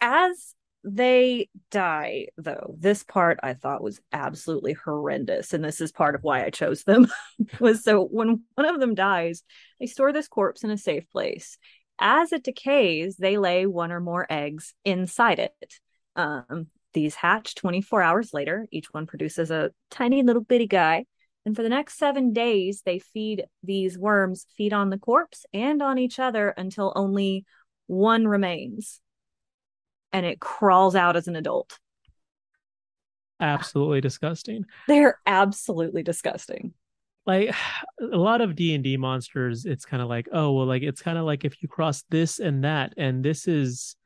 as 0.00 0.54
they 0.84 1.48
die, 1.70 2.28
though, 2.36 2.76
this 2.78 3.02
part 3.02 3.40
I 3.42 3.54
thought 3.54 3.82
was 3.82 4.00
absolutely 4.12 4.74
horrendous, 4.74 5.54
and 5.54 5.64
this 5.64 5.80
is 5.80 5.92
part 5.92 6.14
of 6.14 6.22
why 6.22 6.44
I 6.44 6.50
chose 6.50 6.84
them. 6.84 7.06
was 7.60 7.82
so 7.82 8.04
when 8.04 8.42
one 8.54 8.66
of 8.66 8.80
them 8.80 8.94
dies, 8.94 9.42
they 9.80 9.86
store 9.86 10.12
this 10.12 10.28
corpse 10.28 10.62
in 10.62 10.70
a 10.70 10.78
safe 10.78 11.08
place. 11.10 11.58
As 12.00 12.32
it 12.32 12.44
decays, 12.44 13.16
they 13.16 13.38
lay 13.38 13.66
one 13.66 13.92
or 13.92 14.00
more 14.00 14.26
eggs 14.28 14.74
inside 14.84 15.38
it. 15.38 15.80
Um, 16.16 16.68
these 16.92 17.14
hatch 17.14 17.54
24 17.54 18.02
hours 18.02 18.32
later. 18.32 18.66
Each 18.70 18.86
one 18.92 19.06
produces 19.06 19.50
a 19.50 19.72
tiny 19.90 20.22
little 20.22 20.42
bitty 20.42 20.66
guy. 20.66 21.04
And 21.46 21.54
for 21.54 21.62
the 21.62 21.68
next 21.68 21.98
seven 21.98 22.32
days, 22.32 22.82
they 22.86 22.98
feed 22.98 23.44
these 23.62 23.98
worms, 23.98 24.46
feed 24.56 24.72
on 24.72 24.90
the 24.90 24.98
corpse 24.98 25.44
and 25.52 25.82
on 25.82 25.98
each 25.98 26.18
other 26.18 26.48
until 26.50 26.92
only 26.96 27.44
one 27.86 28.26
remains. 28.26 29.00
And 30.12 30.24
it 30.24 30.40
crawls 30.40 30.94
out 30.94 31.16
as 31.16 31.28
an 31.28 31.36
adult. 31.36 31.78
Absolutely 33.40 34.00
disgusting. 34.00 34.64
They're 34.88 35.18
absolutely 35.26 36.02
disgusting. 36.02 36.72
Like 37.26 37.54
a 38.00 38.16
lot 38.16 38.40
of 38.40 38.54
D 38.54 38.74
and 38.74 38.84
D 38.84 38.96
monsters, 38.96 39.64
it's 39.64 39.84
kind 39.84 40.02
of 40.02 40.08
like, 40.08 40.28
oh 40.32 40.52
well, 40.52 40.66
like 40.66 40.82
it's 40.82 41.02
kind 41.02 41.18
of 41.18 41.24
like 41.24 41.44
if 41.44 41.62
you 41.62 41.68
cross 41.68 42.04
this 42.10 42.38
and 42.38 42.64
that, 42.64 42.94
and 42.96 43.24
this 43.24 43.48
is, 43.48 43.96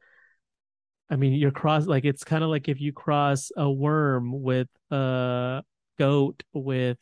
I 1.11 1.16
mean, 1.16 1.33
you're 1.35 1.51
cross 1.51 1.87
like 1.87 2.05
it's 2.05 2.25
kind 2.25 2.45
of 2.45 2.51
like 2.51 2.69
if 2.69 2.81
you 2.81 2.93
cross 2.93 3.51
a 3.57 3.71
worm 3.71 4.43
with 4.43 4.69
a 4.91 5.62
goat 5.99 6.43
with 6.53 6.99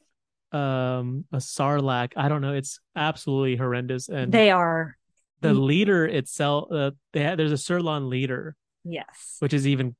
um 0.52 1.24
a 1.32 1.38
sarlacc. 1.38 2.12
I 2.16 2.28
don't 2.28 2.40
know. 2.40 2.54
It's 2.54 2.80
absolutely 2.94 3.56
horrendous, 3.56 4.08
and 4.08 4.32
They 4.32 4.50
are, 4.50 4.96
the 5.40 5.54
leader 5.54 6.06
itself, 6.06 6.70
uh, 6.72 6.92
they 7.12 7.24
ha- 7.24 7.36
there's 7.36 7.52
a 7.52 7.56
Psurlon 7.56 8.08
leader, 8.08 8.56
yes. 8.84 9.36
which 9.38 9.52
is 9.52 9.66
even 9.66 9.94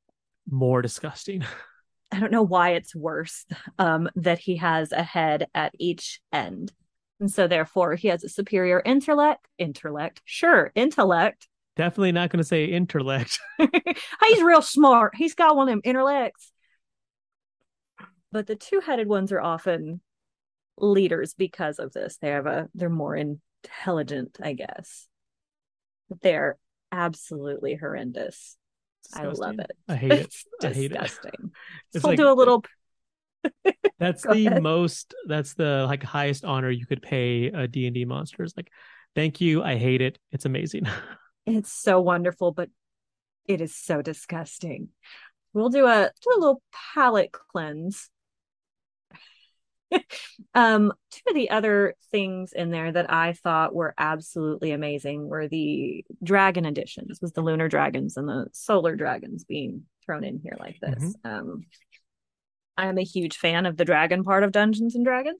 more 0.49 0.81
disgusting. 0.81 1.43
I 2.11 2.19
don't 2.19 2.31
know 2.31 2.43
why 2.43 2.71
it's 2.71 2.95
worse 2.95 3.45
um, 3.79 4.09
that 4.15 4.39
he 4.39 4.57
has 4.57 4.91
a 4.91 5.03
head 5.03 5.47
at 5.53 5.73
each 5.77 6.21
end. 6.31 6.71
And 7.19 7.31
so 7.31 7.47
therefore 7.47 7.95
he 7.95 8.07
has 8.09 8.23
a 8.23 8.29
superior 8.29 8.81
intellect, 8.85 9.47
intellect, 9.57 10.21
sure, 10.23 10.71
intellect. 10.75 11.47
Definitely 11.75 12.11
not 12.13 12.29
going 12.29 12.39
to 12.39 12.43
say 12.43 12.65
intellect. 12.65 13.39
He's 13.57 14.41
real 14.41 14.61
smart. 14.61 15.15
He's 15.15 15.35
got 15.35 15.55
one 15.55 15.67
of 15.67 15.73
them 15.73 15.81
intellects. 15.83 16.51
But 18.31 18.47
the 18.47 18.55
two-headed 18.55 19.07
ones 19.07 19.31
are 19.31 19.41
often 19.41 20.01
leaders 20.77 21.33
because 21.33 21.79
of 21.79 21.93
this. 21.93 22.17
They 22.17 22.29
have 22.29 22.45
a 22.45 22.69
they're 22.73 22.89
more 22.89 23.15
intelligent, 23.15 24.37
I 24.41 24.53
guess. 24.53 25.07
But 26.09 26.21
they're 26.21 26.57
absolutely 26.91 27.75
horrendous. 27.75 28.57
I 29.13 29.25
love 29.25 29.59
it. 29.59 29.71
I 29.87 29.95
hate 29.95 30.11
it. 30.11 30.19
It's 30.25 30.45
I 30.63 30.67
hate 30.73 30.91
it. 30.91 30.99
disgusting. 30.99 31.51
It's 31.93 32.03
we'll 32.03 32.11
like- 32.11 32.17
do 32.19 32.29
a 32.29 32.33
little 32.33 32.63
That's 33.99 34.23
the 34.23 34.47
ahead. 34.47 34.61
most. 34.63 35.13
That's 35.27 35.53
the 35.53 35.85
like 35.87 36.03
highest 36.03 36.43
honor 36.45 36.69
you 36.69 36.85
could 36.85 37.01
pay 37.01 37.47
a 37.47 37.67
D 37.67 37.85
and 37.87 37.93
D 37.93 38.05
monster. 38.05 38.43
Is 38.43 38.53
like, 38.57 38.69
thank 39.15 39.39
you. 39.41 39.63
I 39.63 39.77
hate 39.77 40.01
it. 40.01 40.17
It's 40.31 40.45
amazing. 40.45 40.85
It's 41.45 41.71
so 41.71 42.01
wonderful, 42.01 42.51
but 42.51 42.69
it 43.45 43.61
is 43.61 43.73
so 43.75 44.01
disgusting. 44.01 44.89
We'll 45.53 45.69
do 45.69 45.85
a 45.85 46.11
do 46.21 46.29
a 46.35 46.39
little 46.39 46.61
palate 46.93 47.31
cleanse. 47.31 48.09
um, 50.55 50.91
two 51.11 51.21
of 51.29 51.35
the 51.35 51.49
other 51.49 51.95
things 52.11 52.53
in 52.53 52.71
there 52.71 52.91
that 52.91 53.11
I 53.11 53.33
thought 53.33 53.75
were 53.75 53.93
absolutely 53.97 54.71
amazing 54.71 55.27
were 55.27 55.47
the 55.47 56.05
dragon 56.23 56.65
editions, 56.65 57.19
was 57.21 57.33
the 57.33 57.41
lunar 57.41 57.67
dragons 57.67 58.17
and 58.17 58.27
the 58.27 58.47
solar 58.53 58.95
dragons 58.95 59.43
being 59.43 59.83
thrown 60.05 60.23
in 60.23 60.39
here 60.39 60.57
like 60.59 60.79
this. 60.81 61.15
Um, 61.23 61.63
I 62.77 62.87
am 62.87 62.97
a 62.97 63.03
huge 63.03 63.37
fan 63.37 63.65
of 63.65 63.77
the 63.77 63.85
dragon 63.85 64.23
part 64.23 64.43
of 64.43 64.51
Dungeons 64.51 64.95
and 64.95 65.03
Dragons 65.03 65.39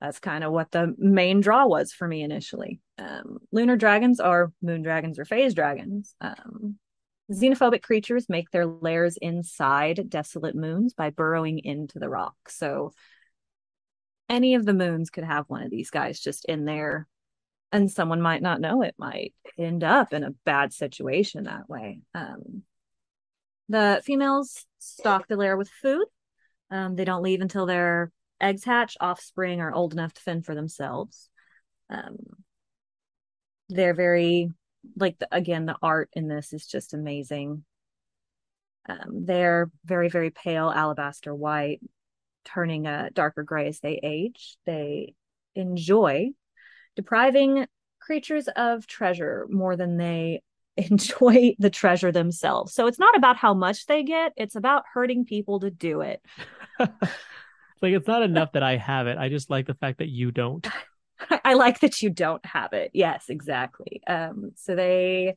that's 0.00 0.18
kind 0.18 0.42
of 0.44 0.52
what 0.52 0.70
the 0.70 0.94
main 0.96 1.40
draw 1.40 1.66
was 1.66 1.92
for 1.92 2.08
me 2.08 2.22
initially. 2.22 2.80
Um, 2.98 3.38
lunar 3.52 3.76
dragons 3.76 4.18
are 4.18 4.52
moon 4.62 4.82
dragons 4.82 5.18
or 5.18 5.24
phase 5.24 5.52
dragons. 5.52 6.14
Um, 6.20 6.78
xenophobic 7.30 7.82
creatures 7.82 8.28
make 8.28 8.50
their 8.50 8.66
lairs 8.66 9.18
inside 9.20 10.08
desolate 10.08 10.56
moons 10.56 10.94
by 10.94 11.10
burrowing 11.10 11.58
into 11.58 11.98
the 11.98 12.08
rock. 12.08 12.34
So 12.48 12.92
any 14.30 14.54
of 14.54 14.64
the 14.64 14.72
moons 14.72 15.10
could 15.10 15.24
have 15.24 15.44
one 15.48 15.62
of 15.62 15.70
these 15.70 15.90
guys 15.90 16.20
just 16.20 16.46
in 16.46 16.64
there, 16.64 17.06
and 17.72 17.90
someone 17.90 18.22
might 18.22 18.40
not 18.40 18.60
know 18.60 18.82
it, 18.82 18.94
might 18.96 19.34
end 19.58 19.84
up 19.84 20.14
in 20.14 20.24
a 20.24 20.34
bad 20.46 20.72
situation 20.72 21.44
that 21.44 21.68
way. 21.68 22.00
Um, 22.14 22.62
the 23.68 24.00
females 24.04 24.64
stock 24.78 25.26
the 25.28 25.36
lair 25.36 25.56
with 25.56 25.68
food. 25.68 26.06
Um, 26.70 26.96
they 26.96 27.04
don't 27.04 27.22
leave 27.22 27.40
until 27.40 27.66
their 27.66 28.12
eggs 28.40 28.64
hatch, 28.64 28.96
offspring 29.00 29.60
are 29.60 29.72
old 29.72 29.92
enough 29.92 30.14
to 30.14 30.22
fend 30.22 30.46
for 30.46 30.54
themselves. 30.54 31.28
Um, 31.90 32.16
they're 33.68 33.94
very 33.94 34.50
like 34.96 35.18
the, 35.18 35.28
again 35.30 35.66
the 35.66 35.76
art 35.82 36.08
in 36.12 36.28
this 36.28 36.52
is 36.52 36.66
just 36.66 36.94
amazing. 36.94 37.64
Um, 38.88 39.24
they're 39.24 39.70
very 39.84 40.08
very 40.08 40.30
pale 40.30 40.72
alabaster 40.74 41.34
white, 41.34 41.80
turning 42.44 42.86
a 42.86 43.10
darker 43.10 43.42
gray 43.42 43.68
as 43.68 43.80
they 43.80 44.00
age. 44.02 44.56
They 44.66 45.14
enjoy 45.54 46.30
depriving 46.96 47.66
creatures 48.00 48.48
of 48.48 48.86
treasure 48.86 49.46
more 49.50 49.76
than 49.76 49.96
they 49.96 50.42
enjoy 50.76 51.54
the 51.58 51.70
treasure 51.70 52.12
themselves. 52.12 52.74
So 52.74 52.86
it's 52.86 52.98
not 52.98 53.16
about 53.16 53.36
how 53.36 53.54
much 53.54 53.86
they 53.86 54.02
get, 54.02 54.32
it's 54.36 54.56
about 54.56 54.84
hurting 54.92 55.24
people 55.24 55.60
to 55.60 55.70
do 55.70 56.00
it. 56.00 56.22
like 56.78 56.90
it's 57.82 58.08
not 58.08 58.22
enough 58.22 58.52
that 58.52 58.62
I 58.62 58.76
have 58.76 59.06
it. 59.06 59.18
I 59.18 59.28
just 59.28 59.50
like 59.50 59.66
the 59.66 59.74
fact 59.74 59.98
that 59.98 60.08
you 60.08 60.30
don't. 60.30 60.66
I 61.44 61.54
like 61.54 61.80
that 61.80 62.00
you 62.00 62.08
don't 62.08 62.44
have 62.46 62.72
it. 62.72 62.92
Yes, 62.94 63.26
exactly. 63.28 64.00
Um, 64.06 64.52
so 64.56 64.74
they 64.74 65.36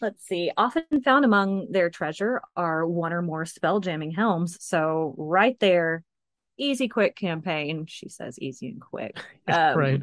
let's 0.00 0.26
see, 0.26 0.50
often 0.56 0.84
found 1.04 1.24
among 1.24 1.70
their 1.70 1.88
treasure 1.88 2.42
are 2.56 2.86
one 2.86 3.12
or 3.12 3.22
more 3.22 3.46
spell 3.46 3.80
jamming 3.80 4.10
helms. 4.10 4.56
So 4.60 5.14
right 5.16 5.58
there, 5.60 6.04
easy 6.58 6.88
quick 6.88 7.16
campaign. 7.16 7.86
She 7.86 8.08
says 8.08 8.38
easy 8.38 8.68
and 8.68 8.80
quick. 8.80 9.16
Yeah, 9.48 9.72
Um, 9.72 9.78
right. 9.78 10.02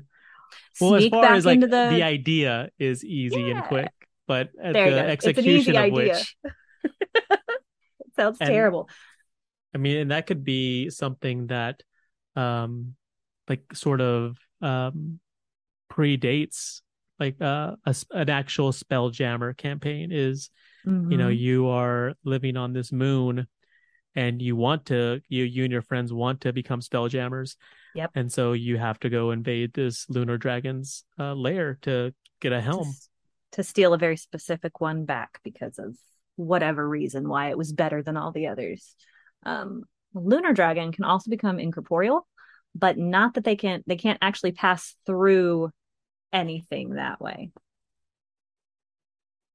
Well, 0.80 0.95
as 0.95 1.07
far 1.07 1.26
as 1.26 1.45
like 1.45 1.61
the... 1.61 1.68
the, 1.68 2.03
idea 2.03 2.69
is 2.78 3.06
easy 3.06 3.52
and 3.52 3.64
quick, 3.64 3.91
but 4.28 4.49
at 4.61 4.73
There 4.73 4.91
the 4.91 4.91
go. 4.91 5.07
It's 5.07 5.26
an 5.26 5.30
execution 5.30 5.76
of 5.78 5.82
idea. 5.84 6.14
which, 6.14 6.36
sounds 8.15 8.38
and- 8.41 8.49
terrible. 8.49 8.90
I 9.73 9.78
mean, 9.78 9.98
and 9.98 10.11
that 10.11 10.28
could 10.28 10.44
be 10.44 10.90
something 10.90 11.48
that, 11.48 11.82
um, 12.36 12.95
like 13.48 13.64
sort 13.73 14.02
of 14.02 14.38
um, 14.61 15.19
predates 15.90 16.82
like 17.19 17.41
uh, 17.41 17.76
a, 17.86 17.95
an 18.11 18.30
actual 18.30 18.72
spelljammer 18.73 19.56
campaign. 19.56 20.11
Is 20.11 20.49
you 20.86 20.91
know 21.18 21.28
Mhm. 21.30 21.38
you 21.38 21.68
are 21.69 22.15
living 22.26 22.57
on 22.57 22.73
this 22.73 22.91
moon, 22.91 23.48
and 24.15 24.41
you 24.41 24.55
want 24.55 24.85
to 24.88 25.21
you 25.29 25.43
you 25.43 25.63
and 25.63 25.71
your 25.71 25.81
friends 25.81 26.11
want 26.11 26.41
to 26.41 26.53
become 26.53 26.81
spelljammers. 26.81 27.55
Yep. 27.95 28.11
And 28.15 28.31
so 28.31 28.53
you 28.53 28.77
have 28.77 28.99
to 28.99 29.09
go 29.09 29.31
invade 29.31 29.73
this 29.73 30.05
lunar 30.09 30.38
dragon's 30.38 31.03
uh, 31.19 31.33
lair 31.33 31.77
to 31.83 32.13
get 32.39 32.53
a 32.53 32.61
helm. 32.61 32.88
s- 32.88 33.09
to 33.53 33.63
steal 33.63 33.93
a 33.93 33.97
very 33.97 34.17
specific 34.17 34.79
one 34.79 35.05
back 35.05 35.39
because 35.43 35.77
of 35.77 35.97
whatever 36.38 36.88
reason 36.88 37.27
why 37.27 37.49
it 37.49 37.57
was 37.57 37.73
better 37.73 38.01
than 38.01 38.15
all 38.17 38.31
the 38.31 38.47
others. 38.47 38.95
Um, 39.43 39.83
lunar 40.13 40.53
dragon 40.53 40.91
can 40.91 41.03
also 41.03 41.29
become 41.29 41.59
incorporeal, 41.59 42.27
but 42.73 42.97
not 42.97 43.33
that 43.33 43.43
they 43.43 43.55
can't 43.55 43.83
they 43.88 43.97
can't 43.97 44.19
actually 44.21 44.53
pass 44.53 44.95
through 45.05 45.71
anything 46.31 46.91
that 46.91 47.19
way. 47.19 47.51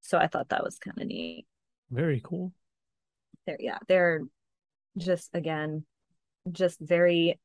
So 0.01 0.17
I 0.17 0.27
thought 0.27 0.49
that 0.49 0.63
was 0.63 0.77
kind 0.77 0.99
of 0.99 1.07
neat. 1.07 1.45
Very 1.89 2.21
cool. 2.23 2.53
They're 3.45 3.57
yeah, 3.59 3.79
they're 3.87 4.21
just 4.97 5.29
again 5.33 5.85
just 6.51 6.79
very 6.79 7.39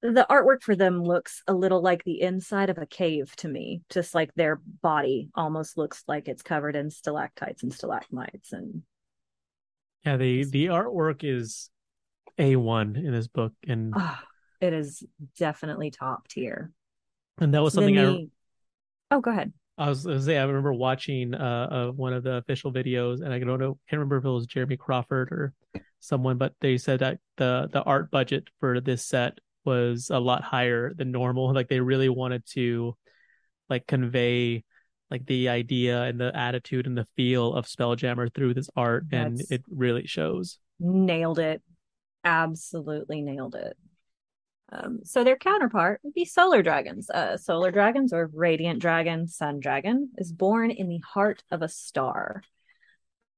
the 0.00 0.26
artwork 0.30 0.62
for 0.62 0.76
them 0.76 1.02
looks 1.02 1.42
a 1.48 1.52
little 1.52 1.82
like 1.82 2.04
the 2.04 2.20
inside 2.20 2.70
of 2.70 2.78
a 2.78 2.86
cave 2.86 3.34
to 3.36 3.48
me. 3.48 3.82
Just 3.90 4.14
like 4.14 4.32
their 4.34 4.60
body 4.80 5.28
almost 5.34 5.76
looks 5.76 6.04
like 6.06 6.28
it's 6.28 6.42
covered 6.42 6.76
in 6.76 6.90
stalactites 6.90 7.62
and 7.62 7.72
stalagmites 7.72 8.52
and 8.52 8.82
Yeah, 10.06 10.16
the 10.16 10.44
the 10.44 10.66
artwork 10.66 11.24
is 11.24 11.70
a 12.38 12.54
one 12.56 12.94
in 12.94 13.10
this 13.10 13.26
book, 13.26 13.52
and 13.66 13.92
ah, 13.96 14.22
it 14.60 14.72
is 14.72 15.02
definitely 15.36 15.90
top 15.90 16.28
tier. 16.28 16.70
And 17.38 17.52
that 17.54 17.62
was 17.62 17.74
something 17.74 17.98
I 17.98 18.26
oh 19.10 19.20
go 19.20 19.30
ahead 19.30 19.52
I 19.78 19.88
was 19.88 20.04
gonna 20.04 20.20
say 20.20 20.36
I 20.36 20.44
remember 20.44 20.72
watching 20.72 21.34
uh, 21.34 21.68
uh 21.70 21.92
one 21.92 22.12
of 22.12 22.24
the 22.24 22.34
official 22.34 22.72
videos, 22.72 23.20
and 23.20 23.32
I 23.32 23.38
don't 23.38 23.60
know, 23.60 23.78
can't 23.88 23.98
remember 23.98 24.18
if 24.18 24.24
it 24.24 24.28
was 24.28 24.46
Jeremy 24.46 24.76
Crawford 24.76 25.30
or 25.30 25.54
someone, 26.00 26.36
but 26.36 26.54
they 26.60 26.76
said 26.78 27.00
that 27.00 27.18
the 27.36 27.68
the 27.72 27.82
art 27.82 28.10
budget 28.10 28.48
for 28.60 28.80
this 28.80 29.04
set 29.04 29.38
was 29.64 30.10
a 30.10 30.18
lot 30.18 30.42
higher 30.42 30.92
than 30.94 31.12
normal. 31.12 31.52
Like 31.54 31.68
they 31.68 31.80
really 31.80 32.08
wanted 32.08 32.44
to 32.54 32.96
like 33.68 33.86
convey 33.86 34.64
like 35.10 35.24
the 35.26 35.48
idea 35.48 36.02
and 36.02 36.20
the 36.20 36.36
attitude 36.36 36.86
and 36.86 36.96
the 36.96 37.06
feel 37.16 37.54
of 37.54 37.66
Spelljammer 37.66 38.32
through 38.34 38.54
this 38.54 38.68
art, 38.76 39.04
and 39.12 39.40
it 39.50 39.62
really 39.70 40.06
shows. 40.06 40.58
nailed 40.80 41.38
it 41.38 41.62
absolutely 42.24 43.22
nailed 43.22 43.54
it 43.54 43.76
um, 44.70 45.00
so 45.04 45.24
their 45.24 45.36
counterpart 45.36 46.00
would 46.02 46.14
be 46.14 46.24
solar 46.24 46.62
dragons 46.62 47.08
uh, 47.10 47.36
solar 47.36 47.70
dragons 47.70 48.12
or 48.12 48.30
radiant 48.32 48.80
dragon 48.80 49.26
sun 49.28 49.60
dragon 49.60 50.10
is 50.18 50.32
born 50.32 50.70
in 50.70 50.88
the 50.88 50.98
heart 50.98 51.42
of 51.50 51.62
a 51.62 51.68
star 51.68 52.42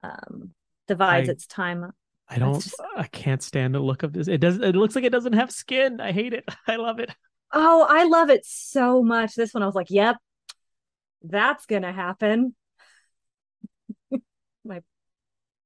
um, 0.03 0.51
divides 0.89 1.29
I- 1.29 1.33
its 1.33 1.47
time 1.47 1.93
I 2.33 2.39
don't, 2.39 2.63
just- 2.63 2.81
I 2.97 3.09
can't 3.09 3.43
stand 3.43 3.75
the 3.75 3.81
look 3.81 4.05
of 4.05 4.13
this. 4.13 4.29
It 4.29 4.39
does. 4.39 4.59
It 4.61 4.77
looks 4.77 4.95
like 4.95 5.03
it 5.03 5.11
doesn't 5.11 5.33
have 5.33 5.51
skin. 5.51 6.01
I 6.01 6.13
hate 6.13 6.33
it. 6.33 6.45
I 6.69 6.77
love 6.77 7.01
it. 7.01 7.11
oh 7.53 7.85
i 7.89 8.05
love 8.05 8.31
it 8.31 8.47
so 8.47 9.03
much 9.03 9.35
this 9.35 9.53
one 9.53 9.65
i 9.65 9.67
was 9.67 9.75
like 9.75 9.91
yep 9.91 10.17
that's 11.25 11.67
gonna 11.67 11.93
happen 11.93 12.55
my 14.65 14.81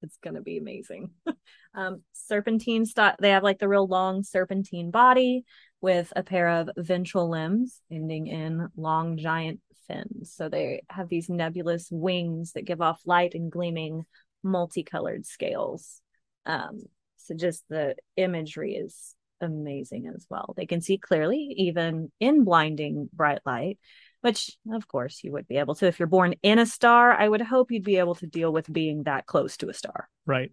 it's 0.05 0.19
gonna 0.23 0.43
be 0.43 0.59
amazing. 0.59 1.11
Um 1.77 2.03
serpentine 2.13 2.87
st- 2.87 3.17
they 3.19 3.31
have 3.31 3.43
like 3.43 3.59
the 3.59 3.69
real 3.69 3.89
long 3.89 4.23
serpentine 4.23 4.93
body 4.93 5.45
with 5.81 6.13
a 6.15 6.23
pair 6.23 6.49
of 6.49 6.71
ventral 6.77 7.29
limbs 7.29 7.81
ending 7.91 8.29
in 8.29 8.69
long 8.77 9.17
giant 9.17 9.61
fins. 9.89 10.33
So 10.33 10.49
they 10.49 10.85
have 10.89 11.09
these 11.09 11.29
nebulous 11.29 11.89
wings 11.91 12.53
that 12.53 12.65
give 12.65 12.81
off 12.81 13.01
light 13.05 13.35
and 13.35 13.51
gleaming 13.51 14.05
multicolored 14.45 15.27
scales. 15.27 16.01
Um 16.47 16.83
so 17.17 17.35
just 17.35 17.65
the 17.69 17.97
imagery 18.17 18.77
is 18.77 19.17
amazing 19.41 20.07
as 20.15 20.27
well. 20.31 20.55
They 20.57 20.67
can 20.67 20.81
see 20.81 20.99
clearly 20.99 21.55
even 21.57 22.13
in 22.21 22.45
blinding 22.45 23.11
bright 23.13 23.41
light 23.45 23.81
which 24.25 24.57
of 24.73 24.89
course 24.89 25.23
you 25.23 25.33
would 25.33 25.47
be 25.47 25.59
able 25.59 25.75
to 25.75 25.87
if 25.87 25.99
you're 25.99 26.09
born 26.09 26.35
in 26.43 26.59
a 26.59 26.67
star 26.67 27.13
i 27.13 27.29
would 27.29 27.43
hope 27.43 27.71
you'd 27.71 27.85
be 27.85 27.99
able 27.99 28.15
to 28.15 28.27
deal 28.27 28.53
with 28.53 28.73
being 28.73 29.03
that 29.03 29.27
close 29.27 29.59
to 29.59 29.69
a 29.69 29.75
star 29.75 30.09
Right. 30.27 30.53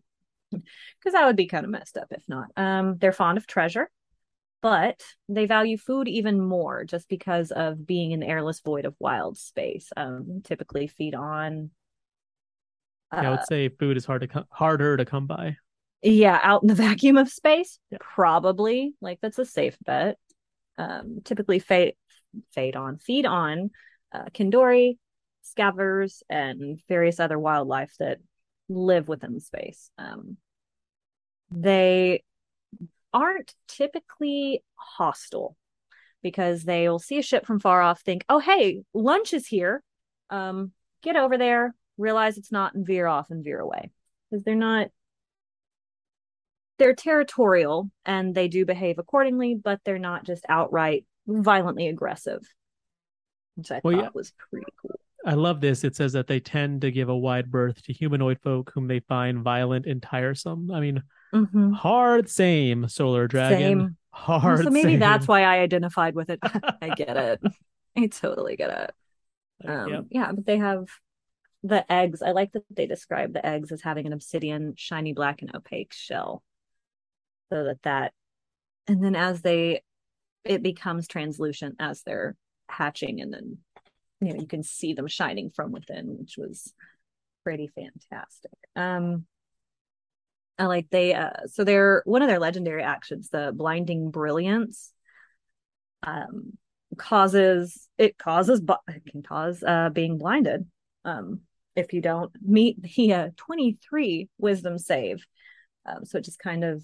because 0.51 1.13
that 1.13 1.25
would 1.25 1.35
be 1.35 1.47
kind 1.47 1.65
of 1.65 1.71
messed 1.71 1.97
up 1.97 2.07
if 2.11 2.23
not 2.27 2.47
um 2.57 2.97
they're 2.97 3.11
fond 3.13 3.37
of 3.37 3.47
treasure 3.47 3.89
but 4.61 5.01
they 5.29 5.45
value 5.45 5.77
food 5.77 6.07
even 6.07 6.39
more 6.39 6.83
just 6.83 7.09
because 7.09 7.51
of 7.51 7.87
being 7.87 8.11
in 8.11 8.23
an 8.23 8.29
airless 8.29 8.61
void 8.61 8.85
of 8.85 8.95
wild 8.99 9.37
space 9.37 9.89
um 9.97 10.41
typically 10.43 10.87
feed 10.87 11.15
on 11.15 11.71
Yeah, 13.19 13.27
I 13.27 13.31
uh, 13.31 13.31
would 13.31 13.43
say 13.43 13.69
food 13.69 13.97
is 13.97 14.05
hard 14.05 14.21
to 14.21 14.27
come, 14.27 14.45
harder 14.49 14.97
to 14.97 15.05
come 15.05 15.27
by. 15.27 15.57
yeah 16.01 16.39
out 16.43 16.61
in 16.63 16.67
the 16.67 16.75
vacuum 16.89 17.17
of 17.17 17.29
space 17.29 17.79
Yeah. 17.91 17.99
probably 17.99 18.93
like 19.01 19.19
that's 19.21 19.39
a 19.39 19.45
safe 19.45 19.77
bet 19.85 20.17
um 20.77 21.19
typically 21.23 21.59
fade 21.59 21.93
fade 22.53 22.75
on 22.75 22.97
feed 22.97 23.25
on 23.25 23.71
uh, 24.13 24.25
kindori 24.33 24.97
scavvers 25.43 26.21
and 26.29 26.79
various 26.87 27.19
other 27.19 27.39
wildlife 27.39 27.93
that 27.99 28.19
live 28.69 29.07
within 29.07 29.33
the 29.33 29.41
space. 29.41 29.89
Um 29.97 30.37
they 31.49 32.23
aren't 33.13 33.53
typically 33.67 34.63
hostile 34.75 35.57
because 36.23 36.63
they 36.63 36.87
will 36.87 36.99
see 36.99 37.17
a 37.17 37.23
ship 37.23 37.45
from 37.45 37.59
far 37.59 37.81
off 37.81 38.01
think 38.01 38.23
oh 38.29 38.39
hey 38.39 38.83
lunch 38.93 39.33
is 39.33 39.47
here. 39.47 39.83
Um 40.29 40.71
get 41.03 41.15
over 41.15 41.37
there 41.37 41.73
realize 41.97 42.37
it's 42.37 42.51
not 42.51 42.73
and 42.73 42.85
veer 42.85 43.07
off 43.07 43.29
and 43.29 43.43
veer 43.43 43.59
away. 43.59 43.91
Because 44.29 44.43
they're 44.43 44.55
not 44.55 44.87
they're 46.77 46.95
territorial 46.95 47.91
and 48.05 48.33
they 48.33 48.47
do 48.47 48.65
behave 48.65 48.97
accordingly, 48.97 49.53
but 49.53 49.79
they're 49.85 49.99
not 49.99 50.25
just 50.25 50.43
outright 50.49 51.05
violently 51.27 51.87
aggressive, 51.87 52.41
which 53.55 53.71
I 53.71 53.81
Well, 53.83 53.95
thought 53.95 54.03
yeah. 54.03 54.09
was 54.13 54.33
pretty 54.49 54.67
cool. 54.81 54.99
I 55.25 55.35
love 55.35 55.61
this. 55.61 55.83
It 55.83 55.95
says 55.95 56.13
that 56.13 56.25
they 56.27 56.39
tend 56.39 56.81
to 56.81 56.91
give 56.91 57.07
a 57.09 57.15
wide 57.17 57.51
berth 57.51 57.83
to 57.83 57.93
humanoid 57.93 58.39
folk 58.41 58.71
whom 58.73 58.87
they 58.87 59.01
find 59.01 59.43
violent 59.43 59.85
and 59.85 60.01
tiresome. 60.01 60.71
I 60.71 60.79
mean, 60.79 61.03
Mhm. 61.33 61.73
hard 61.75 62.27
same 62.29 62.87
solar 62.87 63.27
dragon. 63.27 63.59
Same. 63.79 63.97
Hard. 64.13 64.63
so 64.65 64.69
maybe 64.69 64.91
same. 64.93 64.99
that's 64.99 65.27
why 65.27 65.43
I 65.43 65.59
identified 65.59 66.15
with 66.15 66.29
it. 66.29 66.39
I 66.81 66.89
get 66.95 67.15
it. 67.15 67.41
I 67.95 68.07
totally 68.07 68.55
get 68.55 68.69
it. 69.63 69.69
Um, 69.69 69.87
Yep. 69.89 70.05
Yeah, 70.09 70.31
but 70.33 70.45
they 70.45 70.57
have 70.57 70.87
the 71.63 71.89
eggs. 71.91 72.21
I 72.23 72.31
like 72.31 72.51
that 72.53 72.63
they 72.71 72.87
describe 72.87 73.31
the 73.33 73.45
eggs 73.45 73.71
as 73.71 73.81
having 73.81 74.07
an 74.07 74.13
obsidian, 74.13 74.73
shiny 74.75 75.13
black, 75.13 75.43
and 75.43 75.55
opaque 75.55 75.93
shell, 75.93 76.41
so 77.51 77.63
that 77.65 77.81
that, 77.83 78.13
and 78.87 79.03
then 79.03 79.15
as 79.15 79.41
they, 79.43 79.83
it 80.43 80.63
becomes 80.63 81.07
translucent 81.07 81.75
as 81.79 82.01
they're 82.03 82.35
hatching, 82.67 83.21
and 83.21 83.33
then 83.33 83.57
you 84.21 84.33
know 84.33 84.39
you 84.39 84.47
can 84.47 84.63
see 84.63 84.93
them 84.93 85.07
shining 85.07 85.51
from 85.51 85.71
within, 85.71 86.17
which 86.19 86.35
was 86.37 86.73
pretty 87.43 87.67
fantastic. 87.67 88.51
Um, 88.75 89.25
I 90.57 90.65
like 90.65 90.89
they 90.89 91.13
uh 91.13 91.47
so 91.47 91.63
they're 91.63 92.03
one 92.05 92.21
of 92.21 92.27
their 92.27 92.39
legendary 92.39 92.83
actions, 92.83 93.29
the 93.29 93.51
blinding 93.55 94.11
brilliance. 94.11 94.93
Um, 96.03 96.57
causes 96.97 97.87
it 97.97 98.17
causes 98.17 98.61
it 98.87 99.05
can 99.05 99.23
cause 99.23 99.63
uh 99.63 99.89
being 99.89 100.17
blinded 100.17 100.67
um 101.05 101.41
if 101.75 101.93
you 101.93 102.01
don't 102.01 102.31
meet 102.41 102.81
the 102.81 103.13
uh, 103.13 103.29
23 103.37 104.29
wisdom 104.37 104.77
save 104.77 105.25
um 105.85 106.05
so 106.05 106.17
it 106.17 106.25
just 106.25 106.39
kind 106.39 106.63
of 106.63 106.83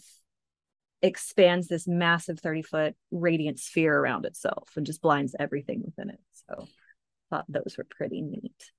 expands 1.01 1.67
this 1.67 1.87
massive 1.87 2.39
30 2.39 2.61
foot 2.63 2.95
radiant 3.11 3.59
sphere 3.59 3.97
around 3.97 4.25
itself 4.25 4.69
and 4.75 4.85
just 4.85 5.01
blinds 5.01 5.35
everything 5.39 5.83
within 5.83 6.09
it. 6.09 6.19
So 6.49 6.67
thought 7.29 7.45
those 7.47 7.75
were 7.77 7.85
pretty 7.89 8.21
neat. 8.21 8.71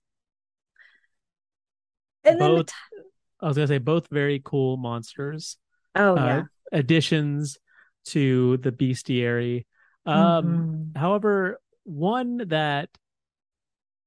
And 2.24 2.38
both, 2.38 2.66
then 2.66 3.04
I 3.40 3.48
was 3.48 3.56
gonna 3.56 3.68
say 3.68 3.78
both 3.78 4.08
very 4.10 4.40
cool 4.44 4.76
monsters. 4.76 5.56
Oh 5.94 6.16
uh, 6.16 6.24
yeah. 6.24 6.42
Additions 6.72 7.58
to 8.06 8.56
the 8.58 8.72
bestiary. 8.72 9.66
Um 10.04 10.14
mm-hmm. 10.14 10.98
however, 10.98 11.60
one 11.84 12.48
that 12.48 12.88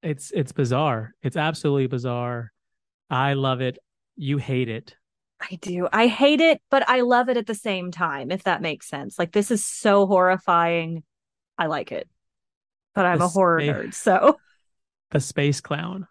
it's 0.04 0.32
it's 0.32 0.52
bizarre. 0.52 1.14
It's 1.22 1.38
absolutely 1.38 1.88
bizarre. 1.88 2.52
I 3.10 3.34
love 3.34 3.62
it. 3.62 3.78
You 4.16 4.38
hate 4.38 4.70
it. 4.70 4.96
I 5.42 5.56
do. 5.56 5.88
I 5.92 6.08
hate 6.08 6.40
it, 6.40 6.62
but 6.70 6.88
I 6.88 7.02
love 7.02 7.28
it 7.30 7.38
at 7.38 7.48
the 7.48 7.56
same 7.56 7.92
time, 7.92 8.32
if 8.32 8.44
that 8.44 8.62
makes 8.62 8.88
sense. 8.88 9.18
Like 9.18 9.32
this 9.32 9.50
is 9.50 9.66
so 9.66 10.06
horrifying. 10.06 11.04
I 11.58 11.66
like 11.66 11.92
it. 11.92 12.08
But 12.94 13.06
I'm 13.06 13.22
a 13.22 13.28
horror 13.28 13.62
nerd, 13.62 13.94
so 13.94 14.38
the 15.12 15.20
space 15.20 15.62
clown. 15.62 16.08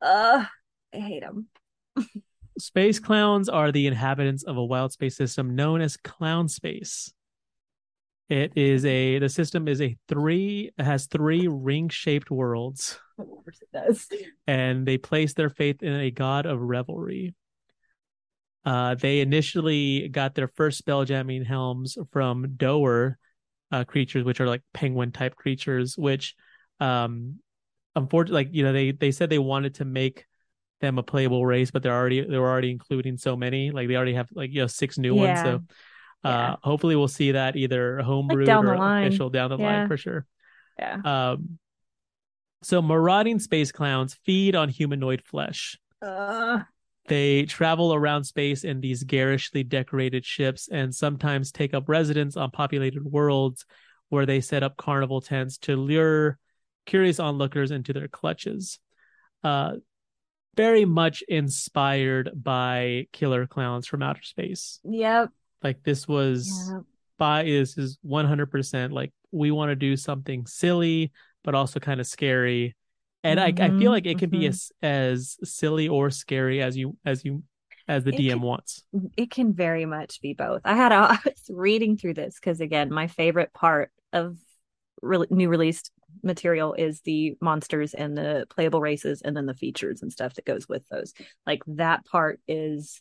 Uh 0.00 0.44
I 0.92 0.98
hate 0.98 1.22
him. 1.22 1.48
space 2.58 2.98
clowns 2.98 3.48
are 3.48 3.70
the 3.70 3.86
inhabitants 3.86 4.42
of 4.42 4.56
a 4.56 4.64
wild 4.64 4.92
space 4.92 5.16
system 5.16 5.54
known 5.54 5.80
as 5.80 5.96
clown 5.96 6.48
space. 6.48 7.12
It 8.28 8.52
is 8.56 8.86
a 8.86 9.18
the 9.18 9.28
system 9.28 9.68
is 9.68 9.82
a 9.82 9.96
three 10.08 10.70
has 10.78 11.06
three 11.06 11.46
ring-shaped 11.46 12.30
worlds. 12.30 12.98
Of 13.18 13.26
course 13.26 13.60
it 13.60 13.68
does. 13.72 14.08
And 14.46 14.86
they 14.86 14.98
place 14.98 15.34
their 15.34 15.50
faith 15.50 15.82
in 15.82 15.92
a 15.92 16.10
god 16.10 16.46
of 16.46 16.60
revelry. 16.60 17.34
Uh, 18.64 18.94
they 18.94 19.20
initially 19.20 20.08
got 20.08 20.34
their 20.34 20.48
first 20.48 20.84
spelljamming 20.84 21.44
helms 21.46 21.98
from 22.12 22.46
Dohwar 22.56 23.16
uh, 23.70 23.84
creatures, 23.84 24.24
which 24.24 24.40
are 24.40 24.46
like 24.46 24.62
penguin 24.72 25.12
type 25.12 25.34
creatures, 25.36 25.96
which 25.98 26.34
um 26.80 27.36
unfortunately 27.94 28.44
like 28.44 28.54
you 28.54 28.64
know 28.64 28.72
they 28.72 28.90
they 28.90 29.10
said 29.10 29.30
they 29.30 29.38
wanted 29.38 29.74
to 29.74 29.84
make 29.84 30.26
them 30.80 30.98
a 30.98 31.02
playable 31.02 31.44
race, 31.44 31.70
but 31.70 31.82
they're 31.82 31.94
already 31.94 32.20
they're 32.22 32.40
already 32.40 32.70
including 32.70 33.16
so 33.16 33.36
many. 33.36 33.70
Like 33.70 33.88
they 33.88 33.96
already 33.96 34.14
have 34.14 34.28
like 34.32 34.50
you 34.50 34.60
know 34.60 34.66
six 34.66 34.98
new 34.98 35.14
yeah. 35.16 35.22
ones. 35.22 35.40
So 35.40 35.54
uh 36.28 36.30
yeah. 36.30 36.56
hopefully 36.62 36.96
we'll 36.96 37.08
see 37.08 37.32
that 37.32 37.56
either 37.56 38.00
homebrew 38.00 38.46
like 38.46 38.64
or 38.64 38.74
official 38.74 39.30
down 39.30 39.50
the 39.50 39.58
yeah. 39.58 39.64
line 39.64 39.88
for 39.88 39.96
sure. 39.96 40.26
Yeah. 40.78 41.00
Um 41.04 41.58
so 42.62 42.80
marauding 42.80 43.38
space 43.40 43.72
clowns 43.72 44.14
feed 44.24 44.54
on 44.54 44.68
humanoid 44.68 45.22
flesh. 45.22 45.78
Uh 46.00 46.60
they 47.06 47.44
travel 47.44 47.92
around 47.92 48.24
space 48.24 48.64
in 48.64 48.80
these 48.80 49.04
garishly 49.04 49.62
decorated 49.62 50.24
ships 50.24 50.68
and 50.70 50.94
sometimes 50.94 51.52
take 51.52 51.74
up 51.74 51.88
residence 51.88 52.36
on 52.36 52.50
populated 52.50 53.04
worlds 53.04 53.66
where 54.08 54.26
they 54.26 54.40
set 54.40 54.62
up 54.62 54.76
carnival 54.76 55.20
tents 55.20 55.58
to 55.58 55.76
lure 55.76 56.38
curious 56.86 57.20
onlookers 57.20 57.70
into 57.70 57.92
their 57.92 58.08
clutches. 58.08 58.78
Uh, 59.42 59.74
very 60.56 60.84
much 60.84 61.22
inspired 61.28 62.30
by 62.34 63.06
killer 63.12 63.46
clowns 63.46 63.86
from 63.86 64.02
outer 64.02 64.22
space. 64.22 64.80
Yep. 64.84 65.30
Like 65.62 65.82
this 65.82 66.06
was 66.06 66.70
yep. 66.72 66.82
by 67.18 67.44
this 67.44 67.76
is 67.76 67.98
100% 68.06 68.92
like 68.92 69.12
we 69.30 69.50
want 69.50 69.70
to 69.70 69.76
do 69.76 69.96
something 69.96 70.46
silly 70.46 71.12
but 71.42 71.54
also 71.54 71.80
kind 71.80 72.00
of 72.00 72.06
scary 72.06 72.76
and 73.24 73.40
mm-hmm, 73.40 73.62
I, 73.62 73.64
I 73.64 73.68
feel 73.68 73.78
mm-hmm, 73.78 73.86
like 73.88 74.06
it 74.06 74.18
can 74.18 74.30
mm-hmm. 74.30 74.40
be 74.40 74.46
as 74.46 74.70
as 74.82 75.36
silly 75.42 75.88
or 75.88 76.10
scary 76.10 76.62
as 76.62 76.76
you 76.76 76.96
as 77.04 77.24
you 77.24 77.42
as 77.88 78.04
the 78.04 78.14
it 78.14 78.18
DM 78.18 78.30
can, 78.30 78.40
wants. 78.40 78.82
It 79.16 79.30
can 79.30 79.52
very 79.52 79.86
much 79.86 80.20
be 80.20 80.34
both. 80.34 80.62
I 80.64 80.76
had 80.76 80.92
a, 80.92 80.94
I 81.12 81.18
was 81.24 81.50
reading 81.50 81.96
through 81.96 82.14
this 82.14 82.36
because 82.36 82.60
again, 82.60 82.92
my 82.92 83.08
favorite 83.08 83.52
part 83.52 83.90
of 84.12 84.36
re- 85.02 85.26
new 85.30 85.48
released 85.48 85.90
material 86.22 86.74
is 86.74 87.00
the 87.00 87.36
monsters 87.40 87.94
and 87.94 88.16
the 88.16 88.46
playable 88.50 88.80
races, 88.80 89.22
and 89.22 89.36
then 89.36 89.46
the 89.46 89.54
features 89.54 90.02
and 90.02 90.12
stuff 90.12 90.34
that 90.34 90.44
goes 90.44 90.68
with 90.68 90.86
those. 90.88 91.12
Like 91.46 91.62
that 91.66 92.04
part 92.04 92.40
is 92.46 93.00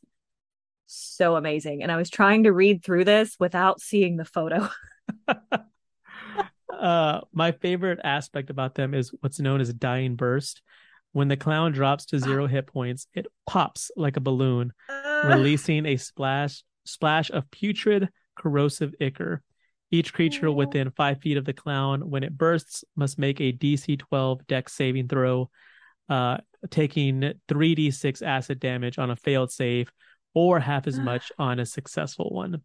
so 0.88 1.36
amazing. 1.36 1.84
And 1.84 1.92
I 1.92 1.98
was 1.98 2.10
trying 2.10 2.44
to 2.44 2.52
read 2.52 2.84
through 2.84 3.06
this 3.06 3.36
without 3.40 3.82
seeing 3.82 4.18
the 4.18 4.26
photo. 4.26 4.70
uh, 6.80 7.22
my 7.32 7.52
favorite 7.52 8.00
aspect 8.04 8.50
about 8.50 8.76
them 8.76 8.94
is 8.94 9.12
what's 9.22 9.40
known 9.40 9.62
as 9.62 9.74
dying 9.74 10.16
burst. 10.16 10.62
When 11.12 11.28
the 11.28 11.38
clown 11.38 11.74
drops 11.74 12.06
to 12.08 12.20
zero 12.20 12.48
hit 12.48 12.68
points, 12.68 13.08
it 13.14 13.28
pops 13.46 13.92
like 13.96 14.18
a 14.18 14.22
balloon, 14.22 14.74
uh... 14.90 15.24
releasing 15.26 15.86
a 15.86 15.98
splash 15.98 16.64
splash 16.86 17.30
of 17.32 17.50
putrid, 17.52 18.10
corrosive 18.36 18.94
ichor. 19.00 19.42
Each 19.92 20.12
creature 20.12 20.52
within 20.52 20.90
five 20.90 21.20
feet 21.20 21.38
of 21.38 21.46
the 21.46 21.54
clown, 21.54 22.10
when 22.10 22.24
it 22.24 22.36
bursts, 22.36 22.84
must 22.96 23.20
make 23.20 23.40
a 23.40 23.54
DC 23.54 24.00
12 24.00 24.48
Dex 24.48 24.74
saving 24.74 25.08
throw, 25.08 25.52
uh, 26.10 26.38
taking 26.72 27.34
3d6 27.48 28.24
acid 28.24 28.60
damage 28.60 28.98
on 28.98 29.12
a 29.12 29.16
failed 29.16 29.52
save, 29.52 29.92
or 30.34 30.60
half 30.60 30.88
as 30.88 31.00
much 31.00 31.32
on 31.38 31.60
a 31.60 31.66
successful 31.66 32.32
one. 32.32 32.64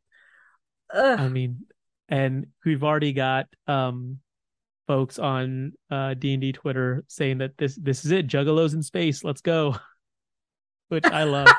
Ugh. 0.95 1.21
I 1.21 1.29
mean, 1.29 1.67
and 2.09 2.47
we've 2.65 2.85
already 2.85 3.13
got 3.13 3.47
um 3.67 4.19
folks 4.87 5.19
on 5.19 5.73
uh 5.91 6.15
D&D 6.15 6.53
Twitter 6.53 7.05
saying 7.09 7.39
that 7.39 7.59
this 7.59 7.77
this 7.77 8.05
is 8.05 8.11
it 8.11 8.27
juggalos 8.27 8.75
in 8.75 8.83
space 8.83 9.23
let's 9.23 9.43
go 9.43 9.77
which 10.89 11.05
I 11.05 11.25
love 11.25 11.49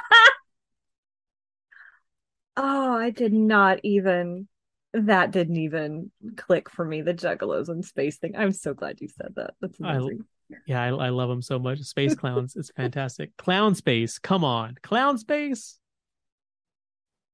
Oh, 2.62 2.98
I 2.98 3.12
did 3.12 3.32
not 3.32 3.80
even 3.84 4.50
that 4.94 5.32
didn't 5.32 5.56
even 5.56 6.12
click 6.36 6.70
for 6.70 6.84
me 6.84 7.02
the 7.02 7.14
juggalos 7.14 7.70
in 7.70 7.84
space 7.84 8.18
thing. 8.18 8.36
I'm 8.36 8.52
so 8.52 8.74
glad 8.74 9.00
you 9.00 9.08
said 9.08 9.34
that. 9.38 9.54
That's 9.62 9.80
amazing. 9.80 10.26
I, 10.52 10.56
yeah, 10.66 10.84
I, 10.84 10.88
I 10.88 11.10
love 11.10 11.30
them 11.30 11.42
so 11.42 11.58
much. 11.58 11.80
Space 11.80 12.16
clowns, 12.16 12.58
it's 12.58 12.72
fantastic. 12.76 13.38
Clown 13.38 13.76
space, 13.76 14.20
come 14.20 14.44
on, 14.44 14.76
clown 14.84 15.18
space. 15.18 15.80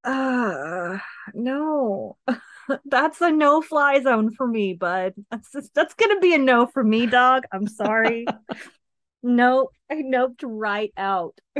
Uh 0.04 1.00
no. 1.34 2.18
that's 2.86 3.22
a 3.22 3.32
no 3.32 3.62
fly 3.62 4.02
zone 4.02 4.34
for 4.34 4.48
me, 4.48 4.74
bud. 4.74 5.14
That's 5.32 5.52
just, 5.52 5.74
that's 5.74 5.94
gonna 5.94 6.20
be 6.20 6.34
a 6.34 6.38
no 6.38 6.68
for 6.68 6.84
me, 6.84 7.06
dog. 7.06 7.44
I'm 7.52 7.68
sorry. 7.68 8.26
nope, 9.24 9.72
I 9.90 9.96
noped 9.96 10.44
right 10.44 10.94
out. 10.98 11.38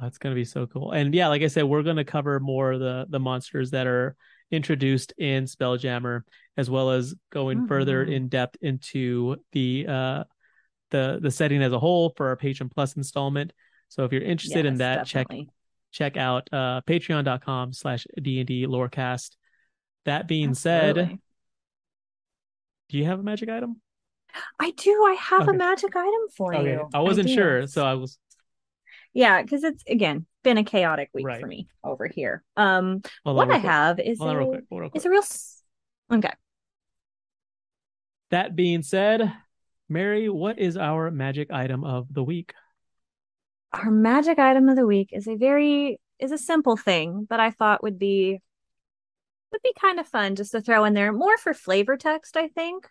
that's 0.00 0.18
gonna 0.18 0.34
be 0.34 0.44
so 0.44 0.66
cool. 0.66 0.92
And 0.92 1.14
yeah, 1.14 1.28
like 1.28 1.42
I 1.42 1.48
said, 1.48 1.64
we're 1.64 1.82
gonna 1.82 2.04
cover 2.04 2.40
more 2.40 2.72
of 2.72 2.80
the 2.80 3.06
the 3.08 3.20
monsters 3.20 3.70
that 3.70 3.86
are 3.86 4.16
introduced 4.50 5.12
in 5.18 5.44
Spelljammer, 5.44 6.22
as 6.56 6.70
well 6.70 6.90
as 6.90 7.14
going 7.30 7.58
mm-hmm. 7.58 7.68
further 7.68 8.02
in 8.02 8.28
depth 8.28 8.56
into 8.62 9.36
the 9.52 9.86
uh 9.88 10.24
the 10.90 11.18
the 11.20 11.30
setting 11.30 11.62
as 11.62 11.72
a 11.72 11.78
whole 11.78 12.12
for 12.16 12.28
our 12.28 12.36
Patron 12.36 12.68
Plus 12.68 12.96
installment. 12.96 13.52
So 13.88 14.04
if 14.04 14.12
you're 14.12 14.22
interested 14.22 14.64
yes, 14.64 14.72
in 14.72 14.78
that, 14.78 15.06
definitely. 15.06 15.48
check 15.90 16.14
check 16.14 16.16
out 16.16 16.48
uh 16.52 16.82
patreon.com 16.86 17.72
slash 17.72 18.06
D&D 18.20 18.66
lorecast 18.66 19.30
that 20.04 20.28
being 20.28 20.50
Absolutely. 20.50 21.04
said, 21.04 21.18
do 22.88 22.98
you 22.98 23.04
have 23.04 23.20
a 23.20 23.22
magic 23.22 23.48
item? 23.48 23.80
I 24.58 24.70
do. 24.72 24.90
I 24.90 25.16
have 25.18 25.42
okay. 25.42 25.50
a 25.50 25.54
magic 25.54 25.94
item 25.94 26.28
for 26.36 26.54
okay. 26.54 26.70
you. 26.70 26.88
I 26.94 27.00
wasn't 27.00 27.28
I 27.28 27.34
sure, 27.34 27.66
so 27.66 27.84
I 27.84 27.94
was. 27.94 28.18
Yeah, 29.12 29.42
because 29.42 29.64
it's 29.64 29.82
again 29.88 30.26
been 30.44 30.58
a 30.58 30.64
chaotic 30.64 31.10
week 31.12 31.26
right. 31.26 31.40
for 31.40 31.46
me 31.46 31.68
over 31.82 32.06
here. 32.06 32.42
Um, 32.56 33.02
Hold 33.24 33.36
what 33.36 33.50
I 33.50 33.58
have 33.58 33.98
is 33.98 34.20
a, 34.20 34.36
real 34.36 34.48
quick, 34.48 34.64
real 34.70 34.90
is 34.94 35.04
a 35.04 35.10
real. 35.10 35.22
Okay. 36.12 36.32
That 38.30 38.54
being 38.54 38.82
said, 38.82 39.32
Mary, 39.88 40.28
what 40.28 40.58
is 40.58 40.76
our 40.76 41.10
magic 41.10 41.50
item 41.50 41.84
of 41.84 42.12
the 42.12 42.22
week? 42.22 42.52
Our 43.72 43.90
magic 43.90 44.38
item 44.38 44.68
of 44.68 44.76
the 44.76 44.86
week 44.86 45.10
is 45.12 45.26
a 45.26 45.36
very 45.36 46.00
is 46.18 46.32
a 46.32 46.38
simple 46.38 46.76
thing, 46.76 47.26
but 47.28 47.40
I 47.40 47.50
thought 47.50 47.82
would 47.82 47.98
be 47.98 48.40
would 49.52 49.62
be 49.62 49.72
kind 49.80 49.98
of 49.98 50.06
fun 50.06 50.36
just 50.36 50.52
to 50.52 50.60
throw 50.60 50.84
in 50.84 50.94
there 50.94 51.12
more 51.12 51.38
for 51.38 51.54
flavor 51.54 51.96
text, 51.96 52.36
I 52.36 52.48
think, 52.48 52.88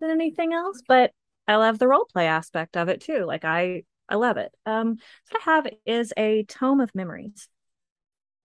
than 0.00 0.10
anything 0.10 0.52
else. 0.52 0.82
But 0.86 1.12
I 1.46 1.56
love 1.56 1.78
the 1.78 1.88
role 1.88 2.06
play 2.10 2.26
aspect 2.26 2.76
of 2.76 2.88
it 2.88 3.00
too. 3.00 3.24
Like 3.24 3.44
I 3.44 3.84
I 4.08 4.16
love 4.16 4.36
it. 4.36 4.52
Um 4.66 4.96
what 5.30 5.40
I 5.40 5.44
have 5.44 5.66
is 5.86 6.12
a 6.16 6.44
tome 6.44 6.80
of 6.80 6.94
memories. 6.94 7.48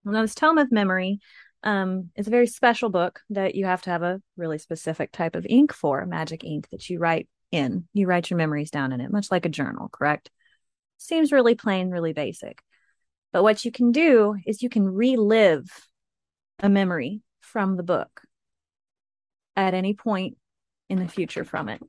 Now 0.04 0.22
this 0.22 0.34
tome 0.34 0.58
of 0.58 0.72
memory 0.72 1.20
um 1.62 2.10
is 2.16 2.26
a 2.26 2.30
very 2.30 2.46
special 2.46 2.88
book 2.88 3.20
that 3.30 3.54
you 3.54 3.66
have 3.66 3.82
to 3.82 3.90
have 3.90 4.02
a 4.02 4.20
really 4.36 4.58
specific 4.58 5.12
type 5.12 5.36
of 5.36 5.46
ink 5.48 5.72
for, 5.72 6.04
magic 6.06 6.44
ink 6.44 6.68
that 6.70 6.88
you 6.88 6.98
write 6.98 7.28
in. 7.52 7.86
You 7.92 8.06
write 8.06 8.30
your 8.30 8.38
memories 8.38 8.70
down 8.70 8.92
in 8.92 9.00
it, 9.00 9.10
much 9.10 9.30
like 9.30 9.44
a 9.44 9.50
journal, 9.50 9.88
correct? 9.90 10.30
Seems 10.98 11.32
really 11.32 11.54
plain, 11.54 11.90
really 11.90 12.12
basic. 12.12 12.62
But 13.32 13.42
what 13.42 13.64
you 13.64 13.72
can 13.72 13.92
do 13.92 14.36
is 14.46 14.62
you 14.62 14.68
can 14.68 14.84
relive 14.84 15.66
a 16.58 16.68
memory 16.68 17.22
from 17.50 17.76
the 17.76 17.82
book 17.82 18.22
at 19.56 19.74
any 19.74 19.94
point 19.94 20.36
in 20.88 20.98
the 20.98 21.08
future 21.08 21.44
from 21.44 21.68
it. 21.68 21.82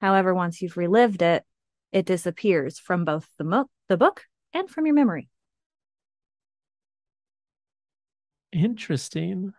However, 0.00 0.34
once 0.34 0.62
you've 0.62 0.76
relived 0.76 1.22
it, 1.22 1.44
it 1.92 2.06
disappears 2.06 2.78
from 2.78 3.04
both 3.04 3.26
the, 3.36 3.44
mo- 3.44 3.70
the 3.88 3.96
book 3.96 4.24
and 4.52 4.70
from 4.70 4.86
your 4.86 4.94
memory. 4.94 5.28
Interesting. 8.52 9.52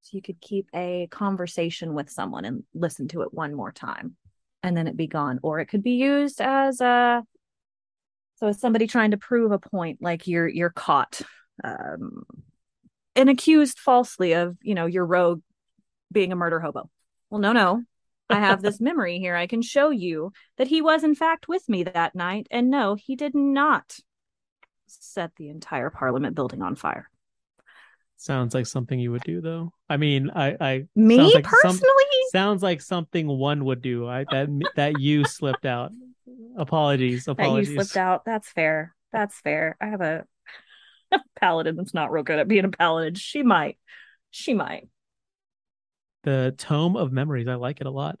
So 0.00 0.16
you 0.16 0.22
could 0.22 0.40
keep 0.40 0.68
a 0.74 1.08
conversation 1.10 1.92
with 1.92 2.08
someone 2.08 2.44
and 2.44 2.64
listen 2.72 3.08
to 3.08 3.22
it 3.22 3.34
one 3.34 3.54
more 3.54 3.72
time 3.72 4.16
and 4.62 4.76
then 4.76 4.86
it 4.86 4.96
be 4.96 5.06
gone. 5.06 5.38
Or 5.42 5.60
it 5.60 5.66
could 5.66 5.82
be 5.82 5.92
used 5.92 6.40
as 6.40 6.80
a 6.80 7.22
so 8.36 8.46
as 8.46 8.60
somebody 8.60 8.86
trying 8.86 9.10
to 9.10 9.16
prove 9.16 9.50
a 9.50 9.58
point, 9.58 9.98
like 10.00 10.26
you're 10.26 10.48
you're 10.48 10.70
caught 10.70 11.20
um 11.64 12.22
and 13.18 13.28
accused 13.28 13.78
falsely 13.78 14.32
of, 14.32 14.56
you 14.62 14.74
know, 14.74 14.86
your 14.86 15.04
rogue 15.04 15.42
being 16.10 16.32
a 16.32 16.36
murder 16.36 16.60
hobo. 16.60 16.88
Well, 17.28 17.40
no, 17.40 17.52
no. 17.52 17.82
I 18.30 18.36
have 18.36 18.62
this 18.62 18.80
memory 18.80 19.18
here. 19.18 19.34
I 19.34 19.46
can 19.46 19.60
show 19.60 19.90
you 19.90 20.32
that 20.56 20.68
he 20.68 20.80
was 20.80 21.02
in 21.02 21.14
fact 21.14 21.48
with 21.48 21.68
me 21.68 21.82
that 21.82 22.14
night. 22.14 22.46
And 22.50 22.70
no, 22.70 22.94
he 22.94 23.16
did 23.16 23.34
not 23.34 23.96
set 24.86 25.32
the 25.36 25.48
entire 25.48 25.90
parliament 25.90 26.36
building 26.36 26.62
on 26.62 26.76
fire. 26.76 27.10
Sounds 28.16 28.54
like 28.54 28.66
something 28.66 28.98
you 28.98 29.12
would 29.12 29.22
do, 29.22 29.40
though. 29.40 29.72
I 29.88 29.96
mean, 29.96 30.30
I, 30.30 30.56
I 30.60 30.84
me 30.96 31.16
sounds 31.16 31.34
like 31.34 31.44
personally 31.44 31.80
some, 31.80 32.30
sounds 32.32 32.62
like 32.62 32.80
something 32.80 33.26
one 33.26 33.64
would 33.64 33.80
do. 33.82 34.08
I 34.08 34.24
that 34.30 34.48
that 34.74 35.00
you 35.00 35.24
slipped 35.24 35.66
out. 35.66 35.92
Apologies, 36.56 37.28
apologies. 37.28 37.68
That 37.68 37.74
you 37.74 37.84
slipped 37.84 37.96
out. 37.96 38.24
That's 38.24 38.48
fair. 38.48 38.94
That's 39.12 39.38
fair. 39.40 39.76
I 39.80 39.86
have 39.86 40.00
a, 40.00 40.24
a 40.24 40.37
paladin 41.40 41.76
that's 41.76 41.94
not 41.94 42.10
real 42.10 42.22
good 42.22 42.38
at 42.38 42.48
being 42.48 42.64
a 42.64 42.70
paladin. 42.70 43.14
She 43.14 43.42
might. 43.42 43.78
She 44.30 44.54
might. 44.54 44.88
The 46.24 46.54
tome 46.58 46.96
of 46.96 47.12
memories. 47.12 47.48
I 47.48 47.54
like 47.54 47.80
it 47.80 47.86
a 47.86 47.90
lot. 47.90 48.18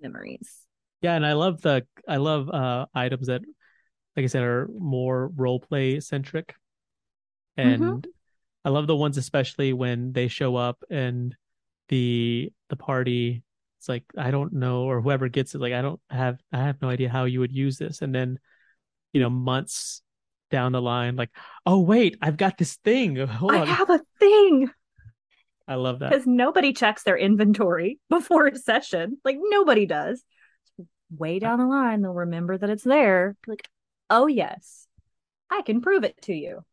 Memories. 0.00 0.50
Yeah, 1.02 1.14
and 1.14 1.26
I 1.26 1.32
love 1.32 1.62
the 1.62 1.86
I 2.06 2.16
love 2.16 2.48
uh 2.48 2.86
items 2.94 3.26
that, 3.26 3.42
like 4.16 4.24
I 4.24 4.26
said, 4.26 4.42
are 4.42 4.68
more 4.78 5.28
role 5.28 5.60
play 5.60 6.00
centric, 6.00 6.54
and. 7.56 7.80
Mm-hmm 7.80 8.10
I 8.64 8.68
love 8.68 8.86
the 8.86 8.96
ones 8.96 9.16
especially 9.16 9.72
when 9.72 10.12
they 10.12 10.28
show 10.28 10.56
up 10.56 10.82
and 10.90 11.34
the 11.88 12.52
the 12.68 12.76
party 12.76 13.42
it's 13.78 13.88
like 13.88 14.04
I 14.16 14.30
don't 14.30 14.52
know 14.52 14.82
or 14.82 15.00
whoever 15.00 15.28
gets 15.28 15.54
it 15.54 15.60
like 15.60 15.72
I 15.72 15.82
don't 15.82 16.00
have 16.10 16.38
I 16.52 16.58
have 16.58 16.80
no 16.82 16.88
idea 16.88 17.08
how 17.08 17.24
you 17.24 17.40
would 17.40 17.52
use 17.52 17.78
this 17.78 18.02
and 18.02 18.14
then 18.14 18.38
you 19.12 19.20
know 19.20 19.30
months 19.30 20.02
down 20.50 20.72
the 20.72 20.82
line 20.82 21.16
like 21.16 21.30
oh 21.66 21.80
wait 21.80 22.16
I've 22.20 22.36
got 22.36 22.58
this 22.58 22.76
thing 22.76 23.16
Hold 23.26 23.52
I 23.52 23.60
on. 23.60 23.66
have 23.66 23.90
a 23.90 24.00
thing 24.18 24.70
I 25.68 25.76
love 25.76 26.00
that 26.00 26.10
because 26.10 26.26
nobody 26.26 26.72
checks 26.72 27.02
their 27.04 27.16
inventory 27.16 27.98
before 28.10 28.46
a 28.46 28.56
session 28.56 29.18
like 29.24 29.38
nobody 29.40 29.86
does 29.86 30.22
way 31.10 31.38
down 31.38 31.58
the 31.58 31.66
line 31.66 32.02
they'll 32.02 32.12
remember 32.12 32.56
that 32.58 32.70
it's 32.70 32.84
there 32.84 33.36
like 33.46 33.68
oh 34.10 34.26
yes 34.26 34.86
I 35.50 35.62
can 35.62 35.80
prove 35.80 36.04
it 36.04 36.20
to 36.22 36.34
you 36.34 36.64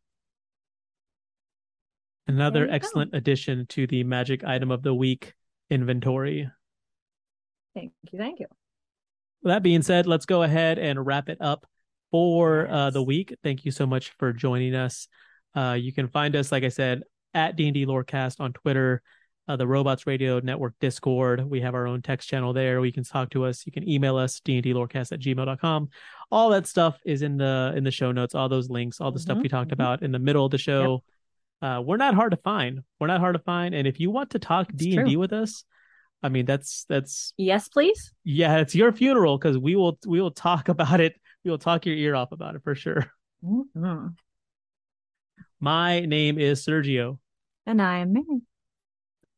Another 2.27 2.67
excellent 2.69 3.13
go. 3.13 3.17
addition 3.17 3.65
to 3.67 3.87
the 3.87 4.03
magic 4.03 4.43
item 4.43 4.69
of 4.69 4.83
the 4.83 4.93
week 4.93 5.33
inventory. 5.69 6.49
Thank 7.73 7.93
you. 8.11 8.19
Thank 8.19 8.39
you. 8.41 8.47
that 9.43 9.63
being 9.63 9.81
said, 9.81 10.07
let's 10.07 10.25
go 10.25 10.43
ahead 10.43 10.77
and 10.77 11.05
wrap 11.05 11.29
it 11.29 11.37
up 11.39 11.65
for 12.11 12.67
uh, 12.69 12.89
the 12.89 13.03
week. 13.03 13.35
Thank 13.43 13.65
you 13.65 13.71
so 13.71 13.85
much 13.85 14.11
for 14.17 14.33
joining 14.33 14.75
us. 14.75 15.07
Uh, 15.55 15.77
you 15.79 15.93
can 15.93 16.07
find 16.07 16.35
us, 16.35 16.51
like 16.51 16.63
I 16.63 16.69
said, 16.69 17.03
at 17.33 17.55
D&D 17.55 17.85
Lorecast 17.85 18.39
on 18.39 18.53
Twitter, 18.53 19.01
uh, 19.47 19.55
the 19.55 19.67
Robots 19.67 20.05
Radio 20.05 20.39
Network 20.39 20.73
Discord. 20.79 21.49
We 21.49 21.61
have 21.61 21.73
our 21.73 21.87
own 21.87 22.01
text 22.01 22.29
channel 22.29 22.53
there. 22.53 22.81
We 22.81 22.91
can 22.91 23.03
talk 23.03 23.29
to 23.31 23.45
us. 23.45 23.65
You 23.65 23.71
can 23.71 23.87
email 23.87 24.17
us, 24.17 24.39
dndlorecast 24.41 25.11
at 25.11 25.19
gmail.com. 25.19 25.89
All 26.31 26.49
that 26.49 26.67
stuff 26.67 26.99
is 27.05 27.21
in 27.21 27.37
the 27.37 27.73
in 27.75 27.83
the 27.83 27.91
show 27.91 28.11
notes, 28.11 28.35
all 28.35 28.49
those 28.49 28.69
links, 28.69 28.99
all 28.99 29.11
the 29.11 29.19
mm-hmm, 29.19 29.23
stuff 29.23 29.37
we 29.41 29.49
talked 29.49 29.71
mm-hmm. 29.71 29.81
about 29.81 30.03
in 30.03 30.11
the 30.11 30.19
middle 30.19 30.45
of 30.45 30.51
the 30.51 30.57
show. 30.57 30.93
Yep 30.93 31.13
uh, 31.61 31.81
we're 31.83 31.97
not 31.97 32.13
hard 32.13 32.31
to 32.31 32.37
find. 32.37 32.83
We're 32.99 33.07
not 33.07 33.19
hard 33.19 33.35
to 33.35 33.41
find. 33.41 33.73
And 33.73 33.87
if 33.87 33.99
you 33.99 34.11
want 34.11 34.31
to 34.31 34.39
talk 34.39 34.69
D 34.75 34.95
and 34.95 35.07
D 35.07 35.17
with 35.17 35.33
us, 35.33 35.63
I 36.21 36.29
mean 36.29 36.45
that's 36.45 36.85
that's 36.87 37.33
yes, 37.37 37.67
please. 37.67 38.13
Yeah, 38.23 38.57
it's 38.57 38.75
your 38.75 38.91
funeral 38.91 39.37
because 39.37 39.57
we 39.57 39.75
will 39.75 39.97
we 40.05 40.21
will 40.21 40.31
talk 40.31 40.69
about 40.69 40.99
it. 40.99 41.15
We 41.47 41.51
will 41.51 41.57
talk 41.57 41.85
your 41.85 41.95
ear 41.95 42.13
off 42.13 42.33
about 42.33 42.55
it 42.55 42.63
for 42.65 42.75
sure. 42.75 43.09
Mm-hmm. 43.41 44.07
My 45.61 46.01
name 46.01 46.37
is 46.37 46.65
Sergio, 46.65 47.19
and 47.65 47.81
I 47.81 47.99
am 47.99 48.11
Mary. 48.11 48.41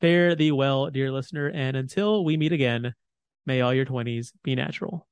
Fare 0.02 0.34
thee 0.34 0.52
well, 0.52 0.90
dear 0.90 1.12
listener, 1.12 1.52
and 1.54 1.78
until 1.78 2.26
we 2.26 2.36
meet 2.36 2.52
again, 2.52 2.96
may 3.46 3.62
all 3.62 3.76
your 3.76 3.86
twenties 3.86 4.34
be 4.42 4.56
natural. 4.56 5.08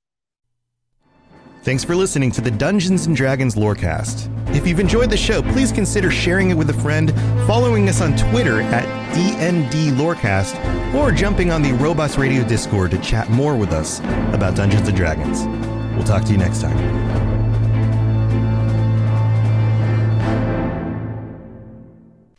Thanks 1.62 1.84
for 1.84 1.96
listening 1.96 2.32
to 2.32 2.42
the 2.42 2.50
Dungeons 2.50 3.06
and 3.06 3.16
Dragons 3.16 3.54
Lorecast. 3.54 4.56
If 4.56 4.66
you've 4.66 4.80
enjoyed 4.80 5.12
the 5.12 5.18
show, 5.18 5.44
please 5.44 5.72
consider 5.72 6.10
sharing 6.10 6.50
it 6.50 6.56
with 6.56 6.72
a 6.72 6.82
friend, 6.82 7.14
following 7.46 7.90
us 7.90 8.02
on 8.02 8.18
Twitter 8.18 8.62
at 8.62 8.86
DND 9.14 9.92
Lorecast, 9.98 10.96
or 10.96 11.12
jumping 11.12 11.52
on 11.52 11.62
the 11.62 11.74
Robots 11.74 12.18
Radio 12.18 12.44
Discord 12.44 12.90
to 12.90 12.98
chat 13.00 13.30
more 13.30 13.56
with 13.56 13.72
us 13.72 14.00
about 14.34 14.56
Dungeons 14.56 14.88
and 14.88 14.98
Dragons. 14.98 15.67
We'll 15.98 16.06
talk 16.06 16.24
to 16.26 16.32
you 16.32 16.38
next 16.38 16.62
time. 16.62 16.78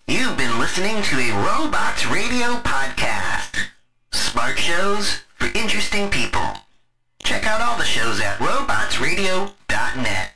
You've 0.06 0.36
been 0.36 0.60
listening 0.60 1.02
to 1.02 1.16
a 1.18 1.32
Robots 1.44 2.06
Radio 2.06 2.54
podcast. 2.62 3.56
Smart 4.12 4.60
shows 4.60 5.22
for 5.34 5.46
interesting 5.58 6.08
people. 6.08 6.48
Check 7.24 7.46
out 7.46 7.60
all 7.60 7.76
the 7.76 7.84
shows 7.84 8.20
at 8.20 8.38
robotsradio.net. 8.38 10.30